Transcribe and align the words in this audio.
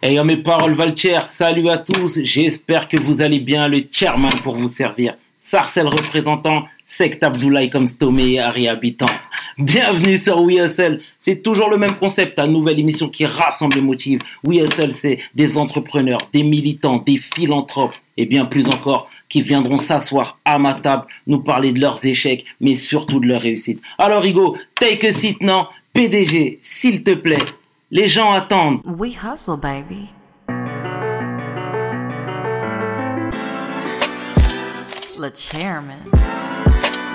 Ayant 0.00 0.24
mes 0.24 0.36
paroles 0.36 0.74
Valtier, 0.74 1.18
salut 1.28 1.68
à 1.68 1.76
tous, 1.76 2.20
j'espère 2.22 2.88
que 2.88 2.96
vous 2.96 3.20
allez 3.20 3.40
bien, 3.40 3.66
le 3.66 3.82
chairman 3.90 4.30
pour 4.44 4.54
vous 4.54 4.68
servir. 4.68 5.16
Sarcel 5.44 5.88
représentant, 5.88 6.66
Sect 6.86 7.20
Abdoulaye 7.24 7.68
comme 7.68 7.88
Stomé 7.88 8.34
et 8.34 8.38
Harry 8.38 8.68
Habitant. 8.68 9.10
Bienvenue 9.58 10.16
sur 10.16 10.40
WeHustle. 10.40 11.00
C'est 11.18 11.42
toujours 11.42 11.68
le 11.68 11.78
même 11.78 11.96
concept, 11.96 12.36
ta 12.36 12.46
nouvelle 12.46 12.78
émission 12.78 13.08
qui 13.08 13.26
rassemble 13.26 13.74
les 13.74 13.82
motifs. 13.82 14.20
WeHustle, 14.44 14.92
c'est 14.92 15.18
des 15.34 15.56
entrepreneurs, 15.56 16.30
des 16.32 16.44
militants, 16.44 16.98
des 16.98 17.18
philanthropes 17.18 17.94
et 18.16 18.26
bien 18.26 18.44
plus 18.44 18.68
encore 18.68 19.10
qui 19.28 19.42
viendront 19.42 19.78
s'asseoir 19.78 20.38
à 20.44 20.60
ma 20.60 20.74
table, 20.74 21.06
nous 21.26 21.40
parler 21.40 21.72
de 21.72 21.80
leurs 21.80 22.04
échecs, 22.04 22.44
mais 22.60 22.76
surtout 22.76 23.18
de 23.18 23.26
leurs 23.26 23.42
réussites. 23.42 23.80
Alors 23.98 24.24
Hugo, 24.24 24.56
take 24.76 25.08
a 25.08 25.12
seat 25.12 25.42
non? 25.42 25.66
PDG, 25.92 26.60
s'il 26.62 27.02
te 27.02 27.10
plaît, 27.14 27.38
les 27.90 28.08
gens 28.08 28.32
attendent. 28.32 28.82
We 28.84 29.14
hustle, 29.14 29.56
baby. 29.56 30.10
Le 35.18 35.30
chairman. 35.34 35.98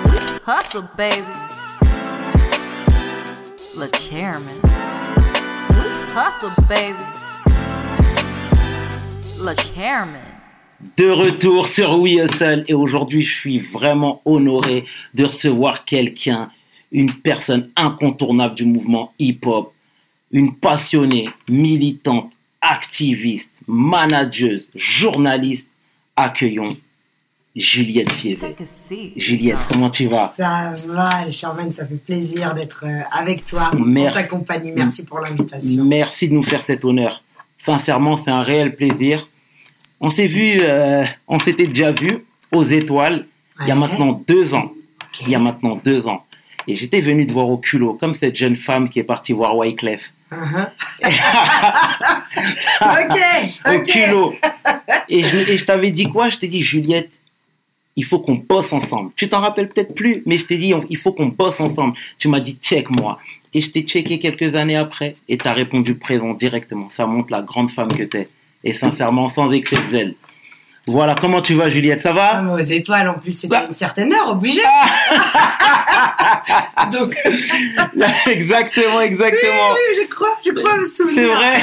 We 0.06 0.18
hustle, 0.44 0.88
baby. 0.96 1.22
Le 3.78 3.88
chairman. 3.96 4.60
We 5.70 5.84
hustle, 6.12 6.50
baby. 6.68 7.04
Le 9.40 9.54
chairman. 9.54 10.20
De 10.98 11.08
retour 11.10 11.66
sur 11.66 11.98
We 11.98 12.14
Hustle 12.14 12.64
et 12.68 12.74
aujourd'hui 12.74 13.22
je 13.22 13.34
suis 13.34 13.58
vraiment 13.58 14.20
honoré 14.24 14.84
de 15.14 15.24
recevoir 15.24 15.84
quelqu'un, 15.84 16.50
une 16.92 17.10
personne 17.10 17.70
incontournable 17.74 18.54
du 18.54 18.66
mouvement 18.66 19.12
hip-hop, 19.18 19.73
une 20.34 20.54
passionnée, 20.54 21.30
militante, 21.48 22.30
activiste, 22.60 23.62
manageuse, 23.66 24.68
journaliste. 24.74 25.68
Accueillons 26.16 26.76
Juliette 27.56 28.12
Fievé. 28.12 28.54
Juliette, 29.16 29.58
comment 29.68 29.90
tu 29.90 30.06
vas? 30.06 30.32
Ça 30.36 30.74
va, 30.86 31.30
Charmaine, 31.32 31.72
ça 31.72 31.86
fait 31.86 31.96
plaisir 31.96 32.52
d'être 32.54 32.84
euh, 32.86 33.00
avec 33.10 33.46
toi, 33.46 33.72
Merci. 33.76 34.18
en 34.18 34.20
ta 34.20 34.28
compagnie. 34.28 34.72
Merci 34.72 35.04
pour 35.04 35.20
l'invitation. 35.20 35.84
Merci 35.84 36.28
de 36.28 36.34
nous 36.34 36.42
faire 36.42 36.62
cet 36.62 36.84
honneur. 36.84 37.22
Sincèrement, 37.58 38.16
c'est 38.16 38.30
un 38.30 38.42
réel 38.42 38.76
plaisir. 38.76 39.28
On 40.00 40.10
s'est 40.10 40.26
vu, 40.26 40.58
euh, 40.60 41.04
on 41.28 41.38
s'était 41.38 41.66
déjà 41.66 41.92
vu 41.92 42.24
aux 42.52 42.64
étoiles 42.64 43.26
il 43.60 43.68
y 43.68 43.70
a 43.70 43.76
maintenant 43.76 44.20
deux 44.26 44.54
ans. 44.54 44.72
Il 45.20 45.30
y 45.30 45.34
a 45.34 45.38
maintenant 45.38 45.80
deux 45.84 46.08
ans. 46.08 46.24
Et 46.66 46.76
j'étais 46.76 47.00
venu 47.00 47.26
te 47.26 47.32
voir 47.32 47.48
au 47.48 47.58
culot, 47.58 47.94
comme 47.94 48.14
cette 48.14 48.34
jeune 48.34 48.56
femme 48.56 48.88
qui 48.88 48.98
est 48.98 49.04
partie 49.04 49.32
voir 49.32 49.56
Wyclef. 49.56 50.12
Uh-huh. 50.34 50.66
ok, 52.82 53.18
au 53.74 53.82
culot. 53.82 54.34
Et 55.08 55.22
je, 55.22 55.64
t'avais 55.64 55.90
dit 55.90 56.10
quoi? 56.10 56.30
Je 56.30 56.38
t'ai 56.38 56.48
dit, 56.48 56.62
Juliette, 56.62 57.10
il 57.96 58.04
faut 58.04 58.18
qu'on 58.18 58.34
bosse 58.34 58.72
ensemble. 58.72 59.12
Tu 59.16 59.28
t'en 59.28 59.40
rappelles 59.40 59.68
peut-être 59.68 59.94
plus, 59.94 60.22
mais 60.26 60.38
je 60.38 60.46
t'ai 60.46 60.56
dit, 60.56 60.74
on- 60.74 60.84
il 60.88 60.96
faut 60.96 61.12
qu'on 61.12 61.26
bosse 61.26 61.60
ensemble. 61.60 61.94
Tu 62.18 62.28
m'as 62.28 62.40
dit, 62.40 62.58
check 62.60 62.90
moi. 62.90 63.18
Et 63.52 63.60
je 63.60 63.70
t'ai 63.70 63.82
checké 63.82 64.18
quelques 64.18 64.56
années 64.56 64.76
après, 64.76 65.14
et 65.28 65.38
tu 65.38 65.46
as 65.46 65.52
répondu 65.52 65.94
présent 65.94 66.34
directement. 66.34 66.88
Ça 66.90 67.06
montre 67.06 67.30
la 67.32 67.42
grande 67.42 67.70
femme 67.70 67.92
que 67.94 68.02
t'es. 68.02 68.28
Et 68.64 68.72
sincèrement, 68.74 69.28
sans 69.28 69.52
excès 69.52 69.76
de 69.76 69.90
zèle. 69.96 70.14
Voilà, 70.86 71.14
comment 71.18 71.40
tu 71.40 71.54
vas, 71.54 71.70
Juliette 71.70 72.02
Ça 72.02 72.12
va 72.12 72.30
Ah, 72.34 72.42
mais 72.42 72.52
aux 72.52 72.58
étoiles, 72.58 73.08
en 73.08 73.14
plus, 73.14 73.32
c'était 73.32 73.48
Bah. 73.48 73.64
une 73.68 73.72
certaine 73.72 74.12
heure, 74.12 74.28
obligé. 74.30 74.60
Donc, 76.92 77.14
Exactement, 78.26 78.98
oui, 78.98 79.04
exactement. 79.04 79.72
oui, 79.72 79.96
je 80.02 80.08
crois, 80.14 80.36
je 80.44 80.50
crois 80.52 80.76
me 80.76 80.84
souvenir. 80.84 81.14
C'est 81.14 81.26
vrai. 81.34 81.54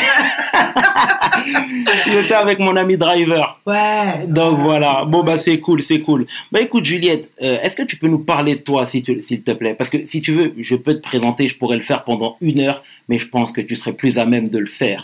J'étais 2.22 2.34
avec 2.34 2.60
mon 2.60 2.76
ami 2.76 2.98
Driver. 2.98 3.60
Ouais. 3.66 4.26
Donc 4.28 4.60
voilà, 4.60 5.06
bon 5.06 5.24
bah 5.24 5.38
c'est 5.38 5.60
cool, 5.60 5.82
c'est 5.84 6.00
cool. 6.02 6.26
Bah 6.52 6.62
écoute 6.62 6.86
Juliette, 6.86 7.32
euh, 7.42 7.60
est-ce 7.62 7.76
que 7.76 7.84
tu 7.84 7.98
peux 7.98 8.08
nous 8.08 8.20
parler 8.20 8.56
de 8.56 8.62
toi 8.62 8.86
s'il 8.86 9.04
te 9.04 9.52
plaît? 9.52 9.74
Parce 9.76 9.90
que 9.90 10.06
si 10.06 10.22
tu 10.22 10.32
veux, 10.34 10.54
je 10.58 10.76
peux 10.76 10.96
te 10.96 11.02
présenter, 11.02 11.48
je 11.48 11.58
pourrais 11.58 11.78
le 11.78 11.84
faire 11.84 12.04
pendant 12.04 12.38
une 12.42 12.60
heure, 12.60 12.84
mais 13.10 13.20
je 13.20 13.28
pense 13.28 13.52
que 13.52 13.62
tu 13.62 13.76
serais 13.76 13.94
plus 13.94 14.18
à 14.18 14.26
même 14.26 14.50
de 14.50 14.58
le 14.60 14.66
faire. 14.68 15.04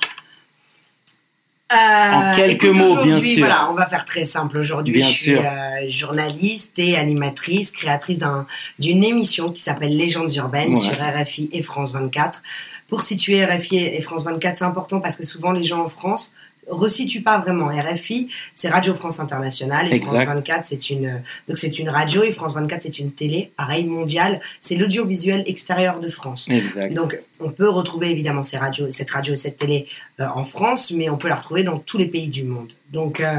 En 1.69 2.33
quelques 2.35 2.63
mots, 2.65 2.73
bien 2.73 3.01
aujourd'hui, 3.03 3.29
sûr. 3.33 3.39
Voilà, 3.45 3.69
on 3.69 3.73
va 3.73 3.85
faire 3.87 4.05
très 4.05 4.23
simple. 4.25 4.57
Aujourd'hui, 4.57 4.93
Bien 4.93 5.05
je 5.07 5.11
suis 5.11 5.31
sûr. 5.31 5.41
euh, 5.45 5.89
journaliste 5.89 6.73
et 6.77 6.95
animatrice, 6.97 7.71
créatrice 7.71 8.19
d'un- 8.19 8.47
d'une 8.79 9.03
émission 9.03 9.51
qui 9.51 9.61
s'appelle 9.61 9.95
Légendes 9.95 10.33
urbaines 10.35 10.69
Ouais. 10.69 10.75
sur 10.77 10.93
RFI 10.93 11.49
et 11.51 11.61
France 11.61 11.93
24. 11.93 12.41
Pour 12.87 13.01
situer 13.01 13.43
RFI 13.43 13.77
et 13.79 14.01
France 14.01 14.23
24, 14.23 14.57
c'est 14.57 14.63
important 14.63 15.01
parce 15.01 15.17
que 15.17 15.25
souvent 15.25 15.51
les 15.51 15.63
gens 15.65 15.83
en 15.83 15.89
France 15.89 16.33
resituent 16.69 17.21
pas 17.21 17.37
vraiment. 17.37 17.67
RFI, 17.67 18.29
c'est 18.55 18.69
Radio 18.69 18.93
France 18.93 19.19
Internationale 19.19 19.87
et 19.87 19.95
Exact. 19.95 20.05
France 20.05 20.25
24, 20.25 20.65
c'est 20.65 20.89
une 20.89 21.21
donc 21.47 21.57
c'est 21.57 21.79
une 21.79 21.89
radio 21.89 22.23
et 22.23 22.31
France 22.31 22.55
24, 22.55 22.83
c'est 22.83 22.99
une 22.99 23.11
télé, 23.11 23.51
pareil 23.57 23.85
mondiale. 23.85 24.41
C'est 24.61 24.75
l'audiovisuel 24.75 25.43
extérieur 25.47 25.99
de 25.99 26.09
France. 26.09 26.49
Exact. 26.49 26.93
Donc, 26.93 27.19
on 27.39 27.49
peut 27.49 27.69
retrouver 27.69 28.09
évidemment 28.09 28.43
ces 28.43 28.57
radios, 28.57 28.91
cette 28.91 29.09
radio 29.09 29.33
et 29.33 29.37
cette 29.37 29.57
télé 29.57 29.87
euh, 30.19 30.27
en 30.33 30.43
France, 30.43 30.91
mais 30.91 31.09
on 31.09 31.17
peut 31.17 31.27
la 31.27 31.35
retrouver 31.35 31.63
dans 31.63 31.77
tous 31.77 31.97
les 31.97 32.05
pays 32.05 32.27
du 32.27 32.43
monde. 32.43 32.73
Donc, 32.91 33.19
euh, 33.19 33.37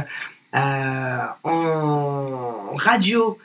euh, 0.55 1.19
en 1.45 2.75
radio, 2.75 3.39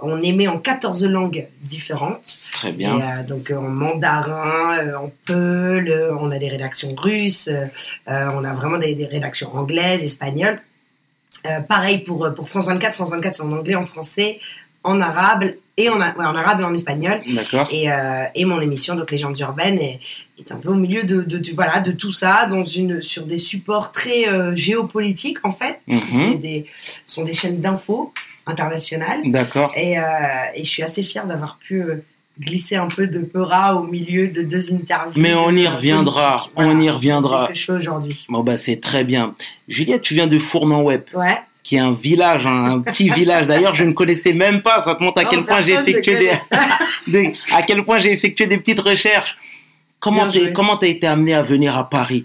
on 0.00 0.20
émet 0.20 0.46
en 0.48 0.58
14 0.58 1.04
langues 1.06 1.46
différentes. 1.62 2.38
Très 2.52 2.72
bien. 2.72 3.00
euh, 3.00 3.22
donc, 3.24 3.50
euh, 3.50 3.56
en 3.56 3.62
mandarin, 3.68 4.78
euh, 4.78 4.94
en 4.96 5.10
peul, 5.26 6.14
on 6.20 6.30
a 6.30 6.38
des 6.38 6.48
rédactions 6.48 6.94
russes, 6.96 7.48
on 8.06 8.44
a 8.44 8.52
vraiment 8.52 8.78
des, 8.78 8.94
des 8.94 9.06
rédactions 9.06 9.54
anglaises, 9.56 10.04
espagnoles. 10.04 10.60
Euh, 11.46 11.60
pareil 11.60 11.98
pour, 11.98 12.28
pour 12.34 12.48
France 12.48 12.66
24. 12.66 12.94
France 12.94 13.10
24, 13.10 13.34
c'est 13.36 13.42
en 13.42 13.52
anglais, 13.52 13.74
en 13.76 13.82
français, 13.82 14.40
en 14.84 15.00
arabe 15.00 15.44
et 15.76 15.88
en, 15.88 16.00
a- 16.00 16.12
ouais, 16.16 16.24
en 16.24 16.34
arabe 16.34 16.60
et 16.60 16.64
en 16.64 16.74
espagnol. 16.74 17.20
D'accord. 17.32 17.68
Et, 17.70 17.90
euh, 17.92 18.24
et 18.34 18.44
mon 18.44 18.60
émission, 18.60 18.96
donc 18.96 19.10
Légendes 19.10 19.38
urbaines, 19.38 19.78
est, 19.78 20.00
est 20.38 20.50
un 20.50 20.56
peu 20.56 20.70
au 20.70 20.74
milieu 20.74 21.04
de, 21.04 21.22
de, 21.22 21.38
de- 21.38 21.52
voilà, 21.54 21.78
de 21.80 21.92
tout 21.92 22.10
ça, 22.10 22.46
dans 22.46 22.64
une, 22.64 23.00
sur 23.02 23.24
des 23.24 23.38
supports 23.38 23.92
très 23.92 24.28
euh, 24.28 24.54
géopolitiques, 24.56 25.38
en 25.44 25.52
fait. 25.52 25.78
Mhm. 25.86 26.38
Des, 26.40 26.66
ce 26.82 26.98
sont 27.06 27.22
des 27.24 27.32
chaînes 27.32 27.60
d'infos 27.60 28.12
internationales. 28.48 29.20
D'accord. 29.26 29.72
Et, 29.76 29.98
euh, 29.98 30.02
et 30.54 30.64
je 30.64 30.68
suis 30.68 30.82
assez 30.82 31.02
fière 31.02 31.26
d'avoir 31.26 31.58
pu 31.58 31.82
euh, 31.82 32.02
glisser 32.40 32.76
un 32.76 32.86
peu 32.86 33.06
de 33.06 33.20
Peura 33.20 33.74
au 33.76 33.82
milieu 33.84 34.28
de 34.28 34.42
deux 34.42 34.72
interviews. 34.72 35.20
Mais 35.20 35.34
on 35.34 35.50
y 35.52 35.66
reviendra, 35.66 36.48
on 36.56 36.80
y 36.80 36.90
reviendra. 36.90 37.38
C'est 37.38 37.42
ce 37.42 37.48
que 37.48 37.58
je 37.58 37.64
fais 37.66 37.72
aujourd'hui. 37.72 38.26
Bon 38.28 38.42
bah 38.42 38.58
c'est 38.58 38.80
très 38.80 39.04
bien. 39.04 39.34
Juliette, 39.68 40.02
tu 40.02 40.14
viens 40.14 40.26
de 40.26 40.38
Fournan-Web, 40.38 41.02
Ouais. 41.14 41.38
qui 41.62 41.76
est 41.76 41.80
un 41.80 41.92
village, 41.92 42.46
un, 42.46 42.80
petit 42.80 43.10
village. 43.10 43.46
D'ailleurs, 43.46 43.74
je 43.74 43.84
ne 43.84 43.92
connaissais 43.92 44.32
même 44.32 44.62
pas. 44.62 44.82
Ça 44.84 44.94
te 44.94 45.02
montre 45.02 45.20
à 45.20 45.24
Non, 45.24 45.30
quel 45.30 45.44
point 45.44 45.60
j'ai 45.60 45.74
effectué 45.74 46.30
des, 47.08 47.32
à 47.54 47.62
quel 47.62 47.84
point 47.84 47.98
j'ai 48.00 48.12
effectué 48.12 48.46
des 48.46 48.58
petites 48.58 48.80
recherches. 48.80 49.36
Comment 50.00 50.28
t'es, 50.28 50.52
comment 50.52 50.76
t'as 50.76 50.86
été 50.86 51.06
amené 51.08 51.34
à 51.34 51.42
venir 51.42 51.76
à 51.76 51.90
Paris? 51.90 52.24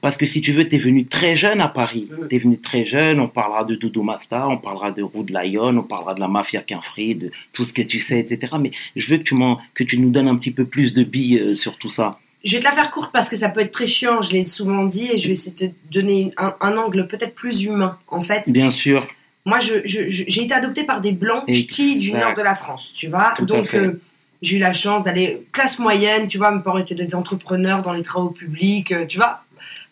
Parce 0.00 0.16
que 0.16 0.24
si 0.26 0.40
tu 0.40 0.52
veux, 0.52 0.68
t'es 0.68 0.78
venu 0.78 1.04
très 1.06 1.34
jeune 1.36 1.60
à 1.60 1.68
Paris. 1.68 2.08
Mm. 2.10 2.28
T'es 2.28 2.38
venu 2.38 2.58
très 2.58 2.84
jeune, 2.84 3.18
on 3.20 3.26
parlera 3.28 3.64
de 3.64 3.74
Doudou 3.74 4.02
Masta, 4.02 4.48
on 4.48 4.56
parlera 4.58 4.92
de 4.92 5.02
Roux 5.02 5.24
de 5.24 5.32
Lyon, 5.36 5.76
on 5.78 5.82
parlera 5.82 6.14
de 6.14 6.20
la 6.20 6.28
mafia 6.28 6.60
Quinfri, 6.60 7.14
de 7.16 7.30
tout 7.52 7.64
ce 7.64 7.72
que 7.72 7.82
tu 7.82 7.98
sais, 8.00 8.20
etc. 8.20 8.54
Mais 8.60 8.70
je 8.94 9.10
veux 9.10 9.18
que 9.18 9.24
tu, 9.24 9.34
que 9.74 9.84
tu 9.84 9.98
nous 9.98 10.10
donnes 10.10 10.28
un 10.28 10.36
petit 10.36 10.52
peu 10.52 10.64
plus 10.64 10.92
de 10.94 11.02
billes 11.02 11.38
euh, 11.40 11.54
sur 11.54 11.76
tout 11.76 11.90
ça. 11.90 12.18
Je 12.44 12.52
vais 12.52 12.60
te 12.60 12.64
la 12.64 12.72
faire 12.72 12.90
courte 12.92 13.10
parce 13.12 13.28
que 13.28 13.34
ça 13.36 13.48
peut 13.48 13.60
être 13.60 13.72
très 13.72 13.88
chiant, 13.88 14.22
je 14.22 14.30
l'ai 14.30 14.44
souvent 14.44 14.84
dit, 14.84 15.08
et 15.12 15.18
je 15.18 15.26
vais 15.26 15.32
essayer 15.32 15.50
de 15.50 15.66
te 15.66 15.72
donner 15.90 16.32
un, 16.36 16.54
un 16.60 16.76
angle 16.76 17.08
peut-être 17.08 17.34
plus 17.34 17.64
humain. 17.64 17.98
En 18.06 18.20
fait, 18.20 18.44
Bien 18.46 18.70
sûr. 18.70 19.08
moi, 19.44 19.58
je- 19.58 19.82
je- 19.84 20.08
je- 20.08 20.22
j'ai 20.28 20.42
été 20.44 20.54
adoptée 20.54 20.84
par 20.84 21.00
des 21.00 21.10
blancs 21.12 21.42
ch'tis 21.52 21.98
du 21.98 22.12
nord 22.12 22.34
de 22.34 22.42
la 22.42 22.54
France, 22.54 22.92
tu 22.94 23.08
vois. 23.08 23.32
Tout 23.36 23.44
Donc, 23.44 23.74
euh, 23.74 24.00
j'ai 24.40 24.56
eu 24.58 24.60
la 24.60 24.72
chance 24.72 25.02
d'aller 25.02 25.48
classe 25.50 25.80
moyenne, 25.80 26.28
tu 26.28 26.38
vois. 26.38 26.52
Mes 26.52 26.62
parents 26.62 26.78
étaient 26.78 26.94
des 26.94 27.16
entrepreneurs 27.16 27.82
dans 27.82 27.92
les 27.92 28.02
travaux 28.02 28.30
publics, 28.30 28.92
euh, 28.92 29.04
tu 29.04 29.16
vois. 29.18 29.42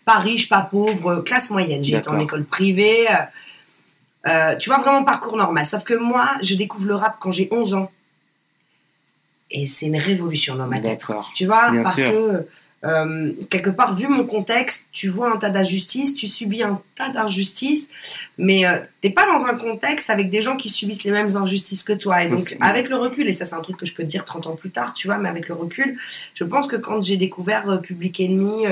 Pas 0.06 0.18
riche, 0.20 0.48
pas 0.48 0.62
pauvre, 0.62 1.08
euh, 1.10 1.20
classe 1.22 1.50
moyenne. 1.50 1.84
J'ai 1.84 1.96
été 1.96 2.08
en 2.08 2.18
école 2.18 2.44
privée. 2.44 3.06
euh, 3.10 3.14
euh, 4.28 4.56
tu 4.56 4.70
vois, 4.70 4.78
vraiment 4.78 5.04
parcours 5.04 5.36
normal. 5.36 5.66
Sauf 5.66 5.84
que 5.84 5.94
moi, 5.94 6.30
je 6.42 6.54
découvre 6.54 6.86
le 6.86 6.94
rap 6.94 7.16
quand 7.20 7.30
j'ai 7.30 7.48
11 7.50 7.74
ans. 7.74 7.90
Et 9.50 9.66
c'est 9.66 9.86
une 9.86 9.98
révolution 9.98 10.56
dans 10.56 10.66
ma 10.66 10.80
tête. 10.80 11.06
Tu 11.34 11.46
vois, 11.46 11.70
Bien 11.70 11.82
parce 11.84 11.96
sûr. 11.96 12.10
que 12.10 12.46
euh, 12.84 13.32
quelque 13.50 13.70
part, 13.70 13.94
vu 13.94 14.06
mon 14.08 14.26
contexte, 14.26 14.86
tu 14.92 15.08
vois 15.08 15.32
un 15.32 15.38
tas 15.38 15.50
d'injustices, 15.50 16.14
tu 16.14 16.26
subis 16.28 16.62
un 16.62 16.80
tas 16.96 17.08
d'injustices, 17.08 17.88
mais 18.38 18.66
euh, 18.66 18.78
t'es 19.00 19.10
pas 19.10 19.26
dans 19.26 19.46
un 19.46 19.56
contexte 19.56 20.10
avec 20.10 20.30
des 20.30 20.40
gens 20.40 20.56
qui 20.56 20.68
subissent 20.68 21.04
les 21.04 21.10
mêmes 21.12 21.36
injustices 21.36 21.82
que 21.84 21.92
toi. 21.92 22.22
Et 22.24 22.28
donc, 22.30 22.56
avec 22.60 22.88
le 22.88 22.96
recul, 22.96 23.28
et 23.28 23.32
ça, 23.32 23.44
c'est 23.44 23.54
un 23.54 23.60
truc 23.60 23.76
que 23.76 23.86
je 23.86 23.94
peux 23.94 24.02
te 24.02 24.08
dire 24.08 24.24
30 24.24 24.46
ans 24.48 24.56
plus 24.56 24.70
tard, 24.70 24.92
tu 24.92 25.06
vois, 25.08 25.18
mais 25.18 25.28
avec 25.28 25.48
le 25.48 25.54
recul, 25.54 25.98
je 26.34 26.44
pense 26.44 26.66
que 26.68 26.76
quand 26.76 27.02
j'ai 27.02 27.16
découvert 27.16 27.68
euh, 27.70 27.76
Public 27.78 28.20
Enemy, 28.20 28.66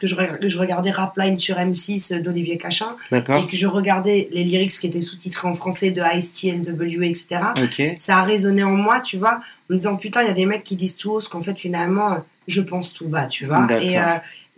que, 0.00 0.06
je, 0.06 0.14
je 0.46 0.58
regardais 0.58 0.90
Rapline 0.90 1.38
sur 1.38 1.56
M6 1.56 2.20
d'Olivier 2.20 2.58
Cachin, 2.58 2.96
et 3.38 3.46
que 3.46 3.56
je 3.56 3.66
regardais 3.66 4.28
les 4.32 4.44
lyrics 4.44 4.72
qui 4.72 4.86
étaient 4.86 5.00
sous-titrés 5.00 5.48
en 5.48 5.54
français 5.54 5.90
de 5.90 6.02
Ice-T, 6.16 6.52
NWA, 6.52 7.06
etc., 7.06 7.26
ça 7.98 8.18
a 8.18 8.22
résonné 8.22 8.62
en 8.64 8.72
moi, 8.72 9.00
tu 9.00 9.16
vois, 9.16 9.36
en 9.36 9.40
me 9.70 9.76
disant 9.76 9.96
putain, 9.96 10.22
il 10.22 10.28
y 10.28 10.30
a 10.30 10.34
des 10.34 10.46
mecs 10.46 10.64
qui 10.64 10.76
disent 10.76 10.96
tout 10.96 11.12
haut, 11.12 11.20
ce 11.20 11.28
qu'en 11.28 11.40
fait, 11.42 11.58
finalement, 11.58 12.12
euh, 12.12 12.16
je 12.48 12.60
pense 12.60 12.92
tout 12.92 13.08
bas, 13.08 13.26
tu 13.26 13.46
vois. 13.46 13.66
Et, 13.82 13.98
euh, 13.98 14.02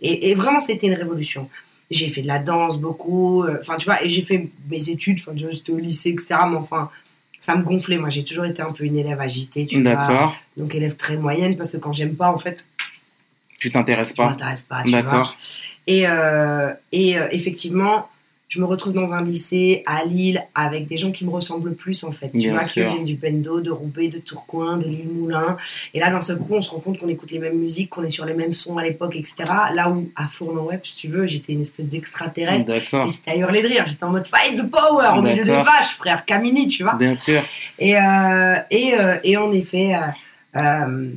et, 0.01 0.29
et 0.29 0.35
vraiment, 0.35 0.59
c'était 0.59 0.87
une 0.87 0.93
révolution. 0.93 1.49
j'ai 1.89 2.09
fait 2.09 2.21
de 2.21 2.27
la 2.27 2.39
danse 2.39 2.79
beaucoup. 2.79 3.43
euh, 3.43 3.57
Enfin, 3.61 3.77
tu 3.77 3.85
vois, 3.85 4.03
et 4.03 4.09
j'ai 4.09 4.21
fait 4.23 4.49
mes 4.69 4.89
études. 4.89 5.19
Enfin, 5.21 5.31
j'étais 5.35 5.71
au 5.71 5.77
lycée, 5.77 6.09
etc. 6.09 6.35
Mais 6.49 6.57
enfin, 6.57 6.89
ça 7.39 7.55
me 7.55 7.63
gonflait. 7.63 7.97
Moi, 7.97 8.09
j'ai 8.09 8.23
toujours 8.25 8.43
été 8.45 8.61
un 8.61 8.71
peu 8.73 8.83
une 8.83 8.97
élève 8.97 9.21
agitée, 9.21 9.65
tu 9.65 9.77
vois. 9.93 10.05
Donc, 10.57 10.75
élève 10.75 10.95
très 10.97 11.15
moyenne, 11.15 11.55
parce 11.55 11.71
que 11.71 11.77
quand 11.77 11.93
j'aime 11.93 12.15
pas, 12.15 12.29
en 12.29 12.37
fait, 12.37 12.65
Tu 13.59 13.71
t'intéresses 13.71 14.09
je 14.09 14.13
pas. 14.15 14.29
m'intéresse 14.29 14.63
pas, 14.63 14.83
tu 14.83 14.91
vois. 14.91 15.01
D'accord. 15.01 15.35
Et, 15.87 16.03
euh, 16.07 16.73
et 16.91 17.17
euh, 17.17 17.27
effectivement, 17.31 18.07
je 18.49 18.61
me 18.61 18.65
retrouve 18.65 18.93
dans 18.93 19.13
un 19.13 19.21
lycée 19.21 19.83
à 19.85 20.05
Lille 20.05 20.41
avec 20.55 20.87
des 20.87 20.95
gens 20.95 21.11
qui 21.11 21.25
me 21.25 21.29
ressemblent 21.29 21.73
plus 21.75 22.05
en 22.05 22.11
fait. 22.11 22.29
Tu 22.29 22.49
vois, 22.49 22.61
sûr. 22.63 22.87
qui 22.87 22.93
viennent 22.93 23.03
du 23.03 23.15
Pendo, 23.15 23.59
de 23.59 23.71
Roubaix, 23.71 24.07
de 24.07 24.19
Tourcoing, 24.19 24.77
de 24.77 24.85
l'île 24.85 25.09
Moulin. 25.09 25.57
Et 25.93 25.99
là, 25.99 26.09
d'un 26.09 26.21
seul 26.21 26.37
coup, 26.37 26.53
on 26.53 26.61
se 26.61 26.69
rend 26.69 26.79
compte 26.79 26.97
qu'on 26.97 27.09
écoute 27.09 27.29
les 27.31 27.39
mêmes 27.39 27.57
musiques, 27.57 27.89
qu'on 27.89 28.03
est 28.03 28.09
sur 28.09 28.25
les 28.25 28.33
mêmes 28.33 28.53
sons 28.53 28.77
à 28.77 28.83
l'époque, 28.83 29.17
etc. 29.17 29.35
Là 29.73 29.89
où, 29.89 30.09
à 30.15 30.27
Fournon-Web, 30.27 30.79
si 30.83 30.95
tu 30.95 31.09
veux, 31.09 31.27
j'étais 31.27 31.53
une 31.53 31.61
espèce 31.61 31.87
d'extraterrestre. 31.87 32.67
D'accord. 32.67 33.07
Et 33.07 33.09
c'était 33.09 33.31
à 33.31 33.35
hurler 33.35 33.61
de 33.61 33.67
rire. 33.67 33.83
J'étais 33.85 34.05
en 34.05 34.11
mode 34.11 34.25
fight 34.25 34.55
the 34.55 34.69
power 34.69 35.17
au 35.17 35.21
milieu 35.21 35.43
des 35.43 35.51
vaches, 35.51 35.95
frère 35.97 36.23
Camini, 36.23 36.67
tu 36.67 36.83
vois. 36.83 36.93
Bien 36.93 37.15
sûr. 37.15 37.41
Et, 37.79 37.97
euh, 37.97 38.55
et, 38.71 38.93
euh, 38.93 39.17
et 39.25 39.35
en 39.35 39.51
effet, 39.51 39.93
euh, 40.55 41.09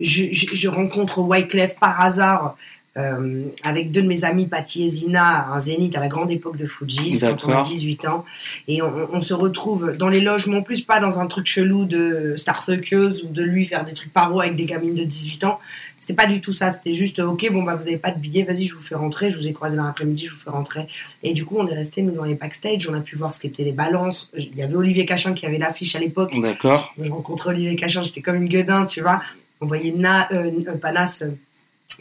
je, 0.00 0.24
je, 0.30 0.54
je 0.54 0.68
rencontre 0.68 1.20
Wyclef 1.20 1.76
par 1.78 2.00
hasard 2.00 2.56
euh, 2.98 3.44
avec 3.62 3.92
deux 3.92 4.02
de 4.02 4.08
mes 4.08 4.24
amis, 4.24 4.46
Patty 4.46 4.84
et 4.84 4.88
Zina, 4.88 5.24
à 5.24 5.52
un 5.54 5.60
zénith 5.60 5.96
à 5.96 6.00
la 6.00 6.08
grande 6.08 6.32
époque 6.32 6.56
de 6.56 6.66
Fuji, 6.66 7.12
c'est 7.12 7.28
quand 7.28 7.44
on 7.44 7.48
a 7.48 7.50
D'accord. 7.50 7.62
18 7.66 8.08
ans. 8.08 8.24
Et 8.66 8.82
on, 8.82 9.08
on 9.12 9.22
se 9.22 9.34
retrouve 9.34 9.96
dans 9.96 10.08
les 10.08 10.20
loges, 10.20 10.48
mais 10.48 10.56
en 10.56 10.62
plus 10.62 10.80
pas 10.80 10.98
dans 10.98 11.20
un 11.20 11.26
truc 11.26 11.46
chelou 11.46 11.84
de 11.84 12.34
starfuckeuse 12.36 13.22
ou 13.22 13.28
de 13.28 13.42
lui 13.42 13.66
faire 13.66 13.84
des 13.84 13.92
trucs 13.92 14.12
paro 14.12 14.40
avec 14.40 14.56
des 14.56 14.64
gamines 14.64 14.94
de 14.94 15.04
18 15.04 15.44
ans. 15.44 15.60
C'était 16.00 16.14
pas 16.14 16.26
du 16.26 16.40
tout 16.40 16.52
ça, 16.52 16.70
c'était 16.70 16.94
juste 16.94 17.18
ok, 17.18 17.52
bon 17.52 17.62
bah 17.62 17.76
vous 17.76 17.86
avez 17.86 17.98
pas 17.98 18.10
de 18.10 18.18
billets, 18.18 18.42
vas-y, 18.42 18.64
je 18.64 18.74
vous 18.74 18.80
fais 18.80 18.94
rentrer. 18.94 19.30
Je 19.30 19.38
vous 19.38 19.46
ai 19.46 19.52
croisé 19.52 19.76
dans 19.76 19.84
l'après-midi, 19.84 20.26
je 20.26 20.32
vous 20.32 20.38
fais 20.38 20.50
rentrer. 20.50 20.88
Et 21.22 21.34
du 21.34 21.44
coup, 21.44 21.56
on 21.58 21.68
est 21.68 21.74
resté 21.74 22.02
nous 22.02 22.12
dans 22.12 22.24
les 22.24 22.34
backstage, 22.34 22.88
on 22.88 22.94
a 22.94 23.00
pu 23.00 23.14
voir 23.14 23.32
ce 23.32 23.38
qu'étaient 23.38 23.64
les 23.64 23.72
balances. 23.72 24.32
Il 24.36 24.56
y 24.56 24.62
avait 24.62 24.74
Olivier 24.74 25.04
Cachin 25.04 25.34
qui 25.34 25.44
avait 25.46 25.58
l'affiche 25.58 25.94
à 25.94 25.98
l'époque. 25.98 26.32
D'accord. 26.40 26.94
Je 27.00 27.10
rencontrais 27.10 27.50
Olivier 27.50 27.76
Cachin, 27.76 28.02
j'étais 28.02 28.22
comme 28.22 28.36
une 28.36 28.48
gueudin, 28.48 28.86
tu 28.86 29.02
vois. 29.02 29.20
On 29.60 29.66
voyait 29.66 29.92
Na, 29.92 30.28
euh, 30.32 30.50
euh, 30.68 30.76
Panas, 30.76 31.20
euh, 31.22 31.30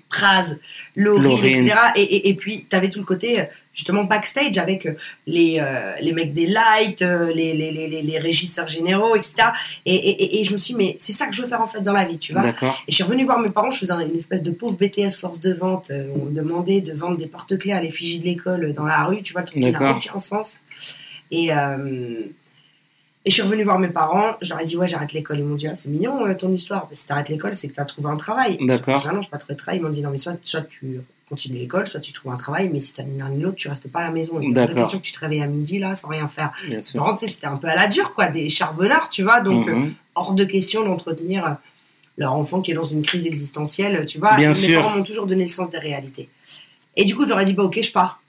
Praz, 0.09 0.59
Laurine. 0.95 1.45
etc. 1.45 1.75
Et, 1.95 2.01
et, 2.03 2.29
et 2.29 2.33
puis, 2.35 2.65
tu 2.69 2.75
avais 2.75 2.89
tout 2.89 2.99
le 2.99 3.05
côté, 3.05 3.43
justement, 3.73 4.03
backstage 4.03 4.57
avec 4.57 4.87
les, 5.25 5.57
euh, 5.59 5.93
les 6.01 6.11
mecs 6.13 6.33
des 6.33 6.45
lights, 6.45 7.01
les, 7.01 7.53
les, 7.53 7.71
les, 8.01 8.17
régisseurs 8.19 8.67
généraux, 8.67 9.15
etc. 9.15 9.49
Et, 9.85 10.39
et, 10.39 10.43
je 10.43 10.51
me 10.53 10.57
suis 10.57 10.73
dit, 10.75 10.77
mais 10.77 10.95
c'est 10.99 11.13
ça 11.13 11.25
que 11.27 11.33
je 11.33 11.41
veux 11.41 11.47
faire 11.47 11.61
en 11.61 11.65
fait 11.65 11.81
dans 11.81 11.93
la 11.93 12.03
vie, 12.03 12.17
tu 12.19 12.31
vois. 12.33 12.43
Et 12.87 12.91
je 12.91 12.95
suis 12.95 13.03
revenue 13.03 13.23
voir 13.25 13.39
mes 13.39 13.49
parents, 13.49 13.71
je 13.71 13.79
faisais 13.79 13.91
un- 13.93 13.99
une 14.07 14.15
espèce 14.17 14.43
de 14.43 14.51
pauvre 14.51 14.75
BTS 14.77 15.15
force 15.19 15.39
de 15.39 15.53
vente. 15.53 15.91
on 16.15 16.25
me 16.25 16.31
demandait 16.35 16.81
de 16.81 16.93
vendre 16.93 17.17
des 17.17 17.27
porte-clés 17.27 17.73
à 17.73 17.81
l'effigie 17.81 18.19
de 18.19 18.25
l'école 18.25 18.73
dans 18.73 18.85
la 18.85 19.03
rue, 19.03 19.21
tu 19.23 19.33
vois, 19.33 19.41
le 19.41 19.47
truc 19.47 19.61
qui 19.61 19.71
n'a 19.71 19.79
aucun 20.09 20.19
sens. 20.19 20.59
Et, 21.31 21.51
euh, 21.53 22.19
et 23.27 23.29
je 23.29 23.33
suis 23.33 23.41
revenue 23.43 23.63
voir 23.63 23.77
mes 23.77 23.89
parents, 23.89 24.37
je 24.41 24.49
leur 24.51 24.61
ai 24.61 24.63
dit, 24.63 24.77
ouais, 24.77 24.87
j'arrête 24.87 25.11
l'école. 25.11 25.39
Ils 25.39 25.43
m'ont 25.43 25.55
dit, 25.55 25.67
ah, 25.67 25.75
c'est 25.75 25.89
mignon 25.89 26.25
euh, 26.25 26.33
ton 26.33 26.49
histoire. 26.53 26.87
Si 26.93 27.05
t'arrêtes 27.05 27.27
l'école, 27.27 27.53
c'est 27.53 27.67
que 27.67 27.75
t'as 27.75 27.83
trouvé 27.83 28.07
un 28.09 28.15
travail. 28.15 28.57
Je 28.61 28.65
D'accord. 28.65 29.01
dis, 29.01 29.05
ah 29.09 29.11
non, 29.13 29.21
j'ai 29.21 29.27
pas 29.29 29.37
trouvé 29.37 29.55
de 29.55 29.59
travail. 29.59 29.79
Ils 29.79 29.83
m'ont 29.83 29.89
dit, 29.89 30.01
non, 30.01 30.11
mais 30.11 30.17
soit, 30.17 30.37
soit 30.43 30.61
tu 30.61 31.01
continues 31.27 31.57
l'école, 31.59 31.85
soit 31.87 31.99
tu 31.99 32.13
trouves 32.13 32.31
un 32.31 32.37
travail, 32.37 32.69
mais 32.71 32.79
si 32.79 32.93
t'as 32.93 33.03
ni 33.03 33.17
l'un 33.17 33.27
ni 33.27 33.41
l'autre, 33.41 33.57
tu 33.57 33.67
restes 33.67 33.91
pas 33.91 33.99
à 33.99 34.03
la 34.03 34.11
maison. 34.11 34.39
Il 34.39 34.55
y 34.55 34.57
a 34.57 34.65
question 34.67 34.97
que 34.99 35.03
tu 35.03 35.11
te 35.11 35.19
réveilles 35.19 35.41
à 35.41 35.47
midi, 35.47 35.77
là, 35.77 35.93
sans 35.93 36.07
rien 36.07 36.25
faire. 36.29 36.53
Bien 36.65 36.77
Par 36.77 36.85
sûr. 36.85 37.03
contre, 37.03 37.19
c'était 37.19 37.47
un 37.47 37.57
peu 37.57 37.67
à 37.67 37.75
la 37.75 37.87
dure, 37.87 38.13
quoi, 38.13 38.27
des 38.29 38.47
charbonnards, 38.47 39.09
tu 39.09 39.23
vois. 39.23 39.41
Donc, 39.41 39.67
euh, 39.67 39.73
Mhm. 39.75 39.93
hors 40.15 40.33
de 40.33 40.45
question 40.45 40.85
d'entretenir 40.85 41.45
euh, 41.45 41.49
leur 42.17 42.31
enfant 42.31 42.61
qui 42.61 42.71
est 42.71 42.75
dans 42.75 42.83
une 42.83 43.03
crise 43.03 43.25
existentielle, 43.25 44.05
tu 44.05 44.19
vois. 44.19 44.37
Bien 44.37 44.49
Mes 44.49 44.53
sûr. 44.55 44.81
parents 44.81 44.95
m'ont 44.95 45.03
toujours 45.03 45.27
donné 45.27 45.43
le 45.43 45.49
sens 45.49 45.69
des 45.69 45.79
réalités. 45.79 46.29
Et 46.95 47.03
du 47.03 47.13
coup, 47.13 47.25
je 47.25 47.29
leur 47.29 47.41
ai 47.41 47.45
dit, 47.45 47.53
bah 47.53 47.63
ok, 47.63 47.77
je 47.83 47.91
pars. 47.91 48.21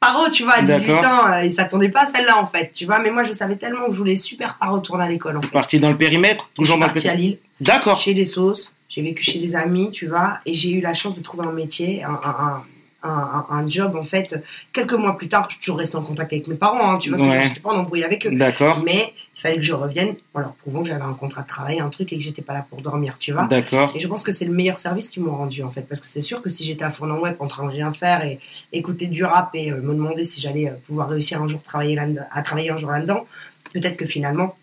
Paro, 0.00 0.28
tu 0.30 0.44
vois, 0.44 0.54
à 0.54 0.62
18 0.62 0.86
D'accord. 0.86 1.04
ans, 1.10 1.32
euh, 1.32 1.44
ils 1.44 1.52
s'attendaient 1.52 1.88
pas 1.88 2.02
à 2.02 2.06
celle-là, 2.06 2.38
en 2.38 2.46
fait, 2.46 2.70
tu 2.72 2.84
vois. 2.86 2.98
Mais 2.98 3.10
moi, 3.10 3.22
je 3.22 3.32
savais 3.32 3.56
tellement 3.56 3.86
que 3.86 3.92
je 3.92 3.98
voulais 3.98 4.16
super 4.16 4.56
pas 4.58 4.66
retourner 4.66 5.04
à 5.04 5.08
l'école, 5.08 5.36
en 5.38 5.40
fait. 5.42 5.48
Parti 5.48 5.80
dans 5.80 5.90
le 5.90 5.96
périmètre 5.96 6.50
Toujours 6.54 6.78
dans 6.78 6.84
partie 6.84 7.08
à 7.08 7.14
Lille, 7.14 7.38
D'accord. 7.60 7.96
chez 7.96 8.14
des 8.14 8.24
sauces, 8.26 8.74
j'ai 8.88 9.02
vécu 9.02 9.22
chez 9.22 9.38
des 9.38 9.54
amis, 9.54 9.90
tu 9.90 10.06
vois, 10.06 10.38
et 10.46 10.52
j'ai 10.54 10.70
eu 10.70 10.80
la 10.80 10.92
chance 10.94 11.14
de 11.16 11.22
trouver 11.22 11.46
un 11.46 11.52
métier, 11.52 12.04
un, 12.04 12.10
un, 12.10 12.36
un, 12.38 12.62
un- 13.06 13.46
un 13.50 13.68
job, 13.68 13.96
en 13.96 14.02
fait. 14.02 14.42
Quelques 14.72 14.92
mois 14.94 15.16
plus 15.16 15.28
tard, 15.28 15.48
je 15.50 15.58
toujours 15.58 15.78
restée 15.78 15.96
en 15.96 16.02
contact 16.02 16.32
avec 16.32 16.46
mes 16.48 16.54
parents, 16.56 16.92
hein, 16.92 16.98
tu 16.98 17.10
vois, 17.10 17.20
Ouais. 17.26 17.38
que 17.38 17.44
j'étais 17.44 17.60
pas 17.60 17.70
en 17.70 17.78
embrouille 17.80 18.04
avec 18.04 18.26
eux. 18.26 18.30
D'accord. 18.30 18.82
Mais 18.84 19.12
il 19.36 19.40
fallait 19.40 19.56
que 19.56 19.62
je 19.62 19.72
revienne 19.72 20.14
en 20.34 20.40
leur 20.40 20.52
prouvant 20.54 20.82
que 20.82 20.88
j'avais 20.88 21.02
un 21.02 21.12
contrat 21.14 21.42
de 21.42 21.46
travail, 21.46 21.80
un 21.80 21.88
truc, 21.90 22.12
et 22.12 22.16
que 22.16 22.22
j'étais 22.22 22.42
pas 22.42 22.52
là 22.54 22.66
pour 22.68 22.80
dormir, 22.82 23.16
tu 23.18 23.32
vois. 23.32 23.46
D'accord. 23.46 23.92
Et 23.94 24.00
je 24.00 24.08
pense 24.08 24.22
que 24.22 24.32
c'est 24.32 24.44
le 24.44 24.52
meilleur 24.52 24.78
service 24.78 25.08
qu'ils 25.08 25.22
m'ont 25.22 25.36
rendu 25.36 25.62
en 25.62 25.70
fait, 25.70 25.82
parce 25.82 26.00
que 26.00 26.06
c'est 26.06 26.20
sûr 26.20 26.42
que 26.42 26.50
si 26.50 26.64
j'étais 26.64 26.84
à 26.84 26.90
Fournon 26.90 27.20
Web 27.20 27.36
en 27.40 27.46
train 27.46 27.64
de 27.64 27.70
rien 27.70 27.92
faire 27.92 28.24
et 28.24 28.40
écouter 28.72 29.06
du 29.06 29.24
rap 29.24 29.50
et 29.54 29.70
euh, 29.72 29.76
me 29.80 29.94
demander 29.94 30.24
si 30.24 30.40
j'allais 30.40 30.68
euh, 30.68 30.74
pouvoir 30.86 31.08
réussir 31.08 31.42
un 31.42 31.48
jour 31.48 31.60
travailler 31.62 31.94
là 31.96 32.06
à 32.30 32.42
travailler 32.42 32.70
un 32.70 32.76
jour 32.76 32.90
là-dedans, 32.90 33.26
peut-être 33.72 33.96
que 33.96 34.04
finalement 34.06 34.56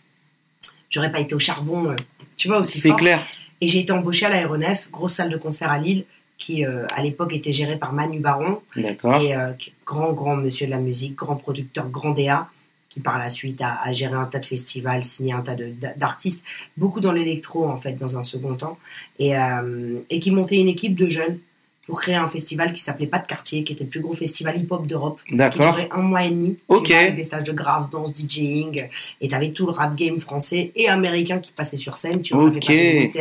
j'aurais 0.89 1.12
pas 1.12 1.19
été 1.19 1.34
au 1.36 1.39
charbon, 1.39 1.92
euh, 1.92 1.96
tu 2.38 2.48
vois 2.48 2.57
aussi 2.60 2.80
C'est 2.80 2.94
clair. 2.96 3.22
Et 3.62 3.68
j'ai 3.68 3.80
été 3.80 3.92
embauchée 3.92 4.25
à 4.25 4.30
l'aéronef, 4.30 4.89
grosse 4.92 5.13
salle 5.13 5.30
de 5.30 5.38
concert 5.38 5.72
à 5.72 5.78
Lille, 5.78 6.04
qui 6.38 6.66
euh, 6.66 6.86
à 6.96 7.02
l'époque 7.02 7.34
était 7.34 7.54
gérée 7.54 7.78
par 7.78 7.94
Manu 7.94 8.20
Baron, 8.20 8.62
et 8.76 9.36
euh, 9.36 9.52
grand 9.86 10.14
grand 10.14 10.36
monsieur 10.36 10.66
de 10.66 10.72
la 10.72 10.80
musique, 10.80 11.16
grand 11.16 11.36
producteur, 11.36 11.90
grand 11.90 12.12
DA, 12.12 12.50
qui 12.90 13.00
par 13.00 13.18
la 13.18 13.30
suite 13.30 13.62
a, 13.62 13.80
a 13.82 13.92
géré 13.92 14.14
un 14.14 14.26
tas 14.26 14.40
de 14.40 14.46
festivals, 14.46 15.04
signé 15.04 15.34
un 15.34 15.42
tas 15.42 15.56
d'artistes, 15.96 16.44
beaucoup 16.78 17.00
dans 17.00 17.12
l'électro 17.12 17.66
en 17.66 17.78
fait 17.78 17.94
dans 17.94 18.18
un 18.18 18.24
second 18.24 18.56
temps, 18.56 18.78
et, 19.20 19.38
euh, 19.38 20.00
et 20.10 20.20
qui 20.20 20.32
montait 20.32 20.60
une 20.60 20.68
équipe 20.68 20.96
de 20.96 21.08
jeunes 21.10 21.40
pour 21.86 22.00
créer 22.00 22.16
un 22.16 22.30
festival 22.30 22.72
qui 22.72 22.82
s'appelait 22.82 23.08
Pas 23.08 23.20
de 23.20 23.28
quartier, 23.28 23.64
qui 23.64 23.74
était 23.74 23.84
le 23.84 23.90
plus 23.90 24.00
gros 24.00 24.14
festival 24.14 24.58
hip-hop 24.58 24.88
d'Europe, 24.88 25.20
qui 25.26 25.60
durait 25.60 25.90
un 25.92 26.02
mois 26.02 26.24
et 26.24 26.30
demi, 26.30 26.58
avec 26.70 27.16
des 27.16 27.24
stages 27.24 27.44
de 27.44 27.52
grave, 27.52 27.90
danse, 27.92 28.14
DJing, 28.14 28.88
et 29.20 29.28
t'avais 29.28 29.50
tout 29.50 29.66
le 29.66 29.74
rap 29.74 29.96
game 29.96 30.20
français 30.20 30.72
et 30.76 30.88
américain 30.88 31.40
qui 31.40 31.52
passait 31.52 31.76
sur 31.78 31.98
scène, 31.98 32.22
tu 32.22 32.34
vois, 32.34 32.44
on 32.44 32.48
avait 32.48 32.60
passé 32.60 33.12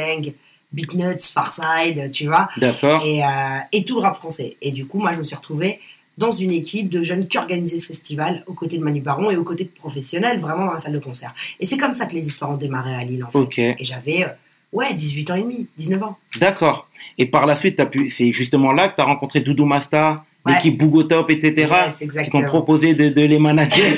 Beatnuts, 0.73 1.21
Farside, 1.33 2.11
tu 2.13 2.27
vois, 2.27 2.49
D'accord. 2.57 3.03
et, 3.05 3.23
euh, 3.23 3.27
et 3.73 3.85
tout 3.85 3.97
le 3.97 4.03
rap 4.03 4.17
français. 4.17 4.57
Et 4.63 4.71
du 4.71 4.87
coup, 4.87 4.99
moi, 4.99 5.13
je 5.13 5.19
me 5.19 5.23
suis 5.25 5.37
retrouvée 5.37 5.81
dans 6.19 6.31
une 6.33 6.51
équipe 6.51 6.89
de 6.89 7.03
jeunes 7.03 7.27
qui 7.27 7.39
organisaient 7.39 7.81
ce 7.81 7.87
festival 7.87 8.45
aux 8.47 8.53
côtés 8.53 8.79
de 8.79 8.85
Manu 8.85 9.01
Baron 9.01 9.31
et 9.31 9.37
aux 9.37 9.45
côtés 9.45 9.65
de 9.65 9.71
professionnels, 9.71 10.39
vraiment 10.39 10.67
dans 10.67 10.73
la 10.73 10.79
salle 10.79 10.93
de 10.93 10.99
concert. 10.99 11.35
Et 11.61 11.67
c'est 11.67 11.77
comme 11.79 11.95
ça 11.95 12.07
que 12.07 12.15
les 12.15 12.27
histoires 12.27 12.51
ont 12.51 12.57
démarré 12.57 12.95
à 12.95 13.03
Lille, 13.05 13.25
en 13.25 13.31
fait. 13.31 13.75
Et 13.79 13.85
j'avais, 13.85 14.25
euh, 14.25 14.29
ouais, 14.73 14.93
18 14.93 15.31
ans 15.31 15.35
et 15.37 15.43
demi, 15.43 15.67
19 15.79 16.03
ans. 16.03 16.19
D'accord. 16.39 16.89
Et 17.19 17.27
par 17.27 17.47
la 17.47 17.55
suite, 17.55 17.83
pu... 17.91 18.11
c'est 18.11 18.33
justement 18.33 18.73
là 18.73 18.89
que 18.89 18.95
tu 18.97 19.01
as 19.01 19.05
rencontré 19.05 19.41
Doudou 19.41 19.65
Masta, 19.65 20.17
Ouais. 20.45 20.55
l'équipe 20.55 20.77
Bougotop, 20.77 21.31
etc. 21.31 21.73
Yes, 21.85 21.99
qui 21.99 22.05
exactement. 22.05 22.41
t'ont 22.43 22.49
proposé 22.49 22.95
de, 22.95 23.11
de 23.11 23.23
les 23.23 23.39
manager. 23.39 23.85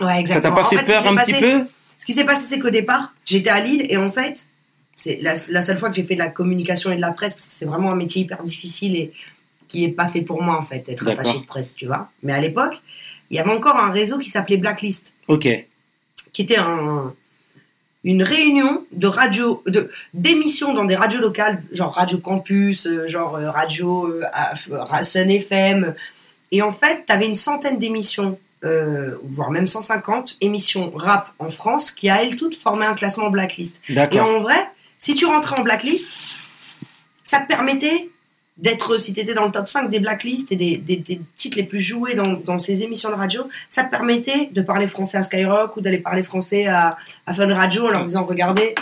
Ouais, 0.00 0.06
Ça 0.06 0.06
t'a 0.06 0.20
exactement. 0.20 0.54
pas 0.56 0.62
En 0.62 0.68
fait 0.70 0.82
peur 0.84 1.06
un 1.06 1.14
passé- 1.14 1.32
petit 1.34 1.40
peu? 1.40 1.64
Ce 1.98 2.04
qui 2.06 2.12
s'est 2.14 2.24
passé, 2.24 2.46
c'est 2.48 2.58
qu'au 2.58 2.70
départ, 2.70 3.14
j'étais 3.24 3.50
à 3.50 3.60
Lille 3.60 3.86
et 3.88 3.96
en 3.96 4.10
fait, 4.10 4.48
c'est 4.94 5.20
la, 5.22 5.34
la 5.50 5.62
seule 5.62 5.78
fois 5.78 5.88
que 5.88 5.94
j'ai 5.96 6.04
fait 6.04 6.14
de 6.14 6.20
la 6.20 6.28
communication 6.28 6.90
et 6.92 6.96
de 6.96 7.00
la 7.00 7.10
presse 7.12 7.34
parce 7.34 7.46
que 7.46 7.52
c'est 7.52 7.64
vraiment 7.64 7.90
un 7.92 7.96
métier 7.96 8.22
hyper 8.22 8.42
difficile 8.42 8.94
et 8.96 9.12
qui 9.68 9.84
est 9.84 9.88
pas 9.88 10.08
fait 10.08 10.20
pour 10.22 10.42
moi 10.42 10.56
en 10.56 10.62
fait, 10.62 10.84
être 10.88 11.08
attaché 11.08 11.38
de 11.40 11.46
presse, 11.46 11.74
tu 11.74 11.86
vois. 11.86 12.10
Mais 12.22 12.32
à 12.32 12.40
l'époque, 12.40 12.80
il 13.30 13.36
y 13.36 13.40
avait 13.40 13.50
encore 13.52 13.76
un 13.76 13.90
réseau 13.90 14.18
qui 14.18 14.28
s'appelait 14.28 14.58
Blacklist. 14.58 15.14
Ok. 15.28 15.48
qui 16.32 16.42
était 16.42 16.56
un- 16.58 17.12
une 18.04 18.22
réunion 18.22 18.84
de 18.92 19.06
radio, 19.06 19.62
de 19.66 19.90
d'émissions 20.12 20.74
dans 20.74 20.84
des 20.84 20.96
radios 20.96 21.20
locales, 21.20 21.62
genre 21.72 21.94
Radio 21.94 22.18
Campus, 22.18 22.86
euh, 22.86 23.06
genre 23.06 23.36
euh, 23.36 23.50
Radio 23.50 24.08
euh, 24.12 25.02
Sun 25.02 25.30
FM. 25.30 25.94
Et 26.50 26.62
en 26.62 26.72
fait, 26.72 27.04
tu 27.06 27.12
avais 27.12 27.26
une 27.28 27.34
centaine 27.36 27.78
d'émissions, 27.78 28.38
euh, 28.64 29.16
voire 29.22 29.50
même 29.50 29.66
150 29.68 30.36
émissions 30.40 30.90
rap 30.94 31.32
en 31.38 31.48
France 31.48 31.92
qui, 31.92 32.08
à 32.10 32.22
elles 32.24 32.34
toutes, 32.36 32.56
formaient 32.56 32.86
un 32.86 32.94
classement 32.94 33.30
blacklist. 33.30 33.80
Et 33.88 34.20
en 34.20 34.40
vrai, 34.40 34.66
si 35.04 35.14
tu 35.14 35.24
rentrais 35.26 35.58
en 35.58 35.62
blacklist, 35.64 36.08
ça 37.24 37.40
te 37.40 37.48
permettait 37.48 38.08
d'être, 38.58 38.98
si 38.98 39.12
tu 39.12 39.20
étais 39.20 39.34
dans 39.34 39.46
le 39.46 39.50
top 39.50 39.66
5 39.66 39.88
des 39.90 39.98
blacklists 39.98 40.52
et 40.52 40.56
des, 40.56 40.76
des- 40.76 40.96
des 40.96 41.20
titres 41.36 41.56
les 41.56 41.62
plus 41.64 41.80
joués 41.80 42.14
dans, 42.14 42.34
dans 42.34 42.58
ces 42.58 42.82
émissions 42.82 43.08
de 43.10 43.14
radio, 43.14 43.42
ça 43.68 43.82
te 43.84 43.90
permettait 43.90 44.50
de 44.52 44.62
parler 44.62 44.86
français 44.86 45.16
à 45.18 45.22
Skyrock 45.22 45.76
ou 45.76 45.80
d'aller 45.80 45.98
parler 45.98 46.22
français 46.22 46.66
à, 46.66 46.96
à 47.26 47.32
Fun 47.32 47.52
Radio 47.52 47.86
en 47.86 47.90
leur 47.90 48.04
disant 48.04 48.24
Regardez, 48.24 48.74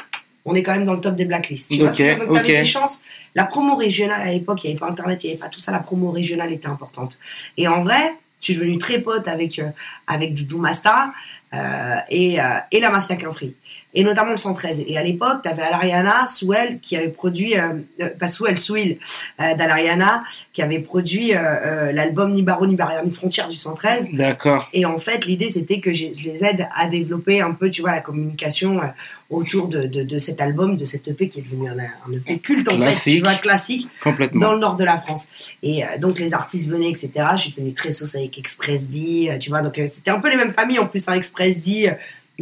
on 0.45 0.55
est 0.55 0.63
quand 0.63 0.73
même 0.73 0.85
dans 0.85 0.95
le 0.95 1.01
top 1.01 1.17
des 1.17 1.25
blacklists. 1.25 1.71
Tu 1.71 1.79
vois 1.79 1.87
Ok, 1.87 1.93
ce 1.93 1.99
que 1.99 2.05
je 2.05 2.11
veux 2.11 2.17
dire 2.17 2.27
Donc, 2.27 2.37
t'avais 2.37 2.53
ok. 2.55 2.59
des 2.63 2.65
chances. 2.69 3.01
La 3.35 3.45
promo 3.45 3.77
régionale 3.77 4.21
à 4.21 4.33
l'époque, 4.33 4.65
il 4.65 4.67
n'y 4.67 4.73
avait 4.73 4.81
pas 4.81 4.89
Internet, 4.91 5.23
il 5.25 5.29
n'y 5.29 5.33
avait 5.35 5.41
pas 5.41 5.49
tout 5.49 5.61
ça. 5.61 5.73
La 5.73 5.79
promo 5.81 6.11
régionale 6.11 6.53
était 6.53 6.67
importante. 6.69 7.19
Et 7.57 7.69
en 7.69 7.83
vrai, 7.83 8.13
je 8.41 8.47
suis 8.47 8.55
devenue 8.55 8.79
très 8.79 8.99
pote 9.01 9.29
avec, 9.29 9.59
euh, 9.61 9.69
avec 10.07 10.35
Doudou 10.35 10.59
Masta. 10.59 11.13
euh, 11.53 11.97
et, 12.11 12.41
euh, 12.41 12.45
et 12.73 12.79
la 12.81 12.91
Mafia 12.91 13.17
Quinfri, 13.17 13.55
et 13.95 14.05
notamment 14.05 14.31
le 14.31 14.37
113. 14.37 14.85
Et 14.87 14.97
à 14.97 15.03
l'époque, 15.03 15.39
tu 15.43 15.49
avais 15.49 15.63
Alariana, 15.63 16.27
Souel, 16.27 16.79
qui 16.81 16.97
avait 16.97 17.09
produit, 17.09 17.57
euh, 17.59 17.73
euh, 18.01 18.09
pas 18.19 18.29
Souel, 18.29 18.57
Souil, 18.57 18.99
euh, 19.41 19.55
d'Alariana, 19.55 20.23
qui 20.53 20.63
avait 20.63 20.79
produit 20.79 21.35
euh, 21.35 21.39
euh, 21.41 21.93
l'album 21.93 22.33
Ni 22.33 22.43
Barreau, 22.43 22.67
Ni 22.67 22.77
Barrière, 22.77 23.05
Ni 23.05 23.11
Frontière 23.11 23.49
du 23.49 23.57
113. 23.57 24.09
D'accord. 24.13 24.69
Et 24.73 24.87
en 24.87 24.99
fait, 24.99 25.27
l'idée, 25.27 25.49
c'était 25.49 25.81
que 25.81 25.93
je, 25.93 26.07
les 26.07 26.45
aide 26.45 26.69
à 26.77 26.87
développer 26.87 27.41
un 27.41 27.53
peu, 27.53 27.69
tu 27.71 27.81
vois, 27.81 27.91
la 27.91 28.01
communication 28.01 28.81
autour 29.29 29.69
de, 29.69 29.87
de, 29.87 30.03
de 30.03 30.19
cet 30.19 30.41
album, 30.41 30.77
de 30.77 30.85
cette 30.85 31.07
EP 31.09 31.29
qui 31.29 31.39
est 31.41 31.43
devenu 31.43 31.69
un, 31.69 31.77
un 31.79 32.13
EP 32.13 32.39
culte, 32.39 32.69
en 32.69 32.73
fait, 32.73 32.79
Classique. 32.79 33.15
tu 33.17 33.23
vois, 33.23 33.35
classique, 33.37 33.89
Complètement. 34.03 34.41
dans 34.41 34.53
le 34.55 34.59
nord 34.59 34.77
de 34.77 34.85
la 34.85 34.99
France. 34.99 35.29
Et 35.63 35.83
donc, 36.01 36.19
les 36.19 36.35
artistes 36.35 36.69
venaient, 36.69 36.89
etc. 36.89 37.11
Je 37.37 37.43
suis 37.43 37.51
devenue 37.53 37.73
très 37.73 37.93
sauce 37.93 38.17
avec 38.17 38.39
Express 38.39 38.89
D, 38.89 39.37
tu 39.41 39.51
vois, 39.51 39.63
donc 39.63 39.81
c'était 39.87 40.11
un 40.11 40.19
peu 40.19 40.31
les 40.31 40.37
mêmes 40.37 40.53
familles, 40.53 40.81
en 40.81 40.87
plus, 40.87 41.09
un 41.09 41.15
Express 41.15 41.61
D, 41.65 41.93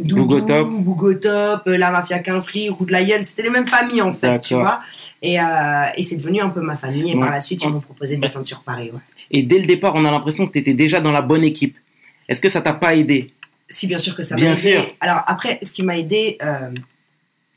Doudou, 0.03 0.25
Bougotop. 0.25 0.69
Bougotop, 0.69 1.61
euh, 1.67 1.77
La 1.77 1.91
Mafia 1.91 2.19
Quinfri, 2.19 2.69
Route 2.69 2.91
Lion, 2.91 3.19
c'était 3.23 3.43
les 3.43 3.49
mêmes 3.49 3.67
familles, 3.67 4.01
en 4.01 4.13
fait, 4.13 4.39
tu 4.39 4.53
vois. 4.55 4.79
Et, 5.21 5.39
euh, 5.39 5.43
et 5.95 6.03
c'est 6.03 6.15
devenu 6.17 6.41
un 6.41 6.49
peu 6.49 6.61
ma 6.61 6.75
famille, 6.77 7.11
et 7.11 7.15
Ouais. 7.15 7.19
par 7.21 7.29
la 7.31 7.39
suite, 7.41 7.63
ils 7.63 7.69
m'ont 7.69 7.79
proposé 7.81 8.15
de 8.15 8.21
descendre 8.21 8.47
sur 8.47 8.61
Paris, 8.61 8.91
ouais. 8.93 8.99
Et 9.31 9.43
dès 9.43 9.59
le 9.59 9.65
départ, 9.67 9.93
on 9.95 10.05
a 10.05 10.11
l'impression 10.11 10.47
que 10.47 10.53
tu 10.53 10.59
étais 10.59 10.73
déjà 10.73 10.99
dans 11.01 11.11
la 11.11 11.21
bonne 11.21 11.43
équipe. 11.43 11.77
Est-ce 12.27 12.41
que 12.41 12.49
ça 12.49 12.61
t'a 12.61 12.73
pas 12.73 12.95
aidé? 12.95 13.27
Si, 13.67 13.85
bien 13.87 13.99
sûr 13.99 14.15
que 14.15 14.23
ça 14.23 14.35
m'a 14.35 14.41
aidé. 14.41 14.55
sûr. 14.55 14.85
Alors 14.99 15.21
après, 15.27 15.59
ce 15.61 15.71
qui 15.71 15.83
m'a 15.83 15.97
aidé, 15.97 16.37
euh, 16.41 16.71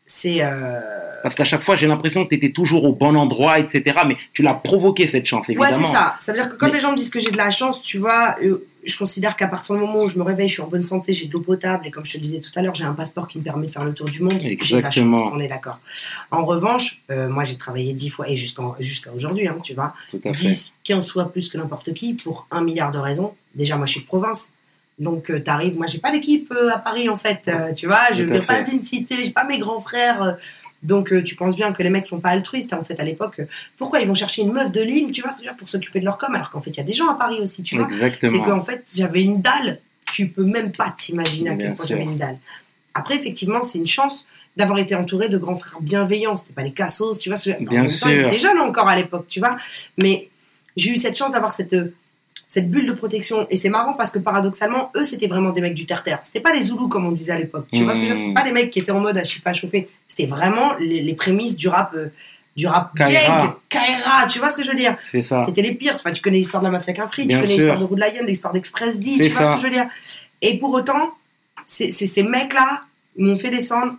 c'est... 0.04 0.38
euh, 0.42 0.80
Parce 1.22 1.34
qu'à 1.34 1.44
chaque 1.44 1.62
fois, 1.62 1.76
j'ai 1.76 1.86
l'impression 1.86 2.24
que 2.24 2.28
tu 2.30 2.34
étais 2.34 2.50
toujours 2.50 2.84
au 2.84 2.92
bon 2.92 3.16
endroit, 3.16 3.58
etc. 3.58 3.96
Mais 4.06 4.16
tu 4.34 4.42
l'as 4.42 4.52
provoqué, 4.54 5.06
cette 5.08 5.24
chance, 5.24 5.48
évidemment. 5.48 5.70
Ouais, 5.70 5.82
c'est 5.82 5.90
ça. 5.90 6.16
Ça 6.18 6.32
veut 6.32 6.38
dire 6.38 6.50
que 6.50 6.56
quand 6.56 6.66
Mais- 6.66 6.72
les 6.74 6.80
gens 6.80 6.92
me 6.92 6.96
disent 6.96 7.08
que 7.10 7.20
j'ai 7.20 7.30
de 7.30 7.36
la 7.38 7.48
chance, 7.50 7.80
tu 7.82 7.96
vois, 7.98 8.36
je 8.84 8.96
considère 8.96 9.36
qu'à 9.36 9.46
partir 9.46 9.74
du 9.74 9.80
moment 9.80 10.02
où 10.02 10.08
je 10.08 10.18
me 10.18 10.22
réveille, 10.22 10.48
je 10.48 10.54
suis 10.54 10.62
en 10.62 10.66
bonne 10.66 10.82
santé, 10.82 11.12
j'ai 11.12 11.26
de 11.26 11.32
l'eau 11.32 11.40
potable, 11.40 11.86
et 11.86 11.90
comme 11.90 12.04
je 12.04 12.12
te 12.12 12.16
le 12.18 12.22
disais 12.22 12.40
tout 12.40 12.50
à 12.56 12.62
l'heure, 12.62 12.74
j'ai 12.74 12.84
un 12.84 12.94
passeport 12.94 13.28
qui 13.28 13.38
me 13.38 13.44
permet 13.44 13.66
de 13.66 13.70
faire 13.70 13.84
le 13.84 13.94
tour 13.94 14.08
du 14.08 14.20
monde. 14.20 14.40
Exactement. 14.42 15.30
on 15.32 15.40
est 15.40 15.48
d'accord. 15.48 15.78
En 16.30 16.44
revanche, 16.44 17.00
euh, 17.10 17.28
moi 17.28 17.44
j'ai 17.44 17.56
travaillé 17.56 17.92
dix 17.92 18.10
fois, 18.10 18.28
et 18.28 18.36
jusqu'à 18.36 19.12
aujourd'hui, 19.14 19.46
hein, 19.46 19.56
tu 19.62 19.74
vois, 19.74 19.94
Tout 20.08 20.20
à 20.24 20.32
fait. 20.32 20.48
10, 20.48 20.74
15 20.84 21.10
fois 21.10 21.30
plus 21.30 21.48
que 21.48 21.58
n'importe 21.58 21.92
qui, 21.94 22.14
pour 22.14 22.46
un 22.50 22.62
milliard 22.62 22.90
de 22.90 22.98
raisons. 22.98 23.34
Déjà, 23.54 23.76
moi 23.76 23.86
je 23.86 23.92
suis 23.92 24.00
de 24.00 24.06
province. 24.06 24.48
Donc, 24.98 25.24
tu 25.26 25.42
t'arrives, 25.42 25.76
moi 25.76 25.86
j'ai 25.86 25.98
pas 25.98 26.10
d'équipe 26.10 26.52
euh, 26.52 26.70
à 26.70 26.78
Paris 26.78 27.08
en 27.08 27.16
fait, 27.16 27.42
euh, 27.48 27.72
tu 27.72 27.86
vois, 27.86 28.10
je 28.12 28.24
viens 28.24 28.42
pas 28.42 28.62
d'une 28.62 28.82
cité, 28.82 29.16
j'ai 29.24 29.30
pas 29.30 29.44
mes 29.44 29.58
grands 29.58 29.80
frères. 29.80 30.36
Euh, 30.84 30.86
donc, 30.86 31.12
euh, 31.12 31.22
tu 31.22 31.34
penses 31.36 31.54
bien 31.56 31.72
que 31.72 31.82
les 31.82 31.90
mecs 31.90 32.06
sont 32.06 32.20
pas 32.20 32.30
altruistes. 32.30 32.72
hein, 32.72 32.78
en 32.80 32.84
fait, 32.84 32.98
à 33.00 33.04
l'époque, 33.04 33.40
euh, 33.40 33.44
pourquoi 33.78 34.00
ils 34.00 34.06
vont 34.08 34.14
chercher 34.14 34.42
une 34.42 34.52
meuf 34.52 34.70
de 34.72 34.80
Lille, 34.80 35.10
tu 35.12 35.22
vois, 35.22 35.30
c'est-à-dire 35.30 35.54
pour 35.56 35.68
s'occuper 35.68 36.00
de 36.00 36.04
leur 36.04 36.18
com, 36.18 36.34
alors 36.34 36.50
qu'en 36.50 36.60
fait, 36.60 36.70
il 36.70 36.76
y 36.76 36.80
a 36.80 36.84
des 36.84 36.92
gens 36.92 37.08
à 37.08 37.14
Paris 37.14 37.38
aussi, 37.40 37.62
tu 37.62 37.76
vois. 37.76 37.86
C'est 38.28 38.38
qu'en 38.44 38.60
fait, 38.62 38.84
j'avais 38.94 39.22
une 39.22 39.40
dalle. 39.40 39.78
Tu 40.12 40.28
peux 40.28 40.44
même 40.44 40.72
pas 40.72 40.92
t'imaginer 40.96 41.50
à 41.50 41.54
Bien 41.54 41.66
quel 41.68 41.76
point 41.76 41.86
j'avais 41.86 42.02
une 42.04 42.16
dalle. 42.16 42.38
Après, 42.94 43.14
effectivement, 43.16 43.62
c'est 43.62 43.78
une 43.78 43.86
chance 43.86 44.26
d'avoir 44.56 44.78
été 44.78 44.94
entouré 44.94 45.28
de 45.30 45.38
grands 45.38 45.56
frères 45.56 45.80
bienveillants. 45.80 46.36
C'était 46.36 46.52
pas 46.52 46.62
des 46.62 46.72
cassos, 46.72 47.18
tu 47.18 47.30
vois. 47.30 47.36
ce- 47.36 47.50
en 47.50 47.54
Bien 47.60 47.82
même 47.82 47.90
temps, 47.98 48.08
ils 48.08 48.16
étaient 48.26 48.38
jeunes 48.38 48.58
encore 48.58 48.88
à 48.88 48.96
l'époque, 48.96 49.26
tu 49.28 49.38
vois. 49.40 49.56
Mais 49.96 50.28
j'ai 50.76 50.90
eu 50.90 50.96
cette 50.96 51.16
chance 51.16 51.32
d'avoir 51.32 51.52
cette, 51.54 51.74
cette 52.54 52.70
bulle 52.70 52.84
de 52.86 52.92
protection. 52.92 53.46
Et 53.48 53.56
c'est 53.56 53.70
marrant 53.70 53.94
parce 53.94 54.10
que 54.10 54.18
paradoxalement, 54.18 54.90
eux, 54.94 55.04
c'était 55.04 55.26
vraiment 55.26 55.52
des 55.52 55.62
mecs 55.62 55.72
du 55.72 55.86
terre-terre. 55.86 56.18
C'était 56.22 56.40
pas 56.40 56.52
les 56.52 56.60
Zoulous 56.60 56.88
comme 56.88 57.06
on 57.06 57.12
disait 57.12 57.32
à 57.32 57.38
l'époque. 57.38 57.66
Tu 57.72 57.82
vois 57.82 57.94
ce 57.94 58.00
que 58.00 58.04
je 58.04 58.10
veux 58.10 58.14
dire? 58.14 58.24
Mm. 58.24 58.28
C'était 58.28 58.40
pas 58.40 58.44
les 58.44 58.52
mecs 58.52 58.68
qui 58.70 58.78
étaient 58.80 58.90
en 58.92 59.00
mode, 59.00 59.16
ah, 59.16 59.24
je 59.24 59.28
suis 59.30 59.40
pas 59.40 59.54
chopé. 59.54 59.88
C'était 60.06 60.26
vraiment 60.26 60.74
les, 60.78 61.00
les 61.00 61.14
prémices 61.14 61.56
du 61.56 61.68
rap. 61.68 61.94
euh, 61.94 62.08
du 62.54 62.66
rap 62.66 62.94
gang, 62.94 63.08
Kaira, 63.70 64.26
tu 64.28 64.38
vois 64.38 64.50
ce 64.50 64.58
que 64.58 64.62
je 64.62 64.70
veux 64.70 64.76
dire? 64.76 64.98
C'est 65.10 65.22
ça. 65.22 65.40
c'était 65.40 65.62
les 65.62 65.72
pires. 65.74 65.94
Enfin, 65.94 66.12
tu 66.12 66.20
connais 66.20 66.36
l'histoire 66.36 66.62
de 66.62 66.66
la 66.66 66.72
mafia 66.72 66.92
Quinfri, 66.92 67.26
tu 67.26 67.34
connais 67.34 67.46
l'histoire 67.56 67.78
de 67.78 67.84
Route 67.84 67.98
Lion, 67.98 68.24
l'histoire 68.26 68.52
d'Express 68.52 69.00
D, 69.00 69.12
tu 69.16 69.28
vois 69.30 69.46
ça. 69.46 69.52
ce 69.52 69.56
que 69.56 69.60
je 69.62 69.66
veux 69.68 69.72
dire? 69.72 69.86
Et 70.42 70.58
pour 70.58 70.74
autant, 70.74 71.12
c'est- 71.64 71.90
ces 71.90 72.22
mecs-là 72.22 72.82
m'ont 73.16 73.36
fait 73.36 73.48
descendre. 73.48 73.94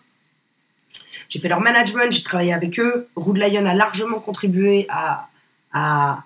J'ai 1.30 1.40
fait 1.40 1.48
leur 1.50 1.62
management, 1.62 2.12
j'ai 2.14 2.22
travaillé 2.22 2.54
avec 2.54 2.80
eux. 2.80 3.08
Route 3.16 3.40
Lion 3.40 3.66
a 3.66 3.74
largement 3.74 4.20
contribué 4.20 4.86
à, 4.90 5.28
à, 5.74 6.24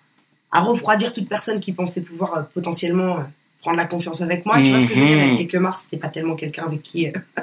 à 0.58 0.62
refroidir 0.62 1.14
toute 1.14 1.28
personne 1.30 1.60
qui 1.60 1.72
pensait 1.72 2.02
pouvoir 2.02 2.38
euh, 2.38 2.42
potentiellement 2.54 3.18
euh, 3.18 3.22
prendre 3.62 3.78
la 3.78 3.86
confiance 3.86 4.22
avec 4.22 4.46
moi, 4.46 4.62
tu 4.62 4.70
vois 4.70 4.80
ce 4.80 4.88
que 4.88 4.96
je 4.96 5.00
veux 5.00 5.06
dire 5.06 5.18
Mhm. 5.18 5.38
Et 5.38 5.48
que 5.48 5.58
Mars, 5.58 5.82
c'était 5.84 5.98
pas 6.02 6.10
tellement 6.10 6.36
quelqu'un 6.36 6.66
avec 6.66 6.82
qui 6.84 7.08
euh, 7.08 7.12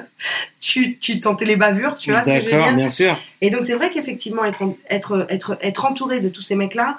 tu, 0.61 0.97
tu 0.97 1.19
tentais 1.19 1.45
les 1.45 1.55
bavures, 1.55 1.95
tu 1.97 2.11
vois 2.11 2.21
ce 2.23 2.29
que 2.29 2.39
je 2.39 2.45
veux 2.45 2.51
dire 2.61 2.75
bien 2.75 2.89
sûr. 2.89 3.13
et 3.41 3.49
donc, 3.49 3.65
c'est 3.65 3.75
vrai 3.75 3.89
qu'effectivement, 3.89 4.43
être, 4.45 4.61
en- 4.63 4.77
être, 4.89 5.25
être, 5.29 5.57
être 5.61 5.85
entouré 5.85 6.19
de 6.19 6.29
tous 6.29 6.41
ces 6.41 6.55
mecs-là 6.55 6.97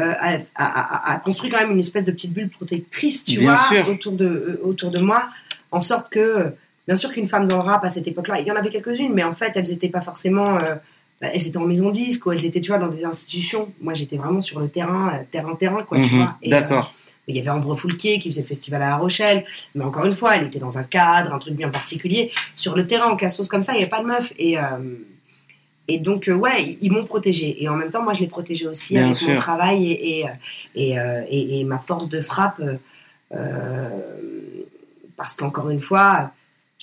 euh, 0.00 0.12
a, 0.18 0.34
a- 0.54 0.64
a- 1.10 1.12
a 1.12 1.16
construit 1.18 1.50
quand 1.50 1.60
même 1.60 1.70
une 1.70 1.78
espèce 1.78 2.04
de 2.04 2.12
petite 2.12 2.32
bulle 2.32 2.48
protectrice, 2.48 3.24
tu 3.24 3.38
Bien 3.38 3.54
vois, 3.54 3.64
sûr. 3.68 3.88
autour 3.88 4.12
de, 4.12 4.24
euh, 4.26 4.60
autour 4.64 4.90
de 4.90 5.00
moi, 5.00 5.28
en 5.70 5.80
sorte 5.80 6.10
que, 6.10 6.46
bien 6.86 6.96
sûr 6.96 7.12
qu'une 7.12 7.28
femme 7.28 7.46
dans 7.46 7.56
le 7.56 7.62
rap 7.62 7.84
à 7.84 7.90
cette 7.90 8.06
époque-là, 8.08 8.40
il 8.40 8.46
y 8.46 8.50
en 8.52 8.56
avait 8.56 8.70
quelques-unes, 8.70 9.12
mais 9.14 9.22
en 9.24 9.32
fait, 9.32 9.52
elles 9.54 9.68
n'étaient 9.68 9.88
pas 9.88 10.00
forcément. 10.02 10.58
Bah, 11.22 11.28
elles 11.32 11.46
étaient 11.46 11.56
en 11.56 11.64
maison 11.66 11.90
disque 11.90 12.26
ou 12.26 12.32
elles 12.32 12.44
étaient, 12.44 12.60
tu 12.60 12.72
vois, 12.72 12.78
dans 12.78 12.88
des 12.88 13.04
institutions. 13.04 13.72
Moi, 13.80 13.94
j'étais 13.94 14.16
vraiment 14.16 14.40
sur 14.40 14.58
le 14.58 14.68
terrain, 14.68 15.12
euh, 15.14 15.22
terrain-terrain, 15.30 15.82
quoi, 15.84 16.00
tu 16.00 16.10
Mhm, 16.10 16.16
vois. 16.16 16.36
Euh, 16.44 16.50
D'accord. 16.50 16.92
il 17.28 17.36
y 17.36 17.38
avait 17.38 17.48
Ambre 17.50 17.76
Foulquier 17.76 18.18
qui 18.18 18.28
faisait 18.28 18.40
le 18.42 18.46
festival 18.48 18.82
à 18.82 18.88
La 18.90 18.96
Rochelle, 18.96 19.44
mais 19.76 19.84
encore 19.84 20.04
une 20.04 20.12
fois, 20.12 20.36
elle 20.36 20.48
était 20.48 20.58
dans 20.58 20.78
un 20.78 20.82
cadre, 20.82 21.32
un 21.32 21.38
truc 21.38 21.54
bien 21.54 21.68
particulier. 21.68 22.32
Sur 22.56 22.74
le 22.74 22.88
terrain, 22.88 23.06
en 23.08 23.14
cassos 23.16 23.46
comme 23.48 23.62
ça, 23.62 23.72
il 23.72 23.76
n'y 23.76 23.82
avait 23.82 23.90
pas 23.90 24.00
de 24.02 24.06
meuf. 24.08 24.32
Et, 24.36 24.58
euh, 24.58 24.62
et 25.86 25.98
donc, 26.00 26.28
ouais, 26.28 26.76
ils- 26.80 26.90
m'ont 26.90 27.04
protégée. 27.04 27.62
Et 27.62 27.68
en 27.68 27.76
même 27.76 27.90
temps, 27.90 28.02
moi, 28.02 28.14
je 28.14 28.20
l'ai 28.20 28.26
protégée 28.26 28.66
aussi 28.66 28.94
Bien 28.94 29.04
avec 29.04 29.14
sûr. 29.14 29.28
mon 29.28 29.34
travail 29.36 29.92
et, 29.92 30.24
et, 30.74 30.96
et, 31.60 31.64
ma 31.64 31.78
force 31.78 32.08
de 32.08 32.20
frappe. 32.20 32.60
parce 35.16 35.36
qu'encore 35.36 35.70
une 35.70 35.80
fois, 35.80 36.32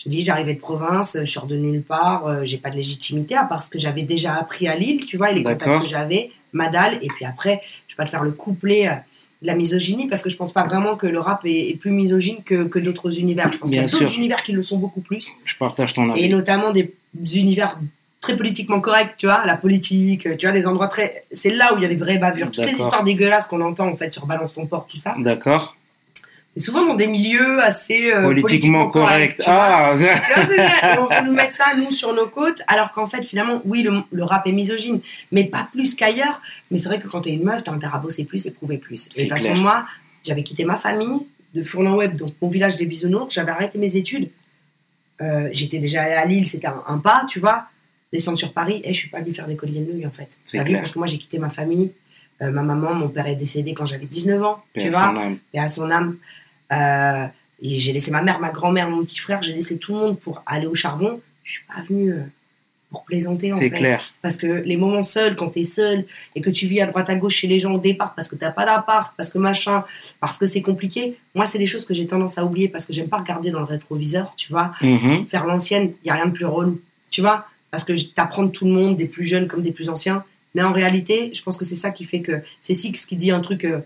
je 0.04 0.10
dis, 0.10 0.22
j'arrivais 0.22 0.54
de 0.54 0.60
province, 0.60 1.18
je 1.20 1.26
sors 1.26 1.46
de 1.46 1.56
nulle 1.58 1.82
part, 1.82 2.28
euh, 2.28 2.42
j'ai 2.46 2.58
pas 2.58 2.70
de 2.70 2.76
légitimité, 2.78 3.36
à 3.36 3.44
part 3.44 3.62
ce 3.62 3.70
que 3.70 3.78
j'avais 3.78 4.04
déjà 4.04 4.34
appris 4.36 4.68
à 4.68 4.76
Lille, 4.76 5.06
tu 5.06 5.18
vois, 5.18 5.32
et 5.32 5.36
les 5.36 5.44
contacts 5.44 5.82
que 5.82 5.88
j'avais, 5.88 6.32
ma 6.54 6.70
dalle. 6.70 7.00
Et 7.02 7.08
puis 7.08 7.26
après, 7.26 7.62
je 7.88 7.94
vais 7.94 7.98
pas 7.98 8.06
te 8.06 8.10
faire 8.10 8.24
le 8.24 8.32
couplet. 8.32 8.88
euh, 8.88 8.94
de 9.42 9.48
la 9.48 9.56
misogynie 9.56 10.08
parce 10.08 10.22
que 10.22 10.30
je 10.30 10.36
pense 10.36 10.52
pas 10.52 10.66
vraiment 10.66 10.98
que 10.98 11.08
le 11.08 11.18
rap 11.18 11.46
est, 11.46 11.70
est 11.70 11.76
plus 11.80 11.92
misogyne 11.92 12.44
que, 12.44 12.66
que 12.66 12.78
d'autres 12.78 13.18
univers. 13.20 13.50
Je 13.52 13.58
pense 13.58 13.70
qu'il 13.70 13.80
y 13.80 13.82
a 13.82 13.86
d'autres 13.86 14.16
univers 14.16 14.44
qui 14.44 14.52
le 14.52 14.62
sont 14.62 14.78
beaucoup 14.78 15.00
plus 15.02 15.32
Je 15.46 15.56
partage 15.56 15.94
ton 15.94 16.10
et 16.14 16.26
avis. 16.26 16.30
notamment 16.30 16.72
des 16.72 16.94
univers 17.38 17.80
très 18.22 18.36
politiquement 18.36 18.82
corrects, 18.82 19.14
tu 19.18 19.28
vois, 19.28 19.46
la 19.46 19.56
politique, 19.56 20.28
tu 20.38 20.46
vois, 20.46 20.52
des 20.54 20.68
endroits 20.68 20.88
très. 20.90 21.24
C'est 21.32 21.52
là 21.52 21.74
où 21.74 21.78
il 21.78 21.84
y 21.84 21.86
a 21.86 21.88
des 21.88 21.96
vraies 21.96 22.18
bavures. 22.18 22.52
Toutes 22.52 22.66
les 22.66 22.74
histoires 22.74 23.04
dégueulasses 23.06 23.48
qu'on 23.48 23.62
entend 23.62 23.88
en 23.88 23.96
fait 23.96 24.12
sur 24.12 24.26
Balance 24.26 24.56
ton 24.56 24.66
port, 24.66 24.86
tout 24.88 24.98
ça, 24.98 25.16
D'accord. 25.18 25.78
C'est 26.56 26.64
souvent 26.64 26.86
dans 26.86 26.96
des 26.96 27.08
milieux 27.08 27.62
assez 27.62 28.12
euh, 28.12 28.24
Politiquement 28.24 28.88
correct. 28.90 29.40
tu 29.40 29.50
vois. 29.50 29.94
Ah. 29.94 29.94
Et 29.96 30.98
on 31.00 31.06
veut 31.06 31.26
nous 31.26 31.34
mettre 31.34 31.56
ça, 31.56 31.66
nous, 31.78 31.92
sur 31.92 32.14
nos 32.14 32.28
côtes, 32.28 32.62
alors 32.68 32.92
qu'en 32.92 33.06
fait, 33.06 33.24
finalement, 33.24 33.62
oui, 33.66 33.84
le, 33.84 34.02
le 34.12 34.24
rap 34.24 34.48
est 34.48 34.52
misogyne, 34.52 35.00
mais 35.32 35.44
pas 35.44 35.68
plus 35.72 35.96
qu'ailleurs. 35.96 36.42
Mais 36.72 36.80
c'est 36.80 36.90
vrai 36.90 37.00
que 37.00 37.08
quand 37.08 37.22
t'es 37.22 37.32
une 37.32 37.44
meuf, 37.44 37.64
t'as 37.64 37.72
intérêt 37.72 37.96
à 37.96 38.00
bosser 38.00 38.24
plus 38.24 38.46
et 38.46 38.52
prouver 38.52 38.78
plus. 38.78 39.08
Et 39.16 39.26
de 39.26 39.30
toute 39.30 39.38
façon, 39.38 39.56
moi, 39.56 39.86
j'avais 40.26 40.44
quitté 40.44 40.66
ma 40.66 40.76
famille 40.76 41.20
de 41.54 41.64
Fournan 41.64 41.96
Web, 41.96 42.18
donc 42.18 42.34
mon 42.42 42.50
village 42.50 42.78
des 42.78 42.86
Bisounours, 42.86 43.34
j'avais 43.34 43.52
arrêté 43.52 43.78
mes 43.78 43.96
études. 43.96 44.30
Euh, 45.22 45.50
J'étais 45.52 45.80
déjà 45.80 46.04
allée 46.04 46.14
à 46.14 46.26
Lille, 46.26 46.48
c'était 46.48 46.68
un, 46.68 46.84
un 46.88 46.98
pas, 46.98 47.26
tu 47.28 47.40
vois. 47.40 47.66
Descendre 48.12 48.38
sur 48.38 48.54
Paris, 48.54 48.82
et 48.84 48.94
je 48.94 49.00
suis 49.00 49.10
pas 49.10 49.20
venue 49.20 49.34
faire 49.34 49.48
des 49.48 49.56
colliers 49.56 49.82
de 49.82 49.92
nouilles, 49.92 50.06
en 50.08 50.12
fait. 50.12 50.30
T'as 50.52 50.64
vu, 50.64 50.74
parce 50.76 50.92
que 50.92 51.00
moi, 51.00 51.08
j'ai 51.08 51.18
quitté 51.18 51.38
ma 51.40 51.50
famille. 51.50 51.92
Euh, 52.42 52.52
ma 52.52 52.64
maman, 52.64 52.94
mon 52.94 53.10
père 53.10 53.28
est 53.28 53.36
décédé 53.36 53.74
quand 53.74 53.86
j'avais 53.86 54.06
19 54.06 54.44
ans, 54.44 54.64
Paix 54.74 54.84
tu 54.84 54.90
vois 54.90 55.14
et 55.54 55.60
à 55.60 55.68
son 55.68 55.92
âme. 55.92 56.16
Euh, 56.72 57.26
et 57.62 57.78
j'ai 57.78 57.92
laissé 57.92 58.12
ma 58.12 58.22
mère, 58.22 58.40
ma 58.40 58.50
grand-mère, 58.52 58.90
mon 58.90 59.02
petit 59.02 59.20
frère, 59.20 59.42
j'ai 59.42 59.54
laissé 59.54 59.78
tout 59.78 59.94
le 59.94 60.00
monde 60.00 60.20
pour 60.20 60.42
aller 60.46 60.68
au 60.68 60.74
charbon. 60.74 61.20
Je 61.44 61.54
suis 61.54 61.64
pas 61.66 61.82
venue 61.82 62.14
euh, 62.14 62.22
pour 62.92 63.04
plaisanter 63.04 63.52
en 63.52 63.58
C'est 63.58 63.70
fait. 63.70 63.78
clair. 63.78 64.14
Parce 64.22 64.38
que 64.38 64.48
les 64.48 64.78
moments 64.78 65.04
seuls, 65.04 65.36
quand 65.36 65.50
tu 65.50 65.60
es 65.60 65.66
seul 65.66 66.06
et 66.36 66.42
que 66.42 66.50
tu 66.50 66.68
vis 66.68 66.80
à 66.82 66.86
droite 66.86 67.10
à 67.10 67.16
gauche 67.16 67.36
chez 67.36 67.48
les 67.48 67.60
gens 67.60 67.74
au 67.74 67.80
départ 67.80 68.16
parce 68.16 68.28
que 68.30 68.36
t'as 68.36 68.52
pas 68.52 68.66
d'appart, 68.66 69.14
parce 69.18 69.30
que 69.30 69.38
machin, 69.38 69.84
parce 70.22 70.38
que 70.38 70.48
c'est 70.48 70.62
compliqué, 70.62 71.18
moi 71.36 71.46
c'est 71.46 71.58
des 71.60 71.66
choses 71.66 71.86
que 71.86 71.94
j'ai 71.94 72.08
tendance 72.08 72.38
à 72.38 72.46
oublier 72.46 72.70
parce 72.70 72.86
que 72.86 72.94
j'aime 72.94 73.10
pas 73.10 73.18
regarder 73.18 73.52
dans 73.52 73.60
le 73.60 73.66
rétroviseur, 73.66 74.34
tu 74.38 74.52
vois. 74.52 74.72
Mhm. 74.82 75.28
Faire 75.28 75.46
l'ancienne, 75.46 75.94
il 76.04 76.08
y 76.08 76.10
a 76.10 76.14
rien 76.14 76.28
de 76.28 76.34
plus 76.34 76.46
relou, 76.46 76.80
tu 77.12 77.22
vois. 77.22 77.46
Parce 77.72 77.84
que 77.84 77.94
t'apprends 78.14 78.44
de 78.44 78.52
tout 78.52 78.66
le 78.66 78.72
monde, 78.72 78.98
des 78.98 79.06
plus 79.06 79.26
jeunes 79.26 79.48
comme 79.48 79.62
des 79.62 79.72
plus 79.72 79.90
anciens. 79.90 80.24
Mais 80.60 80.66
en 80.66 80.74
réalité, 80.74 81.32
je 81.34 81.42
pense 81.42 81.56
que 81.58 81.64
c'est 81.64 81.78
ça 81.78 81.90
qui 81.90 82.04
fait 82.04 82.20
que 82.20 82.42
c'est 82.60 82.74
Six 82.74 83.06
qui 83.06 83.16
dit 83.16 83.32
un 83.32 83.40
truc. 83.40 83.64
euh, 83.64 83.80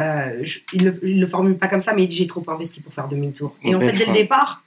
euh, 0.00 0.40
je- 0.42 0.58
il, 0.72 0.84
le, 0.86 0.98
il 1.04 1.20
le 1.20 1.26
formule 1.28 1.56
pas 1.56 1.68
comme 1.68 1.78
ça, 1.78 1.94
mais 1.94 2.02
il 2.02 2.08
dit 2.08 2.16
j'ai 2.16 2.26
trop 2.26 2.42
investi 2.48 2.80
pour 2.80 2.92
faire 2.92 3.06
demi-tour. 3.06 3.56
Et 3.62 3.74
en 3.76 3.78
fait, 3.80 3.92
dès 3.92 4.06
le 4.06 4.12
départ, 4.12 4.64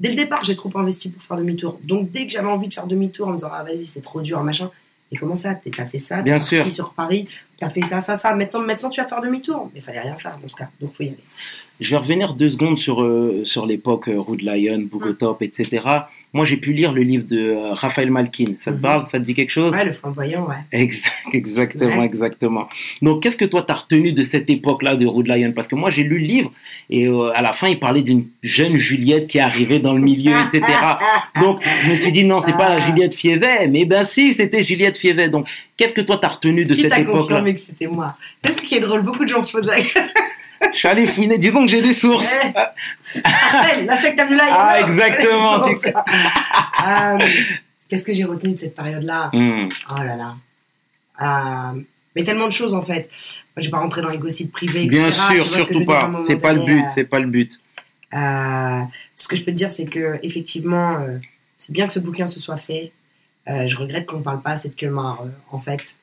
dès 0.00 0.08
le 0.08 0.16
départ, 0.16 0.42
j'ai 0.42 0.56
trop 0.56 0.70
investi 0.74 1.10
pour 1.10 1.22
faire 1.22 1.36
demi-tour. 1.36 1.78
Donc 1.84 2.10
dès 2.10 2.26
que 2.26 2.32
j'avais 2.32 2.48
envie 2.48 2.66
de 2.66 2.74
faire 2.74 2.88
demi-tour 2.88 3.28
en 3.28 3.30
me 3.30 3.36
disant 3.36 3.50
ah 3.52 3.62
vas-y 3.62 3.86
c'est 3.86 4.00
trop 4.00 4.20
dur 4.20 4.42
machin. 4.42 4.68
Et 5.12 5.16
comment 5.16 5.36
ça 5.36 5.54
T'as 5.54 5.84
fait 5.86 5.98
ça 5.98 6.22
Bien 6.22 6.38
T'es 6.38 6.56
parti 6.56 6.56
sûr. 6.64 6.72
sur 6.72 6.92
Paris 6.92 7.28
T'as 7.60 7.68
fait 7.68 7.82
ça, 7.82 8.00
ça, 8.00 8.16
ça. 8.16 8.34
Maintenant, 8.34 8.60
maintenant, 8.60 8.90
tu 8.90 9.00
vas 9.00 9.06
faire 9.06 9.20
demi-tour. 9.20 9.70
Mais 9.72 9.78
il 9.80 9.82
fallait 9.82 10.00
rien 10.00 10.16
faire 10.16 10.36
dans 10.42 10.48
ce 10.48 10.56
cas. 10.56 10.68
Donc, 10.80 10.92
faut 10.92 11.04
y 11.04 11.08
aller. 11.08 11.18
Je 11.78 11.90
vais 11.90 11.98
revenir 11.98 12.34
deux 12.34 12.50
secondes 12.50 12.78
sur, 12.78 13.00
euh, 13.02 13.42
sur 13.44 13.64
l'époque 13.66 14.08
euh, 14.08 14.18
Rude 14.20 14.42
Lion. 14.42 14.80
Bogotop, 14.90 15.40
etc. 15.42 15.82
Moi, 16.34 16.44
j'ai 16.44 16.56
pu 16.58 16.72
lire 16.72 16.92
le 16.92 17.02
livre 17.02 17.24
de 17.26 17.38
euh, 17.38 17.72
Raphaël 17.72 18.10
Malkin. 18.10 18.44
Ça 18.64 18.72
te 18.72 18.76
Mhm. 18.76 18.80
parle? 18.82 19.06
Ça 19.10 19.18
te 19.20 19.24
dit 19.24 19.32
quelque 19.34 19.50
chose? 19.50 19.70
Ouais, 19.72 19.84
le 19.84 19.92
flamboyant, 19.92 20.46
ouais. 20.46 20.56
Exact- 20.72 21.04
Exactement, 21.32 21.98
Ouais. 22.00 22.06
exactement. 22.06 22.68
Donc, 23.02 23.22
qu'est-ce 23.22 23.36
que 23.36 23.44
toi, 23.44 23.62
t'as 23.62 23.74
retenu 23.74 24.12
de 24.12 24.22
cette 24.24 24.50
époque-là 24.50 24.96
de 24.96 25.06
Rude 25.06 25.28
Lion 25.28 25.52
Parce 25.54 25.68
que 25.68 25.76
moi, 25.76 25.90
j'ai 25.92 26.02
lu 26.02 26.18
le 26.18 26.26
livre 26.26 26.52
et 26.90 27.06
euh, 27.06 27.30
à 27.34 27.40
la 27.40 27.52
fin, 27.52 27.68
il 27.68 27.78
parlait 27.78 28.02
d'une 28.02 28.26
jeune 28.42 28.76
Juliette 28.76 29.28
qui 29.28 29.38
est 29.38 29.42
arrivée 29.42 29.78
dans 29.78 29.94
le 29.94 30.00
milieu, 30.00 30.32
etc. 30.32 30.60
Donc, 31.40 31.62
je 31.84 31.90
me 31.90 31.94
suis 31.94 32.12
dit, 32.12 32.24
non, 32.24 32.40
c'est 32.42 32.52
pas 32.52 32.68
la 32.74 32.82
Ah. 32.82 32.86
Juliette 32.86 33.14
Fievet. 33.14 33.68
Mais 33.68 33.84
ben 33.84 34.04
si, 34.04 34.34
c'était 34.34 34.62
Juliette 34.64 34.96
Fievet. 34.98 35.28
Donc, 35.28 35.46
qu'est-ce 35.76 35.94
que 35.94 36.00
toi, 36.00 36.18
t'as 36.20 36.28
retenu 36.28 36.64
de 36.64 36.74
Qui 36.74 36.82
cette 36.82 36.90
t'a 36.90 36.98
époque-là? 37.00 37.20
confirmé 37.20 37.54
que 37.54 37.60
c'était 37.60 37.86
moi? 37.86 38.16
C'est 38.44 38.54
ce 38.58 38.62
qui 38.62 38.74
est 38.74 38.80
drôle. 38.80 39.02
Beaucoup 39.02 39.22
de 39.24 39.28
gens 39.28 39.40
se 39.40 39.52
posent 39.52 39.66
la. 39.66 39.76
Je 40.72 40.78
suis 40.78 40.88
allé 40.88 41.06
fouiner. 41.06 41.38
Disons 41.38 41.62
que 41.64 41.70
j'ai 41.70 41.82
des 41.82 41.94
sources. 41.94 42.28
Marcel, 43.24 43.86
la 43.86 43.96
secte 43.96 44.18
Abdoulaye. 44.18 44.48
Ah, 44.50 44.80
exactement. 44.80 45.60
Euh, 46.86 47.18
Qu'est-ce 47.88 48.04
que 48.04 48.12
j'ai 48.12 48.24
retenu 48.24 48.52
de 48.52 48.58
cette 48.58 48.74
période-là 48.74 49.30
Hmm. 49.32 49.68
Oh 49.90 50.02
là 50.02 50.16
là. 50.16 50.34
Euh, 51.22 51.80
mais 52.14 52.24
tellement 52.24 52.46
de 52.46 52.52
choses 52.52 52.74
en 52.74 52.82
fait. 52.82 53.08
Moi, 53.56 53.62
j'ai 53.62 53.70
pas 53.70 53.78
rentré 53.78 54.02
dans 54.02 54.10
les 54.10 54.18
gossips 54.18 54.52
privés, 54.52 54.84
etc. 54.84 54.98
Bien 54.98 55.10
sûr, 55.12 55.54
surtout 55.54 55.84
pas. 55.86 56.10
C'est 56.26 56.36
pas 56.36 56.52
le 56.52 56.60
donné, 56.60 56.74
but. 56.74 56.82
euh, 56.82 56.88
C'est 56.94 57.04
pas 57.04 57.20
le 57.20 57.26
but. 57.26 57.52
Ce 58.12 59.28
que 59.28 59.36
je 59.36 59.42
peux 59.44 59.52
te 59.52 59.56
dire, 59.56 59.72
c'est 59.72 59.86
que 59.86 60.18
effectivement, 60.22 60.98
c'est 61.56 61.72
bien 61.72 61.86
que 61.86 61.92
ce 61.94 62.00
bouquin 62.00 62.26
se 62.26 62.38
soit 62.38 62.56
fait. 62.58 62.92
Je 63.46 63.76
regrette 63.76 64.04
qu'on 64.06 64.18
ne 64.18 64.22
parle 64.22 64.42
pas 64.42 64.50
assez 64.50 64.68
de 64.68 64.74
Kemar, 64.74 65.22
en 65.50 65.58
fait, 65.58 65.96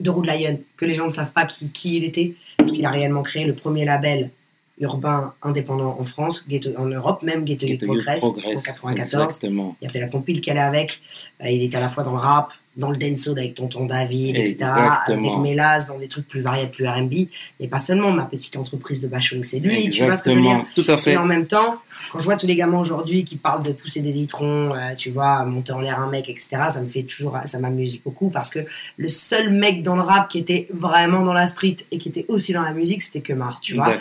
de 0.00 0.10
Rude 0.10 0.26
Lion, 0.26 0.60
que 0.76 0.84
les 0.84 0.94
gens 0.94 1.06
ne 1.06 1.12
savent 1.12 1.32
pas 1.32 1.44
qui, 1.44 1.68
qui 1.70 1.96
il 1.98 2.04
était, 2.04 2.34
qu'il 2.66 2.84
a 2.86 2.90
réellement 2.90 3.22
créé 3.22 3.44
le 3.44 3.54
premier 3.54 3.84
label 3.84 4.30
urbain 4.78 5.34
indépendant 5.42 5.96
en 6.00 6.04
France, 6.04 6.48
Ghetto- 6.48 6.74
en 6.78 6.86
Europe 6.86 7.22
même, 7.22 7.44
Ghetto 7.44 7.66
Ghetto 7.66 7.84
Youth 7.86 7.94
Progress, 8.02 8.24
en 8.24 8.32
Progress, 8.32 8.62
94. 8.62 9.22
Exactement. 9.24 9.76
Il 9.82 9.86
a 9.86 9.90
fait 9.90 10.00
la 10.00 10.08
compile 10.08 10.40
qu'elle 10.40 10.56
est 10.56 10.60
avec. 10.60 11.00
Euh, 11.42 11.50
il 11.50 11.62
est 11.62 11.74
à 11.74 11.80
la 11.80 11.88
fois 11.90 12.02
dans 12.02 12.12
le 12.12 12.16
rap, 12.18 12.50
dans 12.76 12.90
le 12.90 12.96
dancehall 12.96 13.38
avec 13.38 13.54
Tonton 13.54 13.86
David, 13.86 14.36
etc. 14.36 14.70
Avec 15.06 15.38
Mélas, 15.38 15.86
dans 15.86 15.98
des 15.98 16.08
trucs 16.08 16.28
plus 16.28 16.40
variés, 16.40 16.66
plus 16.66 16.86
R&B. 16.86 17.28
Et 17.58 17.68
pas 17.68 17.78
seulement 17.78 18.12
ma 18.12 18.24
petite 18.24 18.56
entreprise 18.56 19.00
de 19.00 19.08
bashing, 19.08 19.42
c'est 19.44 19.58
lui. 19.58 19.90
Tu 19.90 20.04
vois 20.04 20.16
ce 20.16 20.22
que 20.22 20.30
je 20.30 20.36
veux 20.36 20.42
dire 20.42 20.58
Exactement. 20.58 20.84
Tout 20.84 20.92
à 20.92 20.96
fait. 20.96 21.12
et 21.12 21.16
en 21.16 21.24
même 21.24 21.46
temps, 21.46 21.80
quand 22.12 22.18
je 22.18 22.24
vois 22.24 22.36
tous 22.36 22.46
les 22.46 22.56
gamins 22.56 22.78
aujourd'hui 22.78 23.24
qui 23.24 23.36
parlent 23.36 23.62
de 23.62 23.72
pousser 23.72 24.00
des 24.00 24.12
litrons, 24.12 24.74
euh, 24.74 24.94
tu 24.96 25.10
vois, 25.10 25.44
monter 25.44 25.72
en 25.72 25.80
l'air 25.80 26.00
un 26.00 26.08
mec, 26.08 26.28
etc., 26.28 26.48
ça 26.68 26.80
me 26.80 26.88
fait 26.88 27.02
toujours, 27.02 27.36
ça 27.44 27.58
m'amuse 27.58 28.00
beaucoup 28.02 28.30
parce 28.30 28.50
que 28.50 28.60
le 28.96 29.08
seul 29.08 29.50
mec 29.50 29.82
dans 29.82 29.96
le 29.96 30.02
rap 30.02 30.28
qui 30.28 30.38
était 30.38 30.66
vraiment 30.72 31.22
dans 31.22 31.32
la 31.32 31.46
street 31.46 31.78
et 31.90 31.98
qui 31.98 32.08
était 32.08 32.24
aussi 32.28 32.52
dans 32.52 32.62
la 32.62 32.72
musique, 32.72 33.02
c'était 33.02 33.20
Kemar, 33.20 33.60
tu 33.60 33.74
vois. 33.74 33.94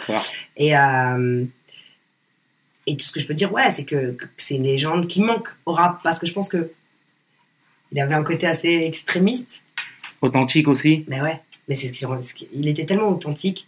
Et, 0.58 0.78
euh, 0.78 1.44
et 2.86 2.98
tout 2.98 3.06
ce 3.06 3.12
que 3.12 3.20
je 3.20 3.28
peux 3.28 3.34
dire, 3.34 3.52
ouais, 3.52 3.70
c'est 3.70 3.86
que, 3.86 4.12
que 4.12 4.26
c'est 4.38 4.56
une 4.56 4.64
légende 4.64 5.08
qui 5.08 5.22
manque 5.22 5.50
au 5.66 5.74
rap 5.74 6.00
parce 6.04 6.20
que 6.20 6.26
je 6.26 6.34
pense 6.34 6.50
que 6.50 6.72
il 7.92 8.00
avait 8.00 8.16
un 8.16 8.24
côté 8.24 8.48
assez 8.48 8.70
extrémiste, 8.86 9.64
Authentique 10.22 10.68
aussi. 10.68 11.06
mais 11.08 11.22
ouais, 11.22 11.40
mais 11.68 11.76
c'est 11.76 11.88
ce 11.88 11.94
qui 11.94 12.06
rend- 12.06 12.20
ce 12.22 12.34
qui- 12.34 12.48
il 12.54 12.68
était 12.68 12.86
tellement 12.86 13.10
authentique 13.10 13.68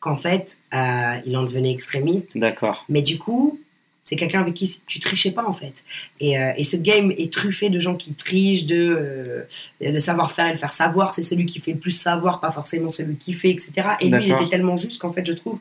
qu'en 0.00 0.14
fait, 0.16 0.58
euh, 0.74 1.14
il 1.24 1.36
en 1.36 1.42
devenait 1.42 1.72
extrémiste. 1.72 2.36
D'accord. 2.36 2.84
Mais 2.88 3.02
du 3.02 3.18
coup, 3.18 3.58
c'est 4.04 4.14
quelqu'un 4.14 4.40
avec 4.42 4.54
qui 4.54 4.80
tu 4.86 5.00
trichais 5.00 5.32
pas 5.32 5.44
en 5.48 5.52
fait. 5.52 5.72
Et, 6.20 6.38
euh, 6.38 6.52
et 6.56 6.62
ce 6.64 6.76
game 6.76 7.10
est 7.18 7.32
truffé 7.32 7.70
de 7.70 7.80
gens 7.80 7.96
qui 7.96 8.12
trichent, 8.12 8.66
de 8.66 8.76
euh, 8.76 9.42
le 9.80 9.98
savoir-faire 9.98 10.46
et 10.46 10.52
le 10.52 10.58
faire 10.58 10.72
savoir. 10.72 11.12
C'est 11.14 11.22
celui 11.22 11.44
qui 11.46 11.58
fait 11.58 11.72
le 11.72 11.78
plus 11.78 11.90
savoir, 11.90 12.40
pas 12.40 12.52
forcément 12.52 12.90
celui 12.92 13.16
qui 13.16 13.32
fait, 13.32 13.50
etc. 13.50 13.72
Et 14.00 14.08
lui, 14.08 14.26
il 14.26 14.32
était 14.32 14.48
tellement 14.48 14.76
juste 14.76 15.00
qu'en 15.00 15.12
fait, 15.12 15.26
je 15.26 15.32
trouve 15.32 15.58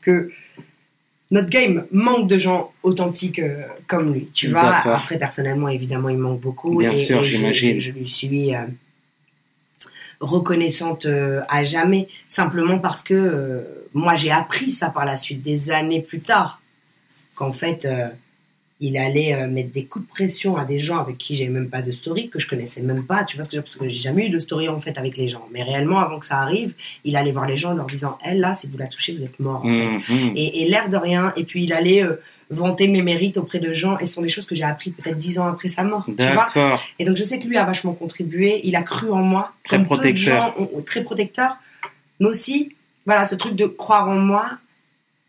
que 0.00 0.30
notre 1.30 1.48
game 1.50 1.84
manque 1.92 2.26
de 2.28 2.38
gens 2.38 2.72
authentiques 2.82 3.38
euh, 3.38 3.62
comme 3.86 4.12
lui. 4.14 4.28
Tu 4.32 4.48
vois, 4.48 4.76
après, 4.76 5.18
personnellement, 5.18 5.68
évidemment, 5.68 6.08
il 6.08 6.16
manque 6.18 6.40
beaucoup. 6.40 6.78
Bien 6.78 6.92
et, 6.92 6.96
sûr, 6.96 7.22
et 7.22 7.28
je, 7.28 7.36
j'imagine. 7.36 7.78
je- 7.78 7.82
je 7.82 7.92
lui 7.92 8.08
suis 8.08 8.54
euh, 8.54 8.60
reconnaissante 10.20 11.06
euh, 11.06 11.42
à 11.48 11.64
jamais, 11.64 12.08
simplement 12.28 12.78
parce 12.78 13.02
que 13.02 13.64
moi, 13.94 14.14
j'ai 14.16 14.30
appris 14.30 14.72
ça 14.72 14.88
par 14.88 15.04
la 15.04 15.16
suite, 15.16 15.42
des 15.42 15.70
années 15.70 16.00
plus 16.02 16.20
tard, 16.20 16.60
qu'en 17.36 17.52
fait, 17.52 17.86
il 18.80 18.96
allait 18.96 19.34
euh, 19.34 19.48
mettre 19.48 19.72
des 19.72 19.84
coups 19.86 20.04
de 20.04 20.08
pression 20.10 20.56
à 20.56 20.64
des 20.64 20.78
gens 20.78 20.98
avec 20.98 21.18
qui 21.18 21.34
j'ai 21.34 21.48
même 21.48 21.68
pas 21.68 21.82
de 21.82 21.90
story, 21.90 22.28
que 22.28 22.38
je 22.38 22.46
connaissais 22.46 22.80
même 22.80 23.04
pas, 23.04 23.24
tu 23.24 23.36
vois 23.36 23.42
ce 23.42 23.48
que 23.48 23.54
je 23.54 23.58
veux 23.58 23.62
dire, 23.62 23.72
parce 23.72 23.76
que 23.76 23.88
j'ai 23.88 24.00
jamais 24.00 24.26
eu 24.26 24.30
de 24.30 24.38
story 24.38 24.68
en 24.68 24.78
fait 24.78 24.96
avec 24.98 25.16
les 25.16 25.28
gens. 25.28 25.46
Mais 25.52 25.62
réellement, 25.64 25.98
avant 25.98 26.18
que 26.20 26.26
ça 26.26 26.38
arrive, 26.38 26.74
il 27.04 27.16
allait 27.16 27.32
voir 27.32 27.46
les 27.46 27.56
gens 27.56 27.72
en 27.72 27.74
leur 27.74 27.86
disant, 27.86 28.18
elle 28.24 28.38
là, 28.40 28.54
si 28.54 28.68
vous 28.68 28.78
la 28.78 28.86
touchez, 28.86 29.12
vous 29.14 29.24
êtes 29.24 29.40
mort 29.40 29.64
en 29.64 29.68
fait 29.68 29.86
Mhm. 30.14 30.32
et, 30.36 30.62
et 30.62 30.68
l'air 30.68 30.88
de 30.88 30.96
rien. 30.96 31.32
Et 31.36 31.42
puis 31.44 31.64
il 31.64 31.72
allait 31.72 32.04
euh, 32.04 32.14
vanter 32.50 32.86
mes 32.88 33.02
mérites 33.02 33.36
auprès 33.36 33.58
de 33.58 33.72
gens, 33.72 33.98
et 33.98 34.06
ce 34.06 34.14
sont 34.14 34.22
des 34.22 34.28
choses 34.28 34.46
que 34.46 34.54
j'ai 34.54 34.64
appris 34.64 34.90
peut-être 34.92 35.18
dix 35.18 35.38
ans 35.38 35.48
après 35.48 35.68
sa 35.68 35.82
mort. 35.82 36.04
Tu 36.06 36.12
vois? 36.32 36.44
D'accord. 36.46 36.80
et 37.00 37.04
donc 37.04 37.16
je 37.16 37.24
sais 37.24 37.38
que 37.40 37.46
lui 37.48 37.56
a 37.58 37.64
vachement 37.64 37.92
contribué, 37.94 38.60
il 38.64 38.74
a 38.76 38.82
cru 38.82 39.10
en 39.10 39.22
moi, 39.22 39.52
Très 39.64 39.82
protecteur. 39.84 40.40
gens 40.40 40.54
ont- 40.58 40.70
ont- 40.78 40.82
très 40.82 41.02
protecteur, 41.02 41.56
mais 42.20 42.28
aussi 42.28 42.74
voilà 43.04 43.24
ce 43.24 43.34
truc 43.34 43.54
de 43.56 43.66
croire 43.66 44.08
en 44.08 44.14
moi. 44.16 44.50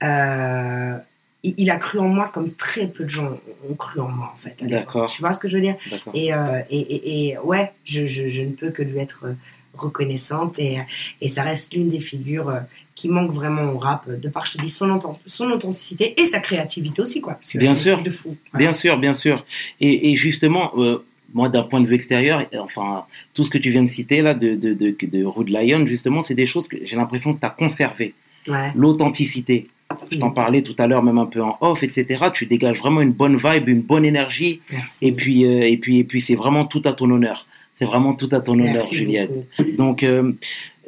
euh, 0.04 0.98
il, 1.44 1.70
a 1.70 1.78
cru 1.78 2.00
en 2.00 2.08
moi 2.08 2.30
comme 2.34 2.52
très 2.54 2.88
peu 2.88 3.04
de 3.06 3.10
gens 3.10 3.38
ont 3.70 3.76
cru 3.76 4.00
en 4.02 4.10
moi 4.10 4.34
en 4.36 4.38
fait. 4.38 4.56
D'accord. 4.62 5.10
Tu 5.10 5.22
vois 5.22 5.32
ce 5.34 5.40
que 5.40 5.48
je 5.48 5.56
veux 5.56 5.62
dire? 5.62 5.76
D'accord. 5.90 6.14
et, 6.16 6.34
euh, 6.34 6.60
et, 6.70 6.80
et, 6.80 7.30
et 7.30 7.38
ouais, 7.40 7.72
je, 7.86 8.06
je, 8.08 8.28
je 8.28 8.42
ne 8.44 8.52
peux 8.52 8.72
que 8.72 8.82
lui 8.84 9.00
être 9.00 9.26
reconnaissante 9.74 10.60
et, 10.60 10.80
et 11.22 11.30
ça 11.30 11.44
reste 11.44 11.74
l'une 11.74 11.90
des 11.90 12.00
figures 12.00 12.50
euh, 12.50 12.60
qui 12.96 13.08
manque 13.08 13.32
vraiment 13.32 13.72
au 13.72 13.78
rap, 13.78 14.04
euh, 14.10 14.18
de 14.18 14.28
par, 14.28 14.46
je 14.46 14.58
te 14.58 14.62
dis, 14.62 14.70
son, 14.70 14.90
authent- 14.90 15.20
son 15.26 15.50
authenticité 15.52 16.20
et 16.22 16.26
sa 16.26 16.40
créativité 16.40 17.02
aussi, 17.02 17.22
quoi. 17.22 17.36
Parce 17.36 17.54
que 17.54 17.60
Bien 17.60 17.76
sûr. 17.76 18.02
De 18.02 18.10
fou. 18.10 18.36
Bien 18.54 18.74
sûr, 18.74 18.98
bien 18.98 19.14
sûr. 19.14 19.46
Et, 19.80 20.12
et 20.12 20.16
justement, 20.18 20.72
euh, 20.78 20.98
moi, 21.34 21.48
d'un 21.48 21.64
point 21.64 21.80
de 21.80 21.88
vue 21.88 21.96
extérieur, 21.96 22.46
enfin, 22.60 23.06
tout 23.34 23.46
ce 23.46 23.52
que 23.52 23.58
tu 23.58 23.70
viens 23.70 23.84
de 23.84 23.88
citer 23.88 24.22
là, 24.22 24.34
de, 24.34 24.56
de, 24.56 24.74
de, 24.74 24.94
de 25.02 25.24
Rude 25.24 25.50
Lion, 25.50 25.86
justement, 25.86 26.24
c'est 26.24 26.36
des 26.36 26.48
choses 26.48 26.68
que 26.68 26.78
j'ai 26.84 26.96
l'impression 26.98 27.34
que 27.34 27.40
tu 27.40 27.46
as 27.46 27.52
conservé. 27.52 28.14
Ouais. 28.48 28.72
L'authenticité. 28.76 29.70
Je 30.12 30.18
t'en 30.20 30.30
parlais 30.32 30.62
tout 30.62 30.76
à 30.78 30.88
l'heure, 30.88 31.02
même 31.04 31.18
un 31.18 31.26
peu 31.26 31.42
en 31.42 31.58
off, 31.62 31.82
etc. 31.84 32.26
Tu 32.34 32.46
dégages 32.46 32.78
vraiment 32.80 33.02
une 33.02 33.12
bonne 33.12 33.38
vibe, 33.38 33.68
une 33.70 33.82
bonne 33.82 34.06
énergie. 34.06 34.62
Merci. 34.72 34.98
Et 35.02 35.12
puis, 35.12 35.46
euh, 35.46 35.62
et 35.62 35.78
puis, 35.78 35.98
et 36.00 36.04
puis, 36.04 36.22
c'est 36.22 36.36
vraiment 36.36 36.66
tout 36.66 36.82
à 36.86 36.94
ton 36.94 37.10
honneur. 37.10 37.48
C'est 37.80 37.86
vraiment 37.86 38.14
tout 38.14 38.30
à 38.32 38.40
ton 38.42 38.54
honneur, 38.54 38.86
Juliette. 38.92 39.32
beaucoup. 39.58 39.72
Donc, 39.78 40.04
euh, 40.04 40.34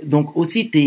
donc 0.03 0.35
aussi, 0.35 0.69
tu 0.69 0.77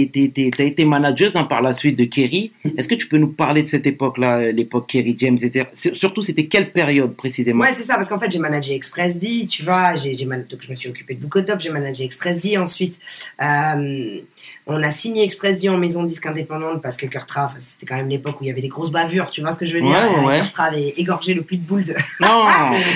as 0.59 0.63
été 0.65 0.85
manageuse 0.85 1.33
hein, 1.35 1.45
par 1.45 1.63
la 1.63 1.73
suite 1.73 1.97
de 1.97 2.05
Kerry. 2.05 2.53
Est-ce 2.77 2.89
que 2.89 2.95
tu 2.97 3.09
peux 3.09 3.17
nous 3.17 3.29
parler 3.29 3.63
de 3.63 3.69
cette 3.69 3.87
époque-là, 3.87 4.39
euh, 4.39 4.53
l'époque 4.53 4.89
Kerry 4.89 5.17
James 5.19 5.39
etc. 5.41 5.67
Surtout, 5.95 6.23
c'était 6.23 6.47
quelle 6.47 6.71
période 6.73 7.15
précisément? 7.17 7.63
Ouais, 7.63 7.73
c'est 7.73 7.85
ça, 7.85 7.95
parce 7.95 8.09
qu'en 8.09 8.19
fait, 8.19 8.31
j'ai 8.31 8.39
managé 8.41 8.75
Express 8.75 9.17
D, 9.19 9.47
tu 9.47 9.63
vois, 9.65 9.95
j'ai, 9.97 10.15
j'ai 10.15 10.27
man- 10.27 10.45
donc 10.51 10.61
je 10.63 10.69
me 10.71 10.75
suis 10.75 10.89
occupée 10.89 11.15
de 11.15 11.21
Bookotop, 11.21 11.61
j'ai 11.61 11.71
managé 11.71 12.05
Express 12.05 12.39
D. 12.41 12.59
Ensuite, 12.59 12.99
euh, 13.41 14.19
on 14.67 14.83
a 14.83 14.91
signé 14.91 15.23
Express 15.25 15.61
D 15.61 15.69
en 15.69 15.77
maison 15.77 16.03
de 16.03 16.09
disque 16.09 16.25
indépendante 16.25 16.81
parce 16.81 16.97
que 16.97 17.05
Kurtra, 17.07 17.47
enfin, 17.47 17.57
c'était 17.59 17.85
quand 17.85 17.97
même 17.97 18.09
l'époque 18.09 18.41
où 18.41 18.45
il 18.45 18.47
y 18.47 18.51
avait 18.51 18.63
des 18.63 18.69
grosses 18.69 18.91
bavures, 18.91 19.31
tu 19.31 19.43
vois 19.43 19.53
ce 19.53 19.59
que 19.59 19.67
je 19.67 19.75
veux 19.75 19.83
dire? 19.83 19.93
Ouais, 20.23 20.27
ouais, 20.27 20.43
avait 20.57 20.95
égorgé 20.97 21.35
le 21.35 21.43
pitbull 21.43 21.85
de. 21.85 21.95
Non, 22.21 22.45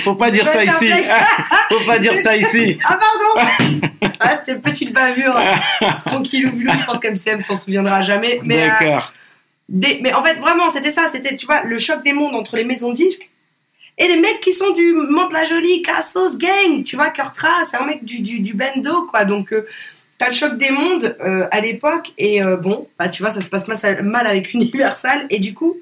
faut 0.03 0.15
pas 0.15 0.31
dire 0.31 0.47
ça 0.47 0.63
ici. 0.63 0.91
Faut 1.69 1.85
pas 1.85 1.99
dire 1.99 2.15
ça 2.15 2.35
ici. 2.35 2.79
Ah, 2.83 2.97
pardon 2.97 3.69
Ah, 4.19 4.35
c'était 4.37 4.53
une 4.53 4.61
petite 4.61 4.91
bavure. 4.91 5.37
Tranquille 6.03 6.47
ou 6.47 6.51
bulou, 6.51 6.71
je 6.71 6.85
pense 6.85 6.99
qu'MCM 6.99 7.41
s'en 7.41 7.55
souviendra 7.55 8.01
jamais. 8.01 8.39
Mais, 8.43 8.63
euh, 8.63 8.67
D'accord. 8.67 9.13
mais 9.69 10.13
en 10.13 10.23
fait, 10.23 10.35
vraiment, 10.39 10.71
c'était 10.71 10.89
ça. 10.89 11.07
C'était, 11.11 11.35
tu 11.35 11.45
vois, 11.45 11.61
le 11.61 11.77
choc 11.77 12.03
des 12.03 12.13
mondes 12.13 12.33
entre 12.33 12.55
les 12.55 12.63
maisons 12.63 12.89
de 12.89 12.95
disques 12.95 13.29
et 13.99 14.07
les 14.07 14.17
mecs 14.17 14.39
qui 14.39 14.51
sont 14.51 14.71
du 14.71 14.93
Mont 14.93 15.27
la 15.29 15.45
Jolie, 15.45 15.83
Cassos, 15.83 16.37
Gang. 16.39 16.83
Tu 16.83 16.95
vois, 16.95 17.09
Kurtra, 17.11 17.63
c'est 17.69 17.77
un 17.77 17.85
mec 17.85 18.03
du, 18.03 18.21
du, 18.21 18.39
du 18.39 18.55
bendo, 18.55 19.03
quoi. 19.03 19.25
Donc, 19.25 19.53
euh, 19.53 19.67
t'as 20.19 20.27
le 20.27 20.33
choc 20.33 20.57
des 20.57 20.69
mondes 20.69 21.17
euh, 21.25 21.47
à 21.49 21.61
l'époque. 21.61 22.13
Et 22.19 22.43
euh, 22.43 22.57
bon, 22.57 22.87
bah, 22.99 23.09
tu 23.09 23.23
vois, 23.23 23.31
ça 23.31 23.41
se 23.41 23.47
passe 23.47 23.67
mal, 24.03 24.27
avec 24.27 24.53
Universal. 24.53 25.25
Et 25.31 25.39
du 25.39 25.55
coup, 25.55 25.77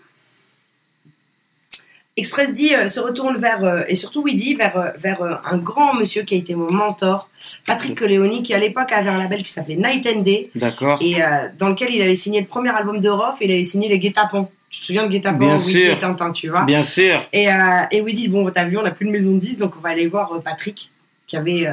Express 2.15 2.53
D 2.53 2.73
euh, 2.73 2.87
se 2.87 2.99
retourne 2.99 3.37
vers, 3.37 3.85
et 3.89 3.95
surtout 3.95 4.23
Weedy, 4.23 4.55
vers, 4.55 4.93
vers 4.97 5.41
un 5.45 5.57
grand 5.57 5.93
monsieur 5.95 6.23
qui 6.23 6.35
a 6.35 6.37
été 6.37 6.55
mon 6.55 6.71
mentor, 6.71 7.29
Patrick 7.65 7.97
Coleoni, 7.97 8.41
qui 8.41 8.53
à 8.53 8.59
l'époque 8.59 8.91
avait 8.91 9.09
un 9.09 9.19
label 9.19 9.43
qui 9.43 9.51
s'appelait 9.51 9.75
Night 9.75 10.07
and 10.07 10.21
Day 10.21 10.49
D'accord. 10.55 10.99
et 11.01 11.17
dans 11.59 11.69
lequel 11.69 11.93
il 11.93 12.01
avait 12.01 12.15
signé 12.15 12.39
le 12.39 12.47
premier 12.47 12.69
album 12.69 12.99
de 12.99 13.09
Roth 13.09 13.35
et 13.41 13.45
il 13.45 13.51
avait 13.51 13.63
signé 13.63 13.89
les 13.89 13.99
Guet-Apens. 13.99 14.49
Tu 14.69 14.81
te 14.81 14.85
souviens 14.87 15.05
de 15.05 15.11
Guet-Apens, 15.11 15.59
sûr. 15.59 15.93
et 15.93 15.99
Tintin, 15.99 16.31
tu 16.31 16.49
vois 16.49 16.63
Bien 16.63 16.81
sûr. 16.83 17.23
Et, 17.33 17.47
et 17.91 18.01
Weedy, 18.01 18.29
bon, 18.29 18.49
t'as 18.49 18.65
vu, 18.65 18.77
on 18.77 18.83
n'a 18.83 18.91
plus 18.91 19.05
de 19.05 19.11
maison 19.11 19.31
de 19.31 19.39
10, 19.39 19.57
donc 19.57 19.73
on 19.77 19.79
va 19.79 19.89
aller 19.89 20.07
voir 20.07 20.41
Patrick, 20.43 20.89
qui 21.27 21.37
avait 21.37 21.67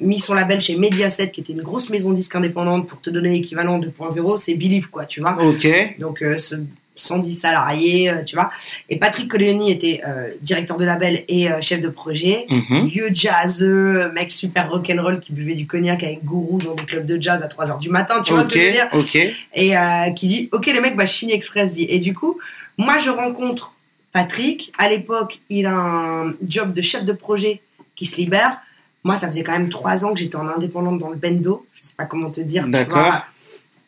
mis 0.00 0.18
son 0.18 0.34
label 0.34 0.60
chez 0.60 0.76
Mediaset, 0.76 1.30
qui 1.30 1.40
était 1.40 1.52
une 1.52 1.62
grosse 1.62 1.90
maison 1.90 2.12
disque 2.12 2.34
indépendante, 2.34 2.86
pour 2.86 3.00
te 3.00 3.10
donner 3.10 3.30
l'équivalent 3.30 3.78
2.0, 3.78 4.36
c'est 4.38 4.54
Believe, 4.54 4.90
quoi, 4.90 5.04
tu 5.04 5.20
vois 5.20 5.36
Ok. 5.42 5.66
donc 5.98 6.22
euh, 6.22 6.36
ce 6.38 6.56
110 6.96 7.32
salariés, 7.32 8.08
euh, 8.08 8.22
tu 8.22 8.36
vois. 8.36 8.50
Et 8.88 8.96
Patrick 8.96 9.28
Colleoni 9.28 9.70
était 9.70 10.00
euh, 10.06 10.28
directeur 10.42 10.76
de 10.76 10.84
label 10.84 11.24
et 11.28 11.50
euh, 11.50 11.60
chef 11.60 11.80
de 11.80 11.88
projet. 11.88 12.46
Mhm. 12.48 12.86
Vieux 12.86 13.10
jazzeux, 13.12 14.10
mec 14.12 14.30
super 14.30 14.70
rock'n'roll 14.70 15.20
qui 15.20 15.32
buvait 15.32 15.54
du 15.54 15.66
cognac 15.66 16.02
avec 16.04 16.24
gourou 16.24 16.58
dans 16.58 16.74
des 16.74 16.84
clubs 16.84 17.06
de 17.06 17.20
jazz 17.20 17.42
à 17.42 17.48
3h 17.48 17.80
du 17.80 17.88
matin, 17.88 18.22
tu 18.22 18.32
vois 18.32 18.44
ce 18.44 18.50
que 18.50 18.60
je 18.60 18.64
veux 18.66 18.72
dire 18.72 18.88
ok. 18.92 19.16
et 19.54 19.76
euh, 19.76 20.10
qui 20.10 20.26
dit 20.26 20.48
ok 20.52 20.66
les 20.66 20.80
mecs 20.80 20.96
bah 20.96 21.06
Chine 21.06 21.30
Express 21.30 21.74
dit 21.74 21.86
et 21.88 21.98
du 21.98 22.14
coup 22.14 22.38
moi 22.78 22.98
je 22.98 23.10
rencontre 23.10 23.74
Patrick 24.12 24.72
à 24.78 24.88
l'époque 24.88 25.40
il 25.50 25.66
a 25.66 25.74
un 25.74 26.34
job 26.46 26.72
de 26.72 26.80
chef 26.80 27.04
de 27.04 27.12
projet 27.12 27.60
qui 27.96 28.06
se 28.06 28.16
libère 28.16 28.58
moi 29.04 29.16
ça 29.16 29.26
faisait 29.28 29.42
quand 29.42 29.52
même 29.52 29.68
trois 29.68 30.04
ans 30.04 30.12
que 30.12 30.18
j'étais 30.18 30.36
en 30.36 30.48
indépendante 30.48 30.98
dans 30.98 31.10
le 31.10 31.16
bendo 31.16 31.64
je 31.80 31.86
sais 31.88 31.94
pas 31.96 32.06
comment 32.06 32.30
te 32.30 32.40
dire 32.40 32.66
D'accord. 32.68 33.22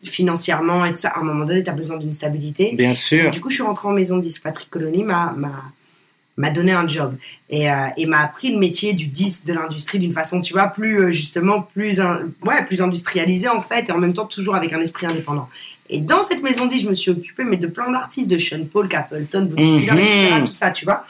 financièrement 0.05 0.85
et 0.85 0.91
tout 0.91 0.97
ça 0.99 1.09
à 1.09 1.21
un 1.21 1.23
moment 1.25 1.45
donné 1.45 1.63
tu 1.65 1.71
as 1.71 1.73
besoin 1.73 1.97
d'une 1.97 2.13
stabilité 2.13 2.73
Bien 2.75 2.95
sûr. 2.95 3.31
du 3.31 3.41
coup, 3.41 3.49
je 3.51 3.55
suis 3.55 3.63
rentrée 3.63 3.89
en 3.89 3.93
maison 3.93 4.17
de 4.19 4.23
disque. 4.23 4.43
Patrick 4.43 4.71
Colony 4.71 5.03
m'a, 5.03 5.35
donné 6.51 6.73
un 6.73 6.87
job 6.87 7.17
et, 7.51 7.71
euh, 7.71 7.87
et 7.97 8.05
m'a 8.07 8.19
appris 8.21 8.53
le 8.53 8.59
métier 8.59 8.93
du 8.93 9.07
disque 9.07 9.47
de 9.47 9.55
l'industrie 9.55 9.99
d'une 9.99 10.13
façon, 10.13 10.41
tu 10.43 10.53
vois, 10.53 10.67
plus 10.69 11.01
euh, 11.01 11.11
justement, 11.11 11.63
plus, 11.63 11.99
in- 12.01 12.21
ouais, 12.45 12.63
plus 12.65 12.83
industrialisée 12.83 13.49
en 13.49 13.63
fait 13.63 13.89
et 13.89 13.93
en 13.93 13.99
même 13.99 14.13
temps 14.15 14.27
toujours 14.27 14.55
avec 14.55 14.73
un 14.75 14.81
esprit 14.81 15.07
indépendant. 15.07 15.49
Et 15.89 15.99
dans 16.01 16.21
cette 16.23 16.43
maison 16.43 16.67
disque, 16.67 16.85
je 16.85 16.89
me 16.91 16.95
suis 16.95 17.11
occupée 17.11 17.45
mais 17.45 17.57
de 17.57 17.67
plein 17.67 17.91
d'artistes, 17.91 18.29
de 18.29 18.39
Sean 18.39 18.65
Paul, 18.71 18.87
Capleton, 18.89 19.51
Killer, 19.57 19.93
Mhm. 19.93 19.99
etc. 19.99 20.43
Tout 20.45 20.53
ça, 20.53 20.71
tu 20.73 20.85
vois. 20.85 21.05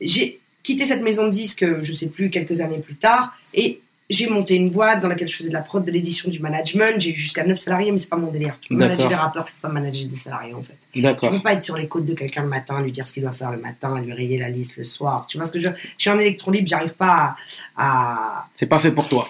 J'ai 0.00 0.37
quitté 0.68 0.84
cette 0.84 1.00
maison 1.02 1.24
de 1.24 1.30
disque, 1.30 1.64
je 1.80 1.92
sais 1.94 2.08
plus, 2.08 2.28
quelques 2.30 2.60
années 2.60 2.78
plus 2.78 2.94
tard 2.96 3.32
et 3.54 3.80
j'ai 4.10 4.28
monté 4.28 4.54
une 4.54 4.70
boîte 4.70 5.00
dans 5.02 5.08
laquelle 5.08 5.28
je 5.28 5.36
faisais 5.36 5.48
de 5.50 5.54
la 5.54 5.60
prod, 5.60 5.84
de 5.84 5.90
l'édition, 5.90 6.30
du 6.30 6.40
management. 6.40 6.98
J'ai 6.98 7.10
eu 7.12 7.16
jusqu'à 7.16 7.44
9 7.44 7.58
salariés, 7.58 7.90
mais 7.92 7.98
c'est 7.98 8.08
pas 8.08 8.16
mon 8.16 8.30
délire. 8.30 8.56
Tu 8.60 8.68
peux 8.68 8.76
manager 8.76 9.08
des 9.08 9.14
rappeurs, 9.14 9.44
tu 9.46 9.52
peux 9.52 9.68
pas 9.68 9.72
manager 9.72 10.08
des 10.08 10.16
salariés 10.16 10.54
en 10.54 10.62
fait. 10.62 10.76
Je 10.94 11.00
D'accord. 11.02 11.30
peux 11.30 11.40
pas 11.40 11.52
être 11.54 11.64
sur 11.64 11.76
les 11.76 11.88
côtes 11.88 12.04
de 12.06 12.14
quelqu'un 12.14 12.42
le 12.42 12.48
matin, 12.48 12.80
lui 12.82 12.90
dire 12.92 13.06
ce 13.06 13.12
qu'il 13.14 13.22
doit 13.22 13.32
faire 13.32 13.50
le 13.50 13.58
matin, 13.58 13.98
lui 14.00 14.12
rayer 14.12 14.38
la 14.38 14.48
liste 14.50 14.76
le 14.78 14.82
soir. 14.82 15.26
Tu 15.28 15.36
vois 15.38 15.46
ce 15.46 15.52
que 15.52 15.58
je. 15.58 15.68
Je 15.68 15.74
suis 15.98 16.10
en 16.10 16.18
électron 16.18 16.50
libre, 16.50 16.66
j'arrive 16.68 16.94
pas 16.94 17.36
à. 17.76 17.76
à- 17.76 18.48
C'est 18.58 18.66
pas 18.66 18.78
fait 18.78 18.92
pour 18.92 19.08
toi. 19.08 19.28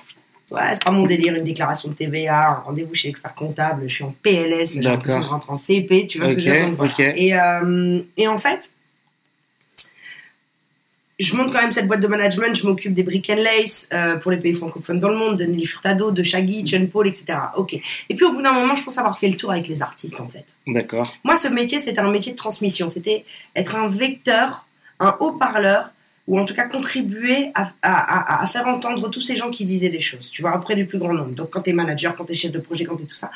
Ouais, 0.51 0.61
c'est 0.72 0.83
pas 0.85 0.90
mon 0.92 1.07
délire, 1.07 1.35
une 1.35 1.44
déclaration 1.44 1.88
de 1.90 1.94
TVA, 1.94 2.48
un 2.51 2.55
rendez-vous 2.66 2.94
chez 2.94 3.09
l'expert 3.09 3.35
comptable, 3.35 3.83
je 3.87 3.94
suis 3.96 4.05
en 4.05 4.14
PLS, 4.22 4.74
j'ai 4.74 4.81
l'impression 4.81 5.20
de 5.20 5.27
rentrer 5.27 5.53
en 5.53 5.57
CP, 5.57 6.07
tu 6.07 6.18
vois 6.18 6.29
ce 6.29 6.37
que 6.37 6.40
je 6.40 6.51
veux 6.51 6.87
dire? 6.96 7.12
Et, 7.16 7.35
euh, 7.38 8.01
et 8.16 8.27
en 8.29 8.38
fait, 8.38 8.70
je 11.19 11.35
monte 11.37 11.53
quand 11.53 11.61
même 11.61 11.71
cette 11.71 11.87
boîte 11.89 12.01
de 12.01 12.07
management, 12.07 12.55
je 12.57 12.67
m'occupe 12.67 12.95
des 12.95 13.03
brick 13.03 13.29
and 13.31 13.37
lace 13.43 13.89
euh, 13.93 14.17
pour 14.17 14.31
les 14.31 14.37
pays 14.37 14.55
francophones 14.55 15.01
dans 15.01 15.09
le 15.09 15.17
monde, 15.17 15.37
de 15.37 15.45
Nelly 15.45 15.67
Furtado, 15.67 16.11
de 16.11 16.23
Shaggy, 16.23 16.63
John 16.65 16.89
Paul, 16.89 17.09
etc. 17.09 17.39
Ok. 17.57 17.75
Et 17.75 18.15
puis 18.15 18.25
au 18.25 18.33
bout 18.33 18.43
d'un 18.43 18.53
moment, 18.53 18.75
je 18.77 18.85
pense 18.85 18.99
avoir 18.99 19.19
fait 19.19 19.29
le 19.29 19.37
tour 19.37 19.51
avec 19.51 19.67
les 19.69 19.83
artistes 19.83 20.21
en 20.21 20.29
fait. 20.29 20.45
D'accord. 20.67 21.13
Moi, 21.25 21.37
ce 21.37 21.49
métier, 21.49 21.79
c'était 21.81 21.99
un 22.01 22.11
métier 22.11 22.33
de 22.33 22.37
transmission. 22.37 22.89
C'était 22.89 23.25
être 23.57 23.75
un 23.77 23.89
vecteur, 23.89 24.67
un 25.01 25.17
haut-parleur, 25.21 25.91
ou 26.29 26.39
en 26.39 26.45
tout 26.45 26.53
cas 26.55 26.65
contribuer 26.69 27.51
à, 27.55 27.71
à- 27.83 28.41
à- 28.41 28.43
à 28.43 28.47
faire 28.47 28.69
entendre 28.69 29.09
tous 29.11 29.23
ces 29.23 29.35
gens 29.35 29.51
qui 29.51 29.65
disaient 29.65 29.89
des 29.89 30.01
choses, 30.01 30.29
tu 30.31 30.43
vois, 30.43 30.55
auprès 30.57 30.75
du 30.75 30.85
plus 30.85 30.99
grand 30.99 31.15
nombre. 31.15 31.31
Donc, 31.31 31.49
quand 31.51 31.63
tu 31.63 31.71
es 31.71 31.73
manager, 31.73 32.15
quand 32.15 32.27
tu 32.27 32.33
es 32.33 32.35
chef 32.35 32.53
de 32.53 32.59
projet, 32.59 32.85
quand 32.85 32.97
tu 32.97 33.05
es 33.05 33.07
tout 33.07 33.15
ça, 33.17 33.31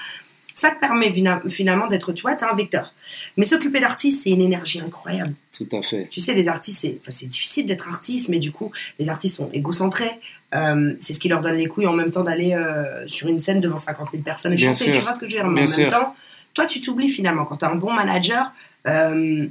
ça 0.63 0.71
te 0.71 0.81
permet 0.81 1.13
finalement 1.49 1.87
d'être, 1.87 2.13
tu 2.13 2.23
vois, 2.23 2.35
tu 2.35 2.45
un 2.45 2.55
vecteur. 2.55 2.93
Mais 3.37 3.45
s'occuper 3.45 3.81
d'artistes, 3.81 4.23
c'est 4.23 4.31
une 4.31 4.41
énergie 4.41 4.81
incroyable. 4.81 5.35
Tout 5.57 5.69
à 5.73 5.83
fait. 5.83 6.09
Tu 6.11 6.21
sais, 6.21 6.35
les 6.35 6.49
artistes, 6.49 6.81
c'est 6.81 6.99
enfin, 7.07 7.27
difficile 7.27 7.67
d'être 7.67 7.89
artiste, 7.89 8.29
mais 8.29 8.39
du 8.39 8.53
coup, 8.53 8.71
les 8.99 9.09
artistes 9.09 9.37
sont 9.37 9.51
égocentrés. 9.53 10.11
Euh, 10.55 10.95
c'est 11.01 11.15
ce 11.15 11.21
qui 11.21 11.29
leur 11.29 11.41
donne 11.41 11.57
les 11.57 11.67
couilles 11.67 11.87
en 11.87 11.93
même 11.93 12.11
temps 12.11 12.25
d'aller 12.25 12.53
euh, 12.55 13.07
sur 13.07 13.29
une 13.29 13.41
scène 13.41 13.61
devant 13.61 13.79
50 13.79 14.09
000 14.13 14.23
personnes 14.23 14.53
et 14.53 14.57
Bien 14.57 14.73
chanter. 14.73 14.85
sûr. 14.85 14.95
Tu 14.95 15.01
vois 15.03 15.13
ce 15.13 15.19
que 15.19 15.27
je 15.29 15.35
veux 15.37 15.41
dire? 15.43 15.49
Mais 15.49 15.63
Bien 15.65 15.65
en 15.65 15.75
sûr. 15.75 15.79
même 15.81 15.91
temps, 15.91 16.17
toi, 16.55 16.67
tu 16.67 16.81
t'oublies 16.81 17.09
finalement. 17.11 17.45
Quand 17.45 17.57
tu 17.59 17.65
as 17.65 17.71
un 17.71 17.75
bon 17.77 17.93
manager, 17.93 18.53
euh, 18.87 19.47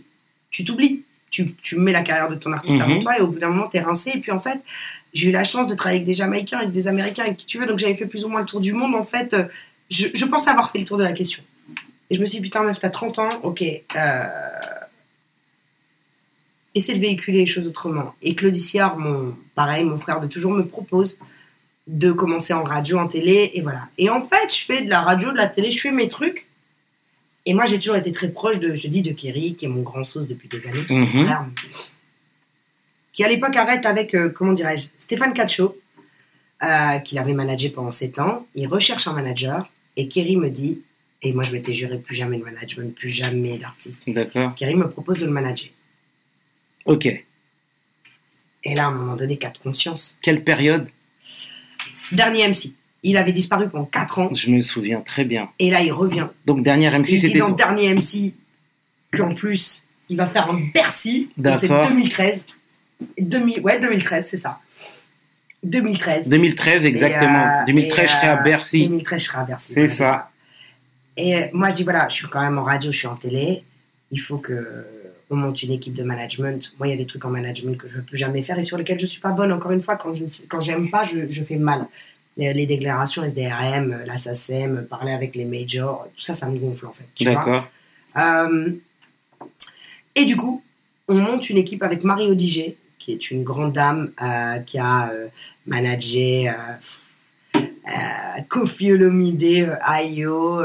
tu 0.50 0.64
t'oublies. 0.64 1.04
Tu, 1.30 1.54
tu 1.62 1.78
mets 1.78 1.94
la 1.94 2.02
carrière 2.02 2.30
de 2.30 2.36
ton 2.36 2.52
artiste 2.52 2.76
Mhm. 2.76 2.82
avant 2.82 3.00
toi 3.00 3.18
et 3.18 3.22
au 3.22 3.28
bout 3.28 3.40
d'un 3.40 3.48
moment, 3.50 3.68
tu 3.70 3.78
es 3.78 3.80
rincé. 3.80 4.12
Et 4.14 4.20
puis 4.20 4.32
en 4.32 4.40
fait, 4.40 4.60
j'ai 5.14 5.30
eu 5.30 5.32
la 5.32 5.44
chance 5.46 5.68
de 5.68 5.76
travailler 5.76 6.00
avec 6.00 6.06
des 6.06 6.14
Jamaïcains, 6.14 6.58
avec 6.60 6.72
des 6.72 6.88
Américains, 6.90 7.24
avec 7.24 7.38
qui 7.38 7.46
tu 7.46 7.58
veux. 7.58 7.66
Donc 7.66 7.80
j'avais 7.80 7.94
fait 7.96 8.06
plus 8.06 8.26
ou 8.26 8.28
moins 8.28 8.42
le 8.42 8.46
tour 8.46 8.60
du 8.60 8.74
monde. 8.74 8.94
En 8.96 9.02
fait, 9.04 9.34
je, 9.92 10.08
je 10.14 10.26
pensais 10.26 10.50
avoir 10.50 10.72
fait 10.72 10.80
le 10.80 10.86
tour 10.86 10.98
de 10.98 11.04
la 11.04 11.14
question. 11.14 11.44
Et 12.10 12.16
je 12.16 12.20
me 12.22 12.26
suis 12.26 12.40
dit, 12.40 12.44
putain, 12.44 12.64
meuf, 12.64 12.80
t'as 12.80 12.90
30 12.90 13.20
ans, 13.20 13.30
ok. 13.44 13.64
Euh, 13.96 14.24
essaie 16.76 16.94
de 16.94 17.00
véhiculer 17.00 17.40
les 17.40 17.46
choses 17.46 17.68
autrement. 17.68 18.16
Et 18.22 18.34
Claude 18.36 18.56
Siard, 18.56 18.98
mon, 18.98 19.36
pareil, 19.56 19.84
mon 19.84 19.98
frère 19.98 20.20
de 20.22 20.28
toujours, 20.28 20.52
me 20.54 20.66
propose 20.66 21.20
de 21.88 22.12
commencer 22.12 22.54
en 22.54 22.64
radio, 22.64 22.98
en 23.00 23.08
télé, 23.08 23.52
et 23.54 23.62
voilà. 23.62 23.88
Et 23.98 24.10
en 24.10 24.22
fait, 24.22 24.54
je 24.56 24.64
fais 24.66 24.82
de 24.82 24.90
la 24.90 25.02
radio, 25.02 25.32
de 25.32 25.38
la 25.38 25.48
télé, 25.48 25.72
je 25.72 25.80
fais 25.80 25.92
mes 25.92 26.08
trucs. 26.08 26.48
Et 27.46 27.54
moi, 27.54 27.66
j'ai 27.66 27.80
toujours 27.80 27.96
été 27.96 28.12
très 28.12 28.30
proche 28.30 28.60
de, 28.60 28.76
je 28.76 28.88
dis, 28.88 29.02
de 29.02 29.12
Kerry, 29.12 29.56
qui 29.56 29.66
est 29.66 29.68
mon 29.68 29.82
grand 29.82 30.04
sauce 30.04 30.28
depuis 30.28 30.48
des 30.48 30.66
années, 30.68 30.86
mon 30.90 31.00
Mhm. 31.00 31.26
frère, 31.26 31.46
qui 33.14 33.24
à 33.24 33.28
l'époque 33.28 33.56
arrête 33.56 33.86
avec, 33.86 34.14
euh, 34.14 34.30
comment 34.30 34.54
dirais-je, 34.54 34.88
Stéphane 34.98 35.34
Cacho, 35.34 35.78
euh, 36.64 37.00
qu'il 37.00 37.18
avait 37.18 37.34
managé 37.34 37.70
pendant 37.70 37.92
7 37.92 38.20
ans. 38.20 38.46
Il 38.56 38.68
recherche 38.68 39.08
un 39.08 39.14
manager, 39.14 39.70
et 39.98 40.08
Kerry 40.08 40.36
me 40.38 40.50
dit, 40.50 40.80
et 41.22 41.34
moi 41.34 41.44
je 41.44 41.52
m'étais 41.52 41.74
juré 41.74 41.98
plus 41.98 42.16
jamais 42.16 42.38
de 42.38 42.44
management, 42.44 42.96
plus 42.96 43.10
jamais 43.10 43.58
d'artiste. 43.58 44.04
D'accord. 44.08 44.56
Kerry 44.56 44.76
me 44.76 44.90
propose 44.90 45.20
de 45.20 45.26
le 45.26 45.32
manager. 45.32 45.70
Ok. 46.86 47.06
Et 48.64 48.76
là, 48.76 48.86
à 48.86 48.88
un 48.88 48.92
moment 48.92 49.16
donné, 49.16 49.38
cas 49.38 49.50
de 49.50 49.58
conscience. 49.58 50.18
Quelle 50.22 50.44
période? 50.44 50.88
Dernier 52.12 52.48
MC. 52.48 52.74
Il 53.04 53.18
avait 53.18 53.32
disparu 53.32 53.68
pendant 53.68 53.86
4 53.86 54.20
ans. 54.20 54.34
Je 54.34 54.52
me 54.52 54.62
souviens 54.62 55.02
très 55.02 55.26
bien. 55.26 55.50
Et 55.58 55.72
là, 55.72 55.82
il 55.82 55.92
revient. 55.92 56.28
Donc, 56.46 56.62
dernière 56.62 57.00
MC, 57.00 57.10
il 57.10 57.20
dit 57.20 57.28
c'était 57.28 57.40
dans 57.40 57.48
toi. 57.48 57.56
Dernier 57.56 57.96
MC 57.96 58.34
qu'en 59.12 59.34
plus, 59.34 59.88
il 60.10 60.18
va 60.18 60.28
faire 60.28 60.50
un 60.50 60.60
Bercy. 60.74 61.30
Donc 61.38 61.58
c'est 61.60 61.68
D'accord. 61.68 61.90
2013. 61.90 62.46
2000, 63.18 63.62
ouais, 63.62 63.80
2013, 63.80 64.28
c'est 64.28 64.38
ça. 64.38 64.60
2013. 65.64 66.30
2013, 66.30 66.86
exactement. 66.86 67.40
Et, 67.40 67.62
euh, 67.62 67.66
2013, 67.68 68.00
et, 68.00 68.08
je 68.08 68.14
serai 68.14 68.28
à 68.28 68.40
euh, 68.40 68.44
Bercy. 68.44 68.88
2013, 68.88 69.20
je 69.20 69.26
serai 69.26 69.38
à 69.38 69.44
Bercy. 69.44 69.74
C'est 69.74 69.88
ça. 69.90 70.30
Et 71.18 71.36
euh, 71.36 71.46
moi, 71.54 71.70
je 71.70 71.76
dis 71.76 71.84
voilà, 71.84 72.08
je 72.08 72.16
suis 72.16 72.28
quand 72.28 72.42
même 72.42 72.58
en 72.58 72.64
radio, 72.64 72.92
je 72.92 72.98
suis 72.98 73.08
en 73.08 73.16
télé. 73.16 73.64
Il 74.12 74.20
faut 74.20 74.38
que 74.38 74.86
on 75.30 75.36
monte 75.36 75.64
une 75.64 75.72
équipe 75.72 75.94
de 75.94 76.04
management. 76.04 76.74
Moi, 76.78 76.88
il 76.88 76.92
y 76.92 76.94
a 76.94 76.98
des 76.98 77.06
trucs 77.06 77.24
en 77.24 77.30
management 77.30 77.78
que 77.78 77.88
je 77.88 77.96
ne 77.96 78.00
veux 78.00 78.06
plus 78.06 78.18
jamais 78.18 78.42
faire 78.42 78.60
et 78.60 78.64
sur 78.64 78.78
lesquels 78.78 79.00
je 79.00 79.06
suis 79.06 79.22
pas 79.22 79.32
bonne. 79.32 79.52
Encore 79.54 79.72
une 79.72 79.82
fois, 79.82 79.96
quand 79.96 80.14
je 80.14 80.24
ne 80.24 80.62
j'aime 80.62 80.90
pas, 80.90 81.06
je, 81.06 81.30
je 81.30 81.44
fais 81.44 81.56
mal. 81.56 81.88
Les 82.38 82.66
déclarations 82.66 83.24
SDRM, 83.24 84.04
la 84.06 84.18
SACEM, 84.18 84.88
parler 84.90 85.12
avec 85.12 85.36
les 85.36 85.46
majors, 85.46 86.08
tout 86.16 86.24
ça, 86.24 86.34
ça 86.34 86.48
me 86.48 86.58
gonfle 86.58 86.86
en 86.86 86.92
fait. 86.92 87.06
D'accord. 87.22 87.68
Euh, 88.18 88.72
et 90.16 90.26
du 90.26 90.36
coup, 90.36 90.64
on 91.08 91.16
monte 91.16 91.50
une 91.50 91.58
équipe 91.58 91.84
avec 91.84 92.04
Marie 92.04 92.28
Odigé, 92.28 92.78
qui 93.02 93.12
est 93.14 93.32
une 93.32 93.44
grande 93.44 93.74
dame 93.74 94.12
euh, 94.22 94.60
qui 94.60 94.78
a 94.78 95.10
euh, 95.10 95.28
managé 95.66 96.48
euh, 96.50 96.54
euh, 97.56 98.42
Kofi 98.48 98.92
Olomide, 98.94 99.78
Ayo, 99.84 100.62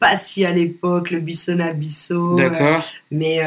Passy 0.00 0.44
à 0.44 0.50
l'époque, 0.52 1.10
le 1.10 1.20
Bissona 1.20 1.72
Bisso. 1.72 2.34
D'accord. 2.34 2.82
mais 3.10 3.40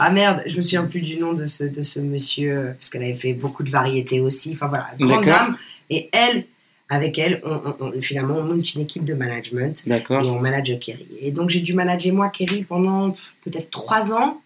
ah 0.00 0.10
merde, 0.10 0.42
je 0.46 0.56
me 0.58 0.62
souviens 0.62 0.84
plus 0.84 1.00
du 1.00 1.16
nom 1.16 1.32
de 1.32 1.46
ce, 1.46 1.64
de 1.64 1.82
ce 1.82 1.98
monsieur, 1.98 2.74
parce 2.78 2.88
qu'elle 2.88 3.02
avait 3.02 3.14
fait 3.14 3.32
beaucoup 3.32 3.64
de 3.64 3.70
variétés 3.70 4.20
aussi. 4.20 4.52
Enfin 4.52 4.68
voilà, 4.68 4.86
grande 5.00 5.24
dame. 5.24 5.56
Et 5.90 6.08
elle, 6.12 6.44
avec 6.88 7.18
elle, 7.18 7.40
on, 7.44 7.50
on- 7.80 7.86
on- 7.86 8.00
finalement, 8.00 8.36
on 8.36 8.44
monte 8.44 8.74
une 8.76 8.82
équipe 8.82 9.04
de 9.04 9.14
management 9.14 9.82
et 9.86 9.90
D'accord. 9.90 10.24
on 10.24 10.38
manage 10.38 10.78
Kerry. 10.78 11.08
Et 11.20 11.32
donc 11.32 11.50
j'ai 11.50 11.60
dû 11.60 11.72
manager 11.74 12.14
moi 12.14 12.28
Kerry 12.28 12.62
pendant 12.62 13.10
peut-être 13.44 13.70
trois 13.70 14.12
ans. 14.12 14.40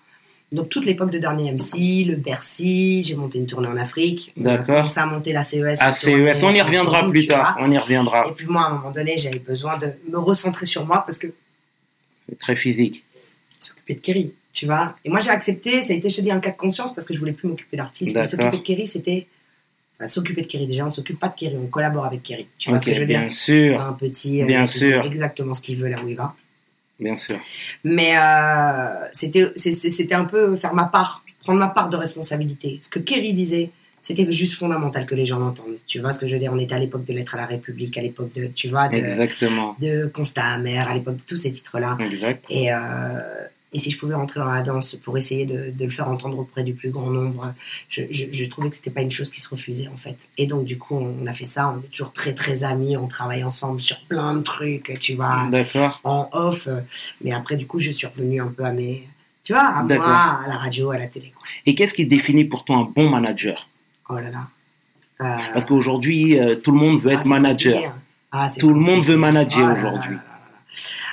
Donc 0.52 0.68
toute 0.68 0.84
l'époque 0.84 1.10
de 1.10 1.18
dernier 1.18 1.50
MC, 1.52 2.04
le 2.06 2.16
Bercy, 2.16 3.02
j'ai 3.02 3.14
monté 3.14 3.38
une 3.38 3.46
tournée 3.46 3.68
en 3.68 3.76
Afrique. 3.76 4.32
A 4.38 4.42
D'accord. 4.42 4.76
commencé 4.76 5.00
à 5.00 5.06
monter 5.06 5.32
la 5.32 5.42
CES. 5.42 5.78
Tournée 6.00 6.34
CES, 6.34 6.42
on 6.42 6.54
y 6.54 6.60
en 6.60 6.64
reviendra 6.66 7.08
plus 7.08 7.26
tard. 7.26 7.56
On 7.60 7.70
y 7.70 7.78
reviendra. 7.78 8.26
Et 8.28 8.32
puis 8.32 8.46
moi, 8.46 8.62
à 8.64 8.66
un 8.66 8.74
moment 8.76 8.90
donné, 8.90 9.16
j'avais 9.18 9.38
besoin 9.38 9.78
de 9.78 9.88
me 10.10 10.18
recentrer 10.18 10.66
sur 10.66 10.84
moi 10.84 11.02
parce 11.06 11.18
que 11.18 11.28
C'est 12.28 12.38
très 12.38 12.54
physique. 12.56 13.04
s'occuper 13.58 13.94
de 13.94 14.00
Kerry, 14.00 14.32
tu 14.52 14.66
vois. 14.66 14.94
Et 15.04 15.10
moi, 15.10 15.20
j'ai 15.20 15.30
accepté, 15.30 15.80
ça 15.82 15.92
a 15.92 15.96
été, 15.96 16.08
je 16.08 16.16
te 16.16 16.20
dis, 16.20 16.30
un 16.30 16.40
cas 16.40 16.50
de 16.50 16.56
conscience 16.56 16.94
parce 16.94 17.06
que 17.06 17.14
je 17.14 17.18
voulais 17.18 17.32
plus 17.32 17.48
m'occuper 17.48 17.76
D'accord. 17.76 18.26
s'occuper 18.26 18.58
de 18.58 18.62
Kerry, 18.62 18.86
c'était. 18.86 19.26
enfin, 19.98 20.06
s'occuper 20.08 20.42
de 20.42 20.46
Kerry, 20.46 20.66
déjà, 20.66 20.84
on 20.84 20.90
s'occupe 20.90 21.18
pas 21.18 21.28
de 21.28 21.34
Kerry, 21.34 21.56
on 21.56 21.66
collabore 21.68 22.04
avec 22.04 22.22
Kerry. 22.22 22.46
Tu 22.58 22.68
vois 22.70 22.78
ce 22.78 22.84
que 22.86 22.92
je 22.92 23.00
veux 23.00 23.06
bien 23.06 23.22
dire 23.22 23.32
sûr. 23.32 23.80
Un 23.80 23.92
petit, 23.94 24.42
euh, 24.42 24.46
Bien 24.46 24.66
sûr. 24.66 25.04
exactement 25.06 25.54
ce 25.54 25.60
qu'il 25.62 25.76
veut 25.78 25.88
là 25.88 25.96
où 26.04 26.08
il 26.08 26.16
va. 26.16 26.34
Bien 27.02 27.16
sûr. 27.16 27.36
Mais 27.84 28.12
euh, 28.16 29.08
c'était 29.12 30.14
un 30.14 30.24
peu 30.24 30.54
faire 30.56 30.74
ma 30.74 30.84
part, 30.84 31.24
prendre 31.40 31.58
ma 31.58 31.68
part 31.68 31.88
de 31.88 31.96
responsabilité. 31.96 32.78
Ce 32.82 32.88
que 32.88 32.98
Kerry 32.98 33.32
disait, 33.32 33.70
c'était 34.02 34.30
juste 34.32 34.54
fondamental 34.54 35.06
que 35.06 35.14
les 35.14 35.26
gens 35.26 35.38
l'entendent. 35.38 35.78
Tu 35.86 36.00
vois 36.00 36.12
ce 36.12 36.18
que 36.18 36.26
je 36.26 36.32
veux 36.34 36.40
dire? 36.40 36.52
On 36.52 36.58
était 36.58 36.74
à 36.74 36.78
l'époque 36.78 37.04
de 37.04 37.12
Lettre 37.12 37.36
à 37.36 37.38
la 37.38 37.46
République, 37.46 37.96
à 37.96 38.02
l'époque 38.02 38.32
de, 38.34 38.46
tu 38.46 38.68
vois, 38.68 38.88
de, 38.88 38.96
Exactement. 38.96 39.76
de 39.80 40.10
Constat 40.12 40.44
amer, 40.44 40.88
à 40.88 40.94
l'époque 40.94 41.16
de 41.16 41.22
tous 41.26 41.36
ces 41.36 41.52
titres-là. 41.52 41.96
Exact. 42.00 42.44
Et, 42.50 42.72
euh, 42.72 42.76
Et 43.74 43.78
si 43.78 43.90
je 43.90 43.98
pouvais 43.98 44.14
rentrer 44.14 44.38
dans 44.40 44.46
la 44.50 44.60
danse 44.60 44.96
pour 44.96 45.16
essayer 45.16 45.46
de, 45.46 45.70
de 45.70 45.84
le 45.84 45.90
faire 45.90 46.08
entendre 46.08 46.38
auprès 46.38 46.62
du 46.62 46.74
plus 46.74 46.90
grand 46.90 47.08
nombre, 47.10 47.54
je, 47.88 48.02
je, 48.10 48.26
je 48.30 48.44
trouvais 48.44 48.68
que 48.68 48.76
c'était 48.76 48.90
pas 48.90 49.00
une 49.00 49.10
chose 49.10 49.30
qui 49.30 49.40
se 49.40 49.48
refusait 49.48 49.88
en 49.88 49.96
fait. 49.96 50.16
Et 50.36 50.46
donc 50.46 50.64
du 50.66 50.76
coup, 50.76 50.94
on 50.96 51.26
a 51.26 51.32
fait 51.32 51.46
ça. 51.46 51.68
On 51.74 51.78
est 51.80 51.90
toujours 51.90 52.12
très 52.12 52.34
très 52.34 52.64
amis. 52.64 52.96
On 52.96 53.06
travaille 53.06 53.44
ensemble 53.44 53.80
sur 53.80 53.98
plein 54.08 54.34
de 54.34 54.42
trucs, 54.42 54.96
tu 55.00 55.14
vois, 55.14 55.48
D'accord. 55.50 56.00
en 56.04 56.28
off. 56.32 56.68
Mais 57.22 57.32
après, 57.32 57.56
du 57.56 57.66
coup, 57.66 57.78
je 57.78 57.90
suis 57.90 58.06
revenue 58.06 58.40
un 58.42 58.48
peu 58.48 58.64
à 58.64 58.72
mes, 58.72 59.08
tu 59.42 59.54
vois, 59.54 59.62
à 59.64 59.82
moi, 59.82 60.04
à 60.44 60.48
la 60.48 60.56
radio, 60.56 60.90
à 60.90 60.98
la 60.98 61.06
télé. 61.06 61.32
Et 61.64 61.74
qu'est-ce 61.74 61.94
qui 61.94 62.04
définit 62.04 62.44
pour 62.44 62.64
toi 62.64 62.76
un 62.76 62.82
bon 62.84 63.08
manager? 63.08 63.68
Oh 64.08 64.16
là 64.16 64.30
là. 64.30 64.48
Euh, 65.22 65.36
Parce 65.54 65.64
qu'aujourd'hui, 65.64 66.38
euh, 66.38 66.56
tout 66.56 66.72
le 66.72 66.78
monde 66.78 67.00
veut 67.00 67.10
ah, 67.12 67.14
être 67.14 67.26
manager. 67.26 67.72
compliqué, 67.74 67.92
hein. 67.94 67.98
Ah, 68.32 68.46
Tout 68.58 68.68
le 68.70 68.80
monde 68.80 69.02
veut 69.04 69.16
manager 69.16 69.68
Oh 69.74 69.78
aujourd'hui. 69.78 70.16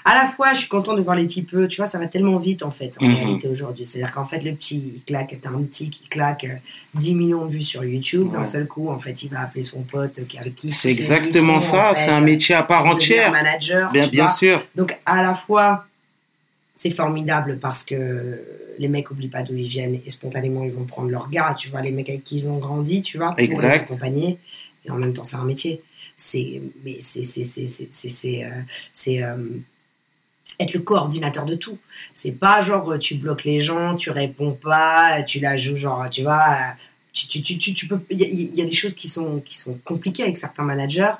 À 0.06 0.16
la 0.16 0.30
fois, 0.30 0.54
je 0.54 0.60
suis 0.60 0.68
contente 0.70 0.98
de 0.98 1.02
voir 1.02 1.16
les 1.16 1.26
petits 1.26 1.42
peu, 1.42 1.68
tu 1.68 1.78
vois, 1.78 1.86
ça 1.86 1.98
va 2.00 2.08
tellement 2.08 2.38
vite 2.38 2.64
en 2.64 2.72
fait, 2.72 2.94
en 3.00 3.06
Mhm. 3.06 3.16
réalité 3.16 3.48
aujourd'hui. 3.48 3.86
C'est-à-dire 3.86 4.12
qu'en 4.12 4.26
fait, 4.26 4.40
le 4.40 4.54
petit, 4.54 4.78
il 4.96 5.02
claque, 5.04 5.36
t'as 5.42 5.50
un 5.50 5.62
petit 5.64 5.90
qui 5.90 6.08
claque 6.08 6.46
euh, 6.46 6.56
10 6.96 7.14
millions 7.16 7.46
de 7.46 7.52
vues 7.52 7.64
sur 7.64 7.84
YouTube, 7.84 8.32
d'un 8.32 8.46
seul 8.46 8.68
coup, 8.68 8.90
en 8.90 9.00
fait, 9.00 9.22
il 9.24 9.30
va 9.30 9.42
appeler 9.42 9.64
son 9.64 9.82
pote 9.84 10.26
qui 10.28 10.38
avec 10.40 10.56
qui 10.56 10.68
il 10.68 10.74
C'est 10.74 10.90
pousse 10.90 10.98
les 10.98 11.04
exactement 11.04 11.60
ça. 11.60 11.92
en 11.92 11.96
fait, 11.96 12.06
C'est 12.06 12.12
un 12.12 12.22
métier 12.22 12.56
à 12.56 12.64
part 12.64 12.86
entière. 12.86 13.32
manager, 13.32 13.92
Bien, 13.92 14.08
bien 14.08 14.28
sûr. 14.30 14.66
Donc, 14.76 14.98
à 15.06 15.22
la 15.22 15.34
fois, 15.34 15.86
c'est 16.76 16.92
formidable 16.92 17.58
parce 17.60 17.84
que 17.84 18.40
les 18.78 18.88
mecs 18.88 19.12
oublient 19.12 19.28
pas 19.28 19.42
d'où 19.42 19.56
ils 19.56 19.68
viennent 19.68 20.00
et 20.06 20.10
spontanément, 20.10 20.64
ils 20.64 20.72
vont 20.72 20.86
prendre 20.86 21.10
leur 21.10 21.30
gars, 21.30 21.54
tu 21.58 21.68
vois, 21.68 21.82
les 21.82 21.92
mecs 21.92 22.08
avec 22.10 22.24
qui 22.24 22.38
ils 22.38 22.48
ont 22.48 22.58
grandi, 22.60 23.02
tu 23.02 23.18
vois, 23.18 23.36
pour 23.50 23.60
les 23.62 23.68
accompagner. 23.84 24.38
Et 24.86 24.92
en 24.92 24.96
même 24.96 25.12
temps, 25.12 25.26
c'est 25.26 25.36
un 25.36 25.44
métier. 25.44 25.82
C'est, 26.22 26.62
mais 26.84 26.98
c'est, 27.00 27.24
c'est, 27.24 27.46
c'est, 27.46 27.66
c'est, 27.68 27.88
c'est, 27.92 28.44
c'est, 28.92 29.24
euh, 29.24 29.24
euh, 29.24 29.48
être 30.60 30.74
le 30.74 30.82
coordinateur 30.82 31.46
de 31.46 31.56
tout. 31.56 31.78
C'est 32.14 32.34
pas 32.34 32.60
genre, 32.60 32.92
euh, 32.92 32.98
tu 32.98 33.16
bloques 33.16 33.46
les 33.46 33.62
gens, 33.62 33.96
tu 33.96 34.10
réponds 34.10 34.52
pas, 34.52 35.24
tu 35.24 35.40
la 35.40 35.56
joues, 35.56 35.78
genre, 35.78 36.10
tu 36.10 36.24
vois, 36.24 36.58
tu, 37.14 37.28
tu, 37.28 37.42
tu, 37.42 37.58
tu, 37.58 37.74
tu 37.74 37.88
peux, 37.88 38.00
il 38.10 38.20
y, 38.20 38.26
a- 38.26 38.28
il 38.28 38.54
y 38.54 38.62
a 38.62 38.66
des 38.66 38.72
choses 38.76 38.96
qui 38.96 39.08
sont, 39.08 39.40
qui 39.40 39.58
sont 39.58 39.76
compliquées 39.86 40.24
avec 40.24 40.38
certains 40.38 40.64
managers. 40.64 41.14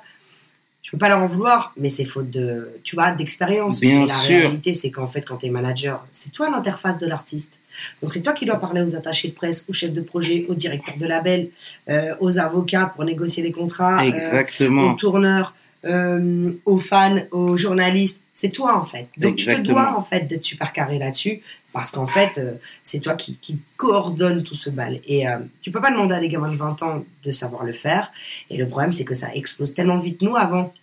Je 0.82 0.92
peux 0.92 0.98
pas 0.98 1.08
leur 1.08 1.20
en 1.20 1.28
vouloir, 1.28 1.74
mais 1.78 1.88
c'est 1.88 2.04
faute 2.06 2.30
de, 2.30 2.70
tu 2.84 2.96
vois, 2.98 3.12
d'expérience. 3.12 3.80
La 4.06 4.16
sûr. 4.16 4.40
réalité, 4.42 4.74
c'est 4.74 4.92
qu'en 4.92 5.08
fait, 5.08 5.22
quand 5.22 5.38
tu 5.38 5.46
es 5.46 5.50
manager, 5.50 6.06
c'est 6.12 6.32
toi 6.34 6.50
l'interface 6.50 6.98
de 6.98 7.06
l'artiste. 7.06 7.60
Donc 8.02 8.14
c'est 8.14 8.22
toi 8.22 8.34
qui 8.34 8.46
dois 8.46 8.58
parler 8.58 8.82
aux 8.82 8.96
attachés 8.96 9.30
de 9.30 9.34
presse, 9.34 9.66
aux 9.70 9.74
chefs 9.74 9.94
de 9.94 10.02
projet, 10.02 10.46
aux 10.50 10.56
directeurs 10.56 10.98
de 10.98 11.06
label, 11.06 11.50
euh, 11.90 12.16
aux 12.20 12.40
avocats 12.40 12.92
pour 12.96 13.04
négocier 13.06 13.44
les 13.44 13.52
contrats, 13.52 14.04
euh, 14.04 14.92
aux 14.92 14.94
tourneurs, 14.94 15.56
euh, 15.86 16.52
aux 16.66 16.80
fans, 16.80 17.20
aux 17.32 17.58
journalistes. 17.58 18.22
C'est 18.34 18.50
toi 18.50 18.78
en 18.78 18.84
fait. 18.84 19.08
Donc 19.18 19.36
tu 19.36 19.46
te 19.46 19.62
dois 19.62 19.96
en 19.98 20.04
fait 20.04 20.28
d'être 20.28 20.46
super 20.46 20.72
carré 20.72 20.98
là-dessus 20.98 21.42
parce 21.74 21.92
qu'en 21.92 22.08
fait 22.08 22.42
c'est 22.84 23.00
toi 23.00 23.16
qui, 23.16 23.36
qui 23.36 23.60
coordonne 23.76 24.44
tout 24.44 24.56
ce 24.56 24.70
bal. 24.70 25.00
Et 25.08 25.26
tu 25.62 25.72
peux 25.72 25.82
pas 25.82 25.92
demander 25.92 26.16
à 26.16 26.20
des 26.20 26.30
gamins 26.30 26.52
de 26.52 26.58
20 26.58 26.82
ans 26.84 27.04
de 27.24 27.32
savoir 27.32 27.66
le 27.66 27.74
faire. 27.74 28.12
Et 28.50 28.58
le 28.58 28.68
problème 28.68 28.94
c'est 28.94 29.04
que 29.04 29.14
ça 29.14 29.34
explose 29.34 29.74
tellement 29.74 29.98
vite. 29.98 30.22
Nous 30.22 30.38
avant, 30.38 30.74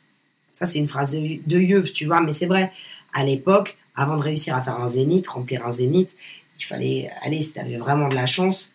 ça 0.52 0.66
c'est 0.66 0.78
une 0.78 0.88
phrase 0.88 1.12
de, 1.12 1.38
de 1.46 1.58
Yeuve, 1.58 1.92
tu 1.92 2.04
vois, 2.04 2.20
mais 2.20 2.34
c'est 2.34 2.46
vrai. 2.46 2.72
À 3.14 3.24
l'époque, 3.24 3.78
avant 3.96 4.16
de 4.16 4.22
réussir 4.22 4.54
à 4.54 4.60
faire 4.60 4.78
un 4.78 4.88
zénith, 4.88 5.26
remplir 5.26 5.66
un 5.66 5.72
zénith, 5.72 6.14
il 6.58 6.64
fallait 6.64 7.10
aller 7.22 7.42
si 7.42 7.52
tu 7.52 7.60
avais 7.60 7.76
vraiment 7.76 8.08
de 8.08 8.14
la 8.14 8.26
chance. 8.26 8.72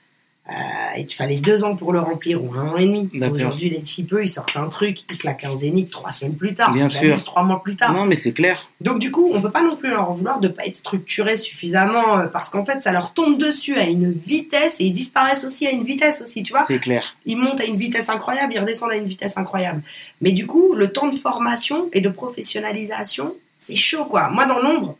euh, 0.49 0.97
il 0.97 1.05
te 1.07 1.13
fallait 1.13 1.35
deux 1.39 1.63
ans 1.63 1.75
pour 1.75 1.93
le 1.93 1.99
remplir 1.99 2.43
ou 2.43 2.53
un 2.55 2.67
an 2.69 2.77
et 2.77 2.85
demi. 2.85 3.09
Aujourd'hui, 3.31 3.69
les 3.69 3.79
petits 3.79 4.03
peu, 4.03 4.23
ils 4.23 4.27
sortent 4.27 4.57
un 4.57 4.67
truc, 4.69 5.03
ils 5.09 5.17
claquent 5.17 5.45
un 5.45 5.55
zénith 5.55 5.91
trois 5.91 6.11
semaines 6.11 6.35
plus 6.35 6.53
tard. 6.55 6.73
Bien 6.73 6.89
sûr. 6.89 7.15
trois 7.23 7.43
mois 7.43 7.61
plus 7.61 7.75
tard. 7.75 7.93
Non, 7.93 8.05
mais 8.05 8.15
c'est 8.17 8.33
clair. 8.33 8.69
Donc 8.81 8.99
du 8.99 9.11
coup, 9.11 9.29
on 9.33 9.41
peut 9.41 9.51
pas 9.51 9.61
non 9.61 9.77
plus 9.77 9.89
leur 9.91 10.11
vouloir 10.11 10.39
de 10.39 10.47
pas 10.47 10.65
être 10.65 10.75
structuré 10.75 11.37
suffisamment 11.37 12.17
euh, 12.17 12.25
parce 12.25 12.49
qu'en 12.49 12.65
fait, 12.65 12.81
ça 12.81 12.91
leur 12.91 13.13
tombe 13.13 13.37
dessus 13.37 13.77
à 13.77 13.83
une 13.83 14.11
vitesse 14.11 14.81
et 14.81 14.85
ils 14.85 14.93
disparaissent 14.93 15.45
aussi 15.45 15.67
à 15.67 15.71
une 15.71 15.83
vitesse 15.83 16.21
aussi, 16.21 16.41
tu 16.43 16.51
vois. 16.51 16.65
C'est 16.67 16.79
clair. 16.79 17.13
Ils 17.25 17.37
montent 17.37 17.61
à 17.61 17.65
une 17.65 17.77
vitesse 17.77 18.09
incroyable, 18.09 18.53
ils 18.53 18.59
redescendent 18.59 18.91
à 18.91 18.95
une 18.95 19.07
vitesse 19.07 19.37
incroyable. 19.37 19.81
Mais 20.21 20.31
du 20.31 20.47
coup, 20.47 20.73
le 20.73 20.91
temps 20.91 21.07
de 21.07 21.17
formation 21.17 21.89
et 21.93 22.01
de 22.01 22.09
professionnalisation, 22.09 23.35
c'est 23.59 23.75
chaud 23.75 24.05
quoi. 24.05 24.29
Moi, 24.29 24.45
dans 24.45 24.59
l'ombre, 24.59 24.97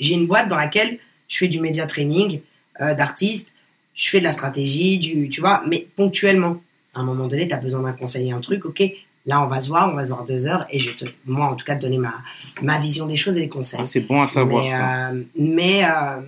j'ai 0.00 0.14
une 0.14 0.26
boîte 0.26 0.48
dans 0.48 0.56
laquelle 0.56 0.98
je 1.34 1.38
fais 1.40 1.48
du 1.48 1.60
média 1.60 1.84
training 1.86 2.40
euh, 2.80 2.94
d'artistes, 2.94 3.52
je 3.96 4.08
fais 4.08 4.20
de 4.20 4.24
la 4.24 4.30
stratégie, 4.30 4.98
du, 4.98 5.28
tu 5.28 5.40
vois, 5.40 5.62
mais 5.66 5.86
ponctuellement. 5.96 6.60
À 6.94 7.00
un 7.00 7.02
moment 7.02 7.26
donné, 7.26 7.48
tu 7.48 7.54
as 7.54 7.58
besoin 7.58 7.82
d'un 7.82 7.92
conseil, 7.92 8.30
un 8.30 8.40
truc, 8.40 8.64
ok, 8.64 8.80
là 9.26 9.42
on 9.42 9.46
va 9.46 9.58
se 9.58 9.66
voir, 9.68 9.90
on 9.92 9.96
va 9.96 10.04
se 10.04 10.10
voir 10.10 10.24
deux 10.24 10.46
heures, 10.46 10.64
et 10.70 10.78
je 10.78 10.92
te, 10.92 11.04
moi 11.26 11.46
en 11.46 11.56
tout 11.56 11.64
cas 11.64 11.74
te 11.74 11.80
donner 11.82 11.98
ma, 11.98 12.14
ma 12.62 12.78
vision 12.78 13.06
des 13.06 13.16
choses 13.16 13.36
et 13.36 13.40
les 13.40 13.48
conseils. 13.48 13.80
Ah, 13.82 13.84
c'est 13.84 14.00
bon 14.00 14.22
à 14.22 14.28
savoir 14.28 14.62
mais, 14.62 14.70
ça. 14.70 15.08
euh, 15.08 15.22
mais, 15.36 15.84
euh, 15.84 16.20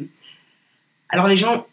alors 1.08 1.28
les 1.28 1.36
gens 1.36 1.64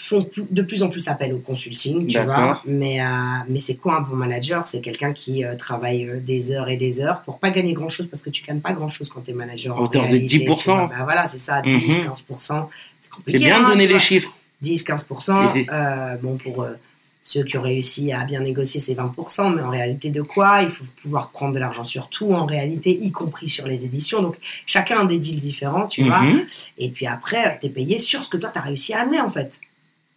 font 0.00 0.30
de 0.50 0.62
plus 0.62 0.84
en 0.84 0.88
plus 0.90 1.08
appel 1.08 1.32
au 1.34 1.38
consulting, 1.38 2.06
tu 2.06 2.18
vois. 2.20 2.62
Mais, 2.66 3.00
euh, 3.02 3.04
mais 3.48 3.58
c'est 3.58 3.74
quoi 3.74 3.96
un 3.96 4.00
bon 4.02 4.14
manager? 4.14 4.64
C'est 4.64 4.80
quelqu'un 4.80 5.12
qui 5.12 5.44
euh, 5.44 5.56
travaille 5.56 6.04
euh, 6.08 6.20
des 6.20 6.52
heures 6.52 6.68
et 6.68 6.76
des 6.76 7.00
heures 7.00 7.22
pour 7.22 7.40
pas 7.40 7.50
gagner 7.50 7.72
grand 7.72 7.88
chose 7.88 8.06
parce 8.06 8.22
que 8.22 8.30
tu 8.30 8.44
gagnes 8.44 8.60
pas 8.60 8.72
grand 8.72 8.88
chose 8.90 9.08
quand 9.08 9.22
tu 9.22 9.32
es 9.32 9.34
manager. 9.34 9.76
En 9.76 9.82
hauteur 9.82 10.04
de 10.04 10.10
réalité, 10.12 10.38
10%. 10.38 10.56
tu 10.56 10.64
vois. 10.70 10.86
Bah 10.86 11.02
voilà, 11.02 11.26
c'est 11.26 11.38
ça, 11.38 11.60
10, 11.62 11.96
Mhm. 11.98 12.04
15%. 12.04 12.68
C'est 13.00 13.10
compliqué. 13.10 13.38
C'est 13.38 13.44
bien 13.44 13.56
hein, 13.58 13.62
de 13.64 13.66
donner 13.70 13.82
tu 13.82 13.88
les 13.88 13.94
vois. 13.94 13.98
chiffres. 13.98 14.34
10-15%. 14.62 15.54
Et 15.56 15.64
c'est- 15.64 15.72
Euh, 15.72 16.16
bon, 16.22 16.36
pour 16.36 16.64
ceux 17.24 17.42
qui 17.42 17.58
ont 17.58 17.62
réussi 17.62 18.12
à 18.12 18.22
bien 18.24 18.40
négocier, 18.40 18.80
c'est 18.80 18.94
20%. 18.94 19.50
Mais 19.50 19.62
en 19.62 19.68
réalité, 19.70 20.10
de 20.10 20.22
quoi? 20.22 20.62
Il 20.62 20.70
faut 20.70 20.84
pouvoir 21.02 21.30
prendre 21.30 21.54
de 21.54 21.58
l'argent 21.58 21.84
sur 21.84 22.08
tout, 22.08 22.32
en 22.32 22.46
réalité, 22.46 22.90
y 23.02 23.10
compris 23.10 23.48
sur 23.48 23.66
les 23.66 23.84
éditions. 23.84 24.22
Donc, 24.22 24.36
chacun 24.64 25.00
a 25.00 25.04
des 25.04 25.18
deals 25.18 25.40
différents, 25.40 25.86
tu 25.88 26.04
vois. 26.04 26.22
Mhm. 26.22 26.44
Et 26.78 26.88
puis 26.88 27.06
après, 27.06 27.58
tu 27.60 27.66
es 27.66 27.70
payé 27.70 27.98
sur 27.98 28.22
ce 28.24 28.28
que 28.28 28.36
toi, 28.36 28.50
tu 28.52 28.58
as 28.58 28.62
réussi 28.62 28.94
à 28.94 29.00
amener, 29.02 29.20
en 29.20 29.28
fait. 29.30 29.60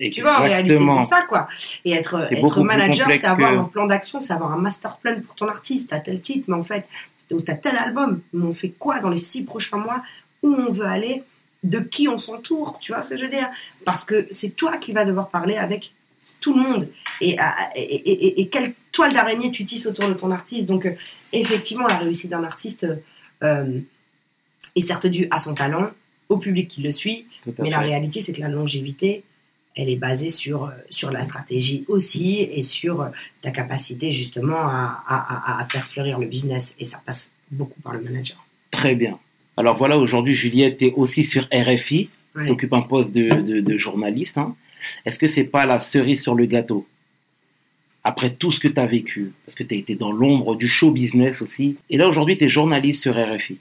Tu 0.10 0.22
vois, 0.22 0.40
en 0.40 0.44
réalité, 0.44 0.74
Exactement. 0.74 1.02
c'est 1.04 1.10
ça, 1.16 1.22
quoi. 1.28 1.48
Et 1.86 1.92
être, 1.92 2.28
être 2.32 2.64
manager, 2.64 3.08
c'est 3.12 3.26
avoir 3.26 3.52
que- 3.52 3.58
un 3.58 3.64
plan 3.66 3.86
d'action, 3.86 4.20
c'est 4.22 4.34
avoir 4.34 4.52
un 4.52 4.58
master 4.58 4.98
plan 4.98 5.20
pour 5.22 5.36
ton 5.36 5.48
artiste. 5.48 5.90
T'as 5.90 6.00
tel 6.00 6.20
titre, 6.22 6.46
mais 6.48 6.56
en 6.56 6.64
fait, 6.64 6.88
tu 7.30 7.36
as 7.48 7.56
tel 7.56 7.78
album. 7.78 8.22
Mais 8.34 8.46
on 8.46 8.54
fait 8.54 8.70
quoi 8.70 9.00
dans 9.00 9.10
les 9.10 9.18
six 9.18 9.44
prochains 9.44 9.78
mois? 9.78 10.02
Où 10.44 10.54
on 10.54 10.72
veut 10.72 10.86
aller? 10.86 11.24
De 11.64 11.80
qui 11.80 12.08
on 12.08 12.18
s'entoure? 12.18 12.80
Tu 12.82 12.92
vois 12.94 13.04
ce 13.04 13.12
que 13.12 13.18
je 13.18 13.26
veux 13.26 13.30
dire? 13.30 13.48
Parce 13.86 14.04
que 14.04 14.26
c'est 14.32 14.50
toi 14.56 14.78
qui 14.78 14.94
vas 14.94 15.06
devoir 15.06 15.30
parler 15.30 15.58
avec 15.58 15.92
tout 16.40 16.56
le 16.56 16.60
monde. 16.62 16.88
Et, 17.22 17.38
et, 17.76 18.42
et- 18.42 18.48
quelle 18.48 18.74
toile 18.92 19.14
d'araignée 19.14 19.52
tu 19.52 19.64
tisses 19.64 19.86
autour 19.86 20.08
de 20.08 20.14
ton 20.16 20.32
artiste? 20.32 20.66
Donc, 20.66 20.88
euh, 20.88 20.94
effectivement, 21.32 21.86
la 21.88 21.98
réussite 21.98 22.32
d'un 22.32 22.44
artiste 22.44 22.88
euh, 23.44 23.80
est 24.76 24.82
certes 24.82 25.06
due 25.06 25.28
à 25.30 25.38
son 25.38 25.54
talent, 25.54 25.92
au 26.30 26.38
public 26.38 26.68
qui 26.68 26.82
le 26.82 26.90
suit, 26.92 27.28
mais 27.60 27.70
la 27.70 27.80
réalité, 27.80 28.22
c'est 28.22 28.34
que 28.34 28.42
la 28.42 28.48
longévité, 28.50 29.24
elle 29.76 29.90
est 29.90 29.96
basée 29.96 30.30
sur, 30.30 30.66
euh, 30.66 30.70
sur 30.90 31.12
la 31.12 31.24
stratégie 31.24 31.86
aussi 31.88 32.40
et 32.42 32.62
sur 32.64 33.02
euh, 33.02 33.08
ta 33.42 33.52
capacité 33.52 34.12
justement 34.12 34.58
à, 34.60 35.04
à- 35.08 35.66
faire 35.72 35.88
fleurir 35.88 36.20
le 36.20 36.28
business. 36.28 36.76
Et 36.80 36.86
ça 36.86 37.02
passe 37.06 37.32
beaucoup 37.52 37.80
par 37.82 37.94
le 37.94 38.02
manager. 38.02 38.38
Très 38.72 38.96
bien. 38.96 39.18
Alors 39.58 39.78
voilà, 39.78 39.98
aujourd'hui, 39.98 40.34
Juliette 40.34 40.82
est 40.82 40.94
aussi 40.94 41.24
sur 41.24 41.48
RFI. 41.54 42.10
Ouais. 42.36 42.46
Tu 42.46 42.52
occupes 42.52 42.74
un 42.74 42.82
poste 42.82 43.12
de, 43.12 43.30
de- 43.42 43.62
de 43.62 43.78
journaliste. 43.78 44.38
hein. 44.38 44.56
Est-ce 45.06 45.20
que 45.20 45.28
c'est 45.28 45.44
pas 45.44 45.66
la 45.66 45.80
cerise 45.80 46.22
sur 46.22 46.34
le 46.36 46.46
gâteau? 46.46 46.88
Après 48.04 48.32
tout 48.32 48.52
ce 48.52 48.60
que 48.60 48.68
tu 48.68 48.80
as 48.80 48.88
vécu, 48.88 49.32
parce 49.46 49.56
que 49.56 49.64
tu 49.64 49.76
as 49.76 49.78
été 49.78 49.96
dans 49.96 50.12
l'ombre 50.12 50.56
du 50.56 50.68
show 50.68 50.90
business 50.92 51.42
aussi. 51.42 51.78
Et 51.90 51.98
là, 51.98 52.08
aujourd'hui, 52.10 52.36
tu 52.38 52.46
es 52.46 52.50
journaliste 52.50 53.04
sur 53.04 53.14
RFI. 53.16 53.58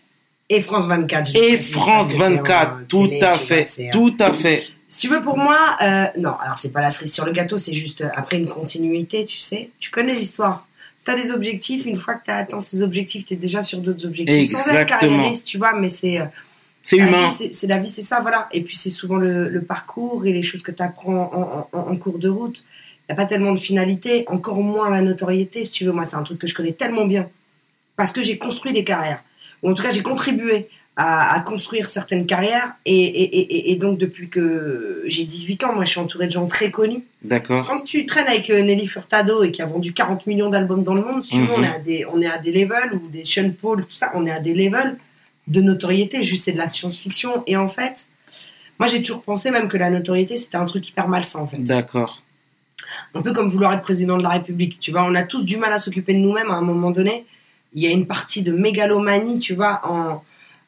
Et 0.48 0.60
France 0.62 0.86
24. 0.88 1.30
je 1.32 1.38
Et 1.38 1.56
France 1.58 1.84
parce 1.84 2.06
que 2.06 2.12
c'est 2.12 2.18
24, 2.36 2.72
en 2.72 2.84
tout 2.86 3.10
à 3.20 3.32
fait, 3.34 3.90
tout 3.92 4.16
à 4.18 4.32
fait. 4.32 4.62
Si 4.90 5.02
tu 5.06 5.08
veux, 5.08 5.22
pour 5.22 5.38
moi, 5.38 5.76
euh, 5.82 6.06
non, 6.18 6.34
alors 6.40 6.58
c'est 6.58 6.72
pas 6.72 6.80
la 6.80 6.90
cerise 6.90 7.14
sur 7.14 7.24
le 7.24 7.30
gâteau, 7.32 7.56
c'est 7.58 7.72
juste 7.74 8.00
euh, 8.00 8.08
après 8.16 8.38
une 8.38 8.48
continuité, 8.48 9.24
tu 9.24 9.38
sais. 9.38 9.70
Tu 9.78 9.90
connais 9.90 10.14
l'histoire. 10.14 10.66
Tu 11.04 11.10
as 11.12 11.14
des 11.14 11.30
objectifs, 11.30 11.86
une 11.86 11.94
fois 11.96 12.14
que 12.14 12.24
tu 12.24 12.30
as 12.32 12.36
atteint 12.38 12.58
ces 12.60 12.82
objectifs, 12.82 13.24
tu 13.24 13.34
es 13.34 13.36
déjà 13.36 13.62
sur 13.62 13.78
d'autres 13.78 14.04
objectifs. 14.04 14.50
Sans 14.50 14.58
être 14.58 14.66
Exactement. 14.70 15.00
carriériste, 15.16 15.46
tu 15.46 15.58
vois, 15.58 15.72
mais 15.74 15.88
c'est. 15.88 16.20
euh, 16.20 16.24
C'est 16.82 16.96
humain. 16.96 17.28
c'est- 17.28 17.52
C'est 17.54 17.66
la 17.68 17.78
vie, 17.78 17.88
c'est 17.88 18.02
ça, 18.02 18.18
voilà. 18.20 18.48
Et 18.52 18.62
puis 18.62 18.74
c'est 18.76 18.90
souvent 18.90 19.16
le, 19.16 19.48
le 19.48 19.62
parcours 19.62 20.26
et 20.26 20.32
les 20.32 20.42
choses 20.42 20.62
que 20.62 20.72
tu 20.72 20.82
apprends 20.82 21.68
en, 21.72 21.78
en- 21.78 21.88
en 21.92 21.96
cours 21.96 22.18
de 22.18 22.28
route. 22.28 22.64
Il 23.08 23.12
n'y 23.12 23.12
a 23.12 23.16
pas 23.16 23.26
tellement 23.26 23.52
de 23.52 23.58
finalité, 23.60 24.24
encore 24.28 24.56
moins 24.60 24.90
la 24.90 25.02
notoriété, 25.02 25.64
si 25.66 25.72
tu 25.72 25.84
veux. 25.84 25.92
Moi, 25.92 26.04
c'est 26.04 26.16
un 26.16 26.22
truc 26.24 26.38
que 26.38 26.46
je 26.48 26.54
connais 26.54 26.72
tellement 26.72 27.06
bien. 27.06 27.28
Parce 27.96 28.12
que 28.12 28.22
j'ai 28.22 28.38
construit 28.38 28.72
des 28.72 28.82
carrières. 28.82 29.22
Ou 29.62 29.70
en 29.70 29.74
tout 29.74 29.82
cas, 29.82 29.90
j'ai 29.90 30.02
contribué 30.02 30.68
à, 30.96 31.34
à 31.34 31.40
construire 31.40 31.88
certaines 31.88 32.26
carrières. 32.26 32.72
Et, 32.84 32.92
et- 33.00 33.40
et- 33.40 33.72
et 33.72 33.76
donc, 33.76 33.96
depuis 33.98 34.28
que 34.28 35.02
j'ai 35.06 35.24
18 35.24 35.64
ans, 35.64 35.72
moi, 35.74 35.84
je 35.84 35.90
suis 35.90 36.00
entourée 36.00 36.26
de 36.26 36.32
gens 36.32 36.46
très 36.46 36.70
connus. 36.70 37.04
D'accord. 37.22 37.66
Quand 37.66 37.82
tu 37.82 38.04
traînes 38.06 38.26
avec 38.26 38.50
euh, 38.50 38.60
Nelly 38.62 38.86
Furtado 38.86 39.42
et 39.42 39.50
qui 39.50 39.62
a 39.62 39.66
vendu 39.66 39.92
40 39.92 40.26
millions 40.26 40.50
d'albums 40.50 40.84
dans 40.84 40.94
le 40.94 41.02
monde, 41.02 41.22
si 41.22 41.34
tu 41.34 41.40
veux, 41.40 41.46
Mhm. 41.46 41.54
on, 41.56 41.62
est 41.62 41.68
à 41.68 41.78
des, 41.78 42.06
on 42.12 42.20
est 42.20 42.26
à 42.26 42.38
des 42.38 42.52
levels, 42.52 42.92
ou 42.94 43.08
des 43.08 43.24
Sean 43.24 43.50
Paul, 43.58 43.84
tout 43.86 43.94
ça, 43.96 44.10
on 44.14 44.26
est 44.26 44.30
à 44.30 44.40
des 44.40 44.52
levels 44.54 44.96
de 45.46 45.60
notoriété. 45.60 46.22
Juste, 46.22 46.44
c'est 46.44 46.52
de 46.52 46.58
la 46.58 46.68
science-fiction. 46.68 47.44
Et 47.46 47.56
en 47.56 47.68
fait, 47.68 48.08
moi, 48.78 48.86
j'ai 48.86 49.00
toujours 49.00 49.22
pensé 49.22 49.50
même 49.50 49.68
que 49.68 49.76
la 49.76 49.90
notoriété, 49.90 50.36
c'était 50.38 50.56
un 50.56 50.66
truc 50.66 50.86
hyper 50.88 51.08
malsain, 51.08 51.40
en 51.40 51.46
fait. 51.46 51.58
D'accord. 51.58 52.22
Un 53.14 53.22
peu 53.22 53.32
comme 53.32 53.48
vouloir 53.48 53.72
être 53.74 53.82
président 53.82 54.16
de 54.18 54.22
la 54.22 54.30
République. 54.30 54.80
Tu 54.80 54.90
vois, 54.90 55.04
on 55.04 55.14
a 55.14 55.22
tous 55.22 55.44
du 55.44 55.56
mal 55.58 55.72
à 55.72 55.78
s'occuper 55.78 56.12
de 56.14 56.18
nous-mêmes 56.18 56.50
à 56.50 56.54
un 56.54 56.62
moment 56.62 56.90
donné. 56.90 57.24
Il 57.74 57.82
y 57.82 57.86
a 57.86 57.90
une 57.90 58.06
partie 58.06 58.42
de 58.42 58.52
mégalomanie, 58.52 59.38
tu 59.38 59.54
vois, 59.54 59.80
en, 59.84 60.22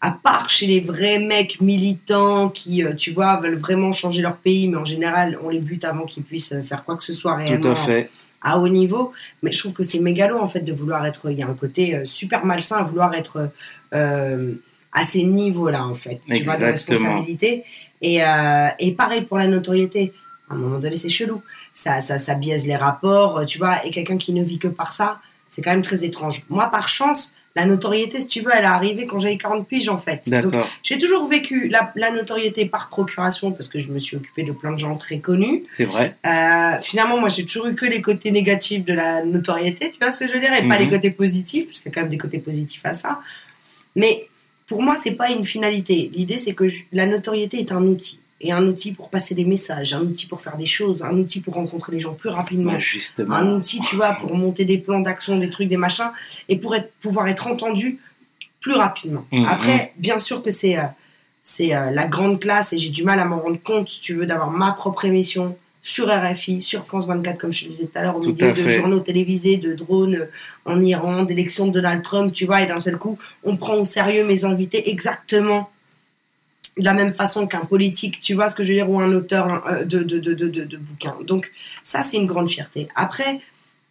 à 0.04 0.10
part 0.10 0.48
chez 0.48 0.66
les 0.66 0.80
vrais 0.80 1.20
mecs 1.20 1.60
militants 1.60 2.48
qui, 2.48 2.84
euh, 2.84 2.92
tu 2.92 3.12
vois, 3.12 3.36
veulent 3.36 3.54
vraiment 3.56 3.92
changer 3.92 4.20
leur 4.20 4.36
pays, 4.36 4.66
mais 4.68 4.76
en 4.76 4.84
général, 4.84 5.38
on 5.44 5.48
les 5.48 5.60
bute 5.60 5.84
avant 5.84 6.04
qu'ils 6.06 6.24
puissent 6.24 6.52
euh, 6.52 6.62
faire 6.62 6.84
quoi 6.84 6.96
que 6.96 7.04
ce 7.04 7.12
soit 7.12 7.32
Tout 7.32 7.38
réellement 7.38 7.70
à 7.70 7.76
fait. 7.76 8.10
à 8.42 8.58
haut 8.58 8.66
niveau. 8.68 9.12
Mais 9.42 9.52
je 9.52 9.60
trouve 9.60 9.72
que 9.72 9.84
c'est 9.84 10.00
mégalo, 10.00 10.38
en 10.40 10.48
fait, 10.48 10.60
de 10.60 10.72
vouloir 10.72 11.06
être. 11.06 11.30
Il 11.30 11.38
y 11.38 11.42
a 11.42 11.46
un 11.46 11.54
côté 11.54 11.94
euh, 11.94 12.04
super 12.04 12.44
malsain 12.44 12.78
à 12.78 12.82
vouloir 12.82 13.14
être 13.14 13.50
euh, 13.94 14.52
à 14.92 15.04
ces 15.04 15.22
niveaux-là, 15.22 15.86
en 15.86 15.94
fait. 15.94 16.20
Tu 16.34 16.42
vois, 16.42 16.56
de 16.56 16.64
Exactement. 16.64 16.98
responsabilité. 16.98 17.64
Et, 18.02 18.24
euh, 18.24 18.68
et 18.80 18.92
pareil 18.92 19.22
pour 19.22 19.38
la 19.38 19.46
notoriété. 19.46 20.12
À 20.50 20.54
un 20.54 20.56
moment 20.56 20.80
donné, 20.80 20.96
c'est 20.96 21.08
chelou. 21.08 21.42
Ça, 21.72 22.00
ça, 22.00 22.18
ça 22.18 22.34
biaise 22.34 22.66
les 22.66 22.76
rapports, 22.76 23.44
tu 23.46 23.58
vois. 23.58 23.86
Et 23.86 23.90
quelqu'un 23.90 24.18
qui 24.18 24.32
ne 24.32 24.42
vit 24.42 24.58
que 24.58 24.68
par 24.68 24.92
ça, 24.92 25.20
c'est 25.48 25.62
quand 25.62 25.70
même 25.70 25.82
très 25.82 26.04
étrange. 26.04 26.42
Moi, 26.50 26.66
par 26.72 26.88
chance, 26.88 27.32
la 27.54 27.66
notoriété, 27.66 28.20
si 28.20 28.26
tu 28.28 28.40
veux, 28.40 28.50
elle 28.54 28.64
est 28.64 28.66
arrivée 28.66 29.04
quand 29.06 29.18
j'avais 29.18 29.36
40 29.36 29.68
piges, 29.68 29.88
en 29.90 29.98
fait. 29.98 30.22
Donc, 30.42 30.54
j'ai 30.82 30.96
toujours 30.98 31.26
vécu 31.28 31.68
la, 31.68 31.92
la 31.96 32.10
notoriété 32.10 32.64
par 32.64 32.88
procuration 32.88 33.52
parce 33.52 33.68
que 33.68 33.78
je 33.78 33.88
me 33.88 33.98
suis 33.98 34.16
occupée 34.16 34.42
de 34.42 34.52
plein 34.52 34.72
de 34.72 34.78
gens 34.78 34.96
très 34.96 35.18
connus. 35.18 35.64
C'est 35.76 35.84
vrai. 35.84 36.16
Euh, 36.26 36.80
finalement, 36.82 37.18
moi, 37.20 37.28
j'ai 37.28 37.44
toujours 37.44 37.66
eu 37.66 37.74
que 37.74 37.84
les 37.86 38.00
côtés 38.00 38.30
négatifs 38.30 38.84
de 38.84 38.94
la 38.94 39.22
notoriété, 39.24 39.90
tu 39.90 39.98
vois 40.00 40.10
ce 40.12 40.24
que 40.24 40.28
je 40.28 40.34
veux 40.34 40.40
dire, 40.40 40.52
et 40.54 40.66
pas 40.66 40.76
Mhm. 40.78 40.84
les 40.84 40.88
côtés 40.88 41.10
positifs, 41.10 41.66
parce 41.66 41.80
qu'il 41.80 41.90
y 41.90 41.92
a 41.92 41.94
quand 41.94 42.00
même 42.02 42.10
des 42.10 42.18
côtés 42.18 42.38
positifs 42.38 42.84
à 42.84 42.94
ça. 42.94 43.20
Mais 43.96 44.28
pour 44.66 44.82
moi, 44.82 44.96
c'est 44.96 45.12
pas 45.12 45.30
une 45.30 45.44
finalité. 45.44 46.10
L'idée, 46.14 46.38
c'est 46.38 46.54
que 46.54 46.68
je- 46.68 46.84
la 46.92 47.04
notoriété 47.06 47.58
est 47.58 47.72
un 47.72 47.82
outil. 47.82 48.18
Et 48.42 48.52
un 48.52 48.66
outil 48.66 48.92
pour 48.92 49.08
passer 49.08 49.34
des 49.34 49.44
messages, 49.44 49.94
un 49.94 50.02
outil 50.02 50.26
pour 50.26 50.40
faire 50.40 50.56
des 50.56 50.66
choses, 50.66 51.02
un 51.02 51.16
outil 51.16 51.40
pour 51.40 51.54
rencontrer 51.54 51.92
les 51.92 52.00
gens 52.00 52.14
plus 52.14 52.28
rapidement 52.28 52.78
justement. 52.78 53.36
un 53.36 53.54
outil, 53.54 53.80
tu 53.80 53.96
vois, 53.96 54.14
pour 54.14 54.34
monter 54.34 54.64
des 54.64 54.78
plans 54.78 55.00
d'action, 55.00 55.38
des 55.38 55.48
trucs, 55.48 55.68
des 55.68 55.76
machins, 55.76 56.10
et 56.48 56.56
pour 56.56 56.74
être, 56.74 56.90
pouvoir 57.00 57.28
être 57.28 57.46
entendu 57.46 57.98
plus 58.60 58.74
rapidement. 58.74 59.24
Mhm. 59.32 59.46
Après, 59.46 59.92
bien 59.96 60.18
sûr 60.18 60.42
que 60.42 60.50
c'est 60.50 60.76
euh, 60.78 60.82
c'est 61.42 61.74
euh, 61.74 61.90
la 61.90 62.06
grande 62.06 62.40
classe, 62.40 62.72
et 62.72 62.78
j'ai 62.78 62.90
du 62.90 63.04
mal 63.04 63.18
à 63.18 63.24
m'en 63.24 63.40
rendre 63.40 63.60
compte, 63.62 63.90
si 63.90 64.00
tu 64.00 64.14
veux, 64.14 64.26
d'avoir 64.26 64.50
ma 64.50 64.72
propre 64.72 65.04
émission 65.04 65.56
sur 65.82 66.08
RFI, 66.08 66.62
sur 66.62 66.84
France 66.84 67.08
24, 67.08 67.38
comme 67.38 67.52
je 67.52 67.64
te 67.64 67.68
disais 67.68 67.86
tout 67.86 67.98
à 67.98 68.02
l'heure, 68.02 68.16
au 68.16 68.20
Tout 68.20 68.32
milieu 68.32 68.52
de 68.52 68.54
fait. 68.54 68.68
journaux 68.68 69.00
télévisés, 69.00 69.56
de 69.56 69.74
drones 69.74 70.14
euh, 70.14 70.26
en 70.64 70.80
Iran, 70.80 71.24
d'élections 71.24 71.66
de 71.66 71.72
Donald 71.72 72.02
Trump, 72.04 72.32
tu 72.32 72.46
vois, 72.46 72.62
et 72.62 72.66
d'un 72.66 72.78
seul 72.78 72.96
coup, 72.96 73.18
on 73.42 73.56
prend 73.56 73.74
au 73.74 73.84
sérieux 73.84 74.24
mes 74.24 74.44
invités 74.44 74.90
exactement 74.90 75.71
de 76.78 76.84
la 76.84 76.94
même 76.94 77.12
façon 77.12 77.46
qu'un 77.46 77.60
politique, 77.60 78.18
tu 78.20 78.34
vois 78.34 78.48
ce 78.48 78.54
que 78.54 78.62
je 78.64 78.68
veux 78.68 78.74
dire, 78.74 78.88
ou 78.90 78.98
un 79.00 79.12
auteur 79.12 79.64
euh, 79.66 79.84
de, 79.84 80.02
de, 80.02 80.18
de, 80.18 80.34
de, 80.34 80.48
de, 80.48 80.64
de 80.64 80.76
bouquins. 80.76 81.16
Donc, 81.26 81.50
ça, 81.82 82.02
c'est 82.02 82.16
une 82.16 82.26
grande 82.26 82.48
fierté. 82.48 82.88
Après, 82.94 83.40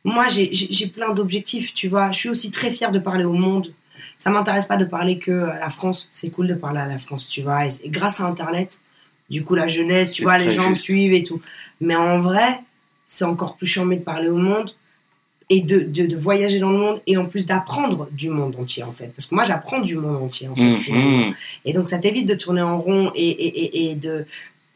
moi, 0.03 0.27
j'ai- 0.29 0.87
plein 0.87 1.13
d'objectifs, 1.13 1.73
tu 1.73 1.87
vois. 1.87 2.11
Je 2.11 2.17
suis 2.17 2.29
aussi 2.29 2.49
très 2.49 2.71
fière 2.71 2.91
de 2.91 2.99
parler 2.99 3.23
au 3.23 3.33
monde. 3.33 3.71
Ça 4.17 4.29
m'intéresse 4.31 4.65
pas 4.65 4.77
de 4.77 4.85
parler 4.85 5.19
que 5.19 5.31
à 5.49 5.59
la 5.59 5.69
France. 5.69 6.09
C'est 6.11 6.29
cool 6.29 6.47
de 6.47 6.55
parler 6.55 6.79
à 6.79 6.87
la 6.87 6.97
France, 6.97 7.27
tu 7.27 7.41
vois. 7.43 7.65
Et, 7.67 7.69
grâce 7.89 8.19
à 8.19 8.25
Internet, 8.25 8.81
du 9.29 9.43
coup, 9.43 9.53
la 9.55 9.67
jeunesse, 9.67 10.11
tu 10.11 10.23
vois, 10.23 10.37
les 10.39 10.49
gens 10.51 10.69
me 10.71 10.75
suivent 10.75 11.13
et 11.13 11.23
tout. 11.23 11.41
Mais 11.81 11.95
en 11.95 12.19
vrai, 12.19 12.61
c'est 13.05 13.25
encore 13.25 13.57
plus 13.57 13.67
charmé 13.67 13.97
de 13.97 14.03
parler 14.03 14.27
au 14.29 14.37
monde 14.37 14.71
et 15.53 15.59
de, 15.59 15.79
de, 15.81 16.03
de 16.05 16.15
voyager 16.15 16.59
dans 16.59 16.71
le 16.71 16.77
monde 16.77 17.01
et 17.07 17.17
en 17.17 17.25
plus 17.25 17.45
d'apprendre 17.45 18.07
du 18.13 18.29
monde 18.29 18.55
entier, 18.57 18.83
en 18.83 18.93
fait. 18.93 19.09
Parce 19.15 19.27
que 19.27 19.35
moi, 19.35 19.43
j'apprends 19.43 19.81
du 19.81 19.95
monde 19.97 20.15
entier, 20.23 20.47
en 20.47 20.55
fait, 20.55 20.63
Mhm. 20.63 20.75
finalement. 20.75 21.33
Et 21.65 21.73
donc, 21.73 21.89
ça 21.89 21.97
t'évite 21.97 22.25
de 22.27 22.35
tourner 22.35 22.61
en 22.61 22.79
rond 22.79 23.11
et, 23.15 23.29
et, 23.29 23.47
et, 23.63 23.91
et 23.91 23.95
de 23.95 24.25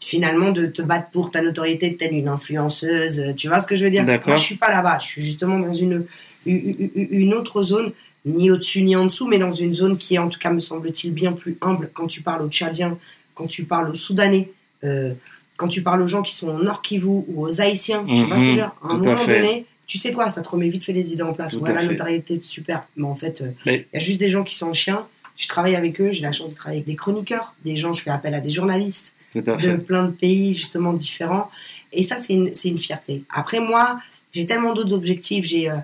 finalement 0.01 0.51
de 0.51 0.65
te 0.67 0.81
battre 0.81 1.09
pour 1.11 1.31
ta 1.31 1.41
notoriété 1.41 1.95
telle 1.95 2.13
une 2.13 2.27
influenceuse. 2.27 3.33
Tu 3.37 3.47
vois 3.47 3.59
ce 3.61 3.67
que 3.67 3.75
je 3.77 3.83
veux 3.85 3.89
dire? 3.89 4.03
Moi, 4.03 4.35
je 4.35 4.41
suis 4.49 4.55
pas 4.55 4.69
là-bas. 4.69 4.97
Je 5.01 5.05
suis 5.07 5.21
justement 5.23 5.57
dans 5.59 5.71
une, 5.73 6.05
une, 6.45 6.89
une 6.95 7.33
autre 7.33 7.63
zone, 7.63 7.91
ni 8.25 8.51
au-dessus 8.51 8.81
ni 8.81 8.95
en 8.97 9.05
dessous, 9.05 9.27
mais 9.27 9.39
dans 9.39 9.53
une 9.53 9.73
zone 9.73 9.97
qui 9.97 10.15
est, 10.15 10.19
en 10.19 10.27
tout 10.29 10.39
cas, 10.39 10.51
me 10.51 10.59
semble-t-il, 10.59 11.13
bien 11.13 11.31
plus 11.31 11.57
humble. 11.61 11.89
Quand 11.93 12.07
tu 12.07 12.21
parles 12.21 12.41
aux 12.43 12.49
Tchadiens, 12.49 12.97
quand 13.33 13.47
tu 13.47 13.63
parles 13.63 13.89
aux 13.91 13.95
Soudanais, 13.95 14.49
euh, 14.83 15.13
quand 15.57 15.69
tu 15.69 15.81
parles 15.81 16.01
aux 16.01 16.07
gens 16.07 16.21
qui 16.21 16.33
sont 16.35 16.49
au 16.49 16.61
Nord 16.61 16.81
Kivu 16.81 17.07
ou 17.07 17.47
aux 17.47 17.61
Haïtiens, 17.61 18.03
tu 18.05 18.25
vois 18.25 18.37
ce 18.37 18.41
que 18.43 18.47
je 18.47 18.51
veux 18.51 18.53
dire? 18.57 18.71
À 18.83 18.87
un 18.87 18.95
à 18.95 18.97
moment 18.97 19.25
donné, 19.25 19.65
tu 19.87 19.97
sais 19.97 20.11
quoi, 20.13 20.29
ça 20.29 20.41
te 20.41 20.49
remet 20.49 20.67
vite 20.69 20.83
fait 20.83 20.93
les 20.93 21.13
idées 21.13 21.23
en 21.23 21.33
place. 21.33 21.53
Tout 21.53 21.59
Ouais, 21.59 21.69
à 21.69 21.73
la 21.73 21.85
notoriété, 21.85 22.39
super. 22.41 22.85
Mais 22.95 23.05
en 23.05 23.15
fait, 23.15 23.41
euh, 23.41 23.51
il 23.65 23.71
Mais- 23.71 23.87
y 23.93 23.97
a 23.97 23.99
juste 23.99 24.19
des 24.19 24.29
gens 24.29 24.43
qui 24.43 24.55
sont 24.55 24.73
chiens. 24.73 25.05
Tu 25.35 25.47
travailles 25.47 25.75
avec 25.75 25.99
eux, 26.01 26.11
j'ai 26.11 26.21
la 26.21 26.31
chance 26.31 26.49
de 26.49 26.55
travailler 26.55 26.79
avec 26.79 26.87
des 26.87 26.95
chroniqueurs, 26.95 27.53
des 27.65 27.77
gens, 27.77 27.91
je 27.93 28.01
fais 28.01 28.09
appel 28.09 28.33
à 28.33 28.39
des 28.39 28.51
journalistes 28.51 29.15
de 29.35 29.41
fait. 29.57 29.77
plein 29.77 30.05
de 30.05 30.11
pays 30.11 30.53
justement 30.53 30.93
différents. 30.93 31.51
Et 31.91 32.03
ça, 32.03 32.17
c'est 32.17 32.33
une, 32.33 32.51
une 32.63 32.77
fierté. 32.79 33.23
Après, 33.29 33.59
moi, 33.59 33.99
j'ai 34.33 34.45
tellement 34.45 34.73
d'autres 34.73 34.93
objectifs. 34.93 35.45
J'ai 35.45 35.69
euh, 35.69 35.75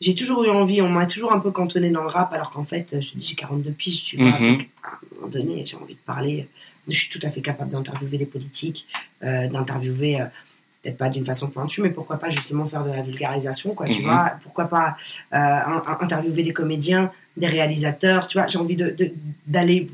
j'ai 0.00 0.14
toujours 0.14 0.44
eu 0.44 0.50
envie, 0.50 0.80
on 0.80 0.88
m'a 0.88 1.06
toujours 1.06 1.32
un 1.32 1.40
peu 1.40 1.50
cantonné 1.50 1.90
dans 1.90 2.02
le 2.02 2.08
rap, 2.08 2.32
alors 2.32 2.50
qu'en 2.52 2.62
fait, 2.62 2.92
euh, 2.94 3.00
je 3.00 3.08
j'ai 3.18 3.34
42 3.34 3.70
piges, 3.72 4.04
tu 4.04 4.16
vois. 4.16 4.38
Mhm. 4.38 4.52
Donc, 4.58 4.68
à 4.84 4.88
un 4.88 4.98
moment 5.16 5.28
donné, 5.28 5.64
j'ai 5.66 5.76
envie 5.76 5.94
de 5.94 6.00
parler. 6.06 6.46
Je 6.86 6.96
suis 6.98 7.10
tout 7.10 7.18
à 7.26 7.30
fait 7.30 7.40
capable 7.42 7.70
d'interviewer 7.72 8.16
des 8.18 8.24
politiques, 8.26 8.86
euh, 9.24 9.46
d'interviewer, 9.48 10.20
euh, 10.20 10.24
peut-être 10.82 10.96
pas 10.96 11.08
d'une 11.08 11.24
façon 11.24 11.48
pointue, 11.50 11.80
mais 11.82 11.90
pourquoi 11.90 12.18
pas 12.18 12.30
justement 12.30 12.64
faire 12.64 12.84
de 12.84 12.90
la 12.90 13.02
vulgarisation, 13.02 13.74
quoi, 13.74 13.86
tu 13.86 13.98
Mhm. 14.00 14.04
vois. 14.04 14.32
Pourquoi 14.42 14.66
pas 14.66 14.96
euh, 15.32 15.58
interviewer 16.00 16.42
des 16.42 16.52
comédiens, 16.52 17.10
des 17.36 17.46
réalisateurs, 17.48 18.28
tu 18.28 18.38
vois. 18.38 18.46
J'ai 18.46 18.58
envie 18.58 18.76
de- 18.76 18.90
de- 18.90 19.12
d'aller 19.46 19.88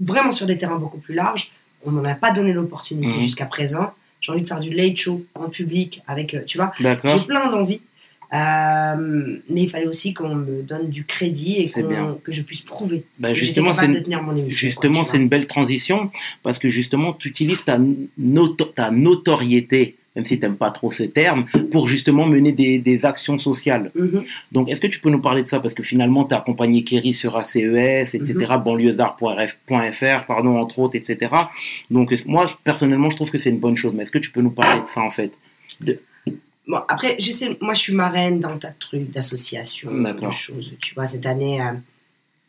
vraiment 0.00 0.32
sur 0.32 0.46
des 0.46 0.56
terrains 0.56 0.76
beaucoup 0.78 0.98
plus 0.98 1.14
larges. 1.14 1.50
On 1.84 1.90
m'en 1.90 2.04
a 2.04 2.14
pas 2.14 2.30
donné 2.30 2.52
l'opportunité 2.52 3.08
Mhm. 3.14 3.20
jusqu'à 3.22 3.46
présent. 3.46 3.92
J'ai 4.20 4.32
envie 4.32 4.42
de 4.42 4.48
faire 4.48 4.60
du 4.60 4.70
late 4.70 4.96
show 4.96 5.24
en 5.34 5.48
public 5.50 6.00
avec, 6.06 6.34
euh, 6.34 6.42
tu 6.46 6.58
vois. 6.58 6.72
J'ai 6.80 7.20
plein 7.26 7.50
d'envies. 7.50 7.80
Euh, 8.32 9.36
mais 9.48 9.62
il 9.62 9.70
fallait 9.70 9.86
aussi 9.86 10.12
qu'on 10.12 10.34
me 10.34 10.62
donne 10.62 10.88
du 10.90 11.04
crédit 11.04 11.56
et 11.60 11.82
bien. 11.82 12.16
que 12.24 12.32
je 12.32 12.42
puisse 12.42 12.62
prouver 12.62 13.04
Bah, 13.20 13.28
que 13.28 13.34
justement, 13.34 13.72
capable 13.72 13.88
une- 13.92 13.98
de 13.98 14.04
tenir 14.04 14.22
mon 14.22 14.34
émission. 14.34 14.66
Justement, 14.66 15.04
c'est 15.04 15.18
une 15.18 15.28
belle 15.28 15.46
transition 15.46 16.10
parce 16.42 16.58
que 16.58 16.68
justement, 16.68 17.12
tu 17.12 17.28
utilises 17.28 17.64
ta, 17.64 17.78
noto- 18.18 18.72
ta 18.74 18.90
notoriété, 18.90 19.96
même 20.16 20.24
si 20.24 20.36
tu 20.38 20.42
n'aimes 20.42 20.56
pas 20.56 20.70
trop 20.70 20.92
ce 20.92 21.02
terme, 21.02 21.46
pour 21.72 21.88
justement 21.88 22.24
mener 22.26 22.52
des, 22.52 22.78
des 22.78 23.04
actions 23.04 23.38
sociales. 23.38 23.90
Mhm. 23.96 24.24
Donc, 24.52 24.70
est-ce 24.70 24.80
que 24.80 24.86
tu 24.86 25.00
peux 25.00 25.10
nous 25.10 25.20
parler 25.20 25.42
de 25.42 25.48
ça? 25.48 25.58
Parce 25.60 25.74
que 25.74 25.82
finalement, 25.82 26.24
tu 26.24 26.34
as 26.34 26.38
accompagné 26.38 26.84
Kerry 26.84 27.14
sur 27.14 27.36
ACES, 27.36 28.14
etc., 28.14 28.34
Mhm. 28.50 28.62
banlieusard.fr, 28.64 30.26
pardon, 30.26 30.58
entre 30.58 30.78
autres, 30.78 30.96
etc. 30.96 31.34
Donc, 31.90 32.14
moi, 32.26 32.46
je- 32.46 32.54
personnellement, 32.62 33.10
je 33.10 33.16
trouve 33.16 33.30
que 33.30 33.38
c'est 33.38 33.50
une 33.50 33.58
bonne 33.58 33.76
chose. 33.76 33.92
Mais 33.94 34.04
est-ce 34.04 34.12
que 34.12 34.18
tu 34.18 34.30
peux 34.30 34.40
nous 34.40 34.50
parler 34.50 34.82
de 34.82 34.86
ça, 34.86 35.00
en 35.02 35.10
fait? 35.10 35.32
Bon, 36.66 36.78
après, 36.88 37.16
j'essaie, 37.18 37.56
moi, 37.60 37.74
je 37.74 37.80
suis 37.80 37.92
marraine 37.94 38.40
tas 38.40 38.68
de 38.70 38.74
trucs, 38.78 39.10
d'associations, 39.10 39.94
D'accord. 40.00 40.28
de 40.30 40.34
choses. 40.34 40.72
Tu 40.80 40.94
vois, 40.94 41.06
cette 41.06 41.26
année, 41.26 41.60
euh, 41.60 41.72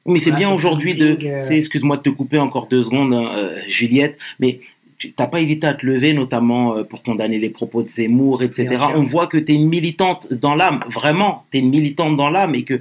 mais 0.06 0.20
c'est 0.22 0.32
bien 0.32 0.52
aujourd'hui 0.54 0.96
de. 0.96 1.18
euh. 1.22 1.44
Excuse-moi 1.50 1.98
de 1.98 2.04
te 2.04 2.10
couper 2.10 2.38
encore 2.40 2.68
deux 2.68 2.84
secondes, 2.84 3.14
hein, 3.14 3.28
euh, 3.36 3.58
Juliette, 3.68 4.18
mais 4.40 4.62
tu 4.98 5.14
n'as 5.20 5.28
pas 5.28 5.40
évité 5.42 5.68
à 5.68 5.74
te 5.74 5.86
lever, 5.86 6.14
notamment 6.14 6.76
euh, 6.78 6.84
pour 6.84 7.04
condamner 7.04 7.38
les 7.38 7.50
propos 7.50 7.84
de 7.84 7.88
Zemmour, 7.90 8.44
etc. 8.44 8.70
On 8.96 9.02
voit 9.02 9.28
que 9.28 9.38
tu 9.38 9.52
es 9.52 9.56
une 9.56 9.68
militante 9.68 10.32
dans 10.34 10.56
l'âme, 10.56 10.84
vraiment, 10.90 11.46
tu 11.52 11.58
es 11.58 11.62
une 11.62 11.70
militante 11.70 12.16
dans 12.16 12.30
l'âme 12.30 12.56
et 12.56 12.64
que 12.64 12.76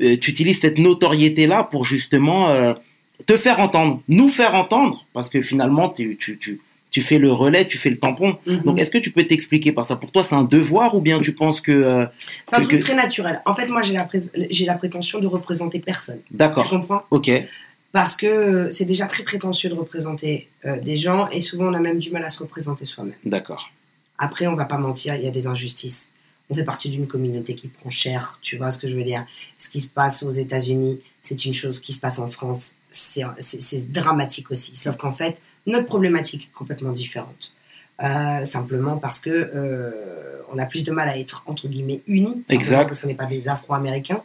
euh, 0.00 0.16
tu 0.20 0.30
utilises 0.32 0.60
cette 0.60 0.78
notoriété-là 0.78 1.64
pour 1.64 1.84
justement 1.84 2.48
euh, 2.48 2.74
te 3.26 3.36
faire 3.36 3.60
entendre, 3.60 4.02
nous 4.08 4.28
faire 4.28 4.54
entendre, 4.54 5.06
parce 5.12 5.30
que 5.30 5.40
finalement, 5.42 5.88
tu, 5.88 6.16
tu, 6.16 6.36
tu, 6.38 6.60
tu 6.90 7.00
fais 7.00 7.18
le 7.18 7.32
relais, 7.32 7.66
tu 7.66 7.78
fais 7.78 7.90
le 7.90 7.98
tampon. 7.98 8.36
mhm. 8.46 8.62
Donc, 8.64 8.78
est-ce 8.80 8.90
que 8.90 8.98
tu 8.98 9.10
peux 9.12 9.24
t'expliquer 9.24 9.70
par 9.72 9.86
ça? 9.86 9.94
Pour 9.96 10.10
toi, 10.12 10.24
c'est 10.24 10.34
un 10.34 10.44
devoir 10.44 10.94
ou 10.96 11.00
bien 11.00 11.20
tu 11.20 11.32
penses 11.34 11.60
que. 11.60 11.70
euh, 11.72 12.06
c'est 12.44 12.56
un 12.56 12.60
que- 12.60 12.64
truc 12.64 12.80
que- 12.80 12.84
très 12.84 12.94
naturel. 12.96 13.40
En 13.46 13.54
fait, 13.54 13.66
moi, 13.68 13.82
j'ai 13.82 13.94
la, 13.94 14.08
j'ai 14.50 14.64
la 14.64 14.74
prétention 14.74 15.20
de 15.20 15.26
représenter 15.28 15.78
personne. 15.78 16.18
Tu 16.28 16.36
D'accord, 16.36 16.68
comprends? 16.68 17.02
Ok, 17.12 17.30
Parce 17.94 18.16
que 18.16 18.26
euh, 18.26 18.70
c'est 18.72 18.84
déjà 18.84 19.06
très 19.06 19.22
prétentieux 19.22 19.70
de 19.70 19.74
représenter 19.76 20.48
euh, 20.66 20.80
des 20.80 20.96
gens 20.96 21.30
et 21.30 21.40
souvent 21.40 21.66
on 21.66 21.74
a 21.74 21.78
même 21.78 22.00
du 22.00 22.10
mal 22.10 22.24
à 22.24 22.28
se 22.28 22.40
représenter 22.42 22.84
soi-même. 22.84 23.14
d'accord. 23.24 23.70
Après, 24.18 24.48
on 24.48 24.56
va 24.56 24.64
pas 24.64 24.78
mentir, 24.78 25.14
il 25.14 25.22
y 25.22 25.28
a 25.28 25.30
des 25.30 25.46
injustices. 25.46 26.10
On 26.50 26.54
fait 26.54 26.64
partie 26.64 26.88
d'une 26.90 27.06
communauté 27.06 27.54
qui 27.54 27.68
prend 27.68 27.90
cher, 27.90 28.38
tu 28.42 28.56
vois 28.56 28.70
ce 28.72 28.78
que 28.78 28.88
je 28.88 28.94
veux 28.94 29.04
dire? 29.04 29.24
Ce 29.58 29.68
qui 29.68 29.80
se 29.80 29.88
passe 29.88 30.24
aux 30.24 30.32
États-Unis, 30.32 31.00
c'est 31.20 31.44
une 31.44 31.54
chose 31.54 31.80
qui 31.80 31.92
se 31.92 32.00
passe 32.00 32.18
en 32.18 32.28
France. 32.28 32.74
C'est 32.90 33.92
dramatique 33.92 34.50
aussi. 34.50 34.74
Sauf 34.76 34.96
qu'en 34.96 35.12
fait, 35.12 35.40
notre 35.66 35.86
problématique 35.86 36.44
est 36.44 36.56
complètement 36.56 36.92
différente. 36.92 37.54
Euh, 38.02 38.44
simplement 38.44 38.96
parce 38.96 39.20
que 39.20 39.30
euh, 39.30 40.42
on 40.52 40.58
a 40.58 40.66
plus 40.66 40.82
de 40.82 40.90
mal 40.90 41.08
à 41.08 41.16
être 41.16 41.44
entre 41.46 41.68
guillemets 41.68 42.00
unis, 42.08 42.42
Exact. 42.48 42.86
parce 42.86 43.00
qu'on 43.00 43.06
n'est 43.06 43.14
pas 43.14 43.26
des 43.26 43.46
Afro-Américains 43.46 44.22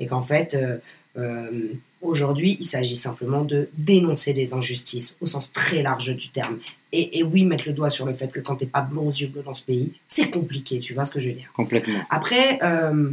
et 0.00 0.06
qu'en 0.06 0.22
fait 0.22 0.54
euh, 0.54 0.78
euh, 1.16 1.50
aujourd'hui 2.00 2.56
il 2.60 2.64
s'agit 2.64 2.96
simplement 2.96 3.44
de 3.44 3.68
dénoncer 3.76 4.32
des 4.32 4.54
injustices 4.54 5.16
au 5.20 5.26
sens 5.26 5.52
très 5.52 5.82
large 5.82 6.14
du 6.16 6.28
terme. 6.30 6.58
Et, 6.92 7.18
et 7.18 7.22
oui, 7.22 7.44
mettre 7.44 7.66
le 7.66 7.72
doigt 7.72 7.90
sur 7.90 8.04
le 8.04 8.12
fait 8.12 8.30
que 8.30 8.40
quand 8.40 8.56
t'es 8.56 8.66
pas 8.66 8.82
blond 8.82 9.08
aux 9.08 9.10
yeux 9.10 9.28
bleus 9.28 9.42
dans 9.42 9.54
ce 9.54 9.64
pays, 9.64 9.92
c'est 10.06 10.30
compliqué, 10.30 10.78
tu 10.78 10.92
vois 10.92 11.04
ce 11.04 11.10
que 11.10 11.20
je 11.20 11.28
veux 11.28 11.34
dire? 11.34 11.50
Complètement. 11.54 12.00
Après, 12.10 12.58
euh, 12.62 13.10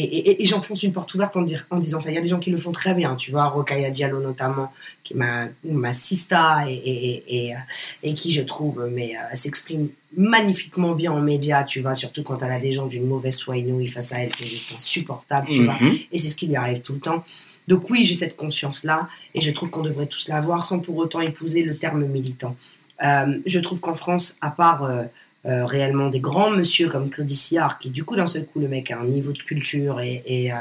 et, 0.00 0.30
et- 0.30 0.42
et 0.42 0.44
j'enfonce 0.44 0.82
une 0.82 0.92
porte 0.92 1.14
ouverte 1.14 1.36
en, 1.36 1.42
dire- 1.42 1.66
en 1.70 1.78
disant 1.78 2.00
ça. 2.00 2.10
Il 2.10 2.14
y 2.14 2.18
a 2.18 2.20
des 2.20 2.28
gens 2.28 2.40
qui 2.40 2.50
le 2.50 2.56
font 2.58 2.72
très 2.72 2.94
bien, 2.94 3.14
tu 3.16 3.30
vois, 3.30 3.46
Rokaya 3.46 3.90
Diallo 3.90 4.20
notamment, 4.20 4.72
qui 5.04 5.14
est 5.14 5.16
ma, 5.16 5.46
ma 5.64 5.92
sista 5.92 6.64
et, 6.68 7.22
et, 7.28 7.54
euh, 7.54 8.12
qui, 8.14 8.32
je 8.32 8.42
trouve, 8.42 8.88
mais 8.92 9.12
euh, 9.16 9.34
s'exprime 9.36 9.88
magnifiquement 10.16 10.92
bien 10.92 11.12
en 11.12 11.20
médias, 11.20 11.64
tu 11.64 11.80
vois, 11.80 11.94
surtout 11.94 12.22
quand 12.22 12.40
elle 12.42 12.52
a 12.52 12.58
des 12.58 12.72
gens 12.72 12.86
d'une 12.86 13.06
mauvaise 13.06 13.40
foi 13.40 13.56
inouïe 13.56 13.86
face 13.88 14.12
à 14.12 14.18
elle, 14.20 14.34
c'est 14.34 14.46
juste 14.46 14.72
insupportable, 14.74 15.48
tu 15.52 15.64
vois. 15.64 15.76
Mhm. 15.80 15.98
Et 16.12 16.18
c'est 16.18 16.28
ce 16.28 16.36
qui 16.36 16.46
lui 16.46 16.56
arrive 16.56 16.80
tout 16.80 16.94
le 16.94 17.00
temps. 17.00 17.24
Donc 17.68 17.88
oui, 17.90 18.04
j'ai 18.04 18.14
cette 18.14 18.36
conscience-là 18.36 19.08
et 19.34 19.40
je 19.40 19.50
trouve 19.50 19.70
qu'on 19.70 19.82
devrait 19.82 20.06
tous 20.06 20.28
l'avoir 20.28 20.64
sans 20.64 20.80
pour 20.80 20.96
autant 20.98 21.20
épouser 21.20 21.62
le 21.62 21.76
terme 21.76 22.04
militant. 22.04 22.54
Euh, 23.02 23.38
je 23.46 23.58
trouve 23.58 23.80
qu'en 23.80 23.94
France, 23.94 24.36
à 24.40 24.50
part 24.50 24.84
euh, 24.84 25.02
euh, 25.46 25.66
réellement 25.66 26.08
des 26.08 26.20
grands 26.20 26.50
monsieur 26.50 26.88
comme 26.88 27.10
Claude 27.10 27.30
Sillard, 27.30 27.78
qui 27.78 27.90
du 27.90 28.02
coup 28.02 28.16
d'un 28.16 28.26
seul 28.26 28.46
coup 28.46 28.60
le 28.60 28.68
mec 28.68 28.90
a 28.90 28.98
un 28.98 29.04
niveau 29.04 29.32
de 29.32 29.38
culture 29.38 30.00
et, 30.00 30.22
et, 30.26 30.52
euh, 30.52 30.56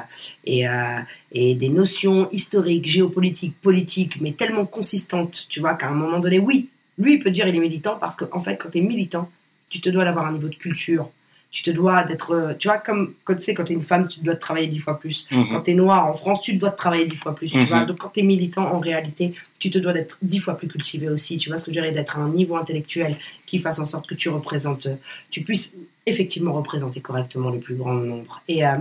et, 0.46 0.68
euh, 0.68 1.00
et 1.32 1.56
des 1.56 1.70
notions 1.70 2.30
historiques, 2.32 2.88
géopolitiques, 2.88 3.56
politiques, 3.62 4.20
mais 4.20 4.34
tellement 4.34 4.66
consistantes, 4.66 5.46
tu 5.50 5.62
vois, 5.62 5.76
qu'à 5.76 5.88
un 5.88 5.94
moment 5.94 6.20
donné, 6.20 6.38
oui, 6.38 6.70
lui 6.98 7.14
il 7.14 7.20
peut 7.20 7.32
dire 7.32 7.48
il 7.48 7.56
est 7.56 7.60
militant 7.60 7.98
parce 8.00 8.18
qu'en 8.18 8.28
en 8.34 8.42
fait 8.42 8.58
quand 8.58 8.72
tu 8.72 8.80
es 8.80 8.82
militant, 8.82 9.30
tu 9.70 9.80
te 9.80 9.90
dois 9.90 10.04
d'avoir 10.04 10.26
un 10.26 10.34
niveau 10.34 10.50
de 10.50 10.56
culture. 10.56 11.10
Tu 11.54 11.62
te 11.62 11.70
dois 11.70 12.02
d'être, 12.04 12.32
euh, 12.32 12.54
tu 12.58 12.68
vois, 12.68 12.80
comme 12.80 13.14
quand 13.24 13.36
tu 13.36 13.44
sais, 13.44 13.54
quand 13.54 13.64
tu 13.64 13.74
es 13.74 13.76
une 13.76 13.84
femme, 13.84 14.08
tu 14.08 14.20
dois 14.22 14.36
travailler 14.36 14.66
dix 14.68 14.80
fois 14.80 15.00
plus. 15.00 15.28
Mhm. 15.32 15.50
Quand 15.52 15.62
tu 15.62 15.72
es 15.72 15.74
noir 15.76 16.08
en 16.08 16.14
France, 16.14 16.42
tu 16.42 16.54
dois 16.56 16.72
travailler 16.72 17.06
dix 17.06 17.16
fois 17.16 17.36
plus. 17.36 17.52
Tu 17.52 17.60
Mhm. 17.60 17.68
vois 17.68 17.86
Donc 17.86 18.00
quand 18.00 18.10
tu 18.10 18.22
es 18.22 18.24
militant, 18.24 18.64
en 18.74 18.80
réalité, 18.80 19.36
tu 19.60 19.70
te 19.70 19.78
dois 19.78 19.94
d'être 19.94 20.18
dix 20.24 20.40
fois 20.40 20.58
plus 20.58 20.68
cultivé 20.68 21.08
aussi. 21.10 21.38
Tu 21.38 21.50
vois 21.50 21.58
ce 21.60 21.66
que 21.66 21.72
je 21.72 21.80
dirais 21.80 21.92
D'être 21.92 22.18
à 22.18 22.22
un 22.22 22.30
niveau 22.30 22.56
intellectuel 22.58 23.16
qui 23.46 23.60
fasse 23.60 23.78
en 23.80 23.86
sorte 23.86 24.08
que 24.08 24.16
tu 24.16 24.30
représentes, 24.30 24.88
euh, 24.88 24.96
tu 25.30 25.42
puisses 25.44 25.74
effectivement 26.06 26.52
représenter 26.54 27.00
correctement 27.00 27.50
le 27.50 27.60
plus 27.60 27.76
grand 27.76 27.94
nombre. 27.94 28.42
Et, 28.50 28.66
euh, 28.66 28.72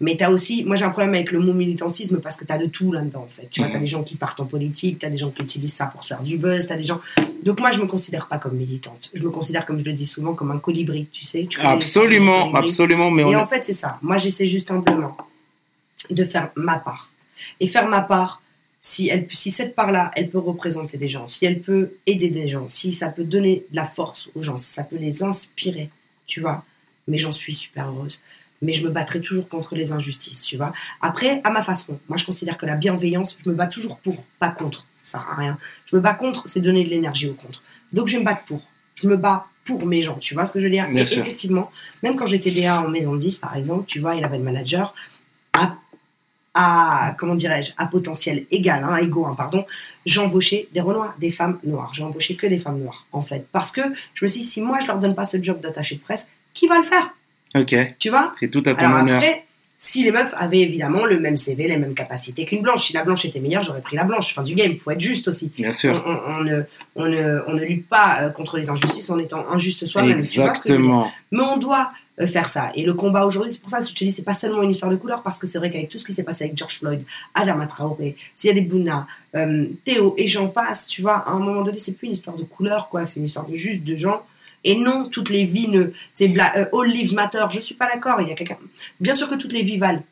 mais 0.00 0.16
tu 0.16 0.24
as 0.24 0.30
aussi, 0.30 0.64
moi 0.64 0.74
j'ai 0.74 0.84
un 0.84 0.90
problème 0.90 1.14
avec 1.14 1.30
le 1.30 1.38
mot 1.38 1.52
militantisme 1.52 2.18
parce 2.20 2.36
que 2.36 2.44
tu 2.44 2.52
as 2.52 2.58
de 2.58 2.66
tout 2.66 2.92
là-dedans 2.92 3.20
en 3.24 3.26
fait. 3.28 3.46
Tu 3.50 3.60
vois, 3.60 3.66
Mhm. 3.68 3.72
tu 3.72 3.76
as 3.76 3.80
des 3.80 3.86
gens 3.86 4.02
qui 4.02 4.16
partent 4.16 4.40
en 4.40 4.46
politique, 4.46 4.98
tu 4.98 5.06
as 5.06 5.10
des 5.10 5.18
gens 5.18 5.30
qui 5.30 5.42
utilisent 5.42 5.74
ça 5.74 5.86
pour 5.86 6.02
se 6.02 6.08
faire 6.08 6.22
du 6.22 6.38
buzz, 6.38 6.66
tu 6.66 6.72
as 6.72 6.76
des 6.76 6.82
gens. 6.84 7.00
Donc 7.44 7.60
moi 7.60 7.70
je 7.72 7.80
me 7.80 7.86
considère 7.86 8.26
pas 8.26 8.38
comme 8.38 8.56
militante. 8.56 9.10
Je 9.12 9.22
me 9.22 9.30
considère, 9.30 9.66
comme 9.66 9.78
je 9.78 9.84
le 9.84 9.92
dis 9.92 10.06
souvent, 10.06 10.34
comme 10.34 10.50
un 10.50 10.58
colibri, 10.58 11.06
tu 11.12 11.24
sais. 11.26 11.46
Tu 11.48 11.60
Absolument, 11.60 12.54
absolument. 12.54 13.10
Mais 13.10 13.22
et 13.22 13.36
on 13.36 13.40
en 13.40 13.46
fait, 13.46 13.64
c'est 13.64 13.72
ça. 13.74 13.98
Moi, 14.02 14.16
j'essaie 14.16 14.46
juste 14.46 14.68
simplement 14.68 15.16
de 16.10 16.24
faire 16.24 16.50
ma 16.56 16.78
part. 16.78 17.10
Et 17.60 17.66
faire 17.66 17.86
ma 17.88 18.00
part, 18.00 18.40
si, 18.80 19.08
elle, 19.08 19.26
si 19.30 19.50
cette 19.52 19.74
part-là, 19.76 20.10
elle 20.16 20.28
peut 20.30 20.38
représenter 20.38 20.96
des 20.96 21.08
gens, 21.08 21.26
si 21.28 21.44
elle 21.44 21.60
peut 21.60 21.92
aider 22.06 22.30
des 22.30 22.48
gens, 22.48 22.66
si 22.66 22.92
ça 22.92 23.08
peut 23.08 23.22
donner 23.24 23.64
de 23.70 23.76
la 23.76 23.84
force 23.84 24.28
aux 24.34 24.42
gens, 24.42 24.58
si 24.58 24.72
ça 24.72 24.82
peut 24.82 24.96
les 24.96 25.22
inspirer, 25.22 25.88
tu 26.32 26.40
vois. 26.40 26.64
Mais 27.08 27.18
j'en 27.18 27.32
suis 27.32 27.52
super 27.52 27.88
heureuse. 27.88 28.22
Mais 28.62 28.72
je 28.72 28.86
me 28.86 28.90
battrai 28.90 29.20
toujours 29.20 29.48
contre 29.48 29.74
les 29.74 29.92
injustices, 29.92 30.40
tu 30.40 30.56
vois. 30.56 30.72
Après, 31.00 31.40
à 31.44 31.50
ma 31.50 31.62
façon, 31.62 31.98
moi, 32.08 32.16
je 32.16 32.24
considère 32.24 32.56
que 32.56 32.64
la 32.64 32.76
bienveillance, 32.76 33.36
je 33.44 33.50
me 33.50 33.54
bats 33.54 33.66
toujours 33.66 33.98
pour, 33.98 34.24
pas 34.38 34.48
contre. 34.48 34.86
Ça 35.02 35.18
sert 35.18 35.28
à 35.30 35.34
rien. 35.34 35.58
Je 35.86 35.96
me 35.96 36.00
bats 36.00 36.14
contre, 36.14 36.44
c'est 36.46 36.60
donner 36.60 36.84
de 36.84 36.88
l'énergie 36.88 37.28
au 37.28 37.34
contre. 37.34 37.62
Donc, 37.92 38.06
je 38.06 38.14
vais 38.14 38.20
me 38.20 38.24
battre 38.24 38.44
pour. 38.44 38.62
Je 38.94 39.08
me 39.08 39.16
bats 39.16 39.46
pour 39.64 39.84
mes 39.84 40.02
gens, 40.02 40.16
tu 40.16 40.34
vois 40.34 40.44
ce 40.44 40.52
que 40.52 40.60
je 40.60 40.64
veux 40.64 40.70
dire? 40.70 40.88
Bien 40.88 41.02
Et 41.02 41.06
sûr. 41.06 41.18
effectivement, 41.18 41.70
même 42.02 42.16
quand 42.16 42.26
j'étais 42.26 42.50
DA 42.50 42.82
en 42.82 42.88
maison 42.88 43.12
de 43.14 43.18
10, 43.18 43.38
par 43.38 43.56
exemple, 43.56 43.84
tu 43.86 44.00
vois, 44.00 44.14
il 44.14 44.24
avait 44.24 44.38
le 44.38 44.44
manager 44.44 44.94
à, 45.52 45.76
à 46.54 47.14
comment 47.18 47.34
dirais-je, 47.34 47.72
à 47.78 47.86
potentiel 47.86 48.44
égal, 48.50 48.84
hein, 48.84 48.96
égaux, 48.96 49.26
hein, 49.26 49.34
pardon, 49.36 49.64
j'embauchais 50.04 50.68
des 50.72 50.80
renois, 50.80 51.14
des 51.18 51.30
femmes 51.30 51.58
noires. 51.64 51.92
J'ai 51.94 52.02
embauché 52.02 52.36
que 52.36 52.46
des 52.46 52.58
femmes 52.58 52.78
noires, 52.78 53.06
en 53.12 53.22
fait. 53.22 53.46
Parce 53.52 53.72
que 53.72 53.80
je 54.14 54.24
me 54.24 54.28
suis 54.28 54.40
dit, 54.40 54.46
si 54.46 54.60
moi, 54.60 54.78
je 54.80 54.86
leur 54.86 54.98
donne 54.98 55.14
pas 55.14 55.24
ce 55.24 55.42
job 55.42 55.60
d'attaché 55.60 55.96
de 55.96 56.00
presse, 56.00 56.28
qui 56.54 56.66
va 56.66 56.76
le 56.76 56.84
faire? 56.84 57.14
Ok, 57.54 57.74
Tu 57.98 58.10
vois? 58.10 58.34
C'est 58.38 58.50
tout 58.50 58.62
à 58.66 58.74
ton 58.74 58.86
Alors 58.86 59.00
honneur. 59.00 59.16
après, 59.16 59.44
si 59.84 60.04
les 60.04 60.12
meufs 60.12 60.32
avaient 60.36 60.60
évidemment 60.60 61.04
le 61.06 61.18
même 61.18 61.36
CV, 61.36 61.66
les 61.66 61.76
mêmes 61.76 61.94
capacités 61.94 62.44
qu'une 62.44 62.62
blanche, 62.62 62.84
si 62.86 62.92
la 62.92 63.02
blanche 63.02 63.24
était 63.24 63.40
meilleure, 63.40 63.64
j'aurais 63.64 63.80
pris 63.80 63.96
la 63.96 64.04
blanche. 64.04 64.32
Fin 64.32 64.44
du 64.44 64.54
game, 64.54 64.70
il 64.70 64.78
faut 64.78 64.92
être 64.92 65.00
juste 65.00 65.26
aussi. 65.26 65.50
Bien 65.58 65.72
sûr. 65.72 66.00
on- 66.06 66.32
on 66.34 66.44
ne, 66.44 66.62
on, 66.94 67.06
ne, 67.06 67.40
on 67.48 67.54
ne 67.54 67.64
lutte 67.64 67.88
pas 67.88 68.18
euh, 68.22 68.30
contre 68.30 68.58
les 68.58 68.70
injustices 68.70 69.10
en 69.10 69.18
étant 69.18 69.44
injuste 69.50 69.84
soi-même. 69.84 70.20
Exactement. 70.20 71.10
mais 71.32 71.40
on 71.42 71.56
doit 71.56 71.90
euh, 72.20 72.28
faire 72.28 72.46
ça. 72.48 72.70
Et 72.76 72.84
le 72.84 72.94
combat 72.94 73.24
aujourd'hui, 73.26 73.50
c'est 73.50 73.60
pour 73.60 73.70
ça 73.70 73.80
que 73.80 73.86
je 73.88 73.92
te 73.92 74.04
dis, 74.04 74.12
c'est 74.12 74.22
pas 74.22 74.34
seulement 74.34 74.62
une 74.62 74.70
histoire 74.70 74.90
de 74.92 74.96
couleur, 74.96 75.20
parce 75.24 75.40
que 75.40 75.48
c'est 75.48 75.58
vrai 75.58 75.68
qu'avec 75.70 75.88
tout 75.88 75.98
ce 75.98 76.04
qui 76.04 76.12
s'est 76.14 76.22
passé 76.22 76.44
avec 76.44 76.56
George 76.56 76.78
Floyd, 76.78 77.02
Adama 77.34 77.66
Traoré, 77.66 78.14
Ziad 78.40 78.64
Bouna, 78.68 79.08
euh, 79.34 79.64
Théo 79.84 80.14
et 80.16 80.28
j'en 80.28 80.46
passe, 80.46 80.86
tu 80.86 81.02
vois, 81.02 81.16
à 81.26 81.30
un 81.32 81.40
moment 81.40 81.62
donné, 81.62 81.78
c'est 81.78 81.92
plus 81.92 82.06
une 82.06 82.12
histoire 82.12 82.36
de 82.36 82.44
couleur, 82.44 82.88
quoi, 82.88 83.04
c'est 83.04 83.18
une 83.18 83.24
histoire 83.26 83.46
de 83.46 83.56
juste 83.56 83.82
de 83.82 83.96
gens. 83.96 84.22
Et 84.64 84.76
non, 84.76 85.08
toutes 85.10 85.28
les 85.30 85.44
vies 85.44 85.68
ne. 85.68 85.86
C'est 86.14 86.28
Bla- 86.28 86.52
euh, 86.56 86.66
All 86.72 86.88
Lives 86.88 87.14
Matter, 87.14 87.44
je 87.50 87.60
suis 87.60 87.74
pas 87.74 87.86
d'accord, 87.86 88.20
il 88.20 88.28
y 88.28 88.32
a 88.32 88.34
quelqu'un. 88.34 88.58
Bien 89.00 89.14
sûr 89.14 89.28
que 89.28 89.34
toutes 89.34 89.52
les 89.52 89.62
vies 89.62 89.78
valent. 89.78 90.02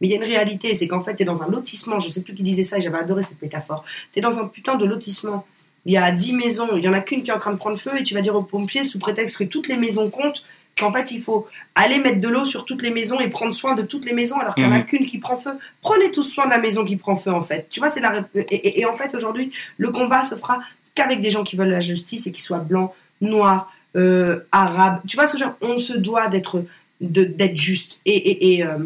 Mais 0.00 0.08
il 0.08 0.10
y 0.10 0.14
a 0.14 0.16
une 0.16 0.24
réalité, 0.24 0.72
c'est 0.72 0.88
qu'en 0.88 1.00
fait, 1.00 1.14
tu 1.16 1.22
es 1.22 1.26
dans 1.26 1.42
un 1.42 1.48
lotissement, 1.48 1.98
je 2.00 2.08
sais 2.08 2.22
plus 2.22 2.34
qui 2.34 2.42
disait 2.42 2.62
ça, 2.62 2.78
et 2.78 2.80
j'avais 2.80 2.98
adoré 2.98 3.22
cette 3.22 3.42
métaphore. 3.42 3.84
Tu 4.12 4.18
es 4.18 4.22
dans 4.22 4.38
un 4.38 4.46
putain 4.46 4.76
de 4.76 4.86
lotissement. 4.86 5.46
Il 5.84 5.92
y 5.92 5.98
a 5.98 6.10
10 6.10 6.32
maisons, 6.34 6.68
il 6.76 6.82
y 6.82 6.88
en 6.88 6.92
a 6.94 7.00
qu'une 7.00 7.22
qui 7.22 7.30
est 7.30 7.34
en 7.34 7.38
train 7.38 7.52
de 7.52 7.56
prendre 7.58 7.76
feu, 7.78 7.90
et 7.98 8.02
tu 8.02 8.14
vas 8.14 8.22
dire 8.22 8.34
aux 8.34 8.42
pompiers, 8.42 8.82
sous 8.84 8.98
prétexte 8.98 9.36
que 9.38 9.44
toutes 9.44 9.68
les 9.68 9.76
maisons 9.76 10.08
comptent, 10.10 10.44
qu'en 10.78 10.90
fait, 10.92 11.10
il 11.10 11.20
faut 11.22 11.46
aller 11.74 11.98
mettre 11.98 12.20
de 12.20 12.28
l'eau 12.28 12.46
sur 12.46 12.64
toutes 12.64 12.80
les 12.82 12.90
maisons 12.90 13.20
et 13.20 13.28
prendre 13.28 13.52
soin 13.52 13.74
de 13.74 13.82
toutes 13.82 14.06
les 14.06 14.14
maisons, 14.14 14.38
alors 14.38 14.54
qu'il 14.54 14.64
n'y 14.64 14.70
en 14.70 14.74
a 14.74 14.78
Mhm. 14.78 14.86
qu'une 14.86 15.06
qui 15.06 15.18
prend 15.18 15.36
feu. 15.36 15.52
Prenez 15.82 16.10
tous 16.10 16.22
soin 16.22 16.46
de 16.46 16.50
la 16.50 16.58
maison 16.58 16.84
qui 16.86 16.96
prend 16.96 17.16
feu, 17.16 17.30
en 17.32 17.42
fait. 17.42 17.66
Tu 17.68 17.80
vois, 17.80 17.90
c'est 17.90 18.00
la. 18.00 18.24
et- 18.34 18.80
et 18.80 18.86
en 18.86 18.96
fait, 18.96 19.14
aujourd'hui, 19.14 19.52
le 19.76 19.90
combat 19.90 20.24
se 20.24 20.34
fera 20.34 20.60
qu'avec 20.94 21.20
des 21.20 21.30
gens 21.30 21.44
qui 21.44 21.56
veulent 21.56 21.68
la 21.68 21.80
justice 21.82 22.26
et 22.26 22.32
qui 22.32 22.40
soient 22.40 22.58
blancs, 22.60 22.92
noirs, 23.20 23.70
euh, 23.96 24.40
arabes. 24.52 25.00
Tu 25.06 25.16
vois, 25.16 25.26
ce 25.26 25.36
genre, 25.36 25.54
on 25.60 25.78
se 25.78 25.92
doit 25.94 26.28
d'être 26.28 26.64
d'être 27.00 27.56
juste 27.56 28.00
et, 28.04 28.14
et, 28.14 28.54
et, 28.56 28.64
euh, 28.64 28.78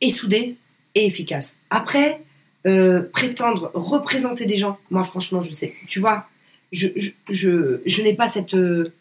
et 0.00 0.10
soudé 0.10 0.56
et 0.94 1.06
efficace. 1.06 1.56
Après, 1.70 2.20
euh, 2.66 3.02
prétendre 3.12 3.70
représenter 3.74 4.46
des 4.46 4.56
gens, 4.56 4.78
moi 4.90 5.02
franchement, 5.02 5.40
je 5.40 5.50
sais, 5.52 5.74
tu 5.88 5.98
vois, 6.00 6.28
je, 6.72 6.88
je, 6.96 7.10
je, 7.30 7.80
je 7.84 8.02
n'ai 8.02 8.14
pas 8.14 8.28
cette... 8.28 8.54
euh, 8.54 8.92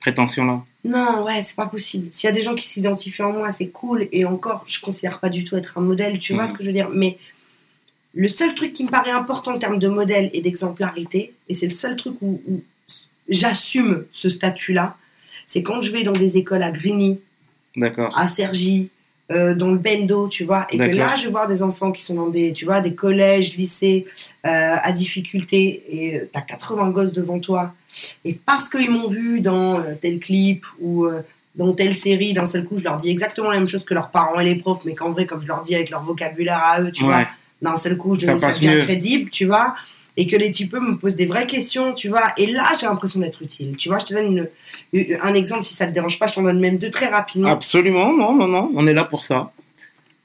Prétention-là. 0.00 0.64
non, 0.84 1.24
ouais, 1.24 1.40
c'est 1.42 1.54
pas 1.56 1.66
possible. 1.66 2.08
S'il 2.12 2.26
y 2.28 2.30
a 2.30 2.34
des 2.34 2.42
gens 2.42 2.54
qui 2.54 2.64
s'identifient 2.66 3.22
en 3.22 3.32
moi, 3.32 3.50
c'est 3.52 3.68
cool. 3.68 4.08
Et 4.12 4.24
encore, 4.24 4.64
je 4.66 4.80
considère 4.80 5.20
pas 5.20 5.28
du 5.28 5.44
tout 5.44 5.56
être 5.56 5.78
un 5.78 5.80
modèle, 5.80 6.18
tu 6.18 6.34
vois 6.34 6.42
Mhm. 6.42 6.48
ce 6.48 6.54
que 6.54 6.62
je 6.62 6.68
veux 6.68 6.72
dire. 6.72 6.88
Mais 6.92 7.18
le 8.14 8.26
seul 8.28 8.54
truc 8.54 8.72
qui 8.72 8.82
me 8.84 8.90
paraît 8.90 9.10
important 9.12 9.54
en 9.54 9.58
termes 9.58 9.78
de 9.78 9.86
modèle 9.88 10.28
et 10.32 10.40
d'exemplarité, 10.40 11.32
et 11.48 11.54
c'est 11.54 11.66
le 11.66 11.72
seul 11.72 11.96
truc 11.96 12.14
où, 12.20 12.40
où 12.48 12.62
j'assume 13.28 14.04
ce 14.12 14.28
statut-là, 14.28 14.96
c'est 15.46 15.62
quand 15.62 15.80
je 15.82 15.92
vais 15.92 16.02
dans 16.02 16.12
des 16.12 16.38
écoles 16.38 16.62
à 16.62 16.70
Grigny, 16.70 17.20
à 18.14 18.28
Cergy, 18.28 18.88
euh, 19.30 19.54
dans 19.54 19.70
le 19.70 19.78
Bendo, 19.78 20.28
tu 20.28 20.44
vois, 20.44 20.66
et 20.70 20.76
que 20.76 20.82
là, 20.82 21.14
je 21.16 21.24
vais 21.24 21.30
voir 21.30 21.46
des 21.46 21.62
enfants 21.62 21.90
qui 21.92 22.02
sont 22.04 22.14
dans 22.14 22.28
des, 22.28 22.52
tu 22.52 22.64
vois, 22.64 22.80
des 22.80 22.94
collèges, 22.94 23.56
lycées, 23.56 24.06
euh, 24.46 24.76
à 24.82 24.92
difficulté, 24.92 25.82
et 25.88 26.20
tu 26.20 26.26
t'as 26.32 26.40
80 26.42 26.90
gosses 26.90 27.12
devant 27.12 27.38
toi, 27.38 27.72
et 28.24 28.34
parce 28.34 28.68
qu'ils 28.68 28.90
m'ont 28.90 29.08
vu 29.08 29.40
dans 29.40 29.78
euh, 29.80 29.94
tel 30.00 30.18
clip 30.18 30.64
ou 30.80 31.06
euh, 31.06 31.20
dans 31.54 31.72
telle 31.72 31.94
série, 31.94 32.32
d'un 32.34 32.46
seul 32.46 32.64
coup, 32.64 32.76
je 32.78 32.84
leur 32.84 32.96
dis 32.96 33.10
exactement 33.10 33.50
la 33.50 33.58
même 33.58 33.68
chose 33.68 33.84
que 33.84 33.94
leurs 33.94 34.10
parents 34.10 34.38
et 34.40 34.44
les 34.44 34.54
profs, 34.56 34.84
mais 34.84 34.94
qu'en 34.94 35.10
vrai, 35.10 35.24
comme 35.26 35.40
je 35.40 35.48
leur 35.48 35.62
dis 35.62 35.74
avec 35.74 35.90
leur 35.90 36.02
vocabulaire 36.02 36.60
à 36.62 36.80
eux, 36.82 36.90
tu 36.90 37.04
Ouais. 37.04 37.10
vois, 37.10 37.26
d'un 37.62 37.76
seul 37.76 37.96
coup, 37.96 38.14
je 38.14 38.26
mieux. 38.26 38.82
crédible, 38.82 39.30
tu 39.30 39.44
vois, 39.46 39.74
et 40.16 40.26
que 40.26 40.36
les 40.36 40.50
types 40.50 40.72
me 40.74 40.96
posent 40.96 41.16
des 41.16 41.26
vraies 41.26 41.46
questions, 41.46 41.92
tu 41.94 42.08
vois, 42.08 42.32
et 42.36 42.46
là, 42.46 42.72
j'ai 42.78 42.86
l'impression 42.86 43.20
d'être 43.20 43.40
utile, 43.42 43.76
tu 43.76 43.88
vois, 43.88 43.98
je 43.98 44.06
te 44.06 44.14
donne 44.14 44.46
une- 44.92 45.16
un 45.22 45.34
exemple, 45.34 45.64
si 45.64 45.74
ça 45.74 45.86
te 45.86 45.92
dérange 45.92 46.18
pas, 46.18 46.26
je 46.26 46.34
t'en 46.34 46.42
donne 46.42 46.60
même 46.60 46.76
deux 46.78 46.90
très 46.90 47.06
rapidement. 47.08 47.48
Absolument, 47.48 48.12
non, 48.12 48.34
non, 48.34 48.46
non, 48.46 48.70
on 48.74 48.86
est 48.86 48.92
là 48.94 49.04
pour 49.04 49.24
ça. 49.24 49.52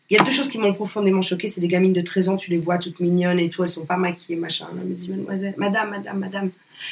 Il 0.09 0.15
y 0.15 0.19
a 0.19 0.23
deux 0.23 0.31
choses 0.31 0.47
qui 0.47 0.57
m'ont 0.57 0.73
profondément 0.73 1.21
choquée. 1.21 1.49
C'est 1.49 1.59
des 1.59 1.67
gamines 1.67 1.91
de 1.91 1.99
13 1.99 2.29
ans, 2.29 2.37
tu 2.37 2.49
les 2.49 2.57
vois 2.57 2.77
toutes 2.77 3.01
mignonnes 3.01 3.39
et 3.39 3.49
tout, 3.49 3.63
elles 3.63 3.67
sont 3.69 3.85
pas 3.85 3.97
maquillées, 3.97 4.37
machin. 4.37 4.67
Me 4.73 4.93
dit, 4.93 5.09
mademoiselle, 5.09 5.53
madame, 5.57 5.89
madame, 5.89 6.19
madame, 6.19 6.49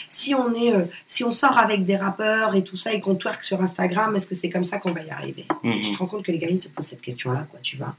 si 0.10 0.36
on, 0.36 0.54
est, 0.54 0.74
euh, 0.74 0.84
si 1.08 1.24
on 1.24 1.32
sort 1.32 1.58
avec 1.58 1.86
des 1.86 1.96
rappeurs 1.96 2.56
et 2.56 2.64
tout 2.66 2.76
ça 2.76 2.92
et 2.94 3.00
qu'on 3.00 3.16
twerk 3.16 3.42
sur 3.44 3.62
Instagram, 3.62 4.14
est-ce 4.18 4.28
que 4.28 4.36
c'est 4.36 4.50
comme 4.50 4.66
ça 4.66 4.80
qu'on 4.80 4.92
va 4.92 5.02
y 5.02 5.10
arriver? 5.10 5.46
Mhm. 5.64 5.82
Tu 5.82 5.92
te 5.94 5.98
rends 5.98 6.08
compte 6.08 6.24
que 6.26 6.32
les 6.34 6.40
gamines 6.40 6.60
se 6.60 6.68
posent 6.68 6.88
cette 6.88 7.02
question-là, 7.02 7.48
quoi, 7.50 7.60
tu 7.64 7.78
vois. 7.78 7.96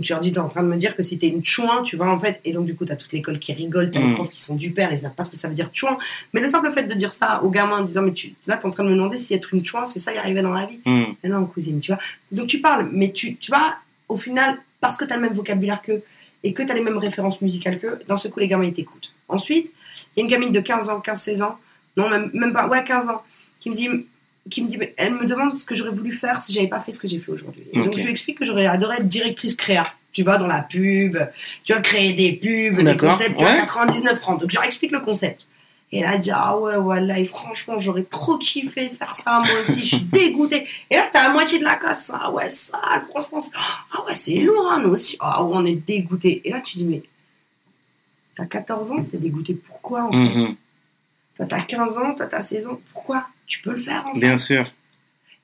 Donc 0.00 0.06
tu 0.06 0.12
leur 0.14 0.20
dis, 0.22 0.32
t'es 0.32 0.38
en 0.38 0.48
train 0.48 0.62
de 0.62 0.68
me 0.68 0.76
dire 0.78 0.96
que 0.96 1.02
si 1.02 1.18
t'es 1.18 1.28
une 1.28 1.44
chouin, 1.44 1.82
tu 1.82 1.94
vois, 1.96 2.08
en 2.10 2.18
fait, 2.18 2.40
et 2.46 2.54
donc 2.54 2.64
du 2.64 2.74
coup, 2.74 2.86
t'as 2.86 2.96
toute 2.96 3.12
l'école 3.12 3.38
qui 3.38 3.52
rigole, 3.52 3.90
t'as 3.90 3.98
les 4.00 4.06
Mhm. 4.06 4.14
profs 4.14 4.30
qui 4.30 4.40
sont 4.40 4.54
du 4.56 4.70
père, 4.70 4.90
ils 4.90 4.98
savent 4.98 5.12
pas 5.12 5.24
ce 5.24 5.30
que 5.30 5.36
ça 5.36 5.46
veut 5.46 5.52
dire 5.52 5.68
chouin. 5.74 5.98
Mais 6.32 6.40
le 6.40 6.48
simple 6.48 6.72
fait 6.72 6.84
de 6.84 6.94
dire 6.94 7.12
ça 7.12 7.42
aux 7.44 7.50
gamins 7.50 7.80
en 7.80 7.84
disant, 7.84 8.00
mais 8.00 8.12
tu, 8.12 8.32
là, 8.46 8.56
t'es 8.56 8.64
en 8.64 8.70
train 8.70 8.82
de 8.84 8.88
me 8.88 8.94
demander 8.94 9.18
si 9.18 9.34
être 9.34 9.52
une 9.52 9.62
chouin, 9.62 9.84
c'est 9.84 9.98
ça 10.00 10.14
y 10.14 10.16
arriver 10.16 10.40
dans 10.40 10.54
la 10.54 10.64
vie. 10.64 10.78
Hmm. 10.86 11.04
Mais 11.22 11.28
non, 11.28 11.44
cousine, 11.44 11.80
tu 11.80 11.92
vois. 11.92 12.00
Donc 12.32 12.46
tu 12.46 12.62
parles, 12.62 12.88
mais 12.90 13.12
tu, 13.12 13.36
tu 13.36 13.50
vas, 13.50 13.74
au 14.08 14.16
final, 14.16 14.56
parce 14.80 14.96
que 14.96 15.04
tu 15.04 15.12
as 15.12 15.16
le 15.16 15.22
même 15.22 15.34
vocabulaire 15.34 15.82
qu'eux 15.82 16.02
et 16.44 16.54
que 16.54 16.62
tu 16.62 16.70
as 16.72 16.74
les 16.74 16.80
mêmes 16.80 16.96
références 16.96 17.42
musicales 17.42 17.78
qu'eux, 17.78 18.00
dans 18.08 18.16
ce 18.16 18.28
coup, 18.28 18.40
les 18.40 18.48
gamins, 18.48 18.64
ils 18.64 18.72
t'écoutent. 18.72 19.12
Ensuite, 19.28 19.70
il 20.16 20.20
y 20.20 20.22
a 20.22 20.24
une 20.24 20.30
gamine 20.30 20.50
de 20.52 20.60
15 20.60 20.88
ans, 20.88 21.00
15-16 21.00 21.42
ans, 21.42 21.58
non, 21.98 22.08
même, 22.08 22.30
même 22.32 22.54
pas, 22.54 22.66
ouais, 22.68 22.82
15 22.82 23.10
ans, 23.10 23.20
qui 23.58 23.68
me 23.68 23.74
dit, 23.74 23.90
qui 24.50 24.62
me 24.62 24.68
dit, 24.68 24.76
mais 24.76 24.92
elle 24.96 25.14
me 25.14 25.24
demande 25.26 25.56
ce 25.56 25.64
que 25.64 25.74
j'aurais 25.74 25.90
voulu 25.90 26.12
faire 26.12 26.40
si 26.40 26.52
j'avais 26.52 26.66
pas 26.68 26.80
fait 26.80 26.92
ce 26.92 26.98
que 26.98 27.08
j'ai 27.08 27.18
fait 27.18 27.32
aujourd'hui. 27.32 27.64
Donc 27.72 27.96
je 27.96 28.04
lui 28.04 28.10
explique 28.10 28.38
que 28.38 28.44
j'aurais 28.44 28.66
adoré 28.66 28.96
être 28.96 29.08
directrice 29.08 29.54
créa. 29.54 29.86
Tu 30.12 30.24
vois, 30.24 30.38
dans 30.38 30.48
la 30.48 30.60
pub, 30.62 31.16
tu 31.64 31.72
vois, 31.72 31.80
créer 31.82 32.12
des 32.14 32.32
pubs, 32.32 32.84
des 32.84 32.96
concepts, 32.96 33.36
tu 33.36 33.44
vois, 33.44 33.52
ouais. 33.52 33.58
99 33.60 34.18
francs. 34.18 34.40
Donc 34.40 34.50
je 34.50 34.56
leur 34.56 34.64
explique 34.64 34.90
le 34.90 34.98
concept. 35.00 35.46
Et 35.92 36.02
là, 36.02 36.14
elle 36.14 36.20
dit, 36.20 36.30
ah 36.32 36.56
ouais, 36.58 36.76
voilà, 36.78 37.18
et 37.18 37.24
franchement, 37.24 37.78
j'aurais 37.78 38.02
trop 38.04 38.36
kiffé 38.38 38.88
faire 38.88 39.14
ça, 39.16 39.42
moi 39.44 39.60
aussi, 39.60 39.84
je 39.84 39.94
suis 39.96 40.04
dégoûtée. 40.12 40.66
Et 40.88 40.96
là, 40.96 41.08
t'as 41.12 41.24
la 41.24 41.30
moitié 41.30 41.58
de 41.58 41.64
la 41.64 41.74
classe, 41.76 42.10
ah 42.14 42.30
ouais, 42.30 42.48
ça, 42.50 42.78
franchement, 43.08 43.40
c'est- 43.40 43.50
ah 43.56 44.04
ouais, 44.06 44.14
c'est 44.14 44.34
lourd, 44.36 44.68
hein, 44.70 44.80
nous 44.84 44.90
aussi, 44.90 45.16
ah 45.20 45.42
ouais, 45.44 45.50
on 45.52 45.64
est 45.66 45.74
dégoûté. 45.74 46.42
Et 46.44 46.50
là, 46.50 46.60
tu 46.60 46.76
dis, 46.76 46.84
mais 46.84 47.02
t'as 48.36 48.46
14 48.46 48.92
ans, 48.92 49.02
t'es 49.02 49.18
dégoûté, 49.18 49.54
pourquoi 49.54 50.04
en 50.04 50.12
Mhm. 50.12 50.46
fait? 50.46 50.56
Toi, 51.36 51.46
t'as 51.48 51.62
15 51.62 51.98
ans, 51.98 52.14
toi, 52.14 52.26
t'as 52.26 52.40
16 52.40 52.66
ans, 52.66 52.80
pourquoi? 52.92 53.26
Tu 53.50 53.60
peux 53.60 53.72
le 53.72 53.76
faire 53.78 54.06
en 54.08 54.14
fait. 54.14 54.20
Bien 54.20 54.36
sûr. 54.38 54.72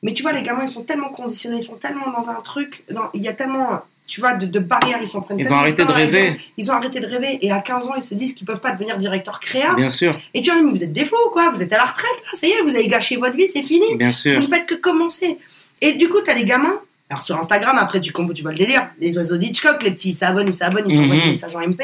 Mais 0.03 0.13
tu 0.15 0.23
vois, 0.23 0.33
les 0.33 0.43
gamins, 0.43 0.63
ils 0.65 0.69
sont 0.69 0.85
tellement 0.85 1.09
conditionnés, 1.11 1.57
ils 1.59 1.63
sont 1.63 1.75
tellement 1.77 2.11
dans 2.17 2.31
un 2.31 2.41
truc, 2.41 2.85
dans- 2.91 3.11
il 3.13 3.21
y 3.23 3.29
a 3.29 3.33
tellement 3.35 3.81
tu 4.07 4.21
vois, 4.21 4.35
de, 4.35 4.47
de 4.47 4.61
barrières. 4.61 4.99
Ils 5.01 5.07
s'en 5.09 5.21
prennent 5.21 5.41
Ils 5.41 5.49
ont 5.49 5.57
arrêté 5.57 5.85
de 5.85 5.91
rêver. 5.91 6.37
Ils 6.57 6.71
ont 6.71 6.75
arrêté 6.75 7.01
de 7.01 7.07
rêver. 7.07 7.39
Et 7.45 7.51
à 7.51 7.61
15 7.61 7.89
ans, 7.89 7.95
ils 7.97 8.03
se 8.03 8.15
disent 8.15 8.35
qu'ils 8.35 8.47
peuvent 8.47 8.61
pas 8.61 8.71
devenir 8.71 8.97
directeur 8.99 9.41
créa. 9.41 9.75
Bien 9.75 9.91
sûr, 9.91 10.17
Et 10.33 10.41
tu 10.43 10.53
vois, 10.53 10.63
mais 10.63 10.71
vous 10.71 10.85
êtes 10.85 10.93
des 10.93 11.05
fous, 11.05 11.17
quoi. 11.33 11.51
Vous 11.51 11.61
êtes 11.61 11.73
à 11.73 11.77
la 11.79 11.87
retraite, 11.87 12.09
là. 12.25 12.31
Ça 12.39 12.47
y 12.47 12.51
est, 12.51 12.63
vous 12.63 12.71
avez 12.77 12.87
gâché 12.87 13.17
votre 13.17 13.35
vie, 13.35 13.49
c'est 13.49 13.65
fini. 13.65 13.97
bien 13.97 14.07
Vous 14.09 14.13
sûr. 14.13 14.41
ne 14.41 14.47
faites 14.47 14.67
que 14.67 14.77
commencer. 14.77 15.39
Et 15.81 15.95
du 15.95 16.09
coup, 16.09 16.19
tu 16.25 16.31
as 16.31 16.35
des 16.37 16.45
gamins. 16.45 16.79
Alors 17.11 17.21
sur 17.21 17.37
Instagram, 17.37 17.77
après, 17.79 18.01
tu, 18.01 18.13
tu 18.13 18.43
vois 18.43 18.53
le 18.53 18.59
délire. 18.59 18.89
Les 19.01 19.19
oiseaux 19.19 19.39
d'Hitchcock, 19.39 19.83
les 19.83 19.91
petits, 19.91 20.11
ils 20.11 20.15
s'abonnent, 20.15 20.47
ils 20.47 20.53
s'abonnent, 20.55 20.89
ils 20.89 20.97
t'envoient 20.97 21.17
Mhm. 21.17 21.23
des 21.25 21.31
messages 21.31 21.57
en 21.57 21.61
MP. 21.63 21.83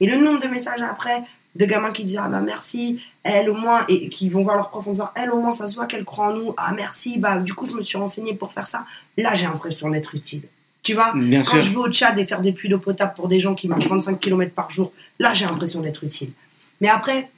Et 0.00 0.06
le 0.06 0.16
nombre 0.16 0.40
de 0.40 0.48
messages 0.48 0.82
après 0.82 1.22
de 1.54 1.64
gamins 1.66 1.92
qui 1.92 2.02
disent 2.02 2.18
Ah 2.20 2.28
bah 2.28 2.40
merci, 2.44 3.00
elle 3.22 3.50
au 3.50 3.54
moins, 3.54 3.84
et 3.88 4.08
qui 4.08 4.28
vont 4.28 4.42
voir 4.42 4.56
leur 4.56 4.70
prof 4.70 4.86
en 4.86 4.92
disant 4.92 5.10
Elle 5.14 5.30
au 5.30 5.40
moins, 5.40 5.52
ça 5.52 5.66
se 5.66 5.74
voit 5.74 5.86
qu'elle 5.86 6.04
croit 6.04 6.28
en 6.28 6.36
nous. 6.36 6.54
Ah 6.56 6.72
merci, 6.74 7.18
bah 7.18 7.38
du 7.38 7.52
coup, 7.54 7.66
je 7.66 7.74
me 7.74 7.82
suis 7.82 7.98
renseignée 7.98 8.34
pour 8.34 8.52
faire 8.52 8.66
ça. 8.66 8.86
Là, 9.18 9.34
j'ai 9.34 9.44
l'impression 9.44 9.90
d'être 9.90 10.14
utile. 10.14 10.42
Tu 10.82 10.94
vois? 10.94 11.12
Bien 11.14 11.42
Quand 11.42 11.50
sûr. 11.50 11.60
je 11.60 11.70
vais 11.70 11.76
au 11.76 11.88
Tchad 11.90 12.18
et 12.18 12.24
faire 12.24 12.40
des 12.40 12.52
puits 12.52 12.70
d'eau 12.70 12.78
potable 12.78 13.12
pour 13.14 13.28
des 13.28 13.38
gens 13.38 13.54
qui 13.54 13.68
marchent 13.68 13.86
25 13.86 14.18
km 14.18 14.52
par 14.54 14.70
jour, 14.70 14.92
là, 15.18 15.34
j'ai 15.34 15.44
l'impression 15.44 15.80
d'être 15.80 16.02
utile. 16.04 16.30
Mais 16.80 16.88
après, 16.88 17.28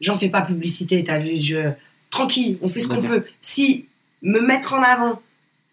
j'en 0.00 0.16
fais 0.16 0.28
pas 0.28 0.42
publicité, 0.42 1.02
t'as 1.02 1.18
vu, 1.18 1.40
je... 1.40 1.70
tranquille, 2.10 2.58
on 2.62 2.68
fait 2.68 2.80
ce 2.80 2.86
qu'on 2.86 3.02
peut. 3.02 3.24
Si 3.40 3.86
me 4.22 4.40
mettre 4.40 4.74
en 4.74 4.82
avant 4.82 5.20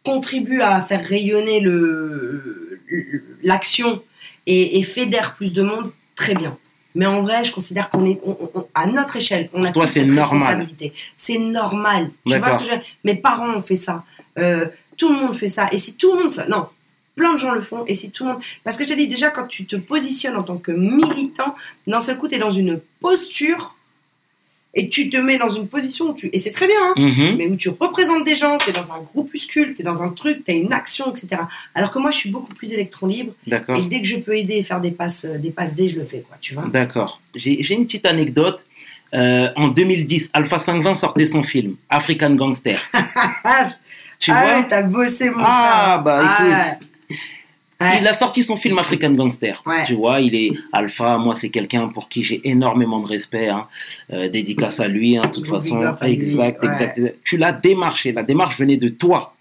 contribue 0.03 0.61
à 0.61 0.81
faire 0.81 1.05
rayonner 1.05 1.59
le 1.59 2.79
l'action 3.43 4.01
et, 4.47 4.79
et 4.79 4.83
fédère 4.83 5.35
plus 5.35 5.53
de 5.53 5.61
monde, 5.61 5.91
très 6.15 6.33
bien. 6.33 6.57
Mais 6.95 7.05
en 7.05 7.21
vrai, 7.21 7.43
je 7.43 7.51
considère 7.53 7.89
qu'on 7.89 8.05
est 8.05 8.19
on- 8.25 8.37
on- 8.53 8.67
à 8.73 8.87
notre 8.87 9.17
échelle, 9.17 9.49
on 9.53 9.63
a 9.65 9.71
Toi, 9.71 9.85
cette 9.87 10.07
normal. 10.07 10.23
responsabilité. 10.31 10.93
C'est 11.17 11.37
normal. 11.37 12.09
Tu 12.27 12.37
vois 12.37 12.51
ce 12.51 12.57
que 12.59 12.63
je 12.65 12.69
veux 12.71 12.77
dire? 12.77 12.85
Mes 13.03 13.15
parents 13.15 13.49
ont 13.49 13.61
fait 13.61 13.75
ça. 13.75 14.03
Euh, 14.39 14.65
tout 14.97 15.09
le 15.09 15.15
monde 15.15 15.35
fait 15.35 15.49
ça. 15.49 15.67
Et 15.71 15.77
si 15.77 15.95
tout 15.95 16.13
le 16.15 16.23
monde 16.23 16.33
fait... 16.33 16.47
Non, 16.47 16.67
plein 17.15 17.33
de 17.33 17.39
gens 17.39 17.51
le 17.51 17.61
font. 17.61 17.83
Et 17.87 17.93
si 17.93 18.11
tout 18.11 18.23
le 18.25 18.31
monde... 18.31 18.41
Parce 18.63 18.77
que 18.77 18.83
je 18.85 18.89
te 18.89 18.93
dis 18.95 19.07
déjà, 19.07 19.29
quand 19.29 19.45
tu 19.47 19.65
te 19.65 19.75
positionnes 19.75 20.35
en 20.37 20.43
tant 20.43 20.57
que 20.57 20.71
militant, 20.71 21.53
d'un 21.85 21.99
seul 21.99 22.17
coup, 22.17 22.27
tu 22.27 22.35
es 22.35 22.39
dans 22.39 22.51
une 22.51 22.79
posture 23.01 23.75
et 24.77 24.89
tu 24.89 25.09
te 25.09 25.17
mets 25.17 25.37
dans 25.37 25.49
une 25.49 25.67
position 25.67 26.09
où 26.09 26.13
tu... 26.13 26.29
Et 26.33 26.39
c'est 26.39 26.51
très 26.51 26.67
bien, 26.67 26.75
hein, 26.81 26.93
Mhm. 26.97 27.35
mais 27.37 27.47
où 27.47 27.55
tu 27.55 27.69
représentes 27.69 28.25
des 28.25 28.35
gens, 28.35 28.57
tu 28.57 28.69
es 28.69 28.73
dans 28.73 28.91
un 28.91 28.99
groupuscule, 29.13 29.73
tu 29.73 29.81
es 29.81 29.85
dans 29.85 30.03
un 30.03 30.09
truc, 30.09 30.43
tu 30.45 30.51
as 30.51 30.53
une 30.55 30.73
action, 30.73 31.11
etc. 31.13 31.41
Alors 31.73 31.91
que 31.91 31.99
moi, 31.99 32.11
je 32.11 32.17
suis 32.17 32.29
beaucoup 32.29 32.53
plus 32.53 32.73
électron 32.73 33.07
libre. 33.07 33.31
D'accord. 33.47 33.77
Et 33.77 33.83
dès 33.83 34.01
que 34.01 34.07
je 34.07 34.17
peux 34.17 34.37
aider 34.37 34.55
et 34.57 34.63
faire 34.63 34.81
des 34.81 34.91
passes, 34.91 35.25
euh, 35.25 35.37
des 35.37 35.51
passes 35.51 35.73
D, 35.75 35.87
je 35.87 35.95
le 35.97 36.03
fais, 36.03 36.23
quoi, 36.27 36.37
tu 36.41 36.53
vois. 36.53 36.65
D'accord. 36.67 37.21
J'ai 37.33 37.73
une 37.73 37.85
petite 37.85 38.05
anecdote. 38.05 38.59
Euh, 39.13 39.49
en 39.55 39.69
2010, 39.69 40.29
Alpha 40.33 40.59
520 40.59 40.95
sortait 40.95 41.25
son 41.27 41.41
film 41.41 41.75
African 41.89 42.31
Gangster. 42.35 42.77
Ah, 43.45 43.69
Tu 44.19 44.31
ah 44.31 44.41
vois? 44.41 44.55
ouais, 44.55 44.67
t'as 44.67 44.81
bossé, 44.81 45.29
mon 45.29 45.37
Ah, 45.39 46.01
frère. 46.01 46.03
bah, 46.03 46.19
Ah, 46.21 46.43
écoute. 46.43 46.79
ouais. 47.11 47.17
Ouais. 47.81 47.99
Il 47.99 48.07
a 48.07 48.13
sorti 48.13 48.41
son 48.41 48.55
film 48.55 48.79
African 48.79 49.11
Gangster. 49.11 49.61
Ouais. 49.65 49.83
Tu 49.85 49.95
vois, 49.95 50.21
il 50.21 50.33
est 50.33 50.53
alpha. 50.71 51.17
Moi, 51.17 51.35
c'est 51.35 51.49
quelqu'un 51.49 51.89
pour 51.89 52.07
qui 52.07 52.23
j'ai 52.23 52.41
énormément 52.47 52.99
de 52.99 53.07
respect. 53.07 53.49
Hein. 53.49 53.67
Euh, 54.13 54.29
dédicace 54.29 54.79
à 54.79 54.87
lui, 54.87 55.17
hein, 55.17 55.23
de 55.23 55.31
toute 55.31 55.47
façon. 55.47 55.77
Exact, 55.77 56.01
ouais. 56.01 56.11
exact, 56.11 56.63
exact. 56.63 57.01
Tu 57.23 57.37
l'as 57.37 57.51
démarché. 57.51 58.13
La 58.13 58.23
démarche 58.23 58.57
venait 58.57 58.77
de 58.77 58.89
toi. 58.89 59.35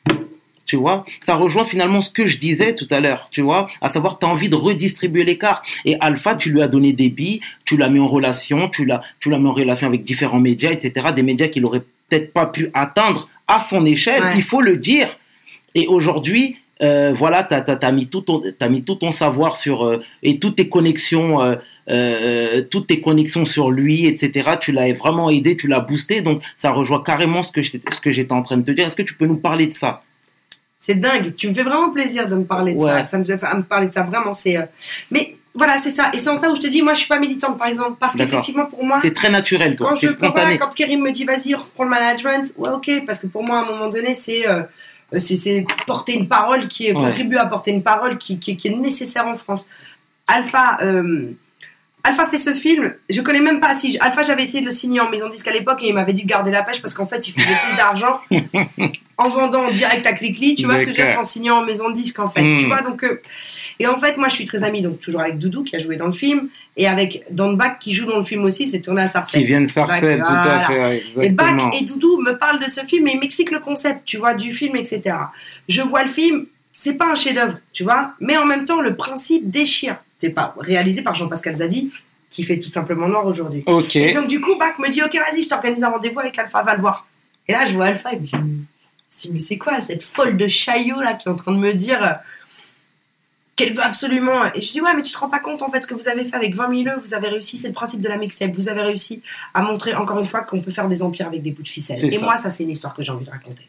Tu 0.66 0.76
vois, 0.76 1.04
ça 1.20 1.34
rejoint 1.34 1.64
finalement 1.64 2.00
ce 2.00 2.08
que 2.08 2.26
je 2.26 2.38
disais 2.38 2.74
tout 2.74 2.88
à 2.90 2.98
l'heure, 2.98 3.28
tu 3.30 3.42
vois, 3.42 3.68
à 3.82 3.90
savoir 3.90 4.18
tu 4.18 4.24
as 4.24 4.30
envie 4.30 4.48
de 4.48 4.56
redistribuer 4.56 5.22
l'écart. 5.22 5.62
Et 5.84 5.96
Alpha, 6.00 6.36
tu 6.36 6.50
lui 6.50 6.62
as 6.62 6.68
donné 6.68 6.94
des 6.94 7.10
billes, 7.10 7.40
tu 7.66 7.76
l'as 7.76 7.90
mis 7.90 8.00
en 8.00 8.08
relation, 8.08 8.70
tu 8.70 8.86
l'as, 8.86 9.02
tu 9.20 9.28
l'as 9.28 9.38
mis 9.38 9.48
en 9.48 9.52
relation 9.52 9.86
avec 9.86 10.02
différents 10.04 10.40
médias, 10.40 10.70
etc. 10.70 11.08
Des 11.14 11.22
médias 11.22 11.48
qu'il 11.48 11.66
aurait 11.66 11.82
peut-être 12.08 12.32
pas 12.32 12.46
pu 12.46 12.70
atteindre 12.72 13.28
à 13.46 13.60
son 13.60 13.84
échelle, 13.84 14.22
il 14.36 14.42
faut 14.42 14.62
le 14.62 14.78
dire. 14.78 15.08
Et 15.74 15.86
aujourd'hui, 15.86 16.56
euh, 16.82 17.12
voilà, 17.14 17.44
tu 17.44 17.54
as, 17.54 17.92
mis 17.92 18.08
tout 18.08 18.22
ton, 18.22 18.40
t'as 18.58 18.68
mis 18.68 18.82
tout 18.82 18.96
ton 18.96 19.12
savoir 19.12 19.56
sur 19.56 19.84
euh, 19.86 20.00
et 20.22 20.38
toutes 20.38 20.56
tes 20.56 20.68
connexions, 20.68 21.40
euh, 21.88 22.62
toutes 22.70 22.88
tes 22.88 23.00
connexions 23.00 23.44
sur 23.44 23.70
lui, 23.70 24.06
etc. 24.06 24.50
Tu 24.60 24.72
l'as 24.72 24.92
vraiment 24.92 25.30
aidé, 25.30 25.56
tu 25.56 25.68
l'as 25.68 25.80
boosté, 25.80 26.20
donc 26.20 26.42
ça 26.56 26.72
rejoint 26.72 27.02
carrément 27.04 27.42
ce 27.42 27.52
que 27.52 27.62
j'étais- 27.62 27.92
ce 27.92 28.00
que 28.00 28.10
j'étais 28.10 28.32
en 28.32 28.42
train 28.42 28.56
de 28.56 28.62
te 28.64 28.70
dire. 28.72 28.86
Est-ce 28.88 28.96
que 28.96 29.02
tu 29.02 29.14
peux 29.14 29.26
nous 29.26 29.36
parler 29.36 29.66
de 29.68 29.74
ça? 29.74 30.02
C'est 30.78 30.96
dingue. 30.96 31.34
Tu 31.36 31.48
me 31.48 31.54
fais 31.54 31.62
vraiment 31.62 31.90
plaisir 31.90 32.28
de 32.28 32.34
me 32.34 32.44
parler 32.44 32.74
de 32.74 32.80
ça. 32.80 32.94
Ouais. 32.96 33.04
Ça 33.04 33.18
me 33.18 33.24
fait 33.24 33.42
à 33.42 33.54
me 33.54 33.62
parler 33.62 33.88
de 33.88 33.94
ça 33.94 34.02
vraiment. 34.02 34.34
C'est. 34.34 34.58
Mais 35.10 35.36
voilà, 35.54 35.78
c'est 35.78 35.90
ça. 35.90 36.10
Et 36.12 36.18
c'est 36.18 36.28
en 36.28 36.36
ça 36.36 36.50
où 36.50 36.56
je 36.56 36.60
te 36.60 36.66
dis, 36.66 36.82
moi, 36.82 36.92
je 36.94 36.98
suis 36.98 37.08
pas 37.08 37.18
militante, 37.20 37.56
par 37.56 37.68
exemple, 37.68 37.96
parce 38.00 38.16
qu'effectivement, 38.16 38.66
pour 38.66 38.84
moi, 38.84 38.98
C'est 39.00 39.14
très 39.14 39.30
naturel, 39.30 39.76
toi. 39.76 39.90
quand 39.90 39.94
je 39.94 40.08
voilà, 40.08 40.56
quand 40.58 40.74
Kérim 40.74 41.00
me 41.00 41.12
dit, 41.12 41.24
vas-y, 41.24 41.54
reprends 41.54 41.84
le 41.84 41.90
management, 41.90 42.52
ouais, 42.58 42.70
ok, 42.70 42.90
parce 43.06 43.20
que 43.20 43.28
pour 43.28 43.44
moi, 43.44 43.60
à 43.60 43.62
un 43.62 43.66
moment 43.66 43.88
donné, 43.88 44.14
c'est. 44.14 44.44
Euh, 45.14 45.18
c'est 45.18 45.64
porter 45.86 46.14
une 46.14 46.28
parole 46.28 46.68
qui 46.68 46.86
est 46.86 46.92
Ouais. 46.94 47.02
contribuer 47.04 47.38
à 47.38 47.46
porter 47.46 47.70
une 47.70 47.82
parole 47.82 48.18
qui, 48.18 48.38
qui, 48.38 48.56
qui 48.56 48.68
est 48.68 48.76
nécessaire 48.76 49.26
en 49.26 49.36
France. 49.36 49.68
Alpha, 50.26 50.78
euh, 50.82 51.30
Alpha 52.02 52.26
fait 52.26 52.38
ce 52.38 52.52
film. 52.54 52.92
Je 53.08 53.20
connais 53.22 53.40
même 53.40 53.60
pas 53.60 53.74
si 53.74 53.96
Alpha 54.00 54.22
j'avais 54.22 54.42
essayé 54.42 54.60
de 54.60 54.66
le 54.66 54.70
signer 54.72 55.00
en 55.00 55.08
maison 55.10 55.28
disque 55.28 55.48
à 55.48 55.52
l'époque 55.52 55.82
et 55.82 55.88
il 55.88 55.94
m'avait 55.94 56.12
dit 56.12 56.24
de 56.24 56.28
garder 56.28 56.50
la 56.50 56.62
pêche 56.62 56.80
parce 56.82 56.92
qu'en 56.94 57.06
fait 57.06 57.26
il 57.28 57.32
faisait 57.32 57.54
plus 57.68 57.76
d'argent 57.76 58.20
en 59.16 59.28
vendant 59.28 59.64
en 59.64 59.70
direct 59.70 60.06
à 60.06 60.12
Clickly. 60.12 60.54
Tu 60.54 60.64
vois 60.66 60.78
ce 60.78 60.84
que 60.84 60.96
D'accord. 60.96 61.20
en 61.20 61.24
signant 61.24 61.58
en 61.58 61.64
maison 61.64 61.90
disque 61.90 62.18
en 62.18 62.28
fait. 62.28 62.40
Tu 62.58 62.66
vois 62.66 62.80
donc 62.82 63.02
euh, 63.04 63.20
et 63.78 63.86
en 63.86 63.96
fait 63.96 64.16
moi 64.16 64.28
je 64.28 64.34
suis 64.34 64.46
très 64.46 64.64
amie 64.64 64.82
donc 64.82 65.00
toujours 65.00 65.20
avec 65.20 65.38
Doudou 65.38 65.62
qui 65.64 65.76
a 65.76 65.78
joué 65.78 65.96
dans 65.96 66.06
le 66.06 66.12
film 66.12 66.48
et 66.76 66.86
avec 66.88 67.24
Dan 67.30 67.56
Bach 67.56 67.78
qui 67.78 67.92
joue 67.92 68.06
dans 68.06 68.18
le 68.18 68.24
film 68.24 68.44
aussi. 68.44 68.68
C'est 68.68 68.80
tourné 68.80 69.02
à 69.02 69.06
Sarcelles. 69.06 69.40
Qui 69.42 69.46
viennent 69.46 69.68
Sarcelles, 69.68 70.18
tout 70.26 70.32
Voilà. 70.32 70.66
à 70.66 70.84
fait. 70.84 71.04
Et. 71.22 71.28
Bach 71.30 71.54
et 71.80 71.84
Doudou 71.84 72.20
me 72.20 72.36
parlent 72.36 72.60
de 72.62 72.68
ce 72.68 72.80
film 72.80 73.06
et 73.08 73.12
ils 73.12 73.20
m'expliquent 73.20 73.52
le 73.52 73.60
concept, 73.60 74.00
tu 74.04 74.16
vois, 74.18 74.34
du 74.34 74.52
film, 74.52 74.74
etc. 74.76 75.16
Je 75.68 75.82
vois 75.82 76.02
le 76.02 76.10
film, 76.10 76.46
c'est 76.72 76.94
pas 76.94 77.06
un 77.06 77.14
chef-d'œuvre, 77.14 77.58
tu 77.72 77.84
vois, 77.84 78.12
mais 78.20 78.36
en 78.36 78.44
même 78.46 78.64
temps, 78.64 78.80
le 78.80 78.96
principe 78.96 79.48
déchire. 79.50 79.96
C'est 80.18 80.30
pas 80.30 80.54
réalisé 80.58 81.02
par 81.02 81.14
Jean-Pascal 81.14 81.54
Zadi, 81.54 81.92
qui 82.30 82.42
fait 82.42 82.58
tout 82.58 82.70
simplement 82.70 83.06
noir 83.08 83.24
aujourd'hui. 83.26 83.62
Et 83.94 84.12
donc, 84.14 84.26
du 84.26 84.40
coup, 84.40 84.56
Bach 84.58 84.78
me 84.80 84.88
dit, 84.88 85.00
ok, 85.02 85.14
vas-y, 85.14 85.42
je 85.42 85.48
t'organise 85.48 85.84
un 85.84 85.90
rendez-vous 85.90 86.18
avec 86.20 86.36
Alpha, 86.38 86.62
va 86.62 86.74
le 86.74 86.80
voir. 86.80 87.06
Et 87.46 87.52
là, 87.52 87.64
je 87.64 87.74
vois 87.74 87.86
Alpha, 87.86 88.12
et 88.12 88.16
me 88.16 88.20
dit, 88.24 88.32
Si, 89.16 89.30
mais 89.32 89.40
c'est 89.40 89.58
quoi 89.58 89.80
cette 89.80 90.02
folle 90.02 90.36
de 90.36 90.48
Chaillot, 90.48 91.00
là, 91.00 91.14
qui 91.14 91.28
est 91.28 91.30
en 91.30 91.36
train 91.36 91.52
de 91.52 91.58
me 91.58 91.72
dire 91.72 92.02
euh, 92.02 92.12
qu'elle 93.56 93.72
veut 93.72 93.82
absolument. 93.82 94.52
Et 94.54 94.60
je 94.60 94.72
dis, 94.72 94.80
ouais, 94.80 94.94
mais 94.94 95.02
tu 95.02 95.12
te 95.12 95.18
rends 95.18 95.28
pas 95.28 95.38
compte, 95.38 95.62
en 95.62 95.70
fait, 95.70 95.82
ce 95.82 95.86
que 95.86 95.94
vous 95.94 96.08
avez 96.08 96.24
fait 96.24 96.36
avec 96.36 96.54
20 96.54 96.84
000 96.84 96.96
œufs, 96.96 97.02
vous 97.04 97.14
avez 97.14 97.28
réussi, 97.28 97.56
c'est 97.56 97.68
le 97.68 97.74
principe 97.74 98.00
de 98.00 98.08
la 98.08 98.16
mixtape. 98.16 98.52
Vous 98.54 98.68
avez 98.68 98.82
réussi 98.82 99.22
à 99.52 99.62
montrer, 99.62 99.94
encore 99.94 100.18
une 100.18 100.26
fois, 100.26 100.40
qu'on 100.40 100.60
peut 100.60 100.72
faire 100.72 100.88
des 100.88 101.02
empires 101.02 101.28
avec 101.28 101.42
des 101.42 101.50
bouts 101.50 101.62
de 101.62 101.68
ficelle. 101.68 102.04
Et 102.04 102.10
ça. 102.10 102.24
moi, 102.24 102.36
ça, 102.36 102.50
c'est 102.50 102.64
une 102.64 102.70
histoire 102.70 102.94
que 102.94 103.02
j'ai 103.02 103.12
envie 103.12 103.24
de 103.24 103.30
raconter. 103.30 103.64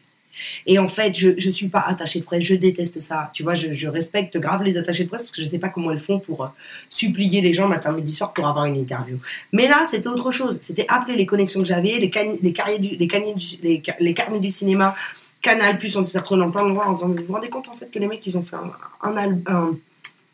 Et 0.66 0.78
en 0.78 0.88
fait, 0.88 1.14
je 1.14 1.30
ne 1.30 1.50
suis 1.50 1.68
pas 1.68 1.80
attachée 1.80 2.20
de 2.20 2.24
presse, 2.24 2.44
je 2.44 2.54
déteste 2.54 3.00
ça. 3.00 3.30
Tu 3.32 3.42
vois, 3.42 3.54
je, 3.54 3.72
je 3.72 3.88
respecte 3.88 4.36
grave 4.36 4.62
les 4.62 4.76
attachés 4.76 5.04
de 5.04 5.08
presse 5.08 5.22
parce 5.22 5.32
que 5.32 5.40
je 5.40 5.46
ne 5.46 5.50
sais 5.50 5.58
pas 5.58 5.70
comment 5.70 5.90
elles 5.90 5.98
font 5.98 6.18
pour 6.18 6.44
euh, 6.44 6.48
supplier 6.90 7.40
les 7.40 7.54
gens 7.54 7.68
matin, 7.68 7.92
midi, 7.92 8.12
soir 8.12 8.34
pour 8.34 8.46
avoir 8.46 8.66
une 8.66 8.76
interview. 8.76 9.18
Mais 9.52 9.66
là, 9.66 9.84
c'était 9.86 10.08
autre 10.08 10.30
chose. 10.30 10.58
C'était 10.60 10.84
appeler 10.88 11.16
les 11.16 11.24
connexions 11.24 11.60
que 11.60 11.66
j'avais, 11.66 11.98
les, 11.98 12.10
les, 12.42 12.52
les, 12.52 13.82
les 14.00 14.14
carnets 14.14 14.40
du 14.40 14.50
cinéma, 14.50 14.94
Canal, 15.42 15.78
plus 15.78 15.96
on 15.96 16.02
s'est 16.04 16.18
retrouvés 16.18 16.40
dans 16.40 16.50
plein 16.50 16.62
d'endroits 16.62 16.86
en 16.88 16.92
disant 16.94 17.08
Vous 17.08 17.24
vous 17.26 17.32
rendez 17.34 17.48
compte 17.48 17.68
en 17.68 17.74
fait 17.74 17.90
que 17.90 17.98
les 17.98 18.06
mecs, 18.06 18.26
ils 18.26 18.36
ont 18.36 18.42
fait 18.42 18.56
un, 18.56 18.70
un, 19.08 19.16
al- 19.16 19.38
un, 19.46 19.70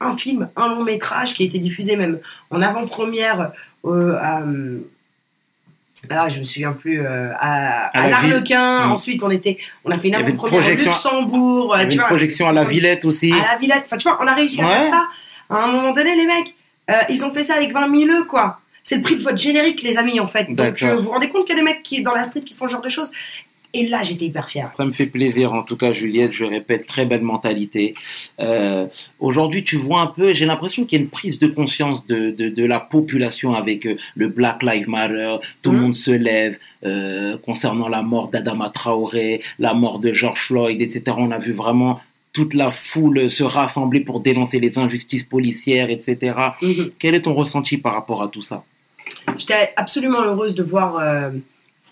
un 0.00 0.16
film, 0.16 0.48
un 0.56 0.68
long 0.68 0.82
métrage 0.84 1.34
qui 1.34 1.42
a 1.42 1.46
été 1.46 1.58
diffusé 1.58 1.96
même 1.96 2.18
en 2.50 2.62
avant-première 2.62 3.52
euh, 3.84 4.16
à. 4.20 4.42
Ah, 6.10 6.28
je 6.28 6.40
me 6.40 6.44
souviens 6.44 6.72
plus. 6.72 7.00
euh, 7.06 7.30
à, 7.38 7.86
À 7.96 8.02
à 8.04 8.08
l'Arlequin. 8.08 8.86
Mm. 8.88 8.92
Ensuite, 8.92 9.22
on 9.22 9.30
était, 9.30 9.58
on 9.84 9.90
a 9.92 9.98
fait 9.98 10.08
une 10.08 10.16
avant-première 10.16 10.60
projection- 10.60 10.90
Luxembourg. 10.90 11.72
Il 11.74 11.78
y 11.78 11.80
avait 11.82 11.88
tu 11.90 11.94
une 11.94 12.00
vois. 12.00 12.08
projection 12.08 12.48
à 12.48 12.52
la 12.52 12.64
Villette 12.64 13.04
aussi. 13.04 13.32
À 13.32 13.52
la 13.52 13.56
Villette. 13.58 13.82
Enfin, 13.84 13.98
tu 13.98 14.08
vois, 14.08 14.18
on 14.20 14.26
a 14.26 14.34
réussi 14.34 14.60
à 14.62 14.66
faire 14.66 14.84
ça. 14.86 15.06
À 15.50 15.64
un 15.64 15.66
moment 15.68 15.92
donné, 15.92 16.16
les 16.16 16.26
mecs, 16.26 16.54
euh, 16.90 16.94
ils 17.08 17.24
ont 17.24 17.32
fait 17.32 17.42
ça 17.44 17.54
avec 17.54 17.72
20 17.72 17.88
000 18.06 18.10
eux, 18.20 18.24
quoi. 18.24 18.58
C'est 18.82 18.96
le 18.96 19.02
prix 19.02 19.16
de 19.16 19.22
votre 19.22 19.38
générique, 19.38 19.82
les 19.82 19.96
amis, 19.96 20.18
en 20.18 20.26
fait. 20.26 20.46
Donc, 20.52 20.82
euh, 20.82 20.96
vous 20.96 21.04
vous 21.04 21.10
rendez 21.10 21.28
compte 21.28 21.46
qu'il 21.46 21.54
y 21.54 21.58
a 21.58 21.62
des 21.62 21.64
mecs 21.64 21.82
qui, 21.84 22.02
dans 22.02 22.14
la 22.14 22.24
street 22.24 22.40
qui 22.40 22.54
font 22.54 22.66
ce 22.66 22.72
genre 22.72 22.80
de 22.80 22.88
choses. 22.88 23.10
Et 23.74 23.86
là, 23.88 24.02
j'étais 24.02 24.26
hyper 24.26 24.48
fière. 24.50 24.70
Ça 24.76 24.84
me 24.84 24.92
fait 24.92 25.06
plaisir, 25.06 25.54
en 25.54 25.62
tout 25.62 25.76
cas, 25.78 25.92
Juliette. 25.94 26.32
Je 26.32 26.44
répète, 26.44 26.86
très 26.86 27.06
belle 27.06 27.22
mentalité. 27.22 27.94
Euh, 28.40 28.86
Aujourd'hui, 29.18 29.64
tu 29.64 29.76
vois 29.76 30.00
un 30.02 30.06
peu, 30.08 30.34
j'ai 30.34 30.44
l'impression 30.44 30.84
qu'il 30.84 30.98
y 30.98 31.00
a 31.00 31.04
une 31.04 31.10
prise 31.10 31.38
de 31.38 31.46
conscience 31.46 32.06
de, 32.06 32.30
de, 32.30 32.48
de 32.50 32.64
la 32.66 32.80
population 32.80 33.54
avec 33.54 33.86
euh, 33.86 33.96
le 34.14 34.28
Black 34.28 34.62
Lives 34.62 34.88
Matter. 34.90 35.36
Tout 35.62 35.70
le 35.72 35.78
Mhm. 35.78 35.82
monde 35.84 35.94
se 35.94 36.10
lève 36.10 36.58
euh, 36.84 37.38
concernant 37.38 37.88
la 37.88 38.02
mort 38.02 38.28
d'Adama 38.28 38.68
Traoré, 38.68 39.40
la 39.58 39.72
mort 39.72 40.00
de 40.00 40.12
George 40.12 40.40
Floyd, 40.40 40.80
etc. 40.82 41.16
On 41.18 41.30
a 41.30 41.38
vu 41.38 41.52
vraiment 41.52 42.00
toute 42.34 42.52
la 42.54 42.70
foule 42.70 43.30
se 43.30 43.42
rassembler 43.42 44.00
pour 44.00 44.20
dénoncer 44.20 44.58
les 44.58 44.78
injustices 44.78 45.24
policières, 45.24 45.88
etc. 45.90 46.34
Mhm. 46.60 46.90
Quel 46.98 47.14
est 47.14 47.22
ton 47.22 47.34
ressenti 47.34 47.78
par 47.78 47.94
rapport 47.94 48.22
à 48.22 48.28
tout 48.28 48.42
ça? 48.42 48.64
J'étais 49.38 49.72
absolument 49.76 50.22
heureuse 50.22 50.54
de 50.54 50.62
voir 50.62 50.98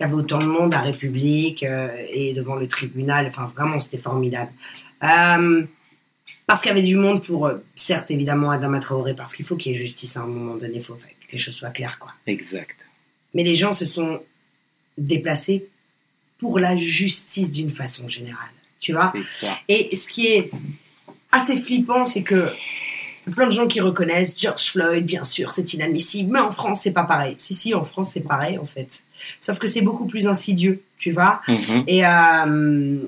qu'il 0.01 0.09
y 0.09 0.13
avait 0.13 0.19
autant 0.19 0.39
de 0.39 0.47
monde 0.47 0.73
à 0.73 0.81
République 0.81 1.63
euh, 1.63 1.89
et 2.11 2.33
devant 2.33 2.55
le 2.55 2.67
tribunal. 2.67 3.27
Enfin, 3.27 3.53
vraiment, 3.55 3.81
c'était 3.81 3.99
formidable. 3.99 4.51
Euh, 5.03 5.63
parce 6.47 6.63
qu'il 6.63 6.71
y 6.71 6.73
avait 6.73 6.83
du 6.83 6.97
monde 6.97 7.23
pour, 7.23 7.47
euh, 7.47 7.59
certes, 7.75 8.11
évidemment, 8.11 8.51
Adama 8.51 8.81
Traoré, 8.81 9.13
parce 9.13 9.35
qu'il 9.35 9.45
faut 9.45 9.57
qu'il 9.57 9.73
y 9.73 9.75
ait 9.75 9.79
justice 9.79 10.17
à 10.17 10.21
un 10.21 10.27
moment 10.27 10.57
donné. 10.57 10.77
Il 10.77 10.83
faut 10.83 10.95
que 10.95 11.33
les 11.33 11.39
choses 11.39 11.55
soient 11.55 11.69
claires, 11.69 11.99
quoi. 11.99 12.13
Exact. 12.27 12.89
Mais 13.35 13.45
les 13.45 13.57
gens 13.57 13.75
se 13.75 13.85
sont 13.85 14.23
déplacés 14.97 15.69
pour 16.39 16.59
la 16.59 16.77
justice 16.77 17.53
d'une 17.53 17.71
façon 17.71 18.09
générale. 18.09 18.49
Tu 18.81 18.93
vois. 18.93 19.13
Et 19.69 19.95
ce 19.95 20.09
qui 20.09 20.29
est 20.29 20.51
assez 21.31 21.59
flippant, 21.59 22.07
c'est 22.07 22.23
que 22.23 22.49
plein 23.33 23.47
de 23.47 23.53
gens 23.53 23.67
qui 23.67 23.83
reconnaissent 23.83 24.35
George 24.39 24.71
Floyd, 24.71 25.05
bien 25.05 25.25
sûr, 25.25 25.51
c'est 25.51 25.75
inadmissible, 25.75 26.33
mais 26.33 26.41
en 26.41 26.53
France, 26.53 26.81
c'est 26.81 26.93
pas 26.93 27.05
pareil. 27.05 27.35
Si, 27.37 27.53
si, 27.53 27.75
en 27.75 27.85
France, 27.85 28.13
c'est 28.15 28.23
pareil, 28.23 28.57
en 28.57 28.65
fait. 28.65 29.05
Sauf 29.41 29.59
que 29.59 29.67
c'est 29.67 29.81
beaucoup 29.83 30.07
plus 30.07 30.27
insidieux, 30.27 30.83
tu 30.99 31.11
vois. 31.13 31.41
Mhm. 31.49 31.85
Et 31.87 32.07
euh, 32.07 32.99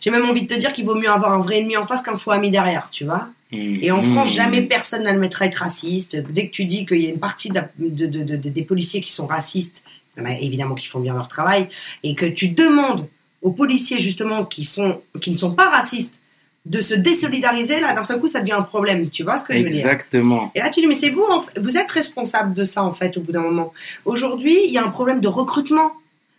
j'ai 0.00 0.10
même 0.10 0.24
envie 0.28 0.42
de 0.42 0.54
te 0.54 0.58
dire 0.58 0.72
qu'il 0.72 0.84
vaut 0.84 0.94
mieux 0.94 1.10
avoir 1.10 1.32
un 1.32 1.40
vrai 1.40 1.58
ennemi 1.60 1.76
en 1.76 1.86
face 1.86 2.02
qu'un 2.02 2.16
faux 2.16 2.30
ami 2.30 2.50
derrière, 2.50 2.88
tu 2.90 3.04
vois. 3.04 3.28
Et 3.50 3.90
en 3.90 4.02
Mhm. 4.02 4.12
France, 4.12 4.34
jamais 4.34 4.60
personne 4.60 5.04
n'admettra 5.04 5.46
être 5.46 5.56
raciste. 5.56 6.16
Dès 6.30 6.48
que 6.48 6.52
tu 6.52 6.66
dis 6.66 6.84
qu'il 6.84 7.00
y 7.00 7.06
a 7.06 7.10
une 7.10 7.18
partie 7.20 7.48
de 7.48 7.54
la- 7.54 7.70
de- 7.78 8.06
de- 8.06 8.22
de- 8.22 8.36
de- 8.36 8.48
des 8.50 8.62
policiers 8.62 9.00
qui 9.00 9.10
sont 9.10 9.26
racistes, 9.26 9.84
il 10.16 10.22
y 10.22 10.26
en 10.26 10.28
a 10.30 10.34
évidemment 10.38 10.74
qui 10.74 10.86
font 10.86 11.00
bien 11.00 11.14
leur 11.14 11.28
travail, 11.28 11.68
et 12.02 12.14
que 12.14 12.26
tu 12.26 12.48
demandes 12.48 13.08
aux 13.40 13.52
policiers 13.52 13.98
justement 13.98 14.44
qui, 14.44 14.64
sont, 14.64 15.00
qui 15.22 15.30
ne 15.30 15.36
sont 15.36 15.54
pas 15.54 15.70
racistes 15.70 16.20
de 16.66 16.80
se 16.80 16.94
désolidariser, 16.94 17.80
là 17.80 17.92
d'un 17.92 18.02
seul 18.02 18.20
coup 18.20 18.28
ça 18.28 18.40
devient 18.40 18.52
un 18.52 18.62
problème. 18.62 19.08
Tu 19.08 19.22
vois 19.22 19.38
ce 19.38 19.44
que 19.44 19.54
je 19.54 19.62
veux 19.62 19.68
dire? 19.70 19.76
Exactement. 19.76 20.50
et 20.54 20.60
là, 20.60 20.68
tu 20.70 20.80
dis, 20.80 20.86
mais 20.86 20.94
c'est 20.94 21.08
vous, 21.08 21.24
vous 21.56 21.78
êtes 21.78 21.90
responsable 21.90 22.54
de 22.54 22.64
ça, 22.64 22.82
en 22.82 22.92
fait, 22.92 23.16
au 23.16 23.20
bout 23.20 23.32
d'un 23.32 23.40
moment. 23.40 23.72
Aujourd'hui, 24.04 24.58
il 24.64 24.70
y 24.70 24.78
a 24.78 24.84
un 24.84 24.90
problème 24.90 25.20
de 25.20 25.28
recrutement 25.28 25.92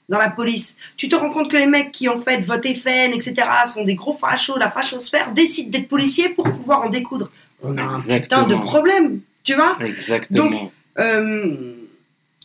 dans 0.08 0.18
la 0.18 0.30
police. 0.30 0.76
Tu 0.98 1.08
te 1.08 1.16
rends 1.16 1.30
compte 1.30 1.50
que 1.52 1.58
les 1.58 1.68
mecs 1.68 1.92
qui, 1.92 2.10
en 2.10 2.18
fait, 2.18 2.40
votent 2.40 2.66
FN, 2.66 3.14
etc., 3.14 3.36
sont 3.66 3.84
des 3.84 3.96
gros 3.96 4.14
fachos, 4.14 4.58
la 4.58 4.70
fachosphère, 4.70 5.32
décident 5.32 5.70
d'être 5.70 5.88
policiers 5.88 6.30
pour 6.30 6.46
pouvoir 6.52 6.84
en 6.84 6.90
découdre. 6.90 7.32
On 7.62 7.78
a 7.78 7.82
un 7.82 8.00
putain 8.00 8.16
Exactement. 8.16 8.48
de 8.48 8.56
problème, 8.56 9.20
tu 9.44 9.56
vois? 9.56 9.78
Exactement. 9.82 10.72
euh, 11.00 11.74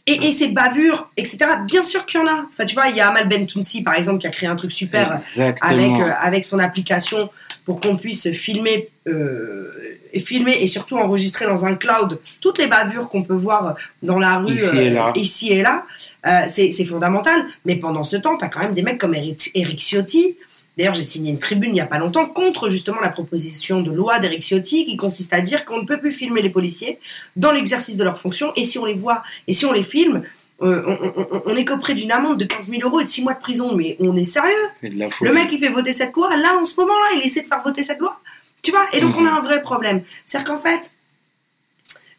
et, 0.07 0.27
et 0.27 0.33
ces 0.33 0.49
bavures, 0.49 1.09
etc., 1.16 1.39
bien 1.66 1.83
sûr 1.83 2.05
qu'il 2.05 2.20
y 2.20 2.22
en 2.22 2.27
a. 2.27 2.45
Enfin, 2.49 2.66
tu 2.66 2.75
vois, 2.75 2.89
il 2.89 2.97
y 2.97 3.01
a 3.01 3.09
Amal 3.09 3.27
Bentounsi, 3.27 3.83
par 3.83 3.95
exemple, 3.95 4.18
qui 4.18 4.27
a 4.27 4.31
créé 4.31 4.49
un 4.49 4.57
truc 4.57 4.70
super 4.72 5.14
Exactement. 5.14 5.70
avec, 5.70 5.93
euh, 5.93 6.12
avec 6.20 6.45
son 6.45 6.59
application 6.59 7.31
pour 7.65 7.81
qu'on 7.81 7.97
puisse 7.97 8.31
filmer, 8.33 8.89
euh, 9.09 9.73
et 10.12 10.21
filmer 10.21 10.57
et 10.61 10.69
surtout 10.69 10.97
enregistrer 10.97 11.47
dans 11.47 11.65
un 11.67 11.75
cloud 11.75 12.21
toutes 12.41 12.59
les 12.59 12.67
bavures 12.67 13.09
qu'on 13.09 13.25
peut 13.25 13.35
voir 13.35 13.77
dans 14.03 14.19
la 14.19 14.39
rue 14.39 14.55
Ici 14.55 14.77
et 14.77 14.91
là. 14.91 15.12
ici 15.17 15.53
et 15.53 15.62
là. 15.62 15.87
Euh, 16.27 16.43
c'est 16.47 16.85
fondamental. 16.85 17.47
Mais 17.65 17.77
pendant 17.77 18.05
ce 18.05 18.17
temps, 18.17 18.37
tu 18.37 18.45
as 18.45 18.49
quand 18.49 18.61
même 18.61 18.75
des 18.75 18.83
mecs 18.83 18.99
comme 18.99 19.15
Eric, 19.15 19.51
Eric 19.55 19.79
Ciotti. 19.81 20.37
D'ailleurs, 20.77 20.95
j'ai 20.95 21.05
signé 21.05 21.31
une 21.31 21.39
tribune 21.39 21.71
il 21.71 21.75
n'y 21.75 21.81
a 21.81 21.87
pas 21.87 21.99
longtemps 21.99 22.27
contre 22.27 22.69
justement 22.69 23.01
la 23.01 23.09
proposition 23.09 23.81
de 23.81 23.93
loi 23.93 24.19
d'Eric 24.19 24.43
Ciotti 24.43 24.85
qui 24.87 24.97
consiste 24.97 25.33
à 25.33 25.41
dire 25.41 25.65
qu'on 25.65 25.81
ne 25.81 25.87
peut 25.87 25.99
plus 25.99 26.11
filmer 26.11 26.43
les 26.43 26.51
policiers 26.51 26.99
dans 27.37 27.53
l'exercice 27.53 27.97
de 27.97 28.03
leur 28.03 28.19
fonction 28.19 28.53
et 28.57 28.65
si 28.65 28.79
on 28.79 28.85
les 28.85 28.95
voit 28.95 29.23
et 29.47 29.55
si 29.55 29.65
on 29.67 29.73
les 29.73 29.85
filme, 29.85 30.23
euh, 30.62 30.82
on, 30.86 30.92
on, 30.92 31.26
on, 31.32 31.42
on 31.46 31.57
est 31.57 31.64
qu'auprès 31.64 31.94
d'une 31.94 32.12
amende 32.12 32.38
de 32.38 32.44
15 32.44 32.70
000 32.70 32.82
euros 32.82 33.00
et 33.00 33.05
de 33.05 33.09
6 33.09 33.22
mois 33.24 33.34
de 33.34 33.40
prison. 33.40 33.74
Mais 33.74 33.96
on 34.00 34.16
est 34.16 34.24
sérieux 34.24 34.52
le 34.82 35.32
mec, 35.32 35.50
il 35.52 35.59
fait 35.59 35.68
voter 35.68 35.92
cette 35.92 36.14
loi. 36.14 36.36
Là, 36.36 36.55
en 36.61 36.64
ce 36.64 36.78
moment-là, 36.80 37.16
il 37.16 37.22
essaie 37.26 37.42
de 37.42 37.46
faire 37.48 37.62
voter 37.62 37.82
cette 37.82 37.98
loi. 37.98 38.20
Tu 38.62 38.70
vois 38.70 38.86
Et 38.92 39.00
donc, 39.00 39.16
Mhm. 39.16 39.22
on 39.22 39.28
a 39.28 39.32
un 39.32 39.40
vrai 39.40 39.61
problème. 39.62 40.02
C'est-à-dire 40.26 40.48
qu'en 40.55 40.59
fait, 40.59 40.94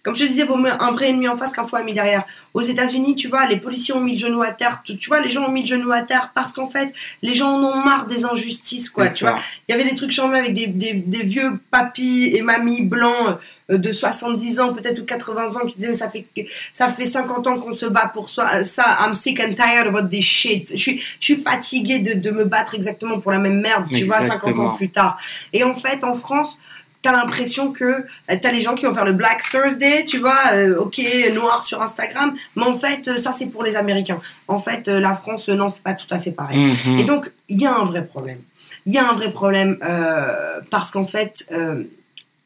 comme 0.03 0.13
je 0.15 0.21
te 0.21 0.27
disais, 0.27 0.43
vaut 0.43 0.55
mieux 0.57 0.71
un 0.71 0.91
vrai 0.91 1.09
ennemi 1.09 1.27
en 1.27 1.36
face 1.36 1.51
qu'un 1.51 1.65
faux 1.65 1.77
ami 1.77 1.91
derrière. 1.93 2.25
Aux 2.53 2.61
États-Unis, 2.61 3.15
tu 3.15 3.27
vois, 3.27 3.47
les 3.47 3.57
policiers 3.57 3.95
ont 3.95 4.01
mis 4.01 4.13
le 4.13 4.19
genou 4.19 4.43
à 4.43 4.51
terre. 4.51 4.81
Tu, 4.86 4.97
tu 4.97 5.07
vois, 5.07 5.19
les 5.19 5.31
gens 5.31 5.45
ont 5.47 5.51
mis 5.51 5.61
le 5.61 5.67
genou 5.67 5.91
à 5.91 6.01
terre 6.01 6.31
parce 6.36 6.53
qu'en 6.53 6.67
fait, 6.67 6.93
les 7.23 7.33
gens 7.33 7.55
en 7.57 7.63
ont 7.63 7.75
marre 7.83 8.05
des 8.05 8.23
injustices, 8.25 8.91
quoi. 8.91 9.07
Tu 9.07 9.25
ça. 9.25 9.31
vois 9.31 9.41
Il 9.67 9.71
y 9.71 9.73
avait 9.73 9.89
des 9.89 9.95
trucs 9.95 10.11
chambés 10.11 10.38
avec 10.38 10.53
des, 10.53 10.67
des, 10.67 10.93
des 10.93 11.23
vieux 11.23 11.53
papis 11.71 12.29
et 12.36 12.41
mamies 12.43 12.83
blancs 12.83 13.39
de 13.70 13.91
70 13.91 14.59
ans, 14.59 14.74
peut-être 14.74 14.99
ou 14.99 15.05
80 15.05 15.55
ans, 15.55 15.66
qui 15.66 15.78
disaient 15.78 15.93
ça 15.93 16.09
fait, 16.09 16.26
ça 16.72 16.88
fait 16.88 17.05
50 17.05 17.47
ans 17.47 17.59
qu'on 17.59 17.74
se 17.74 17.86
bat 17.86 18.11
pour 18.13 18.30
soi. 18.30 18.63
Ça, 18.63 18.97
I'm 19.01 19.16
sick 19.16 19.39
and 19.39 19.53
tired 19.53 19.88
about 19.88 20.07
this 20.07 20.24
shit. 20.26 20.72
Je 20.72 20.78
suis, 20.78 21.01
je 21.20 21.26
suis 21.26 21.38
fatiguée 21.38 21.99
de, 21.99 22.13
de 22.13 22.32
me 22.32 22.45
battre 22.45 22.76
exactement 22.76 23.20
pour 23.20 23.32
la 23.32 23.39
même 23.39 23.59
merde, 23.61 23.86
tu 23.91 24.05
vois, 24.05 24.22
50 24.22 24.59
ans 24.59 24.76
plus 24.76 24.89
tard. 24.89 25.18
Et 25.53 25.63
en 25.63 25.74
fait, 25.74 26.03
en 26.03 26.13
France, 26.13 26.59
t'as 27.05 27.11
l'impression 27.11 27.72
que 27.72 27.84
euh, 27.86 28.36
t'as 28.41 28.51
les 28.51 28.61
gens 28.61 28.74
qui 28.74 28.86
vont 28.86 28.93
faire 28.93 29.05
le 29.05 29.13
Black 29.13 29.43
Thursday, 29.49 30.05
tu 30.05 30.18
vois, 30.18 30.39
euh, 30.53 30.78
ok, 30.78 30.99
noir 31.34 31.63
sur 31.63 31.82
Instagram, 31.82 32.34
mais 32.55 32.63
en 32.63 32.74
fait, 32.74 33.07
euh, 33.07 33.18
ça 33.18 33.32
c'est 33.32 33.45
pour 33.45 33.63
les 33.63 33.76
Américains. 33.76 34.20
En 34.47 34.57
fait, 34.57 34.88
euh, 34.88 34.99
la 34.99 35.13
France, 35.13 35.47
euh, 35.49 35.55
non, 35.55 35.70
c'est 35.70 35.84
pas 35.84 35.93
tout 35.93 36.11
à 36.11 36.20
fait 36.20 36.32
pareil. 36.32 36.57
Mhm. 36.57 36.99
Et 36.99 37.03
donc, 37.03 37.32
il 37.47 37.61
y 37.61 37.68
a 37.68 37.76
un 37.76 37.86
vrai 37.86 38.05
problème. 38.05 38.39
Il 38.88 38.93
y 38.93 38.97
a 38.97 39.07
un 39.07 39.13
vrai 39.13 39.30
problème 39.30 39.78
euh, 39.84 40.59
parce 40.72 40.91
qu'en 40.91 41.05
fait, 41.05 41.47
euh, 41.51 41.84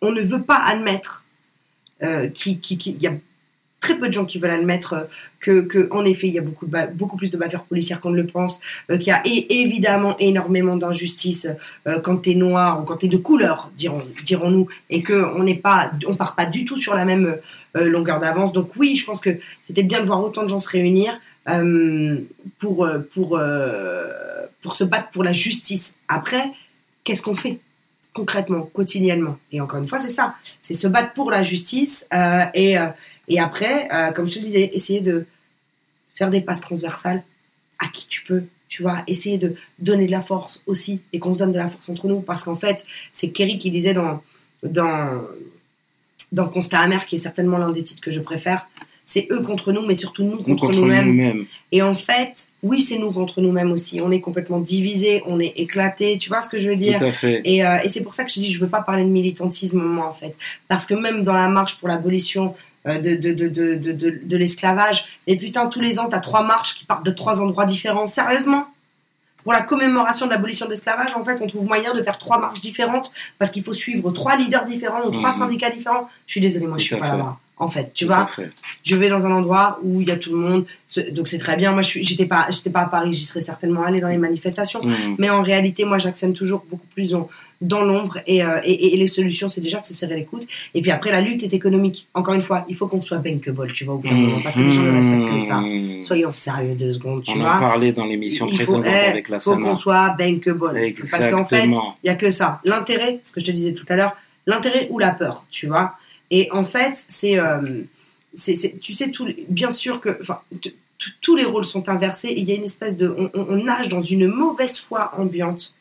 on 0.02 0.12
ne 0.12 0.22
veut 0.22 0.43
pas 0.43 0.58
admettre 0.58 1.24
euh, 2.04 2.28
qu'il 2.28 2.60
qui, 2.60 2.78
qui- 2.78 2.91
il 2.91 3.02
y 3.02 3.08
a 3.08 3.14
très 3.82 3.97
peu 3.97 4.08
de 4.10 4.14
gens 4.14 4.26
qui 4.26 4.39
veulent 4.39 4.52
admettre 4.52 5.08
euh, 5.47 5.62
que, 5.62 5.88
en 5.91 6.04
effet, 6.04 6.28
il 6.28 6.34
y 6.34 6.38
a 6.38 6.41
beaucoup, 6.41 6.68
beaucoup 6.93 7.16
plus 7.16 7.32
de 7.32 7.38
bavures 7.38 7.64
policières 7.64 8.02
qu'on 8.02 8.10
ne 8.10 8.18
le 8.18 8.28
pense, 8.28 8.60
euh, 8.91 8.97
qu'il 8.97 9.08
y 9.08 9.12
a 9.12 9.22
évidemment 9.26 10.18
énormément 10.20 10.76
d'injustices 10.76 11.47
euh, 11.88 12.00
quand 12.02 12.18
tu 12.18 12.32
es 12.32 12.36
noir 12.36 12.82
ou 12.82 12.84
quand 12.84 12.97
tu 12.97 13.06
es 13.06 13.10
de 13.10 13.18
couleur, 13.18 13.72
dirons, 13.78 14.04
dirons-nous, 14.24 14.68
et 14.89 15.02
qu'on 15.02 15.43
n'est 15.43 15.56
pas, 15.56 15.91
on 16.08 16.16
part 16.16 16.36
pas 16.36 16.45
du 16.45 16.66
tout 16.66 16.78
sur 16.78 16.93
la 16.93 17.06
même 17.06 17.38
longueur 17.76 18.20
d'avance. 18.20 18.52
Donc 18.52 18.72
oui, 18.76 18.95
je 18.97 19.06
pense 19.06 19.22
que 19.22 19.38
c'était 19.66 19.84
bien 19.84 20.02
de 20.02 20.06
voir 20.06 20.22
autant 20.24 20.43
de 20.43 20.50
gens 20.50 20.60
se 20.60 20.70
réunir 20.70 21.18
pour 22.60 22.88
se 24.74 24.84
battre 24.84 25.10
pour 25.12 25.24
la 25.24 25.34
justice. 25.34 25.95
Après, 26.08 26.43
qu'est-ce 27.04 27.22
qu'on 27.22 27.36
fait? 27.36 27.60
Concrètement, 28.20 28.63
quotidiennement. 28.74 29.38
Et 29.53 29.61
encore 29.61 29.80
une 29.80 29.88
fois, 29.88 29.97
c'est 29.97 30.09
ça, 30.09 30.36
c'est 30.61 30.74
se 30.74 30.88
battre 30.88 31.13
pour 31.13 31.32
la 31.32 31.41
justice 31.41 32.05
euh, 32.13 32.43
et, 32.53 32.78
euh, 32.78 32.88
et 33.30 33.39
après, 33.39 33.88
euh, 33.93 34.11
comme 34.11 34.28
je 34.28 34.36
te 34.36 34.39
disais, 34.39 34.70
essayer 34.74 34.99
de 34.99 35.26
faire 36.15 36.30
des 36.30 36.41
passes 36.41 36.59
transversales 36.59 37.24
à 37.80 37.88
qui 37.88 38.07
tu 38.07 38.24
peux. 38.26 38.43
Tu 38.67 38.84
vois, 38.84 39.03
essayer 39.07 39.38
de 39.38 39.55
donner 39.80 40.05
de 40.05 40.11
la 40.11 40.20
force 40.20 40.61
aussi 40.67 41.01
et 41.13 41.20
qu'on 41.20 41.34
se 41.34 41.39
donne 41.39 41.53
de 41.53 41.57
la 41.57 41.70
force 41.70 41.88
entre 41.88 42.07
nous. 42.07 42.20
Parce 42.20 42.43
qu'en 42.43 42.57
fait, 42.57 42.86
c'est 43.13 43.30
Kerry 43.30 43.57
qui 43.57 43.72
disait 43.72 43.93
dans, 43.93 44.22
dans, 44.63 45.22
dans 46.34 46.49
Constat 46.49 46.80
amer, 46.80 47.05
qui 47.05 47.15
est 47.15 47.20
certainement 47.20 47.57
l'un 47.57 47.72
des 47.72 47.84
titres 47.84 48.01
que 48.01 48.11
je 48.11 48.20
préfère, 48.20 48.67
c'est 49.12 49.28
eux 49.32 49.39
contre 49.41 49.72
nous, 49.72 49.82
mais 49.88 49.95
surtout 49.95 50.24
nous 50.24 50.38
contre, 50.38 50.68
contre 50.68 50.78
nous-mêmes. 50.82 51.45
Et 51.72 51.82
en 51.82 51.95
fait, 51.95 52.47
oui, 52.62 52.80
c'est 52.80 52.99
nous 52.99 53.12
contre 53.12 53.41
nous-mêmes 53.41 53.72
aussi. 53.72 53.99
On 54.01 54.12
est 54.12 54.20
complètement 54.22 54.60
divisés, 54.60 55.24
on 55.26 55.39
est 55.39 55.53
éclatés. 55.55 56.20
Tu 56.20 56.30
vois 56.30 56.41
ce 56.41 56.49
que 56.49 56.60
je 56.60 56.70
veux 56.70 56.76
dire 56.76 56.99
Tout 56.99 57.05
à 57.05 57.12
fait. 57.12 57.41
Et, 57.43 57.66
euh, 57.66 57.80
et 57.84 57.89
c'est 57.89 58.03
pour 58.03 58.14
ça 58.14 58.24
que 58.24 58.30
je 58.32 58.39
dis, 58.39 58.51
je 58.53 58.60
veux 58.60 58.68
pas 58.68 58.84
parler 58.84 59.03
de 59.03 59.10
militantisme, 59.10 59.82
moi, 59.82 60.05
en 60.05 60.12
fait. 60.14 60.36
Parce 60.68 60.86
que 60.86 60.93
même 60.93 61.24
dans 61.24 61.34
la 61.34 61.47
marche 61.47 61.78
pour 61.80 61.88
l'abolition 61.88 62.53
euh, 62.86 62.99
de, 62.99 63.16
de, 63.16 63.34
de, 63.34 63.47
de, 63.47 64.20
de, 64.24 64.38
l'esclavage, 64.38 65.05
et 65.26 65.36
putain, 65.38 65.66
tous 65.70 65.80
les 65.82 65.97
ans, 65.97 66.07
t'as 66.07 66.20
trois 66.20 66.43
marches 66.43 66.76
qui 66.76 66.86
partent 66.86 67.05
de 67.05 67.12
trois 67.12 67.41
endroits 67.41 67.66
différents. 67.66 68.05
Sérieusement? 68.05 68.66
Pour 69.43 69.53
la 69.53 69.62
commémoration 69.62 70.28
de 70.28 70.32
l'abolition 70.32 70.66
de 70.68 70.72
l'esclavage, 70.72 71.16
en 71.16 71.24
fait, 71.26 71.41
on 71.41 71.47
trouve 71.47 71.66
moyen 71.66 71.95
de 71.95 72.03
faire 72.03 72.18
trois 72.20 72.38
marches 72.38 72.62
différentes 72.62 73.12
parce 73.39 73.49
qu'il 73.49 73.64
faut 73.64 73.74
suivre 73.74 74.12
trois 74.12 74.36
leaders 74.36 74.66
différents 74.66 75.03
ou 75.07 75.10
trois 75.12 75.30
Mhm. 75.32 75.36
syndicats 75.39 75.70
différents. 75.72 76.07
Je 76.28 76.34
suis 76.34 76.41
désolée, 76.41 76.68
moi, 76.68 76.78
je 76.78 76.84
Tout 76.84 76.88
suis 76.88 76.95
à 76.95 76.99
pas 76.99 77.18
là-bas. 77.18 77.38
En 77.62 77.68
fait, 77.68 77.93
tu 77.93 78.05
vois 78.05 78.26
je 78.84 78.95
vais 78.95 79.10
dans 79.10 79.26
un 79.28 79.32
endroit 79.32 79.80
où 79.84 79.99
il 80.01 80.07
y 80.07 80.12
a 80.12 80.16
tout 80.16 80.32
le 80.32 80.38
monde, 80.38 80.66
donc 81.12 81.28
c'est 81.28 81.38
très 81.38 81.57
bien. 81.57 81.72
Moi, 81.74 81.82
je 81.82 81.88
suis, 81.89 82.03
j'étais 82.03 82.26
pas, 82.26 82.47
j'étais 82.49 82.70
pas 82.70 82.82
à 82.82 82.86
Paris, 82.88 83.14
j'y 83.14 83.26
serais 83.26 83.41
certainement 83.41 83.84
allée 83.84 83.99
dans 83.99 84.07
les 84.07 84.18
manifestations. 84.18 84.82
Mhm. 84.84 85.16
Mais 85.20 85.30
en 85.30 85.41
réalité, 85.41 85.84
moi, 85.84 85.97
j'actionne 85.97 86.34
toujours 86.34 86.66
beaucoup 86.70 86.88
plus 86.95 87.10
dans, 87.12 87.28
dans 87.60 87.82
l'ombre 87.84 88.20
et, 88.26 88.41
euh, 88.45 88.62
et, 88.64 88.93
et 88.93 88.97
les 88.97 89.07
solutions, 89.07 89.49
c'est 89.49 89.60
déjà 89.60 89.82
de 89.82 89.86
se 89.86 89.93
serrer 89.93 90.16
les 90.16 90.24
coudes. 90.24 90.45
Et 90.74 90.82
puis 90.82 90.89
après, 90.91 91.12
la 91.12 91.20
lutte 91.20 91.43
est 91.43 91.53
économique. 91.53 92.07
Encore 92.14 92.34
une 92.34 92.41
fois, 92.41 92.66
il 92.70 92.76
faut 92.78 92.88
qu'on 92.88 93.01
soit 93.01 93.18
bankable, 93.18 93.74
tu 93.74 93.84
vois, 93.84 93.95
au 93.95 93.97
bout 93.97 94.07
d'un 94.07 94.16
moment, 94.16 94.39
parce 94.41 94.55
que 94.55 94.62
les 94.62 94.72
gens 94.72 94.84
ne 94.84 94.91
respectent 94.95 95.34
que 95.34 95.39
ça. 95.39 95.57
Mhm. 95.60 96.01
Soyons 96.03 96.32
sérieux 96.32 96.76
deux 96.76 96.91
secondes, 96.93 97.24
tu 97.24 97.32
On 97.32 97.41
en 97.41 97.43
vois. 97.43 97.60
parlait 97.60 97.91
dans 97.91 98.05
l'émission 98.05 98.45
Il 98.47 98.51
faut, 98.51 98.55
précédente 98.80 98.86
eh, 98.88 99.10
avec 99.10 99.28
la 99.28 99.41
faut 99.41 99.51
Sana. 99.51 99.66
qu'on 99.68 99.76
soit 99.76 100.10
bankable. 100.18 100.80
Parce 101.12 101.28
qu'en 101.28 101.45
fait, 101.45 101.55
Exactement. 101.57 101.97
il 102.03 102.07
y 102.07 102.10
a 102.10 102.16
que 102.16 102.30
ça. 102.30 102.62
L'intérêt, 102.64 103.20
ce 103.26 103.34
que 103.34 103.41
je 103.41 103.45
te 103.45 103.51
disais 103.51 103.74
tout 103.74 103.86
à 103.89 103.97
l'heure, 103.97 104.16
l'intérêt 104.47 104.88
ou 104.89 104.97
la 104.97 105.12
peur, 105.12 105.43
tu 105.51 105.68
vois. 105.68 105.95
Et 106.32 106.49
en 106.51 106.63
fait, 106.63 107.05
c'est, 107.07 107.39
euh, 107.39 107.59
tu 108.82 108.93
sais, 108.93 109.11
tout, 109.11 109.27
bien 109.47 109.71
sûr 109.71 109.99
que, 110.01 110.17
tous 111.21 111.36
les 111.36 111.45
rôles 111.45 111.65
sont 111.65 111.88
inversés. 111.89 112.27
Et 112.30 112.39
il 112.39 112.49
y 112.49 112.51
a 112.51 112.55
une 112.55 112.63
espèce 112.63 112.95
de, 112.95 113.07
on, 113.17 113.30
on- 113.34 113.47
on 113.49 113.63
nage 113.63 113.89
dans 113.89 114.01
une 114.01 114.27
mauvaise 114.27 114.80
foi 114.80 115.13
ambiante. 115.17 115.73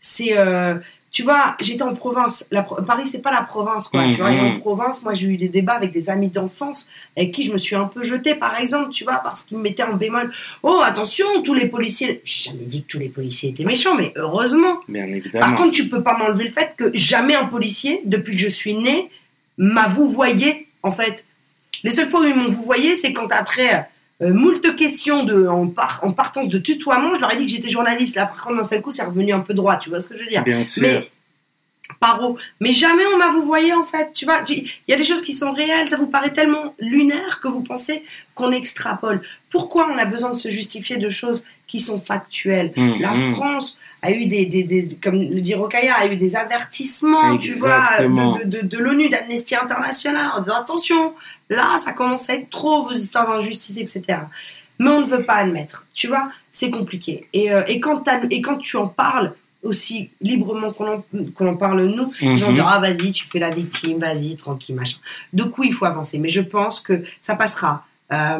C'est, 0.00 0.36
euh, 0.36 0.74
tu 1.10 1.22
vois, 1.22 1.56
j'étais 1.60 1.82
en 1.82 1.94
province. 1.94 2.46
La, 2.50 2.62
Paris, 2.62 3.06
c'est 3.06 3.22
pas 3.22 3.30
la 3.32 3.42
province, 3.42 3.88
quoi. 3.88 4.04
Tu 4.10 4.16
vois, 4.16 4.30
en 4.30 4.50
Mhm. 4.54 4.58
province, 4.60 5.02
moi, 5.02 5.14
j'ai 5.14 5.26
eu 5.28 5.36
des 5.36 5.48
débats 5.48 5.74
avec 5.74 5.90
des 5.92 6.10
amis 6.10 6.28
d'enfance 6.28 6.88
avec 7.16 7.30
qui 7.32 7.44
je 7.44 7.52
me 7.52 7.56
suis 7.58 7.74
un 7.76 7.86
peu 7.86 8.04
jetée, 8.04 8.34
par 8.34 8.58
exemple, 8.60 8.90
tu 8.90 9.04
vois, 9.04 9.14
parce 9.24 9.42
qu'ils 9.44 9.56
me 9.56 9.62
mettaient 9.62 9.84
en 9.84 9.94
bémol. 9.96 10.30
Oh, 10.62 10.80
attention, 10.84 11.24
tous 11.42 11.54
les 11.54 11.66
policiers. 11.66 12.20
J'ai 12.24 12.50
jamais 12.50 12.66
dit 12.66 12.82
que 12.82 12.88
tous 12.88 12.98
les 12.98 13.08
policiers 13.08 13.50
étaient 13.50 13.64
méchants, 13.64 13.94
mais 13.94 14.12
heureusement. 14.16 14.80
Bien 14.88 15.06
Par 15.06 15.14
évidemment. 15.16 15.54
contre, 15.56 15.70
tu 15.72 15.88
peux 15.88 16.02
pas 16.02 16.16
m'enlever 16.18 16.44
le 16.44 16.50
fait 16.52 16.74
que 16.76 16.90
jamais 16.94 17.34
un 17.34 17.46
policier, 17.46 18.02
depuis 18.04 18.36
que 18.36 18.42
je 18.42 18.48
suis 18.48 18.74
née, 18.74 19.10
m'a 19.58 19.86
vouvoyé, 19.86 20.68
en 20.82 20.92
fait. 20.92 21.26
Les 21.84 21.90
seules 21.90 22.08
fois 22.10 22.20
où 22.20 22.24
ils 22.24 22.34
m'ont 22.34 22.48
vouvoyé, 22.50 22.96
c'est 22.96 23.12
quand 23.12 23.30
après 23.32 23.88
euh, 24.22 24.32
moult 24.32 24.74
questions 24.76 25.24
de, 25.24 25.46
en, 25.46 25.68
par- 25.68 26.00
en 26.02 26.12
partance 26.12 26.48
de 26.48 26.58
tutoiement, 26.58 27.14
je 27.14 27.20
leur 27.20 27.32
ai 27.32 27.36
dit 27.36 27.46
que 27.46 27.52
j'étais 27.52 27.68
journaliste. 27.68 28.16
Là, 28.16 28.26
par 28.26 28.40
contre, 28.40 28.56
d'un 28.62 28.68
seul 28.68 28.82
coup, 28.82 28.92
c'est 28.92 29.04
revenu 29.04 29.32
un 29.32 29.40
peu 29.40 29.54
droit, 29.54 29.76
tu 29.76 29.90
vois 29.90 30.02
ce 30.02 30.08
que 30.08 30.16
je 30.18 30.24
veux 30.24 30.28
dire 30.30 30.42
Bien 30.44 30.64
sûr. 30.64 30.82
mais 30.82 31.10
paro. 32.00 32.36
Mais 32.60 32.72
jamais 32.72 33.04
on 33.14 33.16
m'a 33.16 33.28
vous 33.28 33.42
voyez 33.42 33.72
en 33.72 33.84
fait. 33.84 34.12
Tu 34.12 34.24
vois, 34.24 34.42
il 34.48 34.68
y 34.88 34.92
a 34.92 34.96
des 34.96 35.04
choses 35.04 35.22
qui 35.22 35.32
sont 35.32 35.52
réelles. 35.52 35.88
Ça 35.88 35.96
vous 35.96 36.06
paraît 36.06 36.32
tellement 36.32 36.74
lunaire 36.78 37.40
que 37.40 37.48
vous 37.48 37.62
pensez 37.62 38.02
qu'on 38.34 38.52
extrapole. 38.52 39.22
Pourquoi 39.50 39.88
on 39.92 39.96
a 39.98 40.04
besoin 40.04 40.30
de 40.30 40.36
se 40.36 40.50
justifier 40.50 40.96
de 40.96 41.08
choses 41.08 41.44
qui 41.66 41.80
sont 41.80 42.00
factuels. 42.00 42.72
Mhm. 42.76 43.00
La 43.00 43.14
France 43.32 43.78
a 44.02 44.10
eu 44.12 44.26
des, 44.26 44.46
des, 44.46 44.62
des- 44.62 44.96
comme 45.02 45.16
le 45.20 45.40
dit 45.40 45.54
Rokaya, 45.54 45.94
a 45.94 46.06
eu 46.06 46.16
des 46.16 46.36
avertissements, 46.36 47.36
tu 47.38 47.52
vois, 47.54 47.80
de, 47.98 48.44
de, 48.44 48.58
de, 48.62 48.66
de 48.66 48.78
l'ONU, 48.78 49.08
d'Amnesty 49.08 49.54
International, 49.56 50.30
en 50.36 50.40
disant 50.40 50.56
attention, 50.60 51.14
là, 51.50 51.76
ça 51.78 51.92
commence 51.92 52.28
à 52.30 52.34
être 52.34 52.50
trop 52.50 52.84
vos 52.84 52.92
histoires 52.92 53.26
d'injustice, 53.26 53.76
etc. 53.76 54.20
Mais 54.78 54.90
on 54.90 55.00
ne 55.00 55.06
veut 55.06 55.24
pas 55.24 55.34
admettre, 55.36 55.84
tu 55.94 56.06
vois, 56.06 56.30
c'est 56.52 56.70
compliqué. 56.70 57.26
Et, 57.32 57.50
euh, 57.50 57.62
et, 57.66 57.80
quand 57.80 57.98
t'as- 58.00 58.20
et 58.30 58.40
quand 58.40 58.58
tu 58.58 58.76
en 58.76 58.86
parles 58.86 59.32
aussi 59.64 60.10
librement 60.20 60.72
qu'on 60.72 61.02
en, 61.46 61.56
parle 61.56 61.84
nous, 61.86 62.12
les 62.20 62.36
gens 62.36 62.48
Mhm. 62.50 62.54
disent 62.54 62.64
ah 62.64 62.78
vas-y, 62.78 63.10
tu 63.10 63.26
fais 63.26 63.40
la 63.40 63.50
victime, 63.50 63.98
vas-y, 63.98 64.36
tranquille, 64.36 64.76
machin. 64.76 64.98
De 65.32 65.42
coup, 65.42 65.64
il 65.64 65.72
faut 65.72 65.84
avancer. 65.86 66.18
Mais 66.18 66.28
je 66.28 66.40
pense 66.40 66.78
que 66.80 67.02
ça 67.20 67.34
passera. 67.34 67.84
euh, 68.12 68.38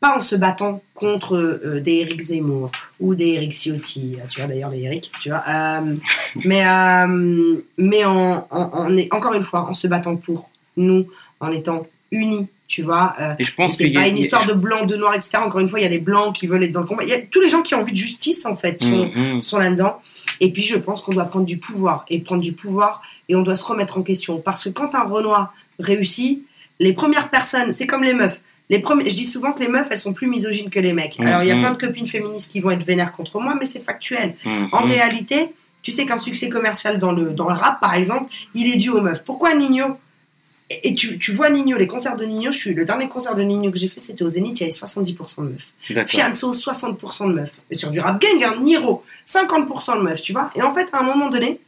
pas 0.00 0.16
en 0.16 0.20
se 0.20 0.36
battant 0.36 0.82
contre 0.94 1.36
euh, 1.36 1.80
des 1.80 1.94
Eric 2.00 2.20
Zemmour 2.20 2.70
ou 3.00 3.14
des 3.14 3.28
Eric 3.28 3.52
Ciotti, 3.52 4.16
tu 4.28 4.40
vois 4.40 4.48
d'ailleurs 4.48 4.70
les 4.70 4.82
Eric, 4.82 5.10
tu 5.20 5.30
vois, 5.30 5.42
euh, 5.48 5.94
mais, 6.44 6.66
euh, 6.66 7.56
mais 7.78 8.04
en, 8.04 8.46
en, 8.50 8.60
en- 8.72 8.98
encore 9.16 9.32
une 9.34 9.42
fois, 9.42 9.60
en 9.68 9.74
se 9.74 9.86
battant 9.86 10.16
pour 10.16 10.50
nous, 10.76 11.06
en 11.40 11.50
étant 11.50 11.86
unis, 12.10 12.46
tu 12.68 12.82
vois. 12.82 13.14
Et 13.38 13.44
je 13.44 13.54
pense 13.54 13.76
c'est 13.76 13.84
qu'il 13.84 13.94
y 13.94 13.96
a- 13.96 14.00
pas 14.02 14.08
une 14.08 14.18
histoire 14.18 14.46
de 14.46 14.52
blanc, 14.52 14.84
de 14.86 14.96
noir, 14.96 15.14
etc. 15.14 15.38
Encore 15.38 15.60
une 15.60 15.68
fois, 15.68 15.78
il 15.80 15.82
y 15.84 15.86
a 15.86 15.90
des 15.90 15.98
blancs 15.98 16.34
qui 16.36 16.46
veulent 16.46 16.64
être 16.64 16.72
dans 16.72 16.80
le 16.80 16.86
combat. 16.86 17.04
Il 17.04 17.08
y 17.08 17.12
a 17.14 17.18
tous 17.20 17.40
les 17.40 17.48
gens 17.48 17.62
qui 17.62 17.74
ont 17.74 17.80
envie 17.80 17.92
de 17.92 17.96
justice, 17.96 18.44
en 18.44 18.56
fait, 18.56 18.80
sont, 18.80 19.06
Mhm. 19.14 19.40
sont 19.42 19.58
là-dedans. 19.58 19.96
Et 20.40 20.52
puis, 20.52 20.62
je 20.62 20.76
pense 20.76 21.00
qu'on 21.00 21.12
doit 21.14 21.24
prendre 21.26 21.46
du 21.46 21.56
pouvoir. 21.58 22.04
Et 22.10 22.18
prendre 22.18 22.42
du 22.42 22.52
pouvoir, 22.52 23.02
et 23.28 23.34
on 23.36 23.42
doit 23.42 23.56
se 23.56 23.64
remettre 23.64 23.96
en 23.98 24.02
question. 24.02 24.38
Parce 24.38 24.64
que 24.64 24.68
quand 24.70 24.94
un 24.94 25.04
Renoir 25.04 25.54
réussit, 25.78 26.44
les 26.80 26.92
premières 26.92 27.30
personnes, 27.30 27.72
c'est 27.72 27.86
comme 27.86 28.02
les 28.02 28.14
meufs. 28.14 28.40
Les 28.68 28.80
premiers, 28.80 29.08
je 29.08 29.14
dis 29.14 29.26
souvent 29.26 29.52
que 29.52 29.60
les 29.60 29.68
meufs, 29.68 29.86
elles 29.90 29.98
sont 29.98 30.12
plus 30.12 30.26
misogynes 30.26 30.70
que 30.70 30.80
les 30.80 30.92
mecs. 30.92 31.20
Alors, 31.20 31.42
il 31.42 31.48
y 31.48 31.52
a 31.52 31.54
Mhm. 31.54 31.60
plein 31.62 31.72
de 31.72 31.78
copines 31.78 32.06
féministes 32.06 32.50
qui 32.50 32.60
vont 32.60 32.70
être 32.70 32.82
vénères 32.82 33.12
contre 33.12 33.38
moi, 33.40 33.54
mais 33.58 33.64
c'est 33.66 33.80
factuel. 33.80 34.34
Mhm. 34.44 34.68
En 34.72 34.82
réalité, 34.82 35.50
tu 35.82 35.92
sais 35.92 36.04
qu'un 36.04 36.18
succès 36.18 36.48
commercial 36.48 36.98
dans 36.98 37.12
le, 37.12 37.30
dans 37.30 37.48
le 37.48 37.54
rap, 37.54 37.80
par 37.80 37.94
exemple, 37.94 38.32
il 38.54 38.66
est 38.72 38.76
dû 38.76 38.90
aux 38.90 39.00
meufs. 39.00 39.22
Pourquoi 39.24 39.54
Nino 39.54 39.98
Et 40.68 40.88
et 40.88 40.94
tu, 40.96 41.16
tu 41.20 41.30
vois 41.30 41.48
Nino, 41.48 41.76
les 41.78 41.86
concerts 41.86 42.16
de 42.16 42.24
Nino, 42.24 42.50
je 42.50 42.58
suis, 42.58 42.74
le 42.74 42.84
dernier 42.84 43.08
concert 43.08 43.36
de 43.36 43.42
Nino 43.42 43.70
que 43.70 43.78
j'ai 43.78 43.86
fait, 43.86 44.00
c'était 44.00 44.24
au 44.24 44.30
Zénith, 44.30 44.58
il 44.58 44.62
y 44.62 44.64
avait 44.64 44.72
70% 44.72 45.42
de 45.44 45.50
meufs. 45.50 46.08
Fianso, 46.08 46.52
60% 46.52 47.28
de 47.28 47.34
meufs. 47.34 47.52
Et 47.70 47.76
sur 47.76 47.92
du 47.92 48.00
rap 48.00 48.20
gang, 48.20 48.42
un 48.42 48.60
Niro, 48.60 49.04
50% 49.26 49.94
de 49.98 50.02
meufs, 50.02 50.22
tu 50.22 50.32
vois. 50.32 50.50
Et 50.56 50.62
en 50.62 50.74
fait, 50.74 50.88
à 50.92 50.98
un 50.98 51.02
moment 51.04 51.28
donné, 51.28 51.60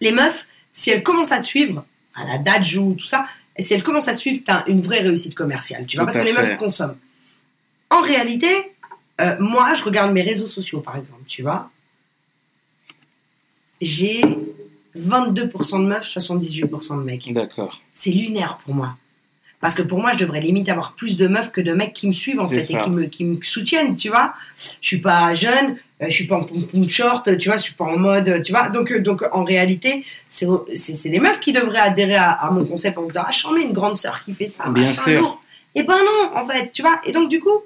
les 0.00 0.12
meufs, 0.12 0.46
si 0.72 0.90
elles 0.90 1.02
commencent 1.02 1.32
à 1.32 1.40
te 1.40 1.46
suivre, 1.46 1.84
à 2.14 2.24
la 2.24 2.38
date 2.38 2.62
joue, 2.62 2.94
tout 2.96 3.06
ça, 3.06 3.26
et 3.60 3.62
si 3.62 3.74
elles 3.74 3.82
commencent 3.82 4.08
à 4.08 4.14
te 4.14 4.18
suivre, 4.18 4.40
t'as 4.42 4.64
une 4.68 4.80
vraie 4.80 5.00
réussite 5.00 5.34
commerciale, 5.34 5.84
tu 5.84 5.98
vois, 5.98 6.06
parce 6.06 6.16
que 6.16 6.24
les 6.24 6.32
meufs 6.32 6.56
consomment. 6.56 6.96
En 7.90 8.00
réalité, 8.00 8.48
euh, 9.20 9.36
moi, 9.38 9.74
je 9.74 9.84
regarde 9.84 10.14
mes 10.14 10.22
réseaux 10.22 10.46
sociaux, 10.46 10.80
par 10.80 10.96
exemple, 10.96 11.24
tu 11.26 11.42
vois. 11.42 11.70
J'ai 13.82 14.22
22% 14.96 15.82
de 15.82 15.88
meufs, 15.88 16.06
78% 16.06 17.00
de 17.00 17.02
mecs. 17.02 17.30
D'accord. 17.34 17.82
C'est 17.92 18.12
lunaire 18.12 18.56
pour 18.64 18.74
moi. 18.74 18.96
Parce 19.60 19.74
que 19.74 19.82
pour 19.82 19.98
moi, 20.00 20.12
je 20.12 20.18
devrais 20.18 20.40
limite 20.40 20.68
avoir 20.70 20.92
plus 20.94 21.18
de 21.18 21.26
meufs 21.26 21.52
que 21.52 21.60
de 21.60 21.72
mecs 21.72 21.92
qui 21.92 22.06
me 22.08 22.12
suivent, 22.14 22.40
en 22.40 22.48
fait, 22.48 22.62
et 22.62 22.74
qui 22.84 22.90
me, 22.90 23.04
qui 23.04 23.24
me 23.24 23.38
soutiennent, 23.42 23.94
tu 23.94 24.08
vois. 24.08 24.32
Je 24.80 24.86
suis 24.88 25.00
pas 25.00 25.34
jeune, 25.34 25.76
euh, 26.02 26.06
je 26.08 26.14
suis 26.14 26.26
pas 26.26 26.36
en 26.36 26.44
pom 26.44 26.88
short, 26.88 27.36
tu 27.36 27.48
vois, 27.50 27.56
je 27.58 27.62
suis 27.64 27.74
pas 27.74 27.84
en 27.84 27.98
mode, 27.98 28.40
tu 28.42 28.52
vois. 28.52 28.68
Donc, 28.70 28.90
euh, 28.90 29.00
donc 29.00 29.22
en 29.32 29.44
réalité, 29.44 30.04
c'est 30.30 30.46
les 31.04 31.18
meufs 31.18 31.40
qui 31.40 31.52
devraient 31.52 31.78
adhérer 31.80 32.16
à, 32.16 32.30
à 32.30 32.50
mon 32.50 32.64
concept 32.64 32.96
en 32.96 33.02
se 33.02 33.08
disant, 33.08 33.22
ah, 33.26 33.30
j'en 33.30 33.54
ai 33.54 33.62
une 33.62 33.72
grande 33.72 33.96
sœur 33.96 34.22
qui 34.24 34.32
fait 34.32 34.46
ça, 34.46 34.64
Bien 34.68 34.84
machin, 34.84 35.18
lourd. 35.18 35.40
Et 35.74 35.82
ben 35.82 35.98
non, 35.98 36.38
en 36.38 36.46
fait, 36.46 36.70
tu 36.72 36.80
vois. 36.80 36.98
Et 37.04 37.12
donc, 37.12 37.28
du 37.28 37.38
coup, 37.38 37.60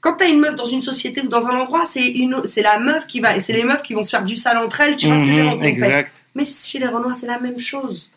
quand 0.00 0.14
t'as 0.14 0.28
une 0.28 0.40
meuf 0.40 0.54
dans 0.54 0.64
une 0.64 0.80
société 0.80 1.20
ou 1.20 1.28
dans 1.28 1.48
un 1.48 1.58
endroit, 1.58 1.84
c'est 1.84 2.06
une, 2.06 2.40
c'est 2.46 2.62
la 2.62 2.78
meuf 2.78 3.06
qui 3.06 3.20
va, 3.20 3.36
et 3.36 3.40
c'est 3.40 3.52
les 3.52 3.62
meufs 3.64 3.82
qui 3.82 3.92
vont 3.94 4.02
se 4.04 4.10
faire 4.10 4.24
du 4.24 4.36
sale 4.36 4.56
entre 4.56 4.80
elles, 4.80 4.96
tu 4.96 5.06
vois 5.06 5.16
ce 5.16 5.26
que 5.26 5.32
je 5.32 5.36
veux 5.36 5.42
dire, 5.42 5.52
Mhm. 5.56 6.04
Mais 6.34 6.44
chez 6.46 6.78
les 6.78 6.86
Renois, 6.86 7.12
c'est 7.14 7.26
la 7.26 7.38
même 7.40 7.58
chose. 7.58 8.10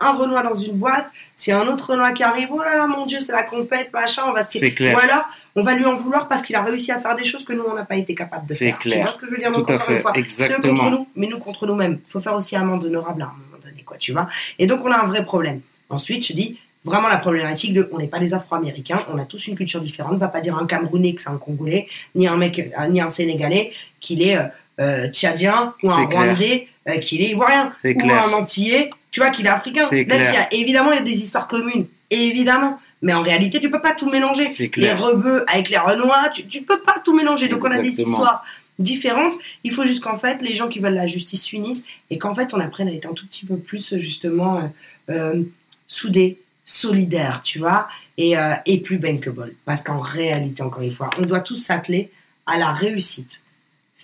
Un 0.00 0.12
Renoir 0.12 0.42
dans 0.42 0.54
une 0.54 0.72
boîte, 0.74 1.06
c'est 1.36 1.52
un 1.52 1.66
autre 1.68 1.90
Renoir 1.92 2.12
qui 2.14 2.22
arrive, 2.22 2.48
oh 2.50 2.60
là 2.62 2.74
là, 2.76 2.86
mon 2.86 3.06
Dieu, 3.06 3.20
c'est 3.20 3.32
la 3.32 3.42
compète, 3.44 3.92
machin, 3.92 4.22
on 4.28 4.32
va 4.32 4.42
se 4.42 4.58
clair. 4.58 4.96
Ou 4.96 4.98
alors, 4.98 5.24
on 5.54 5.62
va 5.62 5.74
lui 5.74 5.84
en 5.84 5.94
vouloir 5.94 6.28
parce 6.28 6.42
qu'il 6.42 6.56
a 6.56 6.62
réussi 6.62 6.92
à 6.92 6.98
faire 6.98 7.14
des 7.14 7.24
choses 7.24 7.44
que 7.44 7.52
nous, 7.52 7.62
on 7.70 7.74
n'a 7.74 7.84
pas 7.84 7.96
été 7.96 8.14
capable 8.14 8.46
de 8.46 8.54
C'est 8.54 8.66
faire. 8.66 8.78
Tu 8.78 8.88
clair. 8.88 9.02
vois 9.02 9.10
ce 9.12 9.18
que 9.18 9.26
je 9.26 9.30
veux 9.32 9.38
dire 9.38 9.50
Tout 9.50 9.58
Donc, 9.60 9.70
à 9.70 9.74
encore 9.76 9.90
une 9.90 9.96
fait. 9.96 10.02
fois, 10.02 10.12
Ceux 10.14 10.20
Exactement. 10.20 10.76
contre 10.84 10.90
nous, 10.90 11.08
mais 11.16 11.26
nous 11.26 11.38
contre 11.38 11.66
nous-mêmes. 11.66 11.98
Il 12.06 12.10
faut 12.10 12.20
faire 12.20 12.34
aussi 12.34 12.56
amende 12.56 12.84
honorable 12.84 13.22
à 13.22 13.26
un 13.26 13.28
moment 13.28 13.62
donné, 13.64 13.82
quoi, 13.82 13.96
tu 13.96 14.12
vois. 14.12 14.28
Et 14.58 14.66
donc, 14.66 14.84
on 14.84 14.90
a 14.90 14.98
un 14.98 15.06
vrai 15.06 15.24
problème. 15.24 15.60
Ensuite, 15.88 16.26
je 16.26 16.32
dis, 16.32 16.58
vraiment 16.84 17.08
la 17.08 17.18
problématique 17.18 17.72
de, 17.74 17.88
on 17.92 17.98
n'est 17.98 18.06
pas 18.08 18.18
des 18.18 18.34
Afro-Américains, 18.34 19.02
on 19.12 19.18
a 19.18 19.24
tous 19.24 19.46
une 19.48 19.56
culture 19.56 19.80
différente. 19.80 20.12
Ne 20.14 20.18
va 20.18 20.28
pas 20.28 20.40
dire 20.40 20.56
un 20.56 20.66
Camerounais 20.66 21.14
que 21.14 21.22
c'est 21.22 21.30
un 21.30 21.36
Congolais, 21.38 21.88
ni 22.14 22.28
un 22.28 22.36
mec, 22.36 22.58
euh, 22.58 22.86
ni 22.88 23.00
un 23.00 23.08
Sénégalais 23.08 23.72
qu'il 24.00 24.22
est 24.22 24.36
euh, 24.36 24.44
euh, 24.78 25.08
tchadien 25.08 25.74
ou 25.82 25.90
un. 25.90 26.04
Rwandais 26.06 26.68
euh, 26.88 26.98
qu'il 26.98 27.22
est 27.22 27.30
ivoirien 27.30 27.72
C'est 27.82 27.94
ou 27.96 27.98
clair. 27.98 28.28
un 28.28 28.32
Antillais, 28.34 28.90
tu 29.16 29.22
vois, 29.22 29.30
qu'il 29.30 29.46
est 29.46 29.48
africain. 29.48 29.88
Même 29.90 30.10
a 30.10 30.52
évidemment 30.52 30.92
il 30.92 30.96
y 30.96 30.98
a 30.98 31.02
des 31.02 31.22
histoires 31.22 31.48
communes, 31.48 31.86
évidemment. 32.10 32.78
Mais 33.00 33.14
en 33.14 33.22
réalité, 33.22 33.60
tu 33.60 33.70
peux 33.70 33.80
pas 33.80 33.94
tout 33.94 34.10
mélanger. 34.10 34.46
Les 34.76 34.92
rebeux 34.92 35.42
avec 35.48 35.70
les 35.70 35.78
renois, 35.78 36.28
tu, 36.34 36.46
tu 36.46 36.60
peux 36.60 36.80
pas 36.80 36.96
tout 37.02 37.16
mélanger. 37.16 37.48
Donc 37.48 37.64
on 37.64 37.70
a 37.70 37.78
des 37.78 37.98
histoires 37.98 38.44
différentes. 38.78 39.32
Il 39.64 39.72
faut 39.72 39.86
juste 39.86 40.04
qu'en 40.04 40.18
fait, 40.18 40.42
les 40.42 40.54
gens 40.54 40.68
qui 40.68 40.80
veulent 40.80 40.92
la 40.92 41.06
justice 41.06 41.44
s'unissent 41.44 41.86
et 42.10 42.18
qu'en 42.18 42.34
fait, 42.34 42.52
on 42.52 42.60
apprenne 42.60 42.88
à 42.88 42.92
être 42.92 43.06
un 43.06 43.14
tout 43.14 43.26
petit 43.26 43.46
peu 43.46 43.56
plus 43.56 43.96
justement 43.96 44.58
euh, 44.58 44.60
euh, 45.08 45.42
soudés, 45.88 46.36
solidaires, 46.66 47.40
tu 47.40 47.58
vois, 47.58 47.88
et, 48.18 48.36
euh, 48.36 48.52
et 48.66 48.82
plus 48.82 48.98
bankable. 48.98 49.54
Parce 49.64 49.80
qu'en 49.80 49.98
réalité, 49.98 50.62
encore 50.62 50.82
une 50.82 50.90
fois, 50.90 51.08
on 51.16 51.22
doit 51.22 51.40
tous 51.40 51.56
s'atteler 51.56 52.10
à 52.44 52.58
la 52.58 52.70
réussite 52.70 53.40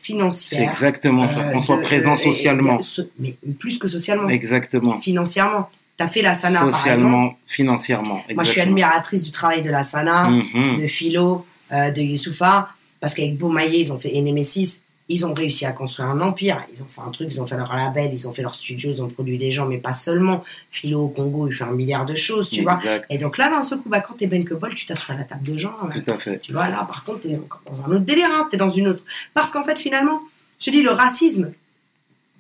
C'est 0.03 0.07
financière. 0.07 0.71
exactement 0.73 1.29
ça. 1.29 1.41
euh, 1.41 1.53
Qu'on 1.53 1.61
soit 1.61 1.77
de- 1.77 1.83
présent 1.83 2.17
socialement. 2.17 2.79
mais 3.21 3.35
plus 3.59 3.79
que 3.79 3.87
socialement, 3.87 4.29
Exactement. 4.29 5.01
financièrement. 5.01 5.69
Tu 5.99 6.05
as 6.05 6.09
fait 6.09 6.23
la 6.23 6.35
SANA, 6.35 6.59
par 6.59 6.69
exemple. 6.69 6.79
Socialement, 6.83 7.35
financièrement. 7.47 8.25
Moi, 8.35 8.43
je 8.45 8.51
suis 8.51 8.61
admiratrice 8.61 9.23
du 9.23 9.31
travail 9.31 9.63
de 9.63 9.71
la 9.71 9.83
SANA, 9.83 10.31
Mhm. 10.31 10.81
de 10.81 10.87
Philo, 10.87 11.47
euh, 11.73 11.91
de 11.91 12.01
Youssoufa, 12.01 12.69
parce 13.01 13.15
qu'avec 13.15 13.37
Beaumaillé, 13.37 13.81
ils 13.81 13.93
ont 13.93 13.99
fait 13.99 14.11
Enemesis, 14.17 14.83
ils 15.13 15.27
ont 15.27 15.35
réussi 15.35 15.67
à 15.67 15.73
construire 15.73 16.09
un 16.09 16.21
empire, 16.21 16.61
ils 16.73 16.83
ont 16.83 16.87
fait 16.87 17.01
un 17.01 17.11
truc, 17.11 17.29
ils 17.31 17.41
ont 17.41 17.47
fait 17.47 17.57
leur 17.57 17.75
label, 17.75 18.11
ils 18.13 18.27
ont 18.27 18.33
fait 18.33 18.43
leur 18.43 18.55
studio, 18.55 18.91
ils 18.91 19.03
ont 19.03 19.09
produit 19.09 19.39
des 19.39 19.53
gens, 19.53 19.67
mais 19.67 19.79
pas 19.79 19.93
seulement. 19.93 20.43
Philo 20.71 21.03
au 21.05 21.09
Congo, 21.09 21.47
il 21.49 21.55
fait 21.55 21.65
un 21.65 21.73
milliard 21.73 22.07
de 22.07 22.15
choses, 22.15 22.49
tu 22.51 22.63
vois. 22.63 22.81
Et 23.11 23.19
donc 23.19 23.39
là, 23.39 23.51
d'un 23.51 23.63
seul 23.63 23.79
coup, 23.81 23.89
bah, 23.89 24.01
quand 24.01 24.15
t'es 24.15 24.27
Ben 24.27 24.45
tu 24.75 24.87
t'assois 24.87 25.15
à 25.15 25.19
la 25.19 25.25
table 25.25 25.45
de 25.45 25.57
gens. 25.57 25.77
euh, 25.85 26.01
Tout 26.01 26.11
à 26.11 26.19
fait. 26.19 26.39
tu 26.41 26.53
vois, 26.53 26.69
là, 26.69 26.85
par 26.89 27.05
contre, 27.05 27.21
t'es 27.21 27.37
encore 27.37 27.61
dans 27.67 27.83
un 27.83 27.87
autre 27.95 28.05
délire, 28.05 28.29
hein, 28.33 28.49
t'es 28.51 28.57
dans 28.57 28.69
une 28.71 28.89
autre. 28.89 29.03
Parce 29.35 29.51
qu'en 29.51 29.65
fait, 29.65 29.79
finalement, 29.79 30.21
je 30.59 30.67
te 30.67 30.71
dis, 30.71 30.83
le 30.83 30.91
racisme, 30.91 31.53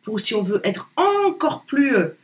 pour 0.03 0.19
si 0.21 0.35
on 0.35 0.43
veut 0.43 0.61
être 0.65 0.89
encore 0.97 1.63
plus. 1.65 1.97
euh, 1.97 2.17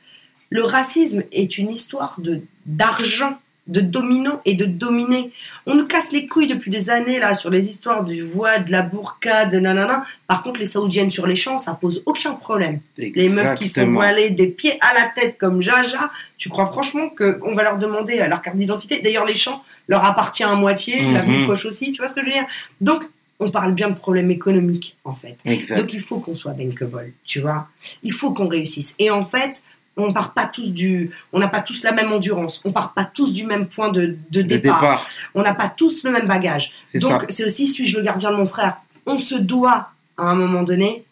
le 0.51 0.65
racisme 0.65 1.25
est 1.31 1.59
une 1.59 1.69
histoire 1.71 2.15
de 2.21 2.41
d'argent, 2.65 3.39
de 3.69 3.81
dominant 3.81 4.41
et 4.45 4.55
de 4.55 4.65
dominé. 4.65 5.31
On 5.67 5.75
nous 5.75 5.87
casse 5.87 6.11
les 6.13 6.27
couilles 6.27 6.47
depuis 6.47 6.71
des 6.71 6.91
années, 6.91 7.19
là, 7.19 7.35
sur 7.35 7.51
les 7.51 7.69
histoires 7.69 8.03
du 8.05 8.23
voile, 8.23 8.65
de 8.65 8.73
la 8.73 8.83
burqa, 8.83 9.45
de 9.45 9.59
nanana. 9.59 10.05
Par 10.27 10.43
contre, 10.43 10.59
les 10.59 10.67
saoudiennes 10.67 11.11
sur 11.11 11.27
les 11.27 11.37
champs, 11.37 11.59
ça 11.59 11.73
pose 11.73 12.03
aucun 12.07 12.33
problème. 12.33 12.81
Les 12.97 13.29
meufs 13.29 13.55
qui 13.57 13.67
sont 13.69 13.83
Exactement. 13.83 14.01
voilées 14.01 14.31
des 14.31 14.47
pieds 14.47 14.79
à 14.81 14.95
la 14.95 15.07
tête 15.15 15.37
comme 15.39 15.61
Jaja, 15.63 16.11
tu 16.39 16.49
crois 16.49 16.67
franchement 16.67 17.11
qu'on 17.11 17.55
va 17.55 17.63
leur 17.63 17.77
demander 17.79 18.17
leur 18.27 18.43
carte 18.43 18.57
d'identité? 18.57 19.01
D'ailleurs, 19.03 19.27
les 19.27 19.35
champs 19.35 19.63
leur 19.87 20.05
appartient 20.05 20.45
à 20.45 20.55
moitié, 20.55 21.01
la 21.03 21.23
Mhm. 21.23 21.47
fauche 21.47 21.67
aussi, 21.67 21.93
tu 21.93 21.99
vois 21.99 22.09
ce 22.09 22.15
que 22.15 22.21
je 22.21 22.27
veux 22.27 22.33
dire? 22.33 22.47
Donc, 22.81 23.03
on 23.41 23.51
parle 23.51 23.73
bien 23.73 23.89
de 23.89 23.95
problèmes 23.95 24.31
économiques, 24.31 24.97
en 25.05 25.15
fait. 25.15 25.37
Exact. 25.45 25.79
Donc, 25.79 25.93
il 25.93 26.01
faut 26.01 26.19
qu'on 26.19 26.35
soit 26.37 26.53
bankable, 26.55 27.13
tu 27.25 27.41
vois? 27.41 27.69
Il 28.03 28.13
faut 28.13 28.33
qu'on 28.33 28.49
réussisse. 28.49 28.95
Et 28.99 29.11
en 29.11 29.25
fait, 29.25 29.63
on 29.99 30.13
part 30.13 30.33
pas 30.33 30.47
tous 30.47 30.73
du... 30.73 31.11
On 31.33 31.39
n'a 31.39 31.49
pas 31.49 31.61
tous 31.61 31.83
la 31.83 31.93
même 31.93 32.13
endurance, 32.13 32.63
on 32.65 32.73
part 32.73 32.95
pas 32.95 33.05
tous 33.05 33.33
du 33.33 33.45
même 33.45 33.67
point 33.67 33.91
de, 33.91 34.17
départ. 34.31 34.81
départ, 34.81 35.09
On 35.35 35.43
n'a 35.43 35.55
pas 35.55 35.69
tous 35.69 36.05
le 36.05 36.11
même 36.11 36.27
bagage. 36.27 36.73
Donc, 36.95 37.27
c'est 37.29 37.45
aussi, 37.45 37.67
suis-je 37.67 37.99
le 37.99 38.05
gardien 38.05 38.31
de 38.31 38.37
mon 38.37 38.47
frère 38.47 38.77
On 39.07 39.19
se 39.19 39.35
doit, 39.35 39.91
à 40.17 40.25
un 40.25 40.35
moment 40.35 40.63
donné, 40.63 41.05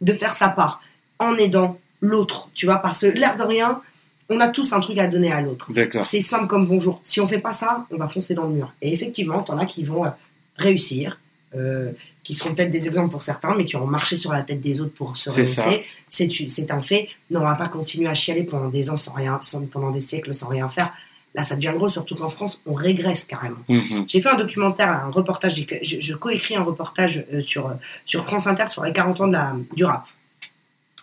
de 0.00 0.12
faire 0.12 0.34
sa 0.34 0.48
part 0.48 0.82
en 1.18 1.34
aidant 1.36 1.78
l'autre, 2.00 2.50
tu 2.54 2.66
vois, 2.66 2.76
parce 2.76 3.00
que 3.00 3.06
l'air 3.06 3.36
de 3.36 3.42
rien, 3.42 3.80
on 4.28 4.40
a 4.40 4.48
tous 4.48 4.72
un 4.72 4.80
truc 4.80 4.98
à 4.98 5.06
donner 5.06 5.32
à 5.32 5.40
l'autre. 5.40 5.70
C'est 6.00 6.20
simple 6.20 6.46
comme 6.46 6.66
bonjour. 6.66 7.00
Si 7.02 7.20
on 7.20 7.26
fait 7.26 7.38
pas 7.38 7.52
ça, 7.52 7.86
on 7.90 7.96
va 7.96 8.08
foncer 8.08 8.34
dans 8.34 8.44
le 8.44 8.54
mur. 8.54 8.72
Et 8.82 8.92
effectivement, 8.92 9.42
t'en 9.42 9.58
as 9.58 9.66
qui 9.66 9.84
vont 9.84 10.04
euh, 10.04 10.10
réussir, 10.56 11.18
euh, 11.54 11.90
qui 12.24 12.34
seront 12.34 12.54
peut-être 12.54 12.70
des 12.70 12.86
exemples 12.88 13.10
pour 13.10 13.22
certains, 13.22 13.54
mais 13.54 13.64
qui 13.66 13.76
auront 13.76 13.86
marché 13.86 14.16
sur 14.16 14.32
la 14.32 14.42
tête 14.42 14.60
des 14.60 14.80
autres 14.80 14.94
pour 14.94 15.16
se 15.16 15.30
rehausser. 15.42 15.84
C'est 16.08 16.70
un 16.70 16.80
fait. 16.80 17.08
Mais 17.30 17.36
on 17.38 17.42
va 17.44 17.54
pas 17.54 17.68
continuer 17.68 18.08
à 18.08 18.14
chialer 18.14 18.42
pendant 18.44 18.68
des 18.68 18.90
ans 18.90 18.96
sans 18.96 19.12
rien, 19.12 19.38
sans- 19.42 19.66
pendant 19.66 19.90
des 19.90 20.00
siècles 20.00 20.32
sans 20.34 20.48
rien 20.48 20.66
faire. 20.68 20.92
Là, 21.36 21.42
ça 21.42 21.56
devient 21.56 21.72
gros, 21.74 21.88
surtout 21.88 22.14
qu'en 22.14 22.28
France, 22.28 22.62
on 22.64 22.74
régresse 22.74 23.24
carrément. 23.24 23.58
Mhm. 23.68 24.04
J'ai 24.06 24.20
fait 24.20 24.28
un 24.28 24.36
documentaire, 24.36 24.88
un 25.04 25.10
reportage, 25.10 25.54
je, 25.82 25.96
je 26.00 26.14
coécris 26.14 26.54
un 26.56 26.62
reportage 26.62 27.24
euh, 27.32 27.40
sur, 27.40 27.66
euh, 27.68 27.74
sur 28.04 28.24
France 28.24 28.46
Inter 28.46 28.68
sur 28.68 28.84
les 28.84 28.92
40 28.92 29.20
ans 29.20 29.26
de 29.26 29.32
la, 29.32 29.52
du 29.76 29.84
rap 29.84 30.06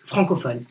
francophone. 0.05 0.63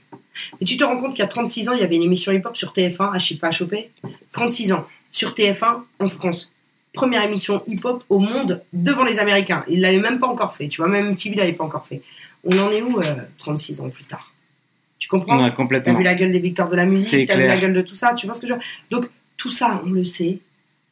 Et 0.61 0.65
tu 0.65 0.77
te 0.77 0.85
rends 0.85 0.99
compte 1.01 1.11
qu'il 1.11 1.21
y 1.21 1.27
a 1.27 1.29
36 1.29 1.69
ans, 1.69 1.73
il 1.75 1.81
y 1.81 1.83
avait 1.83 1.97
une 1.97 2.03
émission 2.03 2.33
hip-hop 2.33 2.57
sur 2.57 2.73
TF1, 2.73 3.13
à 3.15 3.19
je 3.19 3.27
sais 3.29 3.35
pas 3.37 3.49
à 3.49 3.51
choper? 3.51 3.91
36 4.33 4.73
ans, 4.73 4.87
sur 5.13 5.33
TF1 5.35 5.83
en 5.99 6.09
France. 6.09 6.53
Première 6.93 7.23
émission 7.23 7.63
hip-hop 7.67 8.03
au 8.09 8.19
monde 8.19 8.63
devant 8.73 9.05
les 9.05 9.19
Américains. 9.19 9.65
Ils 9.69 9.81
l'avaient 9.81 10.01
même 10.01 10.19
pas 10.19 10.27
encore 10.27 10.55
fait, 10.55 10.69
tu 10.69 10.81
vois, 10.81 10.89
même 10.91 11.15
TV 11.15 11.37
l'avait 11.37 11.53
pas 11.53 11.65
encore 11.65 11.87
fait. 11.87 12.03
On 12.45 12.59
en 12.59 12.71
est 12.71 12.83
où 12.83 12.99
euh, 13.01 13.05
36 13.39 13.81
ans 13.81 13.91
plus 13.91 14.05
tard? 14.05 14.33
Tu 14.99 15.09
comprends? 15.09 15.39
Ouais, 15.39 15.51
T'as 15.51 15.57
complètement. 15.57 15.95
vu 15.97 16.03
la 16.05 16.15
gueule 16.15 16.33
des 16.33 16.39
victoires 16.39 16.69
de 16.69 16.77
la 16.77 16.85
musique, 16.87 17.29
t'as 17.29 17.37
vu 17.37 17.47
la 17.47 17.59
gueule 17.59 17.73
de 17.73 17.83
tout 17.83 17.95
ça, 17.95 18.15
tu 18.15 18.27
vois 18.27 18.35
ce 18.35 18.41
que 18.41 18.47
je 18.47 18.53
veux 18.53 18.59
dire? 18.59 18.69
Donc 18.91 19.09
tout 19.37 19.51
ça, 19.51 19.81
on 19.87 19.91
le 19.91 20.05
sait, 20.05 20.39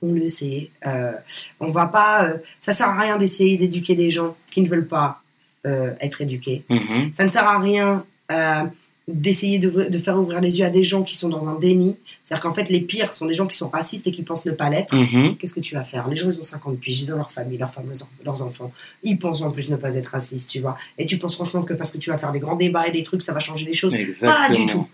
on 0.02 0.12
le 0.12 0.28
sait. 0.28 0.70
Euh, 0.86 1.12
on 1.60 1.70
va 1.70 1.86
pas, 1.86 2.24
euh, 2.24 2.36
ça 2.60 2.72
sert 2.72 2.88
à 2.88 2.98
rien 2.98 3.16
d'essayer 3.18 3.56
d'éduquer 3.58 3.94
des 3.94 4.10
gens 4.10 4.36
qui 4.50 4.62
ne 4.62 4.68
veulent 4.68 4.86
pas 4.88 5.22
euh, 5.66 5.92
être 6.00 6.20
éduqués. 6.22 6.62
Mhm. 6.70 7.12
Ça 7.12 7.24
ne 7.24 7.28
sert 7.28 7.46
à 7.46 7.58
rien 7.58 8.04
euh, 8.32 8.62
d'essayer 9.08 9.58
de, 9.58 9.68
de 9.88 9.98
faire 9.98 10.18
ouvrir 10.18 10.40
les 10.40 10.58
yeux 10.60 10.66
à 10.66 10.70
des 10.70 10.84
gens 10.84 11.02
qui 11.02 11.16
sont 11.16 11.28
dans 11.30 11.48
un 11.48 11.58
déni. 11.58 11.96
C'est-à-dire 12.24 12.42
qu'en 12.42 12.52
fait, 12.52 12.68
les 12.68 12.80
pires 12.80 13.14
sont 13.14 13.24
des 13.24 13.32
gens 13.34 13.46
qui 13.46 13.56
sont 13.56 13.68
racistes 13.68 14.06
et 14.06 14.12
qui 14.12 14.22
pensent 14.22 14.44
ne 14.44 14.52
pas 14.52 14.68
l'être. 14.68 14.94
Mhm. 14.94 15.36
Qu'est-ce 15.38 15.54
que 15.54 15.60
tu 15.60 15.74
vas 15.74 15.82
faire? 15.82 16.06
Les 16.08 16.14
gens, 16.16 16.28
ils 16.30 16.38
ont 16.40 16.44
50 16.44 16.78
piges, 16.78 17.00
ils 17.00 17.12
ont 17.12 17.16
leur 17.16 17.30
famille, 17.30 17.56
leurs 17.56 17.70
femmes, 17.72 17.86
leurs 17.86 17.96
enf- 17.96 18.24
leurs 18.24 18.42
enfants. 18.42 18.70
Ils 19.02 19.18
pensent 19.18 19.40
en 19.40 19.50
plus 19.50 19.70
ne 19.70 19.76
pas 19.76 19.94
être 19.94 20.08
racistes, 20.08 20.50
tu 20.50 20.60
vois. 20.60 20.76
Et 20.98 21.06
tu 21.06 21.16
penses 21.16 21.36
franchement 21.36 21.62
que 21.62 21.72
parce 21.72 21.90
que 21.90 21.96
tu 21.98 22.10
vas 22.10 22.18
faire 22.18 22.32
des 22.32 22.38
grands 22.38 22.56
débats 22.56 22.86
et 22.86 22.92
des 22.92 23.02
trucs, 23.02 23.22
ça 23.22 23.32
va 23.32 23.40
changer 23.40 23.64
les 23.64 23.72
choses? 23.74 23.94
Pas 24.26 24.48
du 24.50 24.66
tout. 24.66 24.86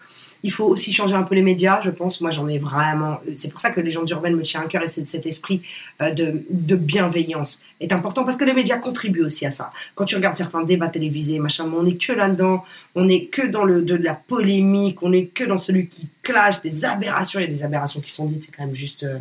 Il 0.45 0.53
faut 0.53 0.67
aussi 0.67 0.93
changer 0.93 1.15
un 1.17 1.23
peu 1.25 1.35
les 1.35 1.43
médias, 1.43 1.81
je 1.81 1.91
pense. 1.91 2.21
Moi, 2.21 2.31
j'en 2.31 2.47
ai 2.49 2.59
vraiment. 2.59 3.19
C'est 3.35 3.51
pour 3.51 3.59
ça 3.61 3.71
que 3.71 3.81
les 3.81 3.91
gens 3.91 4.05
urbaines 4.05 4.37
me 4.37 4.43
tiennent 4.43 4.63
à 4.63 4.67
cœur 4.67 4.83
et 4.83 4.89
c'est 4.89 5.03
cet 5.05 5.25
esprit 5.27 5.63
euh, 6.03 6.11
de, 6.11 6.45
de 6.51 6.77
bienveillance 6.77 7.63
est 7.81 7.93
important 7.93 8.25
parce 8.25 8.37
que 8.37 8.45
les 8.45 8.53
médias 8.53 8.77
contribuent 8.79 9.25
aussi 9.25 9.45
à 9.47 9.51
ça. 9.51 9.73
Quand 9.95 10.05
tu 10.05 10.15
regardes 10.17 10.37
certains 10.37 10.63
débats 10.63 10.89
télévisés, 10.89 11.39
machin, 11.39 11.65
on 11.77 11.83
n'est 11.83 11.97
que 11.97 12.13
là-dedans, 12.13 12.63
on 12.95 13.05
n'est 13.07 13.25
que 13.25 13.45
dans 13.47 13.65
le, 13.65 13.83
de 13.83 13.95
la 13.97 14.15
polémique, 14.15 15.03
on 15.03 15.09
n'est 15.11 15.27
que 15.27 15.45
dans 15.45 15.59
celui 15.59 15.87
qui 15.89 16.09
clash, 16.23 16.61
des 16.63 16.85
aberrations. 16.85 17.41
Il 17.41 17.45
y 17.45 17.47
a 17.47 17.51
des 17.51 17.65
aberrations 17.65 18.01
qui 18.01 18.13
sont 18.13 18.27
dites, 18.27 18.45
c'est 18.45 18.53
quand 18.55 18.65
même 18.65 18.75
juste. 18.75 19.03
euh, 19.03 19.19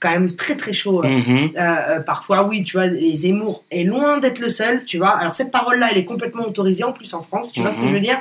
quand 0.00 0.10
même 0.10 0.36
très 0.36 0.54
très 0.56 0.72
chaud 0.72 1.02
euh, 1.02 1.08
Mhm. 1.08 1.50
euh, 1.56 1.60
euh, 1.60 2.00
parfois, 2.00 2.46
oui, 2.46 2.62
tu 2.62 2.76
vois, 2.76 2.86
les 2.86 3.16
Zemmour 3.16 3.64
est 3.72 3.82
loin 3.82 4.18
d'être 4.18 4.38
le 4.38 4.48
seul, 4.48 4.84
tu 4.84 4.96
vois. 4.98 5.16
Alors, 5.18 5.34
cette 5.34 5.50
parole-là, 5.50 5.88
elle 5.90 5.98
est 5.98 6.04
complètement 6.04 6.44
autorisée 6.46 6.84
en 6.84 6.92
plus 6.92 7.12
en 7.14 7.22
France, 7.22 7.50
tu 7.52 7.62
vois 7.62 7.72
ce 7.72 7.78
que 7.78 7.82
Mhm. 7.82 7.88
je 7.88 7.94
veux 7.94 8.00
dire? 8.00 8.18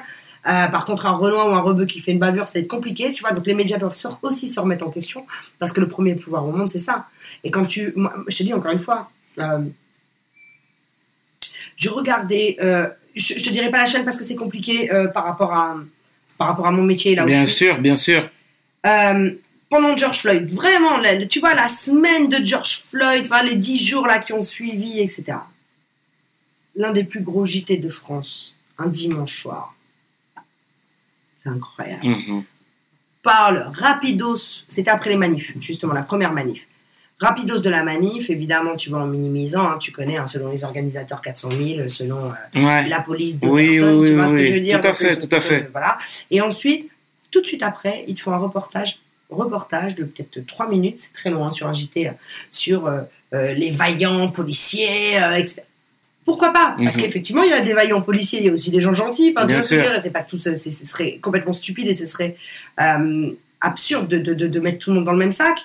Euh, 0.47 0.67
Par 0.67 0.85
contre, 0.85 1.05
un 1.05 1.11
Renoir 1.11 1.47
ou 1.47 1.55
un 1.55 1.59
Rebeu 1.59 1.85
qui 1.85 1.99
fait 1.99 2.11
une 2.11 2.19
bavure, 2.19 2.47
c'est 2.47 2.65
compliqué, 2.67 3.11
tu 3.11 3.21
vois. 3.21 3.31
Donc, 3.33 3.45
les 3.45 3.53
médias 3.53 3.77
doivent 3.77 3.95
se- 3.95 4.07
aussi 4.21 4.47
se 4.47 4.59
remettre 4.59 4.85
en 4.87 4.91
question 4.91 5.25
parce 5.59 5.73
que 5.73 5.81
le 5.81 5.87
premier 5.89 6.15
pouvoir 6.15 6.45
au 6.47 6.51
monde, 6.51 6.69
c'est 6.69 6.79
ça. 6.79 7.07
Et 7.43 7.51
quand 7.51 7.65
tu. 7.65 7.91
moi, 7.95 8.13
je 8.27 8.37
te 8.37 8.43
dis 8.43 8.53
encore 8.53 8.71
une 8.71 8.79
fois, 8.79 9.11
euh, 9.39 9.59
je 11.75 11.89
regardais. 11.89 12.57
euh, 12.61 12.87
je, 13.15 13.33
je 13.37 13.43
te 13.43 13.49
dirais 13.49 13.69
pas 13.71 13.79
la 13.79 13.85
chaîne 13.87 14.03
parce 14.05 14.17
que 14.17 14.23
c'est 14.23 14.35
compliqué 14.35 14.89
par, 15.13 15.23
rapport 15.25 15.51
à, 15.53 15.75
par 16.37 16.47
rapport 16.49 16.67
à 16.67 16.71
mon 16.71 16.83
métier 16.83 17.15
là 17.15 17.23
où 17.23 17.27
Bien 17.27 17.41
je 17.41 17.47
suis. 17.47 17.57
sûr, 17.65 17.79
bien 17.79 17.95
sûr. 17.95 18.29
Pendant 19.69 19.97
George 19.97 20.19
Floyd, 20.21 20.49
vraiment, 20.49 21.01
tu 21.29 21.39
vois, 21.41 21.53
la 21.53 21.67
semaine 21.67 22.29
de 22.29 22.41
George 22.41 22.83
Floyd, 22.89 23.23
enfin, 23.25 23.43
les 23.43 23.55
dix 23.55 23.85
jours 23.85 24.07
là 24.07 24.19
qui 24.19 24.31
ont 24.31 24.41
suivi, 24.41 25.01
etc. 25.01 25.39
L'un 26.75 26.91
des 26.93 27.03
plus 27.03 27.19
gros 27.19 27.43
JT 27.43 27.75
de 27.77 27.89
France, 27.89 28.55
un 28.77 28.87
dimanche 28.87 29.41
soir. 29.41 29.75
Incroyable. 31.47 32.05
Mhm. 32.05 32.43
Parle 33.23 33.69
rapidos, 33.73 34.63
c'était 34.67 34.89
après 34.91 35.09
les 35.09 35.15
manifs, 35.17 35.53
justement, 35.59 35.93
la 35.93 36.03
première 36.03 36.31
manif. 36.33 36.67
Rapidos 37.19 37.59
de 37.59 37.69
la 37.69 37.83
manif, 37.83 38.29
évidemment, 38.29 38.75
tu 38.75 38.89
vois, 38.89 38.99
en 39.01 39.07
minimisant, 39.07 39.67
hein, 39.67 39.77
tu 39.79 39.91
connais, 39.91 40.17
hein, 40.17 40.27
selon 40.27 40.51
les 40.51 40.63
organisateurs, 40.63 41.21
400 41.21 41.49
000, 41.51 41.87
selon 41.87 42.25
euh, 42.25 42.29
Ouais. 42.63 42.87
la 42.87 42.99
police 43.01 43.39
de 43.39 43.47
Oui, 43.47 43.71
personnes, 43.79 43.99
oui, 43.99 44.07
tu 44.07 44.13
vois 44.13 44.23
oui, 44.25 44.29
ce 44.29 44.35
que 44.35 44.47
je 44.47 44.53
veux 44.53 44.59
dire? 44.59 44.79
Tout 44.79 44.87
à 44.87 44.93
fait, 44.93 45.17
tout 45.17 45.35
à 45.35 45.41
fait. 45.41 45.67
Voilà. 45.71 45.97
Et 46.29 46.41
ensuite, 46.41 46.89
tout 47.31 47.41
de 47.41 47.45
suite 47.47 47.63
après, 47.63 48.05
ils 48.07 48.13
te 48.15 48.21
font 48.21 48.31
un 48.33 48.37
reportage, 48.37 48.99
reportage 49.31 49.95
de 49.95 50.03
peut-être 50.03 50.45
trois 50.45 50.69
minutes, 50.69 50.99
c'est 50.99 51.13
très 51.13 51.31
long, 51.31 51.43
hein, 51.43 51.51
sur 51.51 51.67
un 51.67 51.73
JT, 51.73 52.07
euh, 52.07 52.11
sur 52.51 52.85
euh, 52.85 53.01
euh, 53.33 53.53
les 53.53 53.71
vaillants 53.71 54.27
policiers, 54.29 55.17
euh, 55.21 55.35
etc. 55.37 55.63
Pourquoi 56.27 56.51
pas? 56.51 56.75
Parce 56.77 56.97
Mhm. 56.97 57.01
qu'effectivement, 57.03 57.43
il 57.43 57.49
y 57.49 57.53
a 57.53 57.61
des 57.61 57.71
vaillants 57.73 58.01
policiers, 58.01 58.39
il 58.41 58.45
y 58.45 58.49
a 58.49 58.51
aussi 58.51 58.69
des 58.69 58.81
gens 58.81 58.91
gentils. 58.91 59.33
Enfin, 59.35 59.45
Bien 59.47 59.61
sûr. 59.61 59.81
c'est 60.01 60.11
pas 60.11 60.23
tout, 60.23 60.37
ce 60.37 60.53
ce 60.55 60.69
serait 60.85 61.19
complètement 61.21 61.53
stupide 61.53 61.87
et 61.87 61.93
ce 61.93 62.05
serait 62.05 62.35
euh, 62.81 63.29
absurde 63.61 64.09
de, 64.09 64.17
de- 64.19 64.33
de- 64.33 64.47
de 64.47 64.59
mettre 64.59 64.79
tout 64.79 64.89
le 64.89 64.97
monde 64.97 65.05
dans 65.05 65.13
le 65.13 65.17
même 65.17 65.31
sac. 65.31 65.57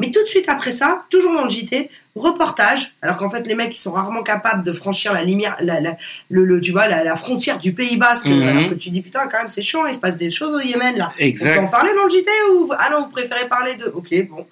Mais 0.00 0.10
tout 0.10 0.22
de 0.22 0.28
suite 0.28 0.48
après 0.48 0.72
ça, 0.72 1.04
toujours 1.10 1.34
dans 1.34 1.44
le 1.44 1.50
JT, 1.50 1.90
reportage, 2.16 2.92
alors 3.02 3.16
qu'en 3.16 3.30
fait 3.30 3.46
les 3.46 3.54
mecs 3.54 3.74
ils 3.74 3.78
sont 3.80 3.92
rarement 3.92 4.22
capables 4.24 4.64
de 4.64 4.72
franchir 4.72 5.12
la 5.12 5.22
lumière, 5.22 5.56
la, 5.60 5.80
la- 5.80 5.96
le, 6.28 6.44
le- 6.44 6.60
tu 6.60 6.72
vois, 6.72 6.88
la, 6.88 7.04
la 7.04 7.14
frontière 7.14 7.58
du 7.60 7.72
Pays 7.72 7.96
Basque, 7.96 8.26
Mhm. 8.26 8.42
alors 8.42 8.68
que 8.70 8.74
tu 8.74 8.90
dis 8.90 9.00
putain 9.00 9.28
quand 9.30 9.38
même 9.38 9.48
c'est 9.50 9.62
chaud, 9.62 9.86
il 9.86 9.94
se 9.94 9.98
passe 10.00 10.16
des 10.16 10.28
choses 10.30 10.52
au 10.54 10.60
Yémen 10.60 10.96
là. 10.96 11.12
On 11.14 11.18
peut 11.18 11.22
en 11.24 11.26
Exact. 11.28 11.70
parler 11.70 11.92
dans 11.94 12.02
le 12.04 12.10
JT 12.10 12.28
ou 12.52 12.72
ah 12.76 12.88
non 12.90 13.02
vous 13.04 13.10
préférez 13.10 13.46
parler 13.48 13.76
de 13.76 13.84
ok 13.86 14.08
bon. 14.28 14.44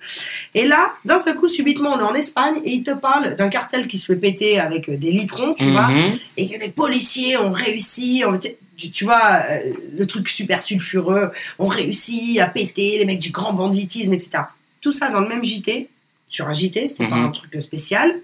Et 0.55 0.67
là 0.67 0.93
d'un 1.05 1.19
seul 1.19 1.35
coup 1.35 1.49
subitement 1.49 1.95
on 1.95 1.99
est 1.99 2.03
en 2.03 2.15
Espagne 2.15 2.57
et 2.65 2.71
il 2.71 2.85
te 2.85 2.93
parle 2.93 3.35
d'un 3.35 3.49
cartel 3.49 3.89
qui 3.89 3.99
se 3.99 4.07
fait 4.07 4.17
péter 4.17 4.61
avec 4.61 4.89
euh, 4.89 4.97
des 4.97 5.11
litrons 5.11 5.55
tu 5.55 5.69
vois 5.71 5.89
Mhm. 5.89 6.13
et 6.37 6.49
que 6.49 6.61
les 6.61 6.69
policiers 6.69 7.37
ont 7.39 7.51
réussi, 7.51 8.23
ont- 8.27 8.39
tu, 8.77 8.91
tu 8.93 9.05
vois, 9.05 9.43
euh, 9.51 9.73
le 9.99 10.07
truc 10.07 10.29
super 10.29 10.63
sulfureux, 10.63 11.33
ont 11.59 11.67
réussi 11.67 12.39
à 12.39 12.47
péter 12.47 12.97
les 12.99 13.05
mecs 13.05 13.19
du 13.19 13.31
grand 13.33 13.53
banditisme, 13.53 14.13
etc. 14.13 14.45
Tout 14.81 14.93
ça 14.93 15.09
dans 15.11 15.20
le 15.20 15.29
même 15.29 15.45
JT, 15.45 15.89
sur 16.29 16.47
un 16.49 16.53
JT, 16.53 16.87
c'était 16.89 17.09
pas 17.09 17.16
Mhm. 17.16 17.24
un 17.26 17.31
truc 17.31 17.62
spécial, 17.62 18.14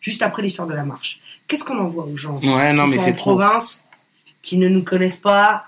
juste 0.00 0.22
après 0.22 0.42
l'histoire 0.42 0.68
de 0.68 0.74
la 0.74 0.84
marche. 0.84 1.20
Qu'est-ce 1.48 1.64
qu'on 1.64 1.78
envoie 1.78 2.04
aux 2.04 2.16
gens 2.16 2.38
Ouais, 2.40 2.72
non, 2.72 2.84
qui 2.84 2.90
mais 2.92 2.96
sont 2.98 3.08
en 3.10 3.12
trop. 3.12 3.36
province, 3.36 3.82
qui 4.42 4.56
ne 4.58 4.68
nous 4.68 4.82
connaissent 4.82 5.18
pas, 5.18 5.64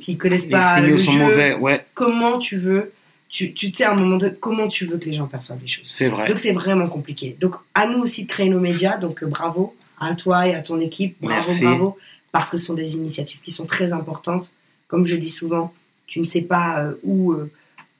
qui 0.00 0.16
connaissent 0.16 0.46
Les 0.46 0.50
pas 0.52 0.80
le 0.80 0.98
sont 0.98 1.10
jeu? 1.12 1.18
mauvais, 1.24 1.54
ouais, 1.54 1.84
Comment 1.94 2.38
tu 2.38 2.56
veux, 2.56 2.92
tu, 3.28 3.52
tu 3.52 3.72
sais 3.72 3.84
à 3.84 3.92
un 3.92 3.94
moment 3.94 4.16
de 4.16 4.28
comment 4.28 4.68
tu 4.68 4.86
veux 4.86 4.98
que 4.98 5.04
les 5.06 5.12
gens 5.14 5.26
perçoivent 5.26 5.60
les 5.60 5.68
choses? 5.68 5.88
C'est 5.90 6.08
vrai. 6.08 6.26
donc 6.28 6.38
c'est 6.38 6.52
vraiment 6.52 6.88
compliqué. 6.88 7.36
Donc 7.40 7.54
à 7.74 7.86
nous 7.86 7.98
aussi 8.00 8.24
de 8.24 8.28
créer 8.28 8.48
nos 8.48 8.60
médias. 8.60 8.96
Donc 8.96 9.22
euh, 9.22 9.26
bravo 9.26 9.74
à 10.00 10.14
toi 10.14 10.46
et 10.46 10.54
à 10.54 10.60
ton 10.62 10.78
équipe. 10.80 11.16
Bravo, 11.20 11.46
Merci. 11.48 11.62
bravo. 11.64 11.98
Parce 12.32 12.50
que 12.50 12.56
ce 12.58 12.66
sont 12.66 12.74
des 12.74 12.96
initiatives 12.96 13.40
qui 13.40 13.50
sont 13.50 13.66
très 13.66 13.92
importantes. 13.92 14.52
Comme 14.86 15.04
je 15.06 15.16
dis 15.16 15.28
souvent, 15.30 15.72
tu 16.06 16.20
ne 16.20 16.24
sais 16.24 16.42
pas 16.42 16.80
euh, 16.80 16.94
où, 17.02 17.32
euh, 17.32 17.50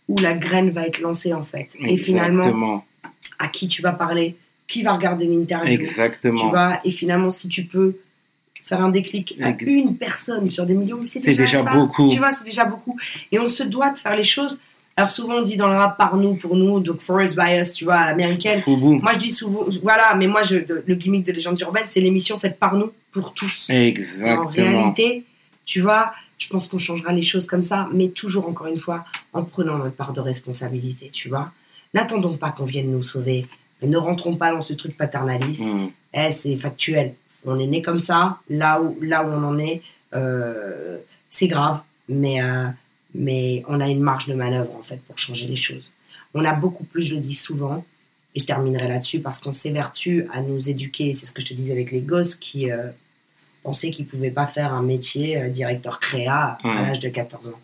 où 0.08 0.16
la 0.22 0.34
graine 0.34 0.70
va 0.70 0.86
être 0.86 1.00
lancée 1.00 1.32
en 1.32 1.44
fait. 1.44 1.68
Et 1.80 1.96
finalement, 1.96 2.84
à 3.38 3.48
qui 3.48 3.68
tu 3.68 3.82
vas 3.82 3.92
parler, 3.92 4.36
qui 4.66 4.82
va 4.82 4.92
regarder 4.92 5.26
l'interview. 5.26 5.76
Tu 5.76 5.82
Exactement. 5.82 6.50
vas, 6.50 6.80
et 6.84 6.90
finalement, 6.90 7.30
si 7.30 7.48
tu 7.48 7.64
peux 7.64 7.96
faire 8.62 8.82
un 8.82 8.90
déclic 8.90 9.38
à 9.40 9.54
une 9.62 9.96
personne 9.96 10.50
sur 10.50 10.66
des 10.66 10.74
millions, 10.74 11.00
c'est 11.04 11.20
déjà, 11.20 11.44
déjà 11.44 11.62
ça. 11.62 11.72
beaucoup. 11.72 12.08
Tu 12.08 12.18
vois, 12.18 12.32
c'est 12.32 12.44
déjà 12.44 12.64
beaucoup. 12.64 12.98
Et 13.32 13.38
on 13.38 13.48
se 13.48 13.62
doit 13.62 13.90
de 13.90 13.98
faire 13.98 14.14
les 14.14 14.22
choses. 14.22 14.58
Alors 14.96 15.12
souvent 15.12 15.34
on 15.34 15.42
dit 15.42 15.56
dans 15.56 15.68
le 15.68 15.76
rap 15.76 15.96
par 15.96 16.16
nous, 16.16 16.34
pour 16.34 16.56
nous, 16.56 16.80
donc 16.80 17.00
Forest 17.00 17.36
Bias, 17.36 17.70
tu 17.72 17.84
vois, 17.84 17.94
à 17.94 18.06
l'américaine. 18.06 18.58
Foubou. 18.58 18.94
Moi 18.94 19.12
je 19.12 19.18
dis 19.18 19.30
souvent, 19.30 19.64
voilà, 19.80 20.16
mais 20.16 20.26
moi 20.26 20.42
je, 20.42 20.56
le, 20.56 20.94
gimmick 20.96 21.24
de 21.24 21.30
Légendes 21.30 21.58
urbaines, 21.60 21.84
c'est 21.86 22.00
l'émission 22.00 22.36
faite 22.36 22.58
par 22.58 22.74
nous, 22.74 22.90
pour 23.12 23.32
tous. 23.32 23.68
En 23.70 23.74
Exactement. 23.74 24.50
réalité, 24.50 25.22
tu 25.64 25.80
vois, 25.80 26.12
je 26.38 26.48
pense 26.48 26.68
qu'on 26.68 26.78
changera 26.78 27.12
les 27.12 27.22
choses 27.22 27.46
comme 27.46 27.62
ça, 27.62 27.88
mais 27.92 28.08
toujours 28.08 28.48
encore 28.48 28.68
une 28.68 28.78
fois, 28.78 29.04
en 29.32 29.44
prenant 29.44 29.78
notre 29.78 29.96
part 29.96 30.12
de 30.12 30.20
responsabilité, 30.20 31.10
tu 31.12 31.28
vois. 31.28 31.52
N'attendons 31.94 32.36
pas 32.36 32.50
qu'on 32.50 32.64
vienne 32.64 32.90
nous 32.90 33.02
sauver. 33.02 33.46
Ne 33.82 33.96
rentrons 33.96 34.36
pas 34.36 34.52
dans 34.52 34.60
ce 34.60 34.72
truc 34.72 34.96
paternaliste. 34.96 35.66
Mhm. 35.66 35.90
Eh, 36.14 36.32
c'est 36.32 36.56
factuel. 36.56 37.14
On 37.44 37.58
est 37.58 37.66
né 37.66 37.82
comme 37.82 38.00
ça, 38.00 38.38
là 38.48 38.80
où, 38.80 38.98
là 39.00 39.24
où 39.24 39.28
on 39.28 39.44
en 39.44 39.58
est, 39.58 39.82
euh, 40.14 40.98
c'est 41.30 41.48
grave, 41.48 41.80
mais, 42.08 42.42
euh, 42.42 42.66
mais 43.14 43.62
on 43.68 43.80
a 43.80 43.88
une 43.88 44.00
marge 44.00 44.26
de 44.26 44.34
manœuvre 44.34 44.74
en 44.76 44.82
fait 44.82 45.00
pour 45.06 45.18
changer 45.18 45.46
les 45.46 45.56
choses. 45.56 45.92
On 46.34 46.44
a 46.44 46.52
beaucoup 46.52 46.84
plus, 46.84 47.02
je 47.02 47.14
le 47.14 47.20
dis 47.20 47.34
souvent, 47.34 47.84
et 48.34 48.40
je 48.40 48.46
terminerai 48.46 48.88
là-dessus 48.88 49.20
parce 49.20 49.40
qu'on 49.40 49.52
s'évertue 49.52 50.26
à 50.32 50.40
nous 50.40 50.68
éduquer, 50.68 51.14
c'est 51.14 51.26
ce 51.26 51.32
que 51.32 51.40
je 51.40 51.46
te 51.46 51.54
disais 51.54 51.72
avec 51.72 51.90
les 51.90 52.00
gosses 52.00 52.34
qui 52.34 52.70
euh, 52.70 52.88
pensaient 53.62 53.90
qu'ils 53.90 54.04
ne 54.06 54.10
pouvaient 54.10 54.30
pas 54.30 54.46
faire 54.46 54.72
un 54.74 54.82
métier 54.82 55.36
euh, 55.40 55.48
directeur 55.48 56.00
créa 56.00 56.58
à 56.62 56.68
Mhm. 56.68 56.82
l'âge 56.82 57.00
de 57.00 57.08
14 57.08 57.48
ans. 57.48 57.60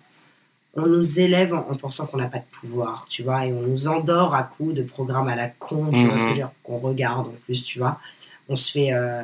On 0.76 0.86
nous 0.86 1.20
élève 1.20 1.54
en, 1.54 1.70
en 1.70 1.74
pensant 1.76 2.06
qu'on 2.06 2.16
n'a 2.18 2.26
pas 2.28 2.38
de 2.38 2.44
pouvoir, 2.60 3.06
tu 3.08 3.22
vois, 3.22 3.46
et 3.46 3.52
on 3.52 3.62
nous 3.62 3.86
endort 3.86 4.34
à 4.34 4.42
coups 4.42 4.74
de 4.74 4.82
programmes 4.82 5.28
à 5.28 5.36
la 5.36 5.46
con, 5.48 5.90
tu 5.92 6.04
vois 6.06 6.18
ce 6.18 6.22
que 6.22 6.24
je 6.24 6.28
veux 6.30 6.34
dire, 6.34 6.50
qu'on 6.64 6.78
regarde 6.78 7.28
en 7.28 7.34
plus, 7.44 7.62
tu 7.62 7.78
vois. 7.78 8.00
On 8.48 8.56
se 8.56 8.72
fait, 8.72 8.92
euh, 8.92 9.22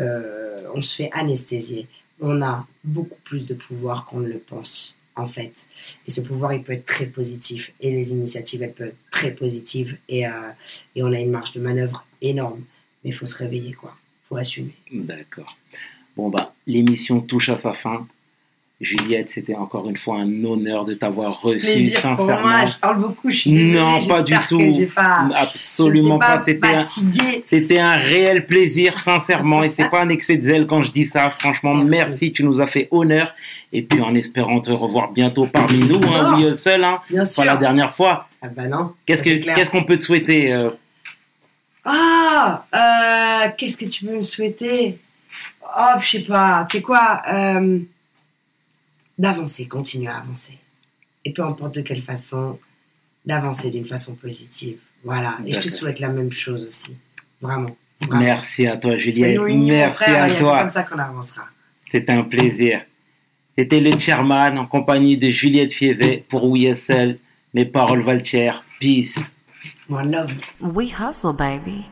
euh, 0.00 0.64
on 0.74 0.80
se 0.80 0.96
fait 0.96 1.10
anesthésier. 1.12 1.86
On 2.20 2.42
a 2.42 2.66
beaucoup 2.84 3.18
plus 3.24 3.46
de 3.46 3.54
pouvoir 3.54 4.04
qu'on 4.06 4.20
ne 4.20 4.28
le 4.28 4.38
pense, 4.38 4.98
en 5.16 5.26
fait. 5.28 5.64
Et 6.06 6.10
ce 6.10 6.20
pouvoir, 6.20 6.52
il 6.54 6.62
peut 6.62 6.72
être 6.72 6.86
très 6.86 7.06
positif. 7.06 7.72
Et 7.80 7.90
les 7.92 8.10
initiatives, 8.10 8.62
elles 8.62 8.72
peuvent 8.72 8.88
être 8.88 9.10
très 9.10 9.30
positives. 9.30 9.96
Et, 10.08 10.22
et 10.96 11.02
on 11.02 11.12
a 11.12 11.18
une 11.20 11.30
marge 11.30 11.52
de 11.52 11.60
manœuvre 11.60 12.04
énorme. 12.20 12.62
Mais 13.04 13.10
il 13.10 13.14
faut 13.14 13.26
se 13.26 13.38
réveiller, 13.38 13.72
quoi. 13.72 13.94
Il 13.96 14.28
faut 14.28 14.36
assumer. 14.36 14.74
D'accord. 14.92 15.56
Bon, 16.20 16.28
bah, 16.28 16.52
l'émission 16.66 17.20
touche 17.22 17.48
à 17.48 17.56
sa 17.56 17.72
fin. 17.72 18.06
Juliette, 18.78 19.30
c'était 19.30 19.54
encore 19.54 19.88
une 19.88 19.96
fois 19.96 20.18
un 20.18 20.44
honneur 20.44 20.84
de 20.84 20.92
t'avoir 20.92 21.40
reçu, 21.40 21.64
Plaisir 21.64 22.00
pour 22.02 22.18
sincèrement. 22.26 22.48
moi. 22.48 22.64
Je 22.66 22.76
parle 22.76 22.98
beaucoup. 23.00 23.30
Je 23.30 23.36
suis 23.38 23.52
désolée. 23.52 23.80
Non, 23.80 24.06
pas 24.06 24.22
du 24.22 24.34
tout. 24.46 24.86
pas, 24.94 25.28
Absolument 25.34 26.18
pas. 26.18 26.44
C'était 27.46 27.78
un, 27.78 27.92
réel 27.96 28.44
plaisir, 28.44 29.00
sincèrement, 29.00 29.62
et 29.62 29.70
c'est 29.70 29.88
pas 29.88 30.02
un 30.02 30.10
excès 30.10 30.36
de 30.36 30.42
zèle 30.42 30.66
quand 30.66 30.82
je 30.82 30.90
dis 30.90 31.06
ça. 31.06 31.30
Franchement, 31.30 31.74
Merci. 31.74 31.90
merci, 31.90 32.32
tu 32.32 32.44
nous 32.44 32.60
as 32.60 32.66
fait 32.66 32.88
honneur. 32.90 33.34
Et 33.72 33.80
puis 33.80 34.02
en 34.02 34.14
espérant 34.14 34.60
te 34.60 34.70
revoir 34.70 35.12
bientôt 35.12 35.46
parmi 35.46 35.78
nous, 35.78 36.00
hein, 36.14 36.36
oui, 36.36 36.54
seul, 36.54 36.84
hein, 36.84 37.00
Bien 37.08 37.24
sûr. 37.24 37.44
pas 37.44 37.50
la 37.52 37.56
dernière 37.56 37.94
fois. 37.94 38.28
Ah 38.42 38.48
bah 38.54 38.66
non. 38.66 38.92
Qu'est-ce 39.06 39.70
qu'on 39.70 39.84
peut 39.84 39.96
te 39.96 40.04
souhaiter 40.04 40.52
euh, 40.52 40.68
Ah, 41.86 42.66
euh, 42.74 43.48
qu'est-ce 43.56 43.78
que 43.78 43.86
tu 43.86 44.04
peux 44.04 44.16
me 44.16 44.20
souhaiter? 44.22 44.98
Oh, 45.78 46.00
je 46.00 46.06
sais 46.06 46.20
pas. 46.20 46.66
Tu 46.68 46.78
sais 46.78 46.82
quoi 46.82 47.22
euh, 47.28 47.78
D'avancer, 49.18 49.66
continuer 49.66 50.08
à 50.08 50.18
avancer. 50.18 50.58
Et 51.24 51.32
peu 51.32 51.42
importe 51.42 51.74
de 51.74 51.80
quelle 51.82 52.02
façon, 52.02 52.58
d'avancer 53.24 53.70
d'une 53.70 53.84
façon 53.84 54.14
positive. 54.14 54.78
Voilà. 55.04 55.38
Et 55.46 55.52
je 55.52 55.60
te 55.60 55.68
souhaite 55.68 56.00
la 56.00 56.08
même 56.08 56.32
chose 56.32 56.64
aussi. 56.64 56.96
Vraiment. 57.40 57.76
Vraiment. 58.00 58.20
Merci 58.20 58.66
à 58.66 58.76
toi, 58.76 58.96
Juliette. 58.96 59.40
Merci 59.40 60.04
frère, 60.04 60.22
à 60.24 60.30
toi. 60.30 60.60
comme 60.60 60.70
ça 60.70 60.82
qu'on 60.84 60.98
avancera. 60.98 61.42
C'était 61.90 62.12
un 62.12 62.22
plaisir. 62.22 62.82
C'était 63.58 63.80
le 63.80 63.98
chairman 63.98 64.58
en 64.58 64.66
compagnie 64.66 65.18
de 65.18 65.28
Juliette 65.28 65.72
Fievet 65.72 66.24
pour 66.28 66.44
WSL. 66.44 67.18
Mes 67.52 67.66
paroles 67.66 68.02
valent 68.02 68.24
cher. 68.24 68.64
Peace. 68.78 69.18
One 69.88 70.10
love. 70.10 70.32
We 70.60 70.92
hustle, 70.92 71.34
baby. 71.34 71.84